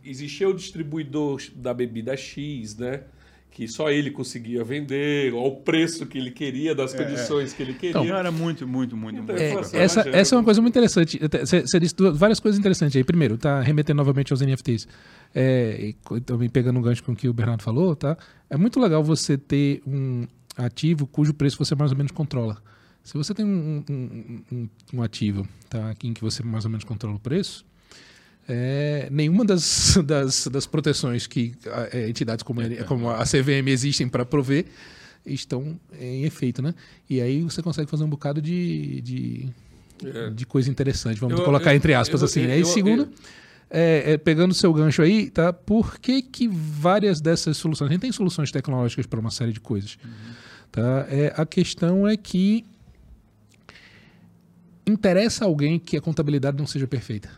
existia 0.04 0.50
o 0.50 0.54
distribuidor 0.54 1.42
da 1.56 1.74
bebida 1.74 2.18
X, 2.18 2.76
né? 2.78 3.04
Que 3.52 3.68
só 3.68 3.90
ele 3.92 4.10
conseguia 4.12 4.64
vender, 4.64 5.34
ao 5.34 5.58
preço 5.58 6.06
que 6.06 6.18
ele 6.18 6.32
queria, 6.32 6.74
das 6.74 6.94
condições 6.94 7.52
que 7.52 7.62
ele 7.62 7.74
queria. 7.74 8.02
Não, 8.02 8.16
era 8.16 8.32
muito, 8.32 8.66
muito, 8.66 8.96
muito, 8.96 9.20
Então, 9.20 9.36
É, 9.36 9.60
assim, 9.60 9.78
essa, 9.78 10.10
essa 10.10 10.36
é 10.36 10.38
uma 10.38 10.44
coisa 10.44 10.62
muito 10.62 10.72
interessante. 10.72 11.20
Você 11.20 11.80
disse 11.80 11.94
duas- 11.94 12.18
várias 12.18 12.40
coisas 12.40 12.58
interessantes 12.58 12.96
aí. 12.96 13.04
Primeiro, 13.04 13.38
tá 13.38 13.60
remetendo 13.62 13.98
novamente 13.98 14.32
aos 14.32 14.42
NFTs. 14.42 14.88
É, 15.36 15.94
e 16.16 16.22
também 16.22 16.50
pegando 16.50 16.80
um 16.80 16.82
gancho 16.82 17.04
com 17.04 17.12
o 17.12 17.16
que 17.16 17.28
o 17.28 17.34
Bernardo 17.34 17.62
falou, 17.62 17.94
tá? 17.94 18.18
É 18.50 18.56
muito 18.56 18.80
legal 18.80 19.04
você 19.04 19.38
ter 19.38 19.82
um 19.86 20.26
ativo 20.58 21.06
cujo 21.06 21.34
preço 21.34 21.58
você 21.58 21.76
mais 21.76 21.92
ou 21.92 21.98
menos 21.98 22.14
controla. 22.14 22.58
Se 23.04 23.16
você 23.16 23.34
tem 23.34 23.44
um, 23.46 23.84
um- 23.90 24.42
um- 24.52 24.70
um 24.94 25.02
ativo 25.02 25.46
tá, 25.70 25.94
em 26.04 26.14
que 26.14 26.22
você 26.22 26.42
mais 26.42 26.64
ou 26.64 26.72
menos 26.72 26.86
controla 26.86 27.16
o 27.18 27.20
preço, 27.20 27.66
é, 28.48 29.08
nenhuma 29.12 29.46
das, 29.46 29.98
das, 30.06 30.48
das 30.48 30.66
proteções 30.66 31.28
que 31.28 31.54
a- 31.68 31.90
é, 31.98 32.10
entidades 32.10 32.44
como, 32.44 32.62
a- 32.62 32.84
como 32.86 33.10
a 33.10 33.24
CVM 33.26 33.68
existem 33.70 34.08
para 34.10 34.26
prover 34.26 34.66
estão 35.26 35.80
em 36.00 36.24
efeito, 36.24 36.62
né? 36.62 36.74
E 37.10 37.22
aí 37.22 37.42
você 37.44 37.62
consegue 37.62 37.90
fazer 37.90 38.04
um 38.04 38.10
bocado 38.10 38.42
de, 38.42 39.02
de, 39.02 39.50
É. 40.04 40.30
de 40.32 40.46
coisa 40.46 40.70
interessante, 40.70 41.20
vamos 41.20 41.38
Eu- 41.40 41.46
colocar 41.46 41.72
eu- 41.74 41.78
entre 41.78 41.94
aspas 41.94 42.22
eu- 42.22 42.26
assim, 42.26 42.48
né? 42.48 42.58
E 42.60 42.66
segundo, 42.66 43.08
é, 43.70 44.14
é, 44.14 44.18
pegando 44.18 44.52
o 44.52 44.56
seu 44.56 44.74
gancho 44.74 45.02
aí, 45.02 45.30
tá? 45.30 45.54
Por 45.54 46.00
que 46.00 46.22
que 46.24 46.48
várias 46.48 47.22
dessas 47.22 47.56
soluções, 47.58 47.90
a 47.90 47.94
gente 47.94 48.02
tem 48.02 48.12
soluções 48.12 48.52
tecnológicas 48.52 49.06
para 49.06 49.20
uma 49.20 49.30
série 49.32 49.54
de 49.54 49.60
coisas, 49.60 49.98
tá? 50.72 51.06
É, 51.10 51.32
a 51.38 51.46
questão 51.46 52.08
é 52.08 52.18
que 52.18 52.66
interessa 54.86 55.46
a 55.46 55.48
alguém 55.48 55.80
que 55.80 55.96
a 55.96 56.02
contabilidade 56.02 56.58
não 56.58 56.68
seja 56.68 56.88
perfeita. 56.88 57.30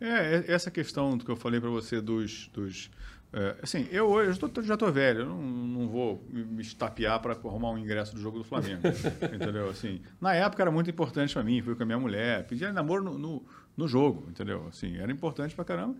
É, 0.00 0.36
é- 0.36 0.44
essa 0.52 0.70
questão 0.70 1.18
que 1.18 1.30
eu 1.30 1.36
falei 1.36 1.60
para 1.60 1.70
você 1.70 2.00
dos. 2.00 2.48
dos 2.48 2.90
é, 3.30 3.56
assim, 3.62 3.86
eu 3.90 4.06
hoje 4.06 4.40
já 4.62 4.74
estou 4.74 4.90
velho, 4.90 5.20
eu 5.20 5.26
não, 5.26 5.42
não 5.42 5.88
vou 5.88 6.24
me 6.30 6.44
me 6.44 6.62
estapear 6.62 7.20
para 7.20 7.34
arrumar 7.34 7.70
um 7.72 7.78
ingresso 7.78 8.14
do 8.14 8.20
jogo 8.20 8.38
do 8.38 8.44
Flamengo. 8.44 8.80
entendeu? 9.34 9.68
Assim, 9.68 10.00
na 10.20 10.34
época 10.34 10.62
era 10.62 10.70
muito 10.70 10.88
importante 10.88 11.34
para 11.34 11.42
mim, 11.42 11.60
fui 11.60 11.74
com 11.74 11.82
a 11.82 11.86
minha 11.86 11.98
mulher, 11.98 12.46
pedia 12.46 12.72
namoro 12.72 13.04
no, 13.04 13.18
no, 13.18 13.46
no 13.76 13.86
jogo, 13.88 14.26
entendeu? 14.30 14.66
Assim, 14.68 14.96
era 14.96 15.12
importante 15.12 15.54
para 15.54 15.64
caramba. 15.64 15.96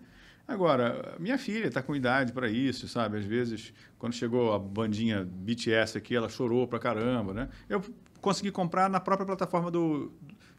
Agora, 0.49 1.15
minha 1.19 1.37
filha 1.37 1.67
está 1.67 1.83
com 1.83 1.95
idade 1.95 2.33
para 2.33 2.49
isso, 2.49 2.89
sabe? 2.89 3.19
Às 3.19 3.25
vezes, 3.27 3.75
quando 3.99 4.15
chegou 4.15 4.55
a 4.55 4.59
bandinha 4.59 5.23
BTS 5.23 5.99
aqui, 5.99 6.17
ela 6.17 6.31
chorou 6.31 6.67
pra 6.67 6.79
caramba, 6.79 7.35
né? 7.35 7.51
Eu 7.69 7.85
consegui 8.23 8.51
comprar 8.51 8.89
na 8.89 8.99
própria 8.99 9.27
plataforma 9.27 9.71
do 9.71 10.11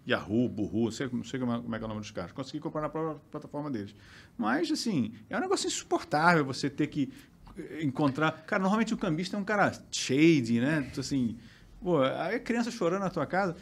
Yahoo, 0.08 0.50
Burru, 0.50 0.86
não 0.86 0.92
sei, 0.92 1.10
não 1.12 1.24
sei 1.24 1.40
como 1.40 1.54
é 1.54 1.62
como 1.62 1.76
é 1.76 1.78
que 1.78 1.84
é 1.84 1.86
o 1.86 1.90
nome 1.90 2.02
dos 2.02 2.12
caras. 2.12 2.32
Consegui 2.32 2.60
comprar 2.60 2.82
na 2.82 2.90
própria 2.90 3.22
plataforma 3.32 3.70
deles. 3.70 3.94
Mas, 4.38 4.72
assim, 4.72 5.14
é 5.30 5.38
um 5.38 5.42
negócio 5.42 5.68
insuportável 5.68 6.44
você 6.46 6.70
ter 6.70 6.88
que 6.88 7.12
eh, 7.58 7.84
encontrar... 7.84 8.32
Cara, 8.46 8.62
normalmente 8.62 8.94
o 8.94 8.98
cambista 8.98 9.38
é 9.38 9.40
um 9.40 9.44
cara 9.44 9.72
shady, 9.92 10.60
né? 10.60 10.92
Assim, 10.98 11.38
pô, 11.82 12.02
aí 12.02 12.36
a 12.36 12.40
criança 12.40 12.72
chorando 12.72 13.02
na 13.02 13.10
tua 13.10 13.26
casa... 13.26 13.56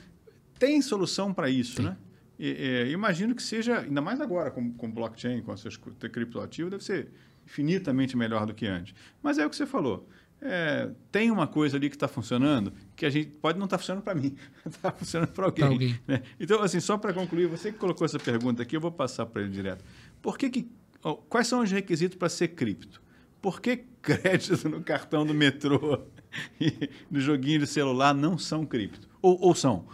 Tem 0.60 0.82
solução 0.82 1.32
para 1.32 1.52
isso, 1.52 1.84
né? 1.84 1.96
E, 2.40 2.50
é, 2.50 2.90
imagino 2.90 3.36
que 3.36 3.44
seja, 3.44 3.82
ainda 3.82 4.02
mais 4.02 4.20
agora 4.20 4.50
com, 4.50 4.74
com 4.74 4.90
blockchain, 4.92 5.42
com 5.44 5.54
essas 5.54 5.78
criptoativos, 5.78 6.72
deve 6.72 6.84
ser 6.84 7.12
infinitamente 7.46 8.18
melhor 8.18 8.46
do 8.46 8.56
que 8.56 8.66
antes. 8.66 8.96
Mas 9.22 9.38
é 9.38 9.46
o 9.46 9.50
que 9.52 9.56
você 9.56 9.68
falou. 9.68 10.10
É, 10.40 10.90
tem 11.12 11.32
uma 11.32 11.48
coisa 11.48 11.78
ali 11.78 11.90
que 11.90 11.96
está 11.96 12.08
funcionando 12.08 12.72
que 12.96 13.06
a 13.06 13.10
gente 13.10 13.30
pode 13.42 13.58
não 13.58 13.66
estar 13.66 13.78
funcionando 13.80 14.04
para 14.04 14.14
mim, 14.14 14.36
está 14.66 14.92
funcionando 14.94 15.30
para 15.32 15.46
alguém. 15.46 15.66
Pra 15.66 15.74
alguém. 15.74 16.00
né? 16.08 16.22
Então, 16.40 16.62
assim, 16.62 16.80
só 16.80 16.96
para 16.98 17.12
concluir, 17.12 17.48
você 17.48 17.72
que 17.72 17.78
colocou 17.80 18.06
essa 18.06 18.20
pergunta 18.20 18.62
aqui, 18.62 18.76
eu 18.76 18.82
vou 18.82 18.92
passar 18.92 19.26
para 19.26 19.42
ele 19.42 19.52
direto. 19.52 19.84
Por 20.22 20.38
que 20.38 20.50
que, 20.50 20.70
ó, 21.04 21.16
quais 21.16 21.48
são 21.48 21.62
os 21.62 21.72
requisitos 21.72 22.18
para 22.18 22.30
ser 22.30 22.50
cripto? 22.50 23.02
Por 23.42 23.60
que 23.60 23.78
crédito 24.02 24.70
no 24.70 24.82
cartão 24.84 25.26
do 25.26 25.34
metrô 25.34 26.04
e 26.62 26.90
no 27.10 27.20
joguinho 27.20 27.60
de 27.60 27.68
celular 27.68 28.14
não 28.14 28.38
são 28.38 28.64
cripto? 28.66 29.08
Ou, 29.22 29.40
ou 29.42 29.56
são? 29.56 29.88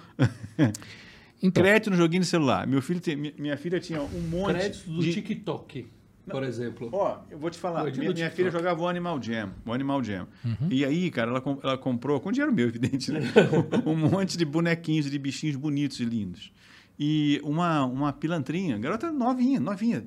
Então, 1.42 1.62
Crédito 1.64 1.90
no 1.90 1.98
joguinho 1.98 2.22
de 2.22 2.28
celular. 2.28 2.66
Meu 2.68 2.82
filho 2.82 3.02
tem- 3.02 3.16
mi- 3.18 3.34
minha 3.38 3.58
filha 3.58 3.80
tinha 3.80 4.02
um 4.02 4.22
monte 4.30 4.54
Crédito 4.54 4.90
do 4.90 5.02
de... 5.02 5.14
TikTok, 5.14 5.88
por 6.30 6.44
exemplo. 6.44 6.90
Ó, 6.92 7.20
eu 7.30 7.38
vou 7.38 7.50
te 7.50 7.58
falar. 7.58 7.84
Minha, 7.92 8.14
minha 8.14 8.32
filha 8.32 8.50
jogava 8.50 8.82
o 8.82 8.88
Animal 8.88 9.22
Jam. 9.22 9.52
O 9.66 9.74
Animal 9.74 10.04
Jam. 10.04 10.28
Uhum. 10.44 10.68
E 10.70 10.86
aí, 10.86 11.12
cara, 11.12 11.32
ela, 11.32 11.44
ela 11.64 11.78
comprou, 11.78 12.20
com 12.20 12.32
dinheiro 12.32 12.54
meu, 12.54 12.68
evidente, 12.70 13.12
né? 13.12 13.20
um 13.86 13.96
monte 13.96 14.38
de 14.38 14.46
bonequinhos, 14.46 15.10
de 15.10 15.20
bichinhos 15.20 15.56
bonitos 15.56 16.00
e 16.00 16.06
lindos. 16.06 16.52
E 16.98 17.42
uma, 17.44 17.86
uma 17.86 18.14
pilantrinha, 18.14 18.78
garota 18.78 19.12
novinha, 19.12 19.60
novinha. 19.60 20.06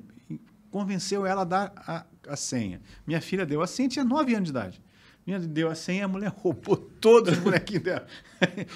Convenceu 0.71 1.25
ela 1.25 1.41
a 1.41 1.45
dar 1.45 1.73
a, 1.75 2.05
a 2.29 2.35
senha. 2.35 2.81
Minha 3.05 3.21
filha 3.21 3.45
deu 3.45 3.61
a 3.61 3.67
senha, 3.67 3.89
tinha 3.89 4.05
9 4.05 4.33
anos 4.33 4.45
de 4.45 4.51
idade. 4.51 4.81
Minha 5.27 5.39
deu 5.39 5.69
a 5.69 5.75
senha, 5.75 6.05
a 6.05 6.07
mulher 6.07 6.31
roubou 6.37 6.77
todos 6.77 7.33
os 7.33 7.39
bonequinhos 7.39 7.83
dela. 7.83 8.07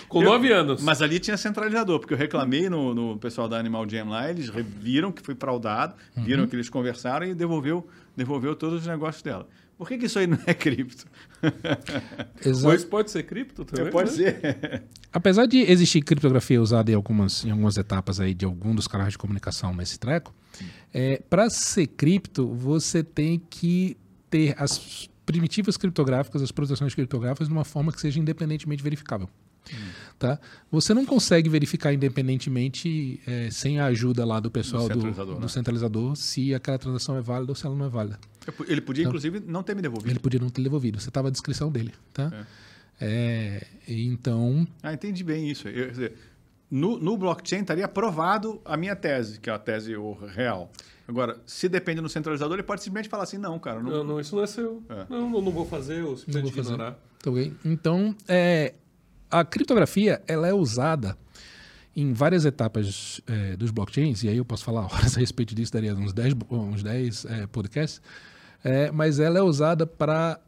Com 0.09 0.21
Eu- 0.21 0.29
nove 0.29 0.51
anos. 0.51 0.83
Mas 0.83 1.01
ali 1.01 1.17
tinha 1.17 1.37
centralizador, 1.37 1.97
porque 1.97 2.13
eu 2.13 2.17
reclamei 2.17 2.69
no, 2.69 2.93
no 2.93 3.17
pessoal 3.17 3.47
da 3.47 3.57
Animal 3.57 3.89
Jam 3.89 4.09
lá, 4.09 4.29
eles 4.29 4.49
viram 4.49 5.13
que 5.13 5.21
foi 5.21 5.33
fraudado, 5.33 5.95
viram 6.17 6.45
que 6.45 6.55
eles 6.55 6.69
conversaram 6.69 7.25
e 7.25 7.33
devolveu, 7.33 7.87
devolveu 8.17 8.53
todos 8.53 8.81
os 8.81 8.87
negócios 8.87 9.23
dela. 9.23 9.47
Por 9.77 9.87
que, 9.87 9.97
que 9.97 10.05
isso 10.05 10.19
aí 10.19 10.27
não 10.27 10.37
é 10.45 10.53
cripto? 10.53 11.05
Pois 12.61 12.83
pode 12.83 13.09
ser 13.09 13.23
cripto 13.23 13.65
também. 13.65 13.91
Pode 13.91 14.11
né? 14.11 14.31
ser. 14.31 14.83
Apesar 15.11 15.45
de 15.47 15.59
existir 15.59 16.01
criptografia 16.01 16.61
usada 16.61 16.91
em 16.91 16.93
algumas, 16.93 17.43
em 17.45 17.51
algumas 17.51 17.77
etapas 17.77 18.19
aí 18.19 18.33
de 18.33 18.45
algum 18.45 18.75
dos 18.75 18.87
canais 18.87 19.13
de 19.13 19.17
comunicação 19.17 19.73
nesse 19.73 19.97
treco, 19.97 20.33
é, 20.93 21.21
para 21.29 21.49
ser 21.49 21.87
cripto, 21.87 22.47
você 22.53 23.03
tem 23.03 23.41
que 23.49 23.97
ter 24.29 24.53
as 24.57 25.09
primitivas 25.25 25.77
criptográficas, 25.77 26.41
as 26.41 26.51
proteções 26.51 26.93
criptográficas, 26.93 27.47
de 27.47 27.53
uma 27.53 27.63
forma 27.65 27.91
que 27.91 28.01
seja 28.01 28.19
independentemente 28.19 28.83
verificável. 28.83 29.29
Tá? 30.17 30.39
Você 30.71 30.93
não 30.93 31.05
consegue 31.05 31.47
verificar 31.49 31.93
independentemente 31.93 33.21
é, 33.27 33.49
sem 33.51 33.79
a 33.79 33.85
ajuda 33.85 34.25
lá 34.25 34.39
do 34.39 34.49
pessoal 34.49 34.87
do 34.87 34.93
centralizador, 34.95 35.35
do 35.35 35.41
né? 35.41 35.47
centralizador 35.47 36.15
se 36.15 36.53
aquela 36.53 36.77
transação 36.79 37.15
é 37.15 37.21
válida 37.21 37.51
ou 37.51 37.55
se 37.55 37.65
ela 37.65 37.75
não 37.75 37.85
é 37.85 37.89
válida. 37.89 38.19
Ele 38.67 38.81
podia, 38.81 39.05
inclusive, 39.05 39.39
não 39.39 39.61
ter 39.61 39.75
me 39.75 39.81
devolvido. 39.81 40.11
Ele 40.11 40.19
podia 40.19 40.39
não 40.39 40.49
ter 40.49 40.63
devolvido. 40.63 40.99
Você 40.99 41.09
estava 41.09 41.27
a 41.27 41.31
descrição 41.31 41.71
dele. 41.71 41.93
Tá? 42.11 42.45
É, 42.99 43.65
então, 43.87 44.67
Ah, 44.81 44.93
entendi 44.93 45.23
bem 45.23 45.49
isso. 45.49 45.67
Eu- 45.67 45.85
quer 45.85 45.91
dizer, 45.91 46.13
no, 46.69 46.97
no 46.99 47.17
blockchain 47.17 47.61
estaria 47.61 47.85
aprovado 47.85 48.61
a 48.65 48.75
minha 48.77 48.95
tese, 48.95 49.39
que 49.39 49.49
é 49.49 49.53
a 49.53 49.59
tese 49.59 49.93
real. 50.35 50.71
Agora, 51.11 51.37
se 51.45 51.67
depende 51.67 51.99
do 51.99 52.07
centralizador, 52.07 52.55
ele 52.55 52.63
pode 52.63 52.81
simplesmente 52.81 53.09
falar 53.09 53.23
assim, 53.23 53.37
não, 53.37 53.59
cara, 53.59 53.83
não, 53.83 53.91
Não, 53.91 54.03
não, 54.05 54.19
isso 54.19 54.33
não 54.33 54.43
é 54.43 54.47
seu. 54.47 54.81
É. 54.87 55.05
Não, 55.09 55.29
não, 55.29 55.41
não 55.41 55.51
vou 55.51 55.65
fazer, 55.65 56.03
ou 56.03 56.15
simplesmente 56.15 56.43
vou 56.43 56.53
fazer. 56.63 56.73
ignorar. 56.73 56.97
Tá 57.21 57.29
ok? 57.29 57.53
Então, 57.65 58.15
é, 58.29 58.75
a 59.29 59.43
criptografia 59.43 60.21
ela 60.25 60.47
é 60.47 60.53
usada 60.53 61.17
em 61.93 62.13
várias 62.13 62.45
etapas 62.45 63.19
é, 63.27 63.57
dos 63.57 63.71
blockchains, 63.71 64.23
e 64.23 64.29
aí 64.29 64.37
eu 64.37 64.45
posso 64.45 64.63
falar 64.63 64.85
horas 64.93 65.17
a 65.17 65.19
respeito 65.19 65.53
disso, 65.53 65.73
daria 65.73 65.93
uns 65.93 66.13
10, 66.13 66.33
uns 66.49 66.81
10 66.81 67.25
é, 67.25 67.45
podcasts, 67.47 68.01
é, 68.63 68.89
mas 68.89 69.19
ela 69.19 69.37
é 69.37 69.41
usada 69.41 69.85
para 69.85 70.39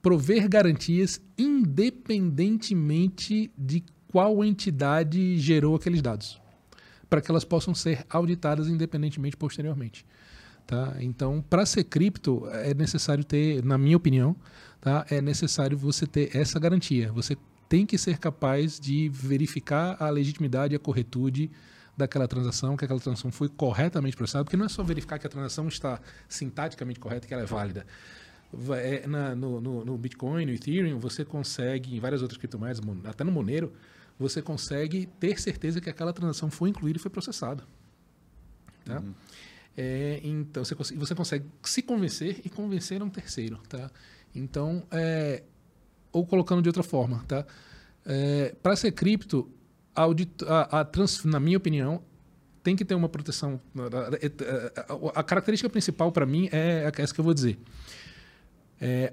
prover 0.00 0.48
garantias 0.48 1.20
independentemente 1.36 3.50
de 3.58 3.82
qual 4.06 4.44
entidade 4.44 5.36
gerou 5.36 5.74
aqueles 5.74 6.00
dados, 6.00 6.40
para 7.08 7.20
que 7.20 7.30
elas 7.30 7.44
possam 7.44 7.74
ser 7.74 8.04
auditadas 8.10 8.68
independentemente 8.68 9.36
posteriormente. 9.36 10.04
Tá? 10.66 10.96
Então, 11.00 11.44
para 11.48 11.64
ser 11.64 11.84
cripto, 11.84 12.48
é 12.50 12.74
necessário 12.74 13.22
ter, 13.24 13.64
na 13.64 13.78
minha 13.78 13.96
opinião, 13.96 14.34
tá? 14.80 15.06
é 15.08 15.20
necessário 15.20 15.78
você 15.78 16.06
ter 16.06 16.36
essa 16.36 16.58
garantia. 16.58 17.12
Você 17.12 17.36
tem 17.68 17.86
que 17.86 17.96
ser 17.96 18.18
capaz 18.18 18.78
de 18.80 19.08
verificar 19.08 19.96
a 20.00 20.10
legitimidade 20.10 20.74
e 20.74 20.76
a 20.76 20.78
corretude 20.78 21.50
daquela 21.96 22.26
transação, 22.28 22.76
que 22.76 22.84
aquela 22.84 23.00
transação 23.00 23.30
foi 23.32 23.48
corretamente 23.48 24.16
processada, 24.16 24.44
porque 24.44 24.56
não 24.56 24.66
é 24.66 24.68
só 24.68 24.82
verificar 24.82 25.18
que 25.18 25.26
a 25.26 25.30
transação 25.30 25.66
está 25.68 26.00
sintaticamente 26.28 26.98
correta, 27.00 27.26
que 27.26 27.32
ela 27.32 27.42
é 27.44 27.46
válida. 27.46 27.86
É, 28.82 29.06
na- 29.06 29.34
no, 29.34 29.60
no- 29.60 29.84
no 29.84 29.96
Bitcoin, 29.98 30.46
no 30.46 30.52
Ethereum, 30.52 30.98
você 30.98 31.24
consegue, 31.24 31.96
em 31.96 32.00
várias 32.00 32.22
outras 32.22 32.38
criptomoedas, 32.38 32.80
até 33.04 33.24
no 33.24 33.32
Monero, 33.32 33.72
você 34.18 34.40
consegue 34.42 35.06
ter 35.20 35.38
certeza 35.40 35.80
que 35.80 35.90
aquela 35.90 36.12
transação 36.12 36.50
foi 36.50 36.70
incluída 36.70 36.98
e 36.98 37.00
foi 37.02 37.10
processada. 37.10 37.64
Tá? 38.84 39.02
É, 39.76 40.20
então 40.24 40.64
você, 40.64 40.74
cons- 40.74 40.90
você 40.92 41.14
consegue 41.14 41.44
se 41.62 41.82
convencer 41.82 42.40
e 42.44 42.48
convencer 42.48 43.02
um 43.02 43.10
terceiro, 43.10 43.58
tá? 43.68 43.90
Então, 44.34 44.82
é, 44.90 45.42
ou 46.12 46.24
colocando 46.26 46.62
de 46.62 46.68
outra 46.68 46.82
forma, 46.82 47.24
tá? 47.28 47.44
Para 48.62 48.74
ser 48.76 48.92
cripto, 48.92 49.50
a, 49.94 50.04
a- 50.46 50.80
a 50.80 50.84
trans- 50.84 51.24
na 51.24 51.38
minha 51.40 51.58
opinião, 51.58 52.02
tem 52.62 52.74
que 52.76 52.84
ter 52.84 52.94
uma 52.94 53.08
proteção. 53.08 53.60
A, 53.76 55.18
a- 55.18 55.20
a 55.20 55.22
característica 55.22 55.68
principal 55.68 56.10
para 56.10 56.24
mim 56.24 56.48
é 56.52 56.90
essa 56.96 57.12
que 57.12 57.20
eu 57.20 57.24
vou 57.24 57.34
dizer. 57.34 57.58
É, 58.80 59.12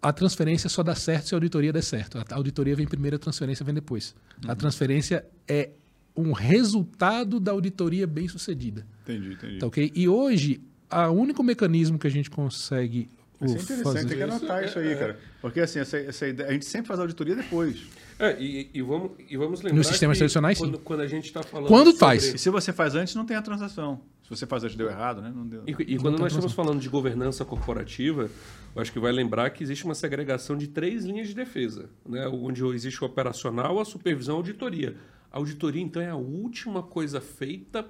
a 0.00 0.12
transferência 0.12 0.68
só 0.70 0.82
dá 0.82 0.94
certo 0.94 1.28
se 1.28 1.34
a 1.34 1.36
auditoria 1.36 1.72
der 1.72 1.82
certo. 1.82 2.18
A 2.18 2.34
auditoria 2.34 2.74
vem 2.76 2.86
primeiro, 2.86 3.16
a 3.16 3.18
transferência 3.18 3.64
vem 3.64 3.74
depois. 3.74 4.14
A 4.46 4.54
transferência 4.54 5.24
é 5.46 5.70
um 6.16 6.32
resultado 6.32 7.38
da 7.40 7.52
auditoria 7.52 8.06
bem 8.06 8.28
sucedida. 8.28 8.86
Entendi, 9.02 9.32
entendi. 9.34 9.58
Tá 9.58 9.66
ok? 9.66 9.92
E 9.94 10.08
hoje, 10.08 10.60
o 10.90 11.12
único 11.12 11.42
mecanismo 11.42 11.98
que 11.98 12.06
a 12.06 12.10
gente 12.10 12.30
consegue 12.30 13.08
Isso 13.40 13.54
é 13.56 13.60
interessante, 13.60 13.82
fazer. 13.84 14.06
tem 14.06 14.16
que 14.16 14.22
anotar 14.22 14.64
isso 14.64 14.78
aí, 14.78 14.96
cara. 14.96 15.18
Porque 15.40 15.60
assim, 15.60 15.78
essa, 15.78 15.96
essa 15.98 16.26
ideia, 16.26 16.48
a 16.48 16.52
gente 16.52 16.64
sempre 16.66 16.88
faz 16.88 16.98
auditoria 17.00 17.36
depois. 17.36 17.76
É, 18.18 18.36
e, 18.40 18.68
e 18.74 18.82
vamos, 18.82 19.12
e 19.30 19.36
vamos 19.36 19.60
lembrar 19.62 19.78
Nos 19.78 19.86
sistemas 19.86 20.16
que 20.16 20.18
tradicionais, 20.20 20.58
sim. 20.58 20.64
quando, 20.64 20.78
quando 20.80 21.00
a 21.00 21.06
gente 21.06 21.26
está 21.26 21.40
falando 21.42 21.68
Quando 21.68 21.92
sobre- 21.92 22.00
faz? 22.00 22.24
E 22.34 22.38
se 22.38 22.50
você 22.50 22.72
faz 22.72 22.96
antes, 22.96 23.14
não 23.14 23.24
tem 23.24 23.36
a 23.36 23.42
transação. 23.42 24.00
Se 24.28 24.36
você 24.36 24.46
faz 24.46 24.62
deu 24.74 24.90
errado, 24.90 25.22
né? 25.22 25.32
Não 25.34 25.46
deu. 25.46 25.62
E, 25.66 25.94
e 25.94 25.96
quando 25.96 26.18
nós 26.18 26.32
estamos 26.32 26.52
falando 26.52 26.80
de 26.80 26.88
governança 26.90 27.46
corporativa, 27.46 28.28
eu 28.76 28.82
acho 28.82 28.92
que 28.92 28.98
vai 28.98 29.10
lembrar 29.10 29.48
que 29.48 29.62
existe 29.62 29.86
uma 29.86 29.94
segregação 29.94 30.54
de 30.54 30.68
três 30.68 31.06
linhas 31.06 31.28
de 31.28 31.34
defesa, 31.34 31.88
né? 32.06 32.28
onde 32.28 32.62
existe 32.66 33.02
o 33.02 33.06
operacional, 33.06 33.80
a 33.80 33.86
supervisão 33.86 34.34
e 34.34 34.36
a 34.36 34.38
auditoria. 34.40 34.96
A 35.32 35.38
auditoria, 35.38 35.80
então, 35.80 36.02
é 36.02 36.10
a 36.10 36.16
última 36.16 36.82
coisa 36.82 37.22
feita 37.22 37.86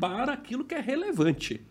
para 0.00 0.32
aquilo 0.32 0.64
que 0.64 0.74
é 0.74 0.80
relevante. 0.80 1.64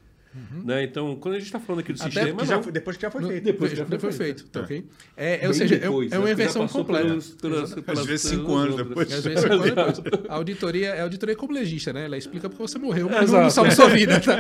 Né? 0.64 0.84
Então, 0.84 1.16
quando 1.16 1.34
a 1.36 1.38
gente 1.40 1.48
está 1.48 1.60
falando 1.60 1.80
aqui 1.82 1.92
do 1.92 2.00
Até 2.02 2.12
sistema, 2.12 2.46
já 2.46 2.62
foi- 2.62 2.72
depois 2.72 2.96
que 2.98 3.02
já 3.02 3.10
foi 3.10 3.22
No- 3.22 3.28
feito. 3.30 3.44
Depois, 3.44 3.72
que 3.72 3.78
já 3.78 3.84
depois 3.84 4.02
foi 4.02 4.12
foi 4.12 4.26
feito. 4.26 4.40
feito, 4.42 4.52
tá 4.52 4.60
É. 4.60 4.64
ok? 4.64 4.86
É, 5.18 5.44
é, 5.44 5.48
ou 5.48 5.54
seja, 5.56 5.76
é- 5.76 5.80
depois, 5.80 6.12
é, 6.12 6.18
uma 6.20 6.26
né? 6.28 6.32
inversão 6.34 6.68
completa. 6.68 7.08
pelos- 7.08 7.30
pelas- 7.36 7.74
pelas- 7.74 8.00
Às 8.02 8.06
vezes 8.06 8.30
cinco 8.30 8.56
anos 8.56 8.76
depois. 8.76 9.12
Às 9.12 9.24
vezes, 9.24 9.42
cinco 9.42 9.54
anos 9.54 9.66
depois. 10.00 10.30
A 10.30 10.36
auditoria, 10.36 10.94
a 10.94 11.02
auditoria 11.04 11.34
é 11.34 11.36
como 11.36 11.52
legista, 11.52 11.92
né? 11.92 12.06
Ela 12.06 12.16
explica 12.18 12.48
porque 12.48 12.62
você 12.62 12.78
morreu, 12.78 13.10
mas 13.10 13.32
não 13.32 13.50
salva 13.50 13.72
sua 13.72 13.90
vida. 13.90 14.20
Tá? 14.20 14.38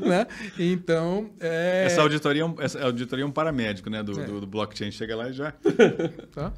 Né? 0.00 0.26
Então, 0.58 1.30
é, 1.38 1.84
Essa 1.86 2.00
auditoria, 2.00 2.42
é 2.42 2.46
um, 2.46 2.54
essa 2.58 2.82
auditoria 2.82 3.24
é 3.24 3.26
um 3.26 3.30
paramédico, 3.30 3.90
né? 3.90 4.02
Do, 4.02 4.18
É. 4.18 4.24
do, 4.24 4.40
do 4.40 4.46
blockchain. 4.46 4.90
Chega 4.90 5.14
lá 5.14 5.28
e 5.28 5.32
já. 5.34 5.52
Tá? 6.32 6.52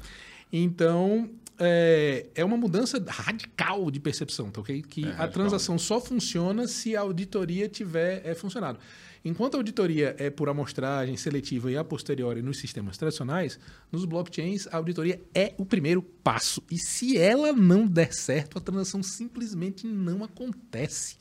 Então, 0.53 1.29
é, 1.59 2.27
é 2.35 2.45
uma 2.45 2.57
mudança 2.57 3.03
radical 3.07 3.89
de 3.91 3.99
percepção, 3.99 4.49
tá 4.51 4.61
ok? 4.61 4.81
Que 4.81 5.01
É, 5.03 5.07
a 5.07 5.09
radical. 5.09 5.29
transação 5.31 5.77
só 5.77 5.99
funciona 5.99 6.67
se 6.67 6.95
a 6.95 7.01
auditoria 7.01 7.67
tiver 7.67 8.21
é, 8.25 8.33
funcionado. 8.33 8.79
Enquanto 9.25 9.55
a 9.55 9.57
auditoria 9.57 10.15
é 10.19 10.29
por 10.29 10.47
amostragem 10.47 11.17
seletiva 11.17 11.69
e 11.71 11.75
a 11.75 11.83
posteriori 11.83 12.41
nos 12.41 12.59
sistemas 12.59 12.97
tradicionais, 12.97 13.59
nos 13.91 14.05
blockchains 14.05 14.67
a 14.67 14.77
auditoria 14.77 15.19
é 15.33 15.53
o 15.57 15.65
primeiro 15.65 16.01
passo. 16.01 16.61
E 16.71 16.77
se 16.77 17.17
ela 17.17 17.51
não 17.51 17.85
der 17.85 18.13
certo, 18.13 18.57
a 18.57 18.61
transação 18.61 19.03
simplesmente 19.03 19.85
não 19.85 20.23
acontece. 20.23 21.17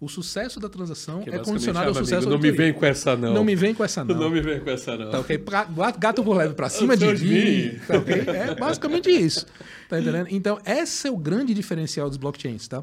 O 0.00 0.08
sucesso 0.08 0.58
da 0.60 0.68
transação 0.68 1.20
Que 1.22 1.30
é 1.30 1.38
condicionado 1.38 1.88
ao 1.88 1.94
sucesso 1.94 2.26
amigo, 2.26 2.30
da 2.30 2.36
Não 2.36 2.42
me 2.42 2.50
vem 2.50 2.72
com 2.72 2.84
essa, 2.84 3.16
não. 3.16 3.32
Não 3.32 3.44
me 3.44 3.54
vem 3.54 3.74
com 3.74 3.84
essa 3.84 4.04
não. 4.04 4.14
Não 4.18 4.30
me 4.30 4.40
vem 4.40 4.60
com 4.60 4.70
essa, 4.70 4.96
não. 4.96 5.10
Tá 5.10 5.20
ok? 5.20 5.38
Pra- 5.38 5.64
gato 5.98 6.22
por 6.22 6.36
leve 6.36 6.54
pra 6.54 6.68
cima 6.68 6.96
de 6.96 7.06
mim. 7.06 7.78
Tá 7.86 7.98
ok? 7.98 8.14
É 8.26 8.54
basicamente 8.54 9.08
isso. 9.10 9.46
Tá 9.88 10.00
entendendo? 10.00 10.26
Então, 10.30 10.58
esse 10.66 11.06
é 11.08 11.10
o 11.10 11.16
grande 11.16 11.54
diferencial 11.54 12.08
dos 12.08 12.18
blockchains, 12.18 12.66
tá? 12.68 12.82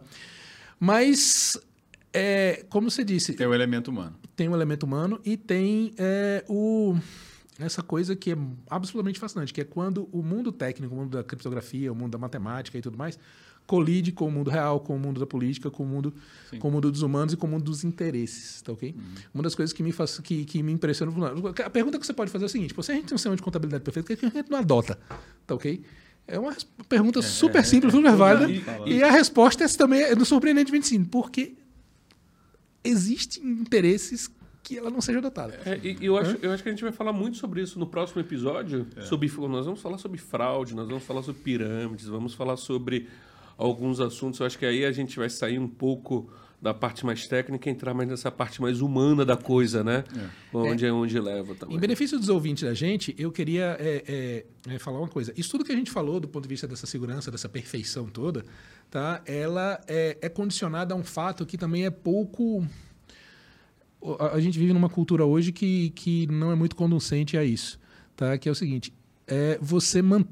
Mas, 0.80 1.58
é, 2.14 2.66
como 2.70 2.90
você 2.90 3.04
disse, 3.04 3.34
Tem 3.34 3.46
o 3.48 3.54
elemento 3.54 3.90
humano. 3.92 4.16
tem 4.36 4.50
o 4.50 4.56
elemento 4.56 4.84
humano 4.84 5.20
e 5.24 5.38
tem 5.38 5.94
é, 5.98 6.44
o, 6.48 6.96
essa 7.60 7.84
coisa 7.84 8.16
que 8.16 8.32
é 8.32 8.38
absolutamente 8.70 9.20
fascinante, 9.20 9.54
que 9.54 9.62
é 9.62 9.64
quando 9.64 10.10
o 10.12 10.24
mundo 10.24 10.52
técnico, 10.52 10.94
o 10.96 10.98
mundo 10.98 11.18
da 11.18 11.24
criptografia, 11.24 11.92
o 11.92 11.96
mundo 11.96 12.12
da 12.14 12.18
matemática 12.18 12.78
e 12.78 12.82
tudo 12.82 12.98
mais, 12.98 13.20
colide 13.68 14.12
com 14.12 14.28
o 14.28 14.32
mundo 14.32 14.50
real, 14.50 14.80
com 14.80 14.96
o 14.96 15.00
mundo 15.00 15.20
da 15.20 15.26
política, 15.26 15.72
com 15.72 15.84
o 15.84 15.86
mundo, 15.86 16.14
com 16.60 16.68
o 16.68 16.72
mundo 16.72 16.92
dos 16.92 17.02
humanos 17.02 17.34
e 17.34 17.38
com 17.38 17.48
o 17.48 17.50
mundo 17.50 17.64
dos 17.64 17.84
interesses, 17.84 18.62
tá 18.62 18.74
ok? 18.74 18.94
Uma 19.34 19.44
das 19.44 19.56
coisas 19.56 19.72
que 19.72 19.82
me, 19.82 19.92
faz, 19.92 20.20
que, 20.20 20.44
que 20.46 20.62
me 20.62 20.72
impressiona... 20.72 21.12
A 21.66 21.70
pergunta 21.70 21.98
que 21.98 22.06
você 22.06 22.14
pode 22.14 22.30
fazer 22.32 22.46
é 22.46 22.48
o 22.48 22.50
seguinte, 22.50 22.74
se 22.82 22.92
a 22.92 22.96
gente 22.96 23.06
tem 23.06 23.16
um 23.16 23.18
sistema 23.18 23.36
de 23.36 23.42
contabilidade 23.42 23.84
perfeito, 23.84 24.08
por 24.08 24.18
que 24.18 24.26
a 24.26 24.30
gente 24.30 24.52
não 24.52 24.60
adota, 24.60 25.00
tá 25.48 25.56
ok? 25.56 25.82
É 26.28 26.38
uma 26.38 26.56
pergunta 26.88 27.22
super 27.22 27.64
simples, 27.66 27.94
super 27.94 28.16
válida, 28.16 28.50
e- 28.50 28.98
e, 28.98 29.04
a 29.04 29.10
resposta 29.12 29.64
é 29.64 29.68
também 29.70 30.02
é 30.02 30.16
surpreendentemente 30.24 30.88
sim, 30.88 31.04
porque 31.04 31.56
existem 32.84 33.44
interesses 33.44 34.30
que 34.64 34.78
ela 34.78 34.90
não 34.90 35.02
seja 35.02 35.20
adotada. 35.20 35.60
É, 35.66 35.80
eu 36.00 36.18
acho, 36.18 36.38
eu 36.42 36.52
acho 36.52 36.62
que 36.62 36.70
a 36.70 36.72
gente 36.72 36.84
vai 36.84 36.92
falar 36.92 37.12
muito 37.12 37.38
sobre 37.38 37.62
isso 37.62 37.80
no 37.80 37.88
próximo 37.88 38.22
episódio. 38.22 38.88
É. 38.96 39.02
Sobre, 39.02 39.28
nós 39.50 39.66
vamos 39.66 39.82
falar 39.82 39.98
sobre 39.98 40.18
fraude, 40.20 40.76
nós 40.76 40.88
vamos 40.88 41.04
falar 41.04 41.24
sobre 41.24 41.42
pirâmides, 41.42 42.06
vamos 42.06 42.34
falar 42.34 42.58
sobre 42.58 43.08
alguns 43.62 44.00
assuntos. 44.00 44.40
Eu 44.40 44.46
acho 44.46 44.58
que 44.58 44.66
aí 44.66 44.84
a 44.86 44.92
gente 44.92 45.18
vai 45.18 45.30
sair 45.30 45.60
um 45.60 45.68
pouco 45.68 46.30
da 46.62 46.74
parte 46.76 47.04
mais 47.06 47.28
técnica 47.28 47.70
e 47.70 47.72
entrar 47.72 47.94
mais 47.94 48.08
nessa 48.08 48.30
parte 48.30 48.62
mais 48.62 48.82
humana 48.82 49.26
da 49.26 49.36
coisa, 49.36 49.84
né? 49.84 50.04
Onde 50.54 50.86
é. 50.86 50.92
onde 50.92 51.20
leva 51.20 51.56
também. 51.56 51.76
Em 51.76 51.80
benefício 51.80 52.20
dos 52.20 52.30
ouvintes 52.30 52.64
da 52.64 52.74
gente, 52.74 53.16
eu 53.18 53.32
queria 53.32 53.76
é, 53.80 54.04
é, 54.68 54.74
é, 54.76 54.80
falar 54.80 55.00
uma 55.00 55.08
coisa. 55.08 55.34
Isso 55.36 55.50
tudo 55.50 55.64
que 55.64 55.72
a 55.72 55.76
gente 55.76 55.90
falou 55.90 56.20
do 56.20 56.28
ponto 56.28 56.44
de 56.44 56.50
vista 56.50 56.68
dessa 56.68 56.86
segurança, 56.86 57.32
dessa 57.32 57.50
perfeição 57.50 58.06
toda, 58.06 58.46
tá? 58.92 59.24
ela 59.26 59.82
é, 59.88 60.18
é 60.22 60.30
condicionada 60.30 60.94
a 60.94 60.98
um 60.98 61.04
fato 61.04 61.48
que 61.48 61.58
também 61.58 61.86
é 61.86 61.90
pouco. 61.90 62.64
A, 64.20 64.36
a 64.36 64.40
gente 64.40 64.60
vive 64.60 64.72
numa 64.72 64.90
cultura 64.90 65.26
hoje 65.26 65.52
que, 65.52 65.90
que 65.92 66.28
não 66.28 66.52
é 66.52 66.56
muito 66.56 66.76
conducente 66.76 67.38
a 67.38 67.44
isso. 67.44 67.80
Tá? 68.16 68.38
Que 68.38 68.48
é 68.48 68.52
o 68.52 68.56
seguinte: 68.56 68.94
é, 69.26 69.58
você 69.60 70.00
man, 70.04 70.24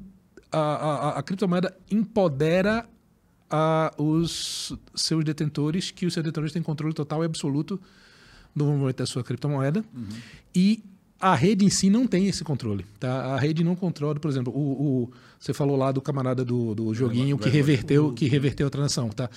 a, 0.52 0.58
a, 0.60 1.18
a 1.18 1.22
criptomoeda 1.24 1.76
empodera 1.90 2.88
a 3.50 3.92
os 3.98 4.72
seus 4.94 5.24
detentores, 5.24 5.90
que 5.90 6.06
os 6.06 6.14
seus 6.14 6.24
detentores 6.24 6.52
têm 6.52 6.62
controle 6.62 6.94
total 6.94 7.22
e 7.22 7.26
absoluto 7.26 7.80
do 8.54 8.64
movimento 8.64 8.96
da 8.96 9.06
sua 9.06 9.24
criptomoeda. 9.24 9.84
E 10.54 10.82
a 11.20 11.34
rede 11.34 11.64
em 11.64 11.70
si 11.70 11.90
não 11.90 12.06
tem 12.06 12.26
esse 12.26 12.42
controle. 12.42 12.86
Tá? 12.98 13.34
A 13.34 13.38
rede 13.38 13.62
não 13.62 13.76
controla, 13.76 14.18
por 14.18 14.30
exemplo, 14.30 14.52
o, 14.52 15.02
o 15.04 15.10
você 15.38 15.54
falou 15.54 15.74
lá 15.74 15.90
do 15.90 16.02
camarada 16.02 16.44
do, 16.44 16.74
do 16.74 16.92
joguinho 16.92 17.38
que 17.38 17.48
reverteu, 17.48 18.12
que 18.12 18.26
reverteu 18.26 18.66
a 18.66 18.70
transação. 18.70 19.08
Tá? 19.08 19.28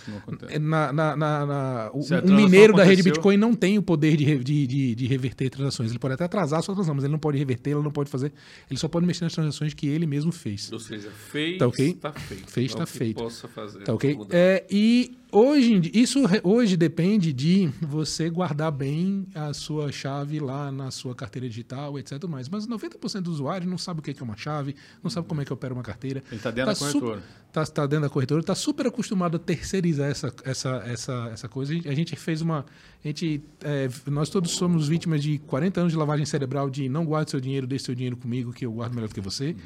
Na, 0.59 0.91
na, 0.91 1.15
na, 1.15 1.45
na 1.45 1.91
o, 1.93 2.01
um 2.25 2.36
mineiro 2.36 2.73
da 2.73 2.84
rede 2.84 3.03
Bitcoin 3.03 3.38
não 3.38 3.53
tem 3.53 3.77
o 3.77 3.81
poder 3.81 4.17
de, 4.17 4.38
de, 4.43 4.67
de, 4.67 4.95
de, 4.95 5.07
reverter 5.07 5.49
transações. 5.49 5.91
Ele 5.91 5.99
pode 5.99 6.13
até 6.15 6.25
atrasar 6.25 6.59
a 6.59 6.61
sua 6.61 6.75
transação, 6.75 6.95
mas 6.95 7.05
ele 7.05 7.11
não 7.11 7.19
pode 7.19 7.38
reverter, 7.38 7.71
ele 7.71 7.84
não 7.84 7.91
pode 7.91 8.09
fazer. 8.09 8.34
Ele 8.69 8.77
só 8.77 8.89
pode 8.89 9.05
mexer 9.05 9.23
nas 9.23 9.34
transações 9.34 9.73
que 9.73 9.88
ele 9.88 10.05
mesmo 10.05 10.31
fez. 10.31 10.71
Ou 10.73 10.79
seja, 10.79 11.09
fez, 11.09 11.57
tá, 11.57 11.67
okay? 11.67 11.93
tá 11.93 12.11
feito. 12.11 12.51
Fez, 12.51 12.71
está 12.71 12.86
feito. 12.86 13.23
Possa 13.23 13.47
fazer. 13.47 13.84
Tá 13.84 13.93
ok? 13.93 14.17
É, 14.29 14.65
e 14.69 15.17
hoje, 15.34 15.91
isso 15.93 16.19
hoje 16.43 16.77
depende 16.77 17.34
de 17.34 17.69
você 17.81 18.29
guardar 18.29 18.71
bem 18.71 19.27
a 19.34 19.53
sua 19.53 19.91
chave 19.91 20.39
lá 20.39 20.71
na 20.71 20.91
sua 20.91 21.15
carteira 21.15 21.47
digital, 21.49 21.97
etc. 21.97 22.23
Mais. 22.27 22.47
Mas 22.47 22.67
90% 22.67 23.21
do 23.21 23.31
usuário 23.31 23.67
não 23.67 23.77
sabe 23.77 23.99
o 23.99 24.03
que 24.03 24.11
é 24.11 24.23
uma 24.23 24.38
chave, 24.38 24.75
não 25.01 25.09
sabe 25.09 25.27
como 25.27 25.41
é 25.41 25.45
que 25.45 25.51
opera 25.51 25.73
uma 25.73 25.84
carteira. 25.84 26.23
Ele 26.27 26.36
está 26.38 26.51
dentro 26.51 26.73
tá 26.73 26.79
da 26.79 26.79
corretora. 26.79 27.23
Está 27.47 27.65
tá 27.65 27.86
dentro 27.86 28.03
da 28.03 28.09
corretora, 28.09 28.41
está 28.41 28.55
super 28.55 28.88
acostumado 28.88 29.38
a 29.38 29.39
terceirizar 29.39 30.09
essa, 30.09 30.34
essa, 30.43 30.84
essa, 30.86 31.29
essa 31.34 31.49
coisa. 31.49 31.73
A 31.73 31.93
gente 31.93 32.15
fez 32.15 32.41
uma. 32.41 32.65
A 33.03 33.07
gente, 33.07 33.43
é, 33.63 33.89
nós 34.07 34.29
todos 34.29 34.51
somos 34.51 34.88
vítimas 34.88 35.21
de 35.21 35.39
40 35.39 35.81
anos 35.81 35.93
de 35.93 35.97
lavagem 35.97 36.25
cerebral 36.25 36.69
de 36.69 36.88
não 36.88 37.05
guarde 37.05 37.31
seu 37.31 37.39
dinheiro, 37.39 37.67
deixe 37.67 37.86
seu 37.86 37.95
dinheiro 37.95 38.15
comigo, 38.15 38.53
que 38.53 38.65
eu 38.65 38.71
guardo 38.71 38.93
melhor 38.93 39.07
do 39.07 39.13
que 39.13 39.21
você. 39.21 39.49
Uhum. 39.49 39.57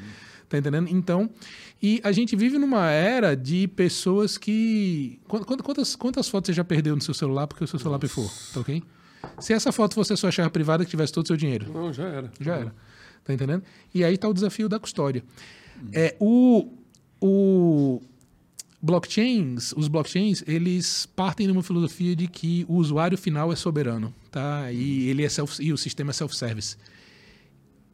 Tá 0.48 0.56
entendendo? 0.56 0.88
Então, 0.88 1.28
e 1.82 2.00
a 2.02 2.10
gente 2.10 2.34
vive 2.34 2.58
numa 2.58 2.90
era 2.90 3.36
de 3.36 3.68
pessoas 3.68 4.38
que. 4.38 5.20
Quantas, 5.28 5.94
quantas 5.94 6.28
fotos 6.28 6.48
você 6.48 6.52
já 6.52 6.64
perdeu 6.64 6.96
no 6.96 7.02
seu 7.02 7.12
celular 7.12 7.46
porque 7.46 7.62
o 7.62 7.66
seu 7.66 7.78
celular 7.78 7.98
pifou? 7.98 8.28
Tá 8.54 8.60
ok? 8.60 8.82
Se 9.38 9.52
essa 9.52 9.70
foto 9.72 9.94
fosse 9.94 10.12
a 10.12 10.16
sua 10.16 10.30
chave 10.30 10.50
privada 10.50 10.84
que 10.84 10.90
tivesse 10.90 11.12
todo 11.12 11.24
o 11.24 11.28
seu 11.28 11.36
dinheiro. 11.36 11.70
Não, 11.72 11.92
já 11.92 12.04
era. 12.04 12.32
Já 12.40 12.56
era. 12.56 12.74
Tá 13.24 13.34
entendendo? 13.34 13.62
E 13.94 14.02
aí 14.02 14.14
está 14.14 14.28
o 14.28 14.32
desafio 14.32 14.68
da 14.68 14.78
custódia. 14.78 15.22
Uhum. 15.82 15.90
É, 15.92 16.16
o, 16.18 16.72
o 17.20 18.00
blockchains, 18.80 19.72
os 19.76 19.88
blockchains, 19.88 20.42
eles 20.46 21.06
partem 21.14 21.46
de 21.46 21.52
uma 21.52 21.62
filosofia 21.62 22.16
de 22.16 22.26
que 22.26 22.64
o 22.68 22.76
usuário 22.76 23.18
final 23.18 23.52
é 23.52 23.56
soberano, 23.56 24.14
tá? 24.30 24.72
E 24.72 25.08
ele 25.08 25.24
é 25.24 25.28
self, 25.28 25.62
e 25.62 25.72
o 25.72 25.76
sistema 25.76 26.10
é 26.10 26.14
self-service. 26.14 26.76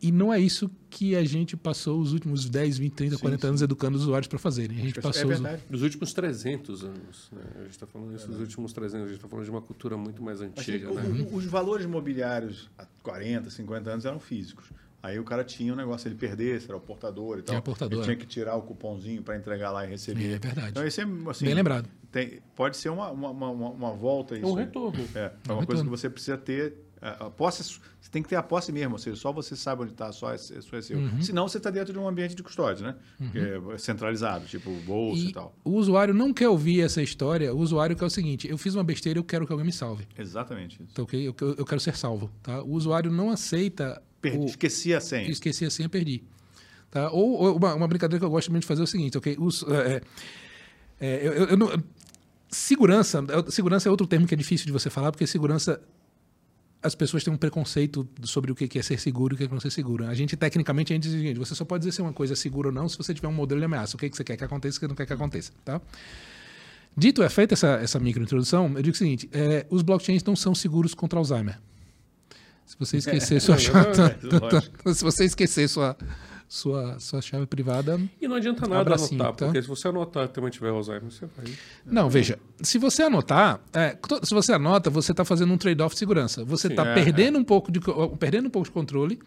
E 0.05 0.13
não 0.13 0.31
é 0.31 0.39
isso 0.39 0.71
que 0.91 1.17
a 1.17 1.25
gente 1.25 1.57
passou 1.57 1.99
os 1.99 2.13
últimos 2.13 2.47
10, 2.51 2.77
20, 2.77 2.93
30, 2.93 3.17
sim, 3.17 3.23
40 3.23 3.41
sim. 3.41 3.49
anos 3.49 3.63
educando 3.63 3.97
os 3.97 4.03
usuários 4.03 4.29
para 4.29 4.39
fazerem. 4.39 4.77
A 4.77 4.81
gente 4.83 4.99
é 4.99 5.03
passou 5.03 5.23
é 5.23 5.35
verdade. 5.35 5.63
Os... 5.73 5.81
últimos 5.81 6.13
300 6.13 6.85
anos. 6.85 7.31
Né? 7.33 7.41
A 7.55 7.63
gente 7.63 7.71
está 7.71 7.87
falando 7.87 8.15
isso 8.15 8.27
é 8.27 8.29
dos 8.29 8.39
últimos 8.39 8.75
300 8.75 9.03
A 9.03 9.09
gente 9.09 9.17
está 9.17 9.29
falando 9.29 9.47
de 9.47 9.51
uma 9.51 9.63
cultura 9.63 9.97
muito 9.97 10.23
mais 10.23 10.43
antiga. 10.43 10.93
Mas, 10.93 11.09
né? 11.09 11.27
o, 11.33 11.35
os 11.35 11.47
valores 11.47 11.87
imobiliários 11.87 12.69
há 12.77 12.85
40, 13.03 13.49
50 13.49 13.91
anos 13.91 14.05
eram 14.05 14.21
físicos. 14.21 14.67
Aí 15.03 15.19
o 15.19 15.25
cara 15.25 15.43
tinha 15.43 15.73
um 15.73 15.77
negócio, 15.77 16.07
ele 16.07 16.17
perdesse, 16.17 16.67
era 16.67 16.77
o 16.77 16.81
portador 16.81 17.39
e 17.39 17.43
tal. 17.43 17.55
Tinha 17.55 17.63
portador, 17.63 17.99
ele 18.01 18.05
tinha 18.05 18.17
que 18.17 18.27
tirar 18.27 18.57
o 18.57 18.63
cupomzinho 18.63 19.23
para 19.23 19.39
entregar 19.39 19.71
lá 19.71 19.87
e 19.87 19.89
receber. 19.89 20.35
É 20.35 20.39
verdade. 20.39 20.69
Então, 20.69 20.87
esse 20.87 21.01
é, 21.01 21.05
assim, 21.31 21.47
Bem 21.47 21.55
lembrado. 21.55 21.89
Tem, 22.13 22.41
pode 22.55 22.77
ser 22.77 22.91
uma, 22.91 23.11
uma, 23.11 23.31
uma, 23.31 23.51
uma 23.71 23.93
volta. 23.93 24.37
Isso, 24.37 24.45
é 24.45 24.49
um 24.49 24.55
retorno. 24.55 25.03
É, 25.15 25.33
é 25.49 25.53
uma 25.53 25.63
um 25.63 25.65
coisa 25.65 25.83
retorno. 25.83 25.85
que 25.85 25.91
você 25.91 26.11
precisa 26.11 26.37
ter. 26.37 26.75
A 27.07 27.29
posse, 27.29 27.63
você 27.63 28.11
tem 28.11 28.23
que 28.23 28.29
ter 28.31 28.37
a 28.37 28.43
posse 28.43 28.73
mesmo, 28.73 28.95
ou 28.95 28.99
seja, 28.99 29.15
só 29.15 29.31
você 29.31 29.55
sabe 29.55 29.83
onde 29.83 29.93
está, 29.93 30.11
só 30.11 30.33
é, 30.33 30.39
só 30.39 30.77
é 30.77 30.81
seu. 30.81 30.99
Uhum. 30.99 31.21
Senão 31.21 31.47
você 31.47 31.59
está 31.59 31.69
dentro 31.69 31.93
de 31.93 31.99
um 31.99 32.09
ambiente 32.09 32.35
de 32.35 32.43
custódia, 32.43 32.87
né? 32.87 32.97
Uhum. 33.21 33.73
É 33.73 33.79
centralizado, 33.79 34.47
tipo 34.47 34.71
bolsa 34.87 35.23
e, 35.23 35.29
e, 35.29 35.33
tal. 35.33 35.55
O 35.63 35.73
usuário 35.73 36.15
não 36.15 36.33
quer 36.33 36.49
ouvir 36.49 36.81
essa 36.81 37.03
história, 37.03 37.55
o 37.55 37.59
usuário 37.59 37.95
quer 37.95 38.07
o 38.07 38.11
seguinte: 38.11 38.49
eu 38.49 38.57
fiz 38.57 38.75
uma 38.75 38.83
besteira, 38.83 39.19
eu 39.19 39.25
quero 39.25 39.47
que 39.47 39.53
alguém 39.53 39.67
me 39.67 39.73
salve. 39.73 40.09
Exatamente 40.19 40.83
isso. 40.83 40.95
Tá, 40.95 41.03
ok? 41.03 41.29
Eu, 41.29 41.35
eu 41.59 41.65
quero 41.67 41.81
ser 41.81 41.95
salvo. 41.95 42.31
Tá? 42.43 42.63
O 42.63 42.71
usuário 42.71 43.13
não 43.13 43.29
aceita 43.29 44.03
Perdi, 44.25 44.39
o, 44.39 44.45
esqueci 44.47 44.95
a 44.95 45.01
senha. 45.01 45.31
Esqueci 45.31 45.67
a 45.67 45.71
senha, 45.71 45.89
perdi. 45.89 46.25
Tá? 46.91 47.11
Ou, 47.11 47.33
ou 47.33 47.57
uma, 47.57 47.75
uma, 47.75 47.89
brincadeira 47.89 48.19
que 48.19 48.25
eu 48.25 48.31
gosto 48.31 48.51
muito 48.51 48.63
de 48.63 48.67
fazer 48.67 48.81
é 48.81 48.85
o 48.85 48.87
seguinte, 48.87 49.19
ok? 49.19 49.37
Os, 49.39 49.63
é, 49.65 50.01
é, 51.01 51.27
eu, 51.27 51.33
eu, 51.33 51.45
eu 51.49 51.57
não, 51.59 51.71
segurança, 52.49 53.23
segurança 53.51 53.89
é 53.89 53.91
outro 53.91 54.07
termo 54.07 54.27
que 54.27 54.35
é 54.35 54.37
difícil 54.37 54.67
de 54.67 54.73
você 54.73 54.89
falar, 54.89 55.13
porque 55.13 55.27
segurança 55.27 55.83
as 56.85 56.95
pessoas 56.95 57.25
têm 57.25 57.33
um 57.33 57.37
preconceito 57.37 58.07
sobre 58.25 58.53
o 58.53 58.55
que 58.55 58.79
é 58.79 58.83
ser 58.83 59.01
seguro 59.01 59.33
e 59.33 59.35
o 59.35 59.39
que 59.39 59.45
é 59.45 59.49
não 59.49 59.59
ser 59.59 59.71
seguro. 59.71 60.07
A 60.07 60.13
gente, 60.13 60.37
tecnicamente, 60.37 60.93
a 60.93 60.95
gente 60.95 61.05
diz 61.05 61.15
o 61.15 61.17
seguinte, 61.17 61.39
você 61.39 61.55
só 61.55 61.65
pode 61.65 61.81
dizer 61.81 61.93
se 61.93 62.03
uma 62.03 62.13
coisa 62.13 62.35
é 62.35 62.37
segura 62.37 62.69
ou 62.69 62.75
não 62.75 62.87
se 62.91 62.99
você 62.99 63.15
tiver 63.15 63.27
um 63.27 63.33
modelo 63.33 63.59
de 63.59 63.65
ameaça. 63.65 63.97
O 63.97 63.99
que, 63.99 64.05
é 64.05 64.11
que 64.11 64.17
você 64.17 64.23
quer 64.23 64.37
que 64.37 64.45
aconteça 64.45 64.77
e 64.77 64.79
o 64.79 64.81
que 64.81 64.89
não 64.89 64.95
quer 64.95 65.07
que 65.07 65.13
aconteça. 65.15 65.51
Tá? 65.65 65.81
Dito 66.95 67.23
é 67.23 67.29
feita 67.31 67.55
essa, 67.55 67.69
essa 67.83 67.99
microintrodução, 67.99 68.71
eu 68.77 68.83
digo 68.83 68.95
o 68.95 68.99
seguinte, 68.99 69.29
é, 69.33 69.67
os 69.71 69.81
blockchains 69.81 70.23
não 70.23 70.37
são 70.37 70.55
seguros 70.55 70.93
contra 70.95 71.19
Alzheimer. 71.19 71.59
Se 72.67 72.77
você 72.79 72.99
esquecer 72.99 73.41
sua 73.41 73.57
chave, 73.57 73.95
se 74.95 75.03
você 75.03 75.25
esquecer 75.25 75.69
sua, 75.69 75.97
sua, 76.49 76.99
sua 76.99 77.21
chave 77.21 77.47
privada. 77.47 78.01
E 78.21 78.29
não 78.29 78.37
adianta 78.37 78.67
nada 78.67 78.95
anotar, 78.95 79.33
tá? 79.35 79.47
porque 79.47 79.63
se 79.63 79.69
você 79.69 79.89
anotar 79.89 80.25
e 80.25 80.29
também 80.29 80.51
tiver 80.51 80.71
Alzheimer, 80.71 81.11
você 81.11 81.27
vai. 81.27 81.47
Não, 81.85 82.09
veja, 82.09 82.39
se 82.63 82.79
você 82.79 83.03
anotar, 83.03 83.61
é, 83.73 83.97
se 84.23 84.35
você 84.35 84.53
anota, 84.53 84.91
você 84.91 85.13
está 85.13 85.25
fazendo 85.25 85.53
um 85.53 85.59
trade-off 85.59 85.95
de 85.95 85.99
segurança. 85.99 86.45
Você 86.45 86.69
está 86.69 86.87
é, 86.87 86.95
perdendo, 86.95 87.39
é. 87.39 87.41
Um 87.41 87.45
pouco 87.45 87.73
de, 87.73 87.81
perdendo 88.19 88.47
um 88.47 88.51
pouco 88.51 88.69
de 88.69 88.73
controle, 88.73 89.19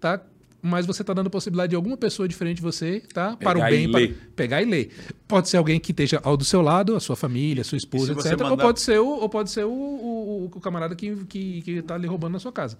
tá? 0.00 0.22
mas 0.66 0.84
você 0.84 1.02
está 1.02 1.14
dando 1.14 1.28
a 1.28 1.30
possibilidade 1.30 1.70
de 1.70 1.76
alguma 1.76 1.96
pessoa 1.96 2.26
diferente 2.26 2.56
de 2.56 2.62
você, 2.62 3.00
tá? 3.12 3.36
Pegar 3.36 3.52
para 3.52 3.66
o 3.66 3.70
bem, 3.70 3.90
para 3.90 4.08
pegar 4.34 4.62
e 4.62 4.64
ler. 4.64 4.90
Pode 5.28 5.48
ser 5.48 5.56
alguém 5.58 5.78
que 5.78 5.92
esteja 5.92 6.20
ao 6.24 6.36
do 6.36 6.44
seu 6.44 6.60
lado, 6.60 6.96
a 6.96 7.00
sua 7.00 7.14
família, 7.14 7.60
a 7.60 7.64
sua 7.64 7.78
esposa, 7.78 8.12
etc. 8.12 8.32
Mandar... 8.32 8.50
Ou 8.50 8.56
pode 8.56 8.80
ser 8.80 8.98
o, 8.98 9.06
ou 9.06 9.28
pode 9.28 9.50
ser 9.50 9.64
o, 9.64 9.70
o, 9.70 10.50
o 10.52 10.60
camarada 10.60 10.94
que 10.94 11.06
está 11.06 11.24
que, 11.28 11.62
que 11.62 11.82
tá 11.82 11.94
ali 11.94 12.06
roubando 12.08 12.32
na 12.32 12.38
sua 12.40 12.52
casa. 12.52 12.76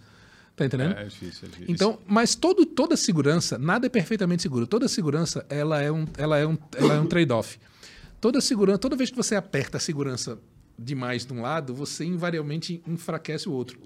Tá 0.57 0.65
entendendo? 0.65 0.97
É, 0.97 1.03
é 1.03 1.05
difícil, 1.05 1.47
é 1.47 1.51
difícil. 1.51 1.75
Então, 1.75 1.99
mas 2.07 2.35
todo, 2.35 2.65
toda 2.65 2.97
segurança, 2.97 3.59
nada 3.59 3.87
é 3.87 3.91
perfeitamente 3.91 4.43
seguro. 4.43 4.67
Toda 4.67 4.89
segurança, 4.89 5.45
ela 5.51 5.83
é 5.83 5.93
um, 5.93 6.07
ela 6.17 6.39
é 6.39 6.47
um, 6.47 6.57
ela 6.75 6.95
é 6.95 6.99
um 6.99 7.07
trade-off. 7.07 7.59
Toda 8.19 8.41
segurança, 8.41 8.79
toda 8.79 8.97
vez 8.97 9.11
que 9.11 9.17
você 9.17 9.35
aperta 9.35 9.77
a 9.77 9.81
segurança 9.81 10.39
demais 10.79 11.27
de 11.27 11.33
um 11.35 11.43
lado, 11.43 11.75
você 11.75 12.07
invariavelmente 12.07 12.83
enfraquece 12.87 13.49
o 13.49 13.53
outro. 13.53 13.79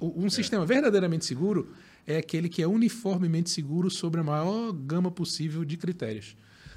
Um 0.00 0.26
é. 0.26 0.30
sistema 0.30 0.64
verdadeiramente 0.64 1.26
seguro 1.26 1.68
é 2.06 2.16
aquele 2.16 2.48
que 2.48 2.62
é 2.62 2.66
uniformemente 2.66 3.50
seguro 3.50 3.90
sobre 3.90 4.20
a 4.20 4.24
maior 4.24 4.72
gama 4.72 5.10
possível 5.10 5.62
de 5.62 5.76
critérios. 5.76 6.34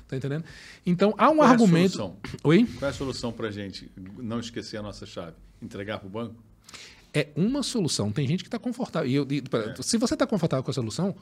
Tá 0.09 0.17
entendendo? 0.17 0.43
Então, 0.85 1.13
há 1.17 1.29
um 1.29 1.37
Qual 1.37 1.49
argumento. 1.49 1.83
É 1.83 1.85
a 1.85 1.89
solução? 1.89 2.17
Oi? 2.43 2.65
Qual 2.65 2.87
é 2.87 2.91
a 2.91 2.93
solução 2.93 3.31
para 3.31 3.47
a 3.47 3.51
gente 3.51 3.89
não 4.17 4.39
esquecer 4.39 4.77
a 4.77 4.81
nossa 4.81 5.05
chave? 5.05 5.35
Entregar 5.61 5.99
para 5.99 6.07
o 6.07 6.09
banco? 6.09 6.46
É 7.13 7.29
uma 7.35 7.63
solução. 7.63 8.11
Tem 8.11 8.27
gente 8.27 8.43
que 8.43 8.47
está 8.47 8.59
confortável. 8.59 9.09
E 9.09 9.15
eu, 9.15 9.27
e, 9.29 9.39
é. 9.39 9.81
Se 9.81 9.97
você 9.97 10.13
está 10.13 10.25
confortável 10.25 10.63
com 10.63 10.71
a 10.71 10.73
solução, 10.73 11.15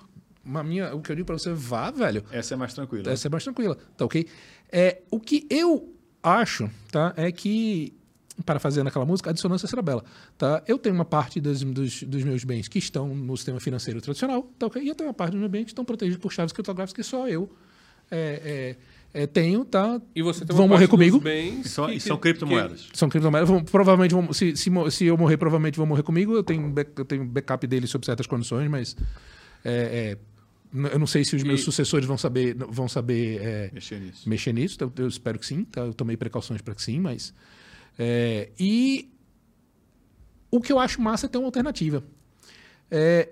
uma 0.44 0.64
minha, 0.64 0.94
o 0.96 1.02
que 1.02 1.12
eu 1.12 1.16
digo 1.16 1.26
para 1.26 1.38
você, 1.38 1.52
vá, 1.54 1.92
velho. 1.92 2.24
Essa 2.32 2.54
é 2.54 2.58
mais 2.58 2.74
tranquila. 2.74 3.12
Essa 3.12 3.28
é 3.28 3.30
mais 3.30 3.44
tranquila, 3.44 3.78
tá 3.98 4.06
ok? 4.06 4.28
É, 4.72 5.02
o 5.10 5.20
que 5.20 5.48
eu 5.50 5.94
acho, 6.22 6.70
tá, 6.92 7.14
é 7.18 7.32
que 7.32 7.94
para 8.44 8.60
fazer 8.60 8.84
naquela 8.84 9.06
música, 9.06 9.30
a 9.30 9.34
dissonância 9.34 9.68
cerebela. 9.68 10.04
Tá? 10.38 10.62
Eu 10.68 10.78
tenho 10.78 10.94
uma 10.94 11.06
parte 11.06 11.40
dos, 11.40 11.64
dos, 11.64 12.04
dos, 12.04 12.24
meus 12.24 12.44
bens 12.44 12.68
que 12.68 12.80
estão 12.80 13.08
no 13.08 13.38
sistema 13.38 13.60
financeiro 13.60 14.02
tradicional, 14.02 14.44
tá 14.60 14.66
okay? 14.66 14.84
e 14.84 14.90
eu 14.90 14.96
tenho 14.96 15.08
uma 15.08 15.14
parte 15.14 15.32
dos 15.32 15.40
meus 15.40 15.52
bens 15.52 15.64
que 15.64 15.72
estão 15.72 15.86
protegidos 15.86 16.22
por 16.22 16.34
chaves 16.34 16.52
criptográficas 16.52 16.94
que 16.94 17.10
só 17.10 17.30
eu 17.30 17.50
é, 18.12 18.42
é, 18.44 18.78
é, 19.16 19.26
tenho, 19.26 19.64
tá? 19.64 20.02
E 20.14 20.22
você 20.22 20.44
tem 20.44 20.54
vão 20.54 20.68
morrer 20.68 20.90
comigo. 20.90 21.22
Bens 21.22 21.72
são, 21.72 21.88
que, 21.88 22.02
são 22.02 22.18
criptomoedas. 22.18 22.88
Que... 22.92 22.98
São 22.98 23.08
criptomoedas. 23.08 23.48
Vão, 23.48 23.64
provavelmente, 23.64 24.14
vão, 24.14 24.34
se, 24.34 24.58
se, 24.58 24.70
se, 24.92 25.06
eu 25.06 25.18
morrer, 25.18 25.38
provavelmente 25.38 25.78
vão 25.78 25.86
morrer 25.86 26.04
comigo. 26.04 26.36
Eu 26.36 26.44
tenho, 26.44 26.74
eu 26.98 27.06
tenho 27.06 27.24
backup 27.24 27.66
deles 27.66 27.90
sob 27.90 28.06
certas 28.06 28.28
condições, 28.28 28.70
mas 28.70 28.94
é, 29.64 30.18
é, 30.74 30.88
eu 30.92 31.00
não 31.00 31.08
sei 31.08 31.24
se 31.24 31.34
os 31.34 31.44
meus 31.44 31.62
e... 31.62 31.64
sucessores 31.64 32.06
vão 32.06 32.18
saber, 32.18 32.58
vão 32.58 32.90
saber 32.90 33.40
é, 33.42 33.72
mexer 33.74 34.02
nisso. 34.02 34.30
Mexer 34.30 34.54
nisso. 34.54 34.78
Eu, 34.82 34.92
eu, 34.98 35.08
espero 35.08 35.40
que 35.40 35.46
sim. 35.46 35.64
Tá? 35.64 35.80
Eu 35.80 35.94
tomei 35.94 36.18
precauções 36.18 36.62
para 36.62 36.76
que 36.76 36.82
sim, 36.82 37.00
mas 37.00 37.34
é, 37.98 38.50
e 38.60 39.10
o 40.52 40.60
que 40.60 40.74
eu 40.74 40.78
acho 40.78 41.02
massa 41.02 41.26
é 41.26 41.30
ter 41.30 41.38
uma 41.38 41.48
alternativa. 41.48 42.04
É, 42.92 43.30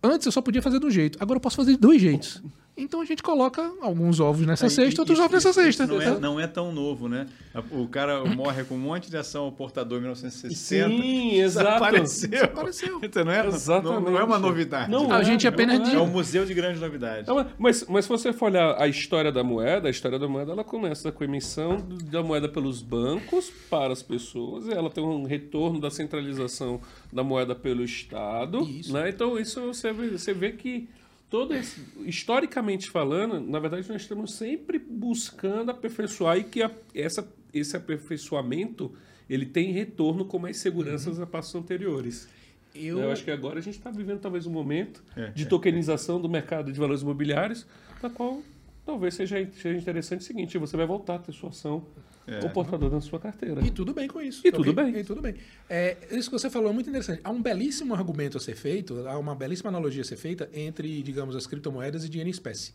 antes 0.00 0.26
eu 0.26 0.30
só 0.30 0.40
podia 0.40 0.62
fazer 0.62 0.78
de 0.78 0.86
um 0.86 0.90
jeito, 0.90 1.18
agora 1.20 1.38
eu 1.38 1.40
posso 1.40 1.56
fazer 1.56 1.72
de 1.72 1.78
dois 1.78 2.00
jeitos. 2.00 2.40
Então 2.76 3.00
a 3.00 3.04
gente 3.04 3.22
coloca 3.22 3.72
alguns 3.80 4.18
ovos 4.18 4.44
nessa 4.44 4.68
cesta, 4.68 5.00
outros 5.00 5.20
ovos 5.20 5.32
nessa 5.32 5.52
cesta. 5.52 5.86
Não 5.86 6.00
é, 6.00 6.18
não 6.18 6.40
é, 6.40 6.46
tão 6.46 6.72
novo, 6.72 7.08
né? 7.08 7.28
O 7.70 7.86
cara 7.86 8.24
morre 8.24 8.64
com 8.64 8.74
um 8.74 8.78
monte 8.78 9.08
de 9.08 9.16
ação 9.16 9.44
ao 9.44 9.52
portador 9.52 9.98
em 9.98 10.02
1960. 10.02 10.88
Sim, 10.88 11.40
exato. 11.40 11.68
Desapareceu. 11.68 12.28
Desapareceu. 12.30 13.00
Então 13.00 13.24
não 13.24 13.32
é, 13.32 13.46
Exatamente. 13.46 14.02
Não, 14.02 14.10
não 14.10 14.18
é 14.18 14.24
uma 14.24 14.38
novidade. 14.40 14.90
Não, 14.90 15.12
a 15.12 15.22
gente 15.22 15.46
apenas 15.46 15.88
é, 15.88 15.94
é 15.94 16.00
um 16.00 16.08
museu 16.08 16.44
de 16.44 16.52
grandes 16.52 16.80
novidades. 16.80 17.28
Não, 17.28 17.46
mas, 17.56 17.86
mas 17.88 18.06
se 18.06 18.08
você 18.08 18.32
for 18.32 18.46
olhar 18.46 18.80
a 18.80 18.88
história 18.88 19.30
da 19.30 19.44
moeda, 19.44 19.86
a 19.86 19.90
história 19.90 20.18
da 20.18 20.26
moeda 20.26 20.50
ela 20.50 20.64
começa 20.64 21.12
com 21.12 21.22
a 21.22 21.26
emissão 21.26 21.78
da 22.10 22.24
moeda 22.24 22.48
pelos 22.48 22.82
bancos 22.82 23.52
para 23.70 23.92
as 23.92 24.02
pessoas, 24.02 24.68
ela 24.68 24.90
tem 24.90 25.04
um 25.04 25.24
retorno 25.24 25.80
da 25.80 25.90
centralização 25.90 26.80
da 27.12 27.22
moeda 27.22 27.54
pelo 27.54 27.84
Estado. 27.84 28.62
Isso. 28.62 28.92
Né? 28.92 29.10
Então 29.10 29.38
isso 29.38 29.60
você 29.60 29.92
vê, 29.92 30.08
você 30.08 30.34
vê 30.34 30.50
que 30.50 30.88
todo 31.30 31.54
esse, 31.54 31.80
historicamente 32.04 32.90
falando, 32.90 33.40
na 33.40 33.58
verdade 33.58 33.88
nós 33.88 34.02
estamos 34.02 34.34
sempre 34.34 34.78
buscando 34.78 35.70
aperfeiçoar 35.70 36.38
e 36.38 36.44
que 36.44 36.62
a, 36.62 36.70
essa, 36.94 37.28
esse 37.52 37.76
aperfeiçoamento 37.76 38.92
ele 39.28 39.46
tem 39.46 39.72
retorno 39.72 40.24
com 40.24 40.38
mais 40.38 40.58
seguranças 40.58 41.16
uhum. 41.16 41.24
a 41.24 41.26
passos 41.26 41.54
anteriores. 41.54 42.28
Eu, 42.74 42.98
Eu 42.98 43.10
acho 43.10 43.24
que 43.24 43.30
agora 43.30 43.58
a 43.58 43.62
gente 43.62 43.78
está 43.78 43.90
vivendo 43.90 44.20
talvez 44.20 44.46
um 44.46 44.50
momento 44.50 45.02
É, 45.16 45.28
de 45.28 45.44
é, 45.44 45.46
tokenização 45.46 46.20
do 46.20 46.28
mercado 46.28 46.72
de 46.72 46.78
valores 46.78 47.02
imobiliários, 47.02 47.66
na 48.02 48.10
qual 48.10 48.42
talvez 48.84 49.14
seja, 49.14 49.36
seja 49.52 49.78
interessante 49.78 50.20
o 50.20 50.24
seguinte, 50.24 50.58
você 50.58 50.76
vai 50.76 50.86
voltar 50.86 51.16
a 51.16 51.18
ter 51.18 51.32
sua 51.32 51.50
ação 51.50 51.86
É. 52.26 52.42
ou 52.42 52.50
portador 52.50 52.90
na 52.90 53.00
sua 53.00 53.18
carteira. 53.20 53.60
E 53.66 53.70
tudo 53.70 53.92
bem 53.92 54.08
com 54.08 54.20
isso. 54.20 54.40
E 54.46 54.50
tá 54.50 54.56
tudo 54.56 54.70
ok? 54.70 54.84
bem. 54.84 54.96
E 55.00 55.04
tudo 55.04 55.20
bem. 55.20 55.34
É, 55.68 55.96
isso 56.10 56.30
que 56.30 56.38
você 56.38 56.48
falou 56.48 56.70
é 56.70 56.72
muito 56.72 56.88
interessante. 56.88 57.20
Há 57.22 57.30
um 57.30 57.42
belíssimo 57.42 57.94
argumento 57.94 58.38
a 58.38 58.40
ser 58.40 58.54
feito, 58.56 59.06
há 59.06 59.18
uma 59.18 59.34
belíssima 59.34 59.68
analogia 59.68 60.00
a 60.02 60.04
ser 60.04 60.16
feita 60.16 60.48
entre, 60.52 61.02
digamos, 61.02 61.36
as 61.36 61.46
criptomoedas 61.46 62.04
e 62.04 62.08
dinheiro 62.08 62.28
em 62.28 62.30
espécie. 62.32 62.72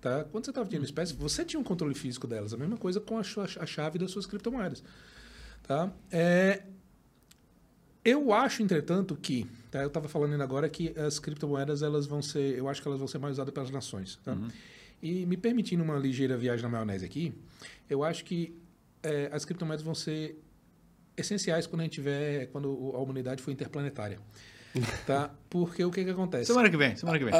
Tá? 0.00 0.24
Quando 0.24 0.44
você 0.44 0.50
estava 0.50 0.66
dinheiro 0.66 0.84
em 0.84 0.86
espécie, 0.86 1.14
você 1.14 1.44
tinha 1.44 1.58
um 1.60 1.64
controle 1.64 1.94
físico 1.94 2.26
delas. 2.26 2.52
A 2.52 2.56
mesma 2.56 2.76
coisa 2.76 3.00
com 3.00 3.18
a, 3.18 3.24
sua- 3.24 3.44
a 3.58 3.66
chave 3.66 3.98
das 3.98 4.10
suas 4.10 4.26
criptomoedas. 4.26 4.82
Tá? 5.62 5.90
É, 6.10 6.62
eu 8.04 8.32
acho, 8.32 8.62
entretanto, 8.62 9.14
que 9.16 9.46
tá? 9.70 9.82
eu 9.82 9.88
estava 9.88 10.08
falando 10.08 10.32
ainda 10.32 10.44
agora 10.44 10.68
que 10.68 10.98
as 10.98 11.18
criptomoedas 11.18 11.82
elas 11.82 12.06
vão 12.06 12.22
ser, 12.22 12.56
eu 12.56 12.68
acho 12.68 12.80
que 12.80 12.88
elas 12.88 12.98
vão 12.98 13.06
ser 13.08 13.18
mais 13.18 13.34
usadas 13.34 13.52
pelas 13.52 13.70
nações. 13.70 14.18
Tá? 14.24 14.36
E 15.02 15.24
me 15.26 15.36
permitindo 15.36 15.82
uma 15.82 15.96
ligeira 15.98 16.36
viagem 16.36 16.62
na 16.62 16.68
maionese 16.68 17.04
aqui, 17.04 17.32
eu 17.88 18.02
acho 18.02 18.24
que 18.24 18.54
é, 19.02 19.28
as 19.32 19.44
criptomoedas 19.44 19.82
vão 19.84 19.94
ser 19.94 20.38
essenciais 21.16 21.66
quando 21.66 21.80
a 21.80 21.84
gente 21.84 21.94
tiver, 21.94 22.46
quando 22.46 22.92
a 22.94 22.98
humanidade 22.98 23.42
for 23.42 23.50
interplanetária. 23.50 24.18
Tá? 25.04 25.30
Porque 25.48 25.84
o 25.84 25.90
que, 25.90 26.04
que 26.04 26.10
acontece? 26.10 26.44
Semana 26.46 26.70
que 26.70 26.76
vem, 26.76 26.94
semana 26.94 27.18
que 27.18 27.24
vem. 27.24 27.34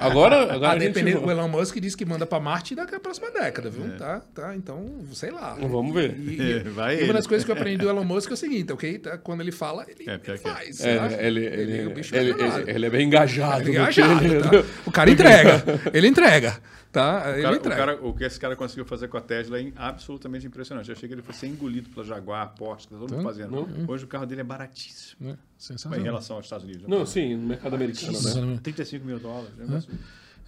Agora, 0.00 0.42
agora 0.52 0.72
A 0.72 0.72
a 0.72 0.78
gente 0.80 1.00
o 1.16 1.30
Elon 1.30 1.46
Musk 1.46 1.78
disse 1.78 1.96
que 1.96 2.04
manda 2.04 2.26
para 2.26 2.40
Marte 2.42 2.74
daqui 2.74 2.92
a 2.92 2.98
próxima 2.98 3.30
década, 3.30 3.70
viu? 3.70 3.96
Tá, 3.96 4.18
tá, 4.34 4.56
então, 4.56 4.84
sei 5.12 5.30
lá. 5.30 5.54
Vamos 5.54 5.94
ver. 5.94 6.18
E, 6.18 6.42
e- 6.42 6.58
Vai 6.74 6.94
e 6.94 6.98
ele. 6.98 7.04
uma 7.04 7.12
das 7.14 7.28
coisas 7.28 7.44
que 7.44 7.52
eu 7.52 7.54
aprendi 7.56 7.76
do 7.78 7.88
Elon 7.88 8.02
Musk 8.02 8.30
é 8.32 8.34
o 8.34 8.36
seguinte, 8.36 8.72
ok? 8.72 8.98
Tá? 8.98 9.16
Quando 9.18 9.42
ele 9.42 9.52
fala, 9.52 9.86
ele, 9.88 10.10
É, 10.10 10.14
ele 10.14 10.18
que 10.22 10.30
é. 10.32 10.36
faz. 10.38 10.80
É, 10.84 11.26
ele, 11.26 11.44
ele, 11.46 11.94
bicho 11.94 12.16
é 12.16 12.18
ele, 12.18 12.30
ele- 12.32 12.70
ele 12.72 12.86
é 12.86 12.90
bem 12.90 13.06
engajado. 13.06 13.68
Ele 13.68 13.76
é 13.76 13.80
no 13.80 13.86
que 13.86 14.00
engajado, 14.00 14.24
ele- 14.24 14.42
tá? 14.42 14.50
O 14.86 14.90
cara 14.90 15.08
entrega. 15.08 15.62
Ele 15.94 16.08
entrega. 16.08 16.60
Tá? 16.92 17.24
O, 17.24 17.28
Ele 17.34 17.42
cara- 17.42 17.54
o 17.54 17.58
entrega. 17.58 17.76
cara- 17.76 17.98
o 18.04 18.12
que 18.14 18.24
esse 18.24 18.40
cara 18.40 18.56
conseguiu 18.56 18.84
fazer 18.84 19.06
com 19.06 19.16
a 19.16 19.20
Tesla 19.20 19.60
é 19.60 19.72
absolutamente 19.76 20.44
impressionante. 20.46 20.88
Eu 20.88 20.96
achei 20.96 21.08
que 21.08 21.14
ele 21.14 21.22
fosse 21.22 21.38
ser 21.40 21.46
engolido 21.46 21.88
pela 21.90 22.04
Jaguar, 22.04 22.52
Porsche, 22.56 22.88
que 22.88 22.94
tá 22.94 22.98
todo 22.98 23.10
mundo 23.10 23.20
Então, 23.20 23.32
fazendo. 23.32 23.90
Hoje 23.90 24.04
o 24.04 24.08
carro 24.08 24.26
dele 24.26 24.40
é 24.40 24.44
baratíssimo. 24.44 25.30
É, 25.30 25.96
Em 25.98 26.02
relação 26.02 26.34
aos 26.36 26.46
Estados 26.46 26.64
Unidos. 26.64 26.88
Não, 26.88 27.06
sim, 27.06 27.36
no 27.36 27.46
mercado 27.46 27.74
americano, 27.76 28.10
né? 28.12 28.18
Sensacional. 28.18 28.58
35 28.58 29.06
mil 29.06 29.18
dólares. 29.20 29.50
né? 29.56 29.66
Negócio- 29.66 29.90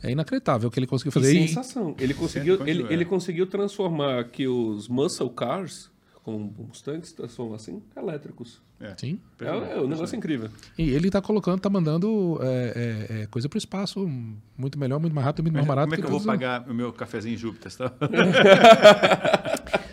É 0.03 0.11
inacreditável 0.11 0.69
o 0.69 0.73
que 0.73 0.81
ele 0.81 0.87
conseguiu 0.89 1.13
fazer. 1.13 1.33
E- 1.33 1.47
sensação. 1.47 1.95
Ele 1.97 2.13
conseguiu, 2.13 2.67
ele, 2.67 2.93
ele 2.93 3.05
conseguiu 3.05 3.47
transformar 3.47 4.19
aqui 4.19 4.49
os 4.49 4.89
muscle 4.89 5.31
cars, 5.31 5.93
como 6.23 6.55
Mustangs, 6.59 7.13
transformam 7.13 7.55
assim, 7.55 7.83
elétricos. 7.97 8.63
É. 8.81 8.95
Sim. 8.97 9.21
É, 9.41 9.47
é 9.47 9.81
um 9.81 9.87
negócio 9.87 10.17
incrível. 10.17 10.49
E 10.79 10.91
ele 10.91 11.11
tá 11.11 11.21
colocando, 11.21 11.61
tá 11.61 11.71
mandando 11.71 12.39
é, 12.43 13.09
é, 13.11 13.23
é, 13.23 13.27
coisa 13.27 13.49
pro 13.49 13.59
espaço 13.59 14.09
muito 14.57 14.79
melhor, 14.79 14.99
muito 14.99 15.15
mais 15.15 15.25
rápido, 15.25 15.45
muito 15.45 15.55
mais 15.55 15.67
barato. 15.67 15.87
como 15.87 15.95
é 15.95 15.99
que 15.99 16.05
eu 16.05 16.11
todos 16.11 16.25
vou 16.25 16.33
pagar 16.33 16.69
o 16.69 16.75
meu 16.75 16.93
cafezinho 16.93 17.37
Júpiter? 17.37 17.73
Tá? 17.77 17.93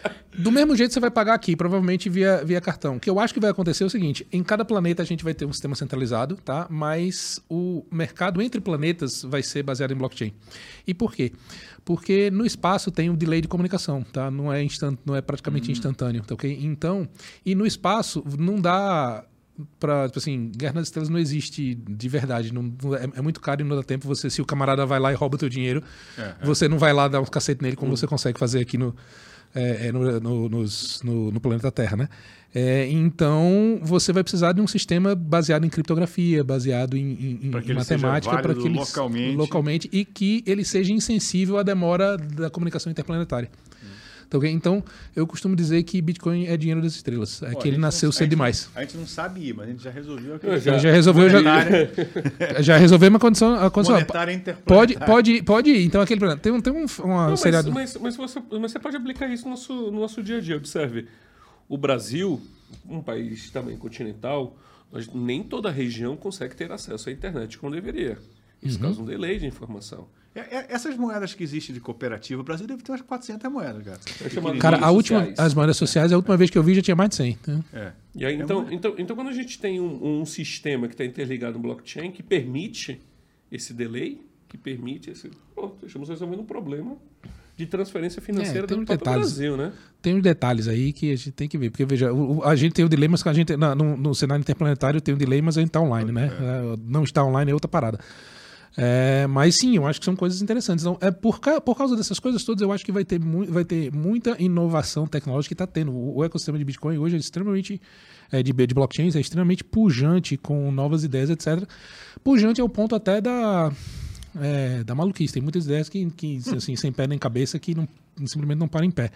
Do 0.40 0.52
mesmo 0.52 0.74
jeito 0.74 0.94
você 0.94 1.02
vai 1.02 1.11
pagar 1.11 1.34
aqui, 1.34 1.53
provavelmente 1.53 2.10
via, 2.10 2.41
via 2.45 2.61
cartão. 2.61 2.95
O 2.95 2.99
que 2.99 3.10
eu 3.10 3.20
acho 3.20 3.34
que 3.34 3.41
vai 3.41 3.49
acontecer 3.49 3.84
é 3.84 3.88
o 3.88 3.90
seguinte: 3.90 4.26
em 4.32 4.41
cada 4.41 4.64
planeta 4.64 5.03
a 5.03 5.06
gente 5.06 5.22
vai 5.22 5.34
ter 5.34 5.45
um 5.45 5.52
sistema 5.52 5.76
centralizado, 5.76 6.38
tá? 6.38 6.66
Mas 6.70 7.41
o 7.49 7.86
mercado 7.91 8.41
entre 8.41 8.61
planetas 8.61 9.24
vai 9.24 9.44
ser 9.44 9.64
baseado 9.64 9.91
em 9.91 9.95
blockchain. 9.95 10.34
E 10.88 10.94
por 10.94 11.14
quê? 11.14 11.34
Porque 11.84 12.32
no 12.32 12.45
espaço 12.45 12.90
tem 12.90 13.10
um 13.10 13.16
delay 13.16 13.41
de 13.41 13.49
comunicação, 13.49 14.02
tá? 14.02 14.32
Não 14.32 14.52
é 14.52 14.64
instant, 14.64 14.98
não 15.06 15.14
é 15.14 15.22
praticamente 15.22 15.72
instantâneo, 15.72 16.24
tá 16.24 16.36
ok? 16.36 16.57
Então, 16.61 17.07
e 17.45 17.53
no 17.53 17.66
espaço 17.66 18.24
não 18.38 18.61
dá 18.61 19.26
para 19.78 20.07
tipo 20.07 20.20
assim, 20.20 20.52
Guerra 20.56 20.76
nas 20.76 20.88
Estrelas 20.88 21.10
não 21.10 21.20
existe 21.20 21.76
de 21.76 22.07
verdade, 22.07 22.53
não, 22.53 22.74
é, 22.95 23.20
é 23.20 23.22
muito 23.22 23.41
caro 23.41 23.60
e 23.60 23.64
não 23.66 23.76
dá 23.76 23.84
tempo 23.84 24.07
você 24.07 24.30
se 24.30 24.41
o 24.41 24.45
camarada 24.45 24.86
vai 24.86 24.99
lá 24.99 25.11
e 25.11 25.16
rouba 25.16 25.36
o 25.36 25.38
teu 25.38 25.49
dinheiro, 25.49 25.84
É, 26.18 26.22
é. 26.22 26.45
você 26.45 26.70
não 26.70 26.78
vai 26.78 26.94
lá 26.94 27.10
dar 27.10 27.20
uns 27.20 27.30
cacete 27.30 27.61
nele 27.61 27.76
como 27.76 27.95
você 27.95 28.07
consegue 28.07 28.40
fazer 28.40 28.61
aqui 28.61 28.78
no, 28.78 28.95
é, 29.55 29.88
é, 29.88 29.91
no, 29.91 30.19
no, 30.19 30.49
nos- 30.49 31.01
no- 31.03 31.31
no 31.31 31.39
planeta 31.39 31.71
Terra, 31.71 31.97
né? 31.97 32.09
É, 32.53 32.88
então 32.89 33.80
você 33.84 34.11
vai 34.11 34.23
precisar 34.23 34.53
de 34.53 34.61
um 34.61 34.65
sistema 34.65 35.13
baseado 35.13 35.65
em 35.65 35.69
criptografia, 35.69 36.43
baseado 36.43 36.97
em, 36.97 37.11
em- 37.11 37.39
em 37.43 37.49
matemática, 37.76 38.31
para 38.41 38.53
que 38.55 38.67
ele 38.67 38.76
localmente. 38.80 39.35
localmente 39.38 39.89
e 39.91 40.03
que 40.03 40.43
ele 40.47 40.65
seja 40.65 40.91
insensível 40.91 41.57
à 41.59 41.63
demora 41.63 42.17
da 42.17 42.49
comunicação 42.49 42.91
interplanetária. 42.91 43.49
Tá? 44.30 44.38
Então, 44.47 44.84
eu 45.15 45.26
costumo 45.26 45.56
dizer 45.56 45.81
que 45.84 46.01
Bitcoin 46.01 46.45
é 46.45 46.56
dinheiro 46.56 46.81
das 46.81 46.93
estrelas. 46.93 47.41
É 47.41 47.51
Pô, 47.51 47.57
a 47.57 47.61
que 47.61 47.68
ele 47.68 47.77
nasceu 47.77 48.07
não- 48.07 48.11
a 48.11 48.14
cedo 48.14 48.23
gente- 48.26 48.30
demais. 48.30 48.69
A 48.76 48.81
gente 48.81 48.97
não 48.97 49.07
sabe 49.07 49.47
ir, 49.47 49.53
mas 49.56 49.68
a 49.68 49.72
gente 49.72 49.84
já 49.84 49.89
resolveu 49.89 50.35
aqui. 50.35 50.45
Eu 50.45 50.60
Já, 50.60 50.77
já 50.77 50.91
resolveu, 50.91 51.30
já, 51.30 51.38
Monetária, 51.41 51.91
já 52.64 52.77
resolveu 52.77 53.10
uma 53.10 53.19
condição. 53.19 53.56
A 53.56 53.72
condição 53.72 53.95
monetária 53.95 54.34
pode, 54.34 54.41
interplanetária. 54.41 55.06
pode, 55.07 55.43
pode 55.43 55.69
ir. 55.72 55.84
Então, 55.85 55.99
aquele 56.01 56.19
problema. 56.19 56.39
Tem 56.39 56.51
um, 56.51 56.61
tem 56.61 56.72
um 56.72 56.85
uma 57.03 57.23
Não, 57.23 57.30
mas, 57.31 57.39
seriado. 57.39 57.72
mas, 57.72 57.97
mas, 57.97 58.15
você, 58.15 58.39
mas 58.51 58.72
você 58.72 58.80
pode 58.80 58.95
aplicar 58.95 59.27
isso 59.31 59.45
no 59.45 59.51
nosso, 59.51 59.73
no 59.91 59.99
nosso 59.99 60.22
dia 60.22 60.38
a 60.38 60.41
dia. 60.41 60.57
Observe, 60.57 61.07
o 61.68 61.77
Brasil, 61.77 62.39
um 62.88 63.01
país 63.01 63.49
também 63.49 63.77
continental, 63.77 64.56
nós- 64.91 65.07
nem 65.14 65.41
toda 65.43 65.72
região 65.72 66.15
consegue 66.15 66.56
ter 66.56 66.72
acesso 66.72 67.10
à 67.10 67.11
internet 67.11 67.57
como 67.57 67.73
deveria. 67.73 68.18
Isso 68.61 68.77
Uhum. 68.77 68.84
causa 68.84 69.01
um 69.01 69.06
delay 69.06 69.39
de 69.39 69.45
informação. 69.47 70.07
É, 70.35 70.39
é, 70.57 70.65
essas 70.69 70.95
moedas 70.95 71.34
que 71.34 71.43
existem 71.43 71.73
de 71.73 71.81
cooperativa, 71.81 72.39
o 72.39 72.43
Brasil 72.43 72.68
deve 72.68 72.84
ter 72.84 72.91
umas 72.91 73.01
400 73.01 73.51
moedas, 73.51 73.84
cara. 73.84 73.99
É 74.56 74.57
Cara, 74.60 74.77
a 74.85 74.91
última, 74.91 75.19
sociais. 75.19 75.39
as 75.39 75.53
moedas 75.53 75.77
sociais, 75.77 76.14
a 76.14 76.15
última 76.15 76.38
vez 76.38 76.49
que 76.51 76.57
eu 76.57 76.64
vi 76.64 76.76
já 76.76 76.81
tinha 76.84 76.95
mais 76.95 77.10
de 77.10 77.15
100. 77.15 77.39
né? 77.47 77.64
É. 77.73 77.91
E 78.15 78.26
aí, 78.26 78.35
então, 78.35 78.68
então, 78.72 78.93
então, 78.97 79.15
quando 79.15 79.30
a 79.30 79.34
gente 79.34 79.60
tem 79.60 79.80
um, 79.81 80.22
um 80.22 80.26
sistema 80.26 80.88
que 80.88 80.93
está 80.93 81.03
interligado 81.03 81.53
no 81.53 81.60
blockchain 81.60 82.11
que 82.11 82.22
permite 82.22 83.01
esse 83.51 83.73
delay, 83.73 84.22
que 84.47 84.57
permite 84.57 85.10
esse. 85.10 85.31
Pronto, 85.56 85.85
estamos 85.85 86.07
resolvendo 86.10 86.41
um 86.41 86.45
problema 86.45 86.95
de 87.57 87.65
transferência 87.65 88.22
financeira 88.22 88.65
É, 88.65 88.68
tem 88.68 88.77
do 88.77 88.85
detalhes. 88.85 89.19
Brasil, 89.34 89.57
né? 89.57 89.73
Tem 90.01 90.15
uns 90.15 90.22
detalhes 90.23 90.68
aí 90.68 90.93
que 90.93 91.11
a 91.11 91.15
gente 91.18 91.31
tem 91.31 91.47
que 91.49 91.57
ver. 91.57 91.72
Porque, 91.72 91.84
veja, 91.85 92.14
o- 92.14 92.38
o- 92.38 92.43
a 92.43 92.56
gente 92.56 92.73
tem 92.73 92.85
o 92.85 92.89
dilema, 92.89 93.11
mas 93.14 93.23
que 93.23 93.27
a 93.30 93.34
gente, 93.34 93.57
na- 93.57 93.76
no, 93.76 93.97
no 93.97 94.15
cenário 94.15 94.41
interplanetário 94.41 95.01
tem 95.01 95.14
um 95.14 95.18
delay, 95.18 95.41
mas 95.41 95.57
a 95.57 95.61
gente 95.61 95.69
está 95.69 95.81
online, 95.81 96.11
né? 96.11 96.27
É, 96.39 96.77
Não 96.85 97.03
está 97.03 97.23
online 97.23 97.51
é 97.51 97.53
outra 97.53 97.68
parada. 97.68 97.99
É, 98.81 99.27
mas 99.27 99.56
sim, 99.60 99.76
eu 99.76 99.85
acho 99.85 99.99
que 99.99 100.06
são 100.06 100.15
coisas 100.15 100.41
interessantes. 100.41 100.85
Então, 100.85 100.97
é 101.01 101.11
por, 101.11 101.41
ca- 101.41 101.60
por 101.60 101.76
causa 101.76 101.97
dessas 101.97 102.18
coisas 102.18 102.43
todas, 102.45 102.61
eu 102.61 102.72
acho 102.72 102.85
que 102.85 102.91
vai 102.93 103.03
ter, 103.03 103.19
vai 103.19 103.65
ter 103.65 103.91
muita 103.93 104.41
inovação 104.41 105.06
tecnológica 105.06 105.49
que 105.49 105.61
está 105.61 105.68
tendo. 105.68 105.91
O, 105.91 106.18
o 106.19 106.23
ecossistema 106.23 106.57
de 106.57 106.64
Bitcoin 106.64 106.97
hoje 106.97 107.15
é 107.18 107.19
extremamente. 107.19 107.81
É, 108.31 108.41
de, 108.43 108.53
de 108.53 108.73
blockchains 108.76 109.15
é 109.15 109.19
extremamente 109.19 109.64
pujante 109.64 110.38
com 110.38 110.72
novas 110.72 111.03
ideias, 111.03 111.30
etc. 111.30 111.68
Pujante 112.23 112.61
ao 112.61 112.69
ponto 112.69 112.95
até 112.95 113.19
da. 113.19 113.72
é, 114.39 114.84
da 114.84 114.95
maluquice. 114.95 115.34
Tem 115.34 115.41
muitas 115.43 115.65
ideias 115.65 115.89
que, 115.89 116.06
que 116.11 116.39
assim, 116.56 116.76
sem 116.76 116.91
pé 116.93 117.06
nem 117.07 117.18
cabeça 117.19 117.57
que 117.60 117.76
não, 117.76 117.88
simplesmente 118.26 118.60
não 118.60 118.68
param 118.68 118.85
em 118.85 118.91
pé. 118.91 119.11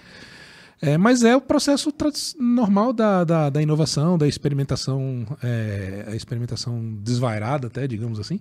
É, 0.82 0.98
mas 0.98 1.24
é 1.24 1.36
o 1.36 1.41
processo 1.41 1.94
normal 2.40 2.91
da, 2.91 3.24
da, 3.24 3.50
da 3.50 3.62
inovação, 3.62 4.18
da 4.18 4.28
experimentação, 4.28 5.26
é, 5.41 6.06
a 6.10 6.16
experimentação 6.16 6.95
desvairada 7.02 7.68
até, 7.68 7.88
digamos 7.88 8.20
assim. 8.20 8.40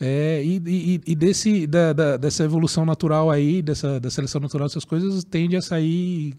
É, 0.00 0.42
e 0.44 0.56
e, 0.66 1.00
e 1.06 1.14
desse, 1.14 1.66
da, 1.66 1.92
da- 1.92 2.16
dessa 2.16 2.44
evolução 2.44 2.84
natural 2.86 3.30
aí, 3.30 3.62
dessa 3.62 4.00
da 4.00 4.10
seleção 4.10 4.40
natural 4.40 4.68
dessas 4.68 4.84
coisas, 4.84 5.24
tende 5.24 5.56
a 5.56 5.62
sair 5.62 6.34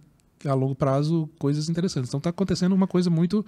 a 0.46 0.54
longo 0.54 0.76
prazo 0.76 1.30
coisas 1.40 1.70
interessantes. 1.70 2.10
Então 2.10 2.18
está 2.18 2.30
acontecendo 2.30 2.74
uma 2.74 2.88
coisa 2.88 3.10
muito 3.10 3.46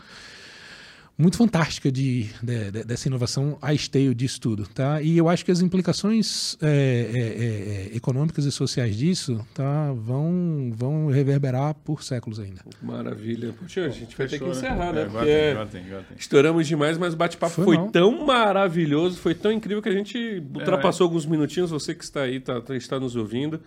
muito 1.17 1.37
fantástica 1.37 1.89
de, 1.91 2.23
de- 2.43 2.71
de- 2.71 2.83
dessa 2.83 3.07
inovação 3.07 3.57
a 3.61 3.73
esteio 3.73 4.13
disso 4.13 4.41
tudo, 4.41 4.67
tá? 4.67 5.01
E 5.01 5.17
eu 5.17 5.29
acho 5.29 5.45
que 5.45 5.51
as 5.51 5.61
implicações 5.61 6.57
é, 6.61 6.67
é, 6.67 7.19
é, 7.19 7.93
é, 7.93 7.97
econômicas 7.97 8.43
e 8.45 8.51
sociais 8.51 8.97
disso, 8.97 9.45
tá, 9.53 9.93
vão 9.93 10.71
vão 10.75 11.07
reverberar 11.07 11.73
por 11.73 12.03
séculos 12.03 12.39
ainda. 12.39 12.61
Maravilha. 12.81 13.53
Poxa, 13.57 13.85
a 13.85 13.89
gente 13.89 14.15
vai 14.17 14.27
ter 14.27 14.39
que 14.39 14.45
Fechou, 14.45 14.49
encerrar, 14.51 14.91
né? 14.91 15.03
É, 15.03 15.05
Porque 15.05 15.25
tem, 15.25 15.51
agora 15.51 15.65
tem, 15.67 15.85
agora 15.85 16.03
tem. 16.03 16.17
estouramos 16.17 16.67
demais, 16.67 16.97
mas 16.97 17.13
o 17.13 17.17
bate-papo 17.17 17.53
Foi 17.53 17.77
foi, 17.77 17.89
tão 17.91 18.25
maravilhoso, 18.25 19.17
foi 19.17 19.33
tão 19.33 19.51
incrível 19.51 19.81
que 19.81 19.89
a 19.89 19.93
gente 19.93 20.43
ultrapassou 20.53 21.05
alguns 21.05 21.25
minutinhos. 21.25 21.71
Você 21.71 21.95
que 21.95 22.03
está 22.03 22.23
aí, 22.23 22.39
tá, 22.39 22.59
tá- 22.59 22.75
está 22.75 22.99
nos 22.99 23.15
ouvindo. 23.15 23.61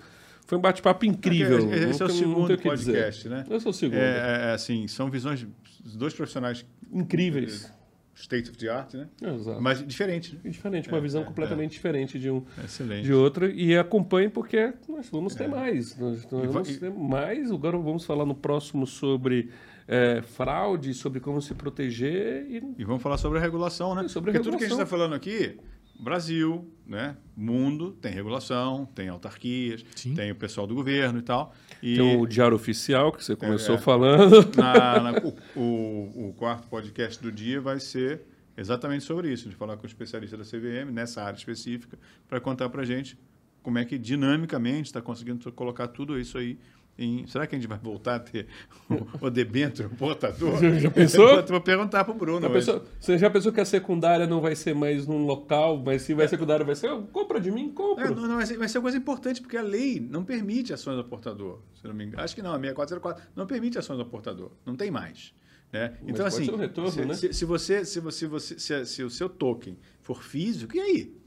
Foi 0.48 0.56
um 0.58 0.60
bate-papo 0.60 1.04
incrível. 1.04 1.58
Esse 1.72 2.02
é 2.02 2.06
o 2.06 2.08
não 2.08 2.14
segundo 2.16 2.54
o 2.54 2.58
podcast, 2.58 3.28
né? 3.28 3.44
Esse 3.50 3.66
é 3.66 3.70
o 3.70 3.72
segundo. 3.72 3.98
É, 3.98 4.48
é, 4.48 4.52
assim, 4.54 4.88
são 4.88 5.08
visões 5.10 5.46
dos 5.84 5.94
dois 5.94 6.14
profissionais 6.14 6.64
Incríveis. 6.90 7.70
state 8.14 8.48
of 8.50 8.58
the 8.58 8.68
art, 8.68 8.94
né? 8.94 9.06
Exato. 9.22 9.60
Mas 9.60 9.86
diferentes, 9.86 10.32
né? 10.32 10.40
É 10.44 10.48
diferente, 10.48 10.88
uma 10.88 10.98
É, 10.98 11.00
visão 11.02 11.20
é, 11.22 11.24
completamente 11.26 11.72
diferente 11.72 12.18
de 12.18 12.30
um 12.30 12.42
Excelente. 12.64 13.04
de 13.04 13.12
outra 13.12 13.46
e 13.48 13.76
acompanhe 13.76 14.28
porque 14.30 14.72
nós 14.88 15.08
vamos 15.10 15.34
ter 15.34 15.48
mais. 15.48 15.96
Nós, 15.98 16.26
nós 16.30 16.42
É. 16.42 16.46
Va- 16.46 16.52
vamos 16.54 16.70
e- 16.70 16.78
ter 16.80 16.90
mais. 16.90 17.52
Agora 17.52 17.76
vamos 17.78 18.04
falar 18.06 18.24
no 18.24 18.34
próximo 18.34 18.86
sobre 18.86 19.50
é, 19.86 20.20
fraude, 20.22 20.92
sobre 20.94 21.20
como 21.20 21.40
se 21.42 21.54
proteger 21.54 22.46
e 22.50 22.62
E 22.78 22.84
vamos 22.84 23.02
falar 23.02 23.18
sobre 23.18 23.38
a 23.38 23.42
regulação, 23.42 23.94
né? 23.94 24.06
É, 24.06 24.08
sobre 24.08 24.32
Porque 24.32 24.42
tudo 24.44 24.56
que 24.58 24.64
a 24.64 24.68
gente 24.68 24.76
regulação. 24.78 24.84
está 24.84 24.86
falando 24.86 25.14
aqui, 25.14 25.56
Brasil, 25.98 26.70
né? 26.86 27.16
Mundo, 27.36 27.92
tem 28.00 28.12
regulação, 28.12 28.86
tem 28.94 29.08
autarquias, 29.08 29.84
Sim. 29.96 30.14
tem 30.14 30.30
o 30.30 30.34
pessoal 30.34 30.66
do 30.66 30.74
governo 30.74 31.18
e 31.18 31.22
tal. 31.22 31.54
E 31.82 31.96
tem 31.96 32.16
o 32.20 32.26
diário 32.26 32.54
oficial 32.56 33.12
que 33.12 33.24
você 33.24 33.34
começou 33.36 33.74
é. 33.74 33.78
falando. 33.78 34.48
na- 34.56 35.00
na- 35.00 35.18
o, 35.56 35.60
o- 35.60 36.28
o 36.28 36.34
quarto 36.36 36.68
podcast 36.68 37.20
do 37.22 37.30
dia 37.32 37.60
vai 37.60 37.80
ser 37.80 38.22
exatamente 38.56 39.04
sobre 39.04 39.32
isso, 39.32 39.48
de 39.48 39.54
falar 39.56 39.76
com 39.76 39.84
o 39.84 39.86
especialista 39.86 40.36
da 40.36 40.44
CVM 40.44 40.90
nessa 40.92 41.22
área 41.22 41.36
específica 41.36 41.98
para 42.28 42.40
contar 42.40 42.68
para 42.68 42.82
a 42.82 42.84
gente 42.84 43.18
como 43.62 43.78
é 43.78 43.84
que 43.84 43.98
dinamicamente 43.98 44.86
está 44.88 45.02
conseguindo 45.02 45.52
colocar 45.52 45.88
tudo 45.88 46.18
isso 46.18 46.38
aí 46.38 46.58
em... 46.98 47.26
Será 47.26 47.46
que 47.46 47.54
a 47.54 47.58
gente 47.58 47.68
vai 47.68 47.78
voltar 47.78 48.16
a 48.16 48.18
ter 48.20 48.46
o, 49.20 49.26
o 49.26 49.30
debênture, 49.30 49.86
o 49.86 49.90
portador? 49.90 50.58
Já 50.78 50.90
pensou? 50.90 51.28
Eu 51.28 51.46
vou 51.46 51.60
perguntar 51.60 52.04
para 52.04 52.12
o 52.12 52.16
Bruno. 52.16 52.40
Já 52.40 52.50
pensou- 52.50 52.82
você 52.98 53.16
já 53.18 53.30
pensou 53.30 53.52
que 53.52 53.60
a 53.60 53.64
secundária 53.64 54.26
não 54.26 54.40
vai 54.40 54.54
ser 54.56 54.74
mais 54.74 55.06
num 55.06 55.24
local, 55.24 55.80
mas 55.84 56.02
se 56.02 56.12
vai 56.14 56.26
secundária 56.26 56.64
vai 56.64 56.74
ser, 56.74 56.90
"Oh, 56.90 57.02
compra 57.04 57.40
de 57.40 57.50
mim, 57.50 57.68
É, 57.68 57.72
compra. 57.72 58.10
não, 58.10 58.26
não, 58.26 58.36
vai, 58.36 58.46
ser, 58.46 58.56
vai 58.58 58.68
ser 58.68 58.78
uma 58.78 58.82
coisa 58.82 58.98
importante, 58.98 59.40
porque 59.40 59.56
a 59.56 59.62
lei 59.62 60.00
não 60.00 60.24
permite 60.24 60.72
ações 60.72 60.96
do 60.96 61.04
portador. 61.04 61.60
Se 61.74 61.86
não 61.86 61.94
me 61.94 62.04
engano. 62.04 62.22
Acho 62.22 62.34
que 62.34 62.42
não, 62.42 62.50
a 62.52 62.58
6404 62.58 63.22
não 63.36 63.46
permite 63.46 63.78
ações 63.78 63.96
do 63.98 64.04
portador. 64.06 64.50
Não 64.66 64.74
tem 64.74 64.90
mais. 64.90 65.32
Né? 65.72 65.98
Então, 66.06 66.24
assim, 66.24 66.46
ser 66.46 66.52
um 66.52 66.56
retorno, 66.56 66.90
se, 66.90 67.04
né? 67.04 67.12
se, 67.14 67.44
você, 67.44 67.84
se, 67.84 68.00
você, 68.00 68.10
se, 68.10 68.26
você- 68.26 68.58
se, 68.58 68.86
se 68.86 69.02
o 69.02 69.10
seu 69.10 69.28
token 69.28 69.76
for 70.00 70.22
físico, 70.22 70.74
e 70.74 70.80
aí? 70.80 71.18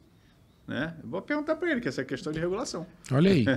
Né? 0.68 0.94
Eu 1.04 1.10
Vou 1.10 1.22
perguntar 1.22 1.56
para 1.56 1.72
ele, 1.72 1.82
que 1.82 1.88
essa 1.88 2.02
é 2.02 2.06
questão 2.06 2.32
de 2.32 2.40
regulação. 2.40 2.86
Olha 3.12 3.32
aí. 3.32 3.46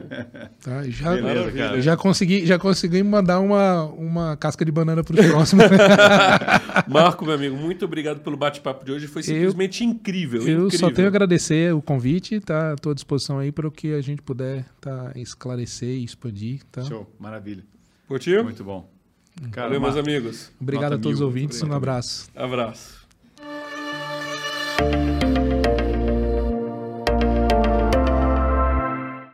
Tá, 0.60 0.82
já, 0.85 1.14
Beleza, 1.14 1.81
já 1.82 1.97
consegui, 1.97 2.47
já 2.47 2.59
consegui 2.59 3.02
mandar 3.02 3.39
uma, 3.40 3.85
uma 3.85 4.36
casca 4.36 4.64
de 4.64 4.72
banana 4.72 5.05
para 5.05 5.20
os 5.20 5.26
próximos. 5.28 5.66
Marco, 6.89 7.24
meu 7.24 7.35
amigo, 7.35 7.55
muito 7.55 7.85
obrigado 7.85 8.20
pelo 8.20 8.36
bate-papo 8.36 8.85
de 8.85 8.93
hoje. 8.93 9.06
Foi 9.06 9.22
simplesmente 9.22 9.85
incrível. 9.85 10.40
Eu 10.40 10.66
incrível. 10.66 10.78
só 10.78 10.90
tenho 10.90 11.06
a 11.06 11.10
agradecer 11.10 11.74
o 11.74 11.82
convite, 11.82 12.40
tá? 12.40 12.72
Estou 12.74 12.93
à 12.93 12.94
disposição 12.94 13.39
aí 13.39 13.52
para 13.52 13.68
o 13.68 13.70
que 13.70 13.93
a 13.93 14.01
gente 14.01 14.22
puder 14.22 14.64
tá, 14.81 15.12
esclarecer 15.16 15.90
e 15.90 16.05
expandir. 16.05 16.62
Tá? 16.72 16.82
Show, 16.82 17.06
maravilha. 17.18 17.64
Curtiu? 18.09 18.43
Muito 18.43 18.64
bom. 18.64 18.89
Cara, 19.51 19.68
Valeu, 19.68 19.81
meus 19.81 19.97
amigos. 19.97 20.52
Obrigado 20.60 20.93
Nota 20.93 20.97
a 20.97 20.98
todos 20.98 21.16
os 21.16 21.20
mil. 21.20 21.28
ouvintes. 21.28 21.60
Um 21.62 21.66
Obrigado. 21.66 21.82
abraço. 21.82 22.31
Abraço. 22.35 23.05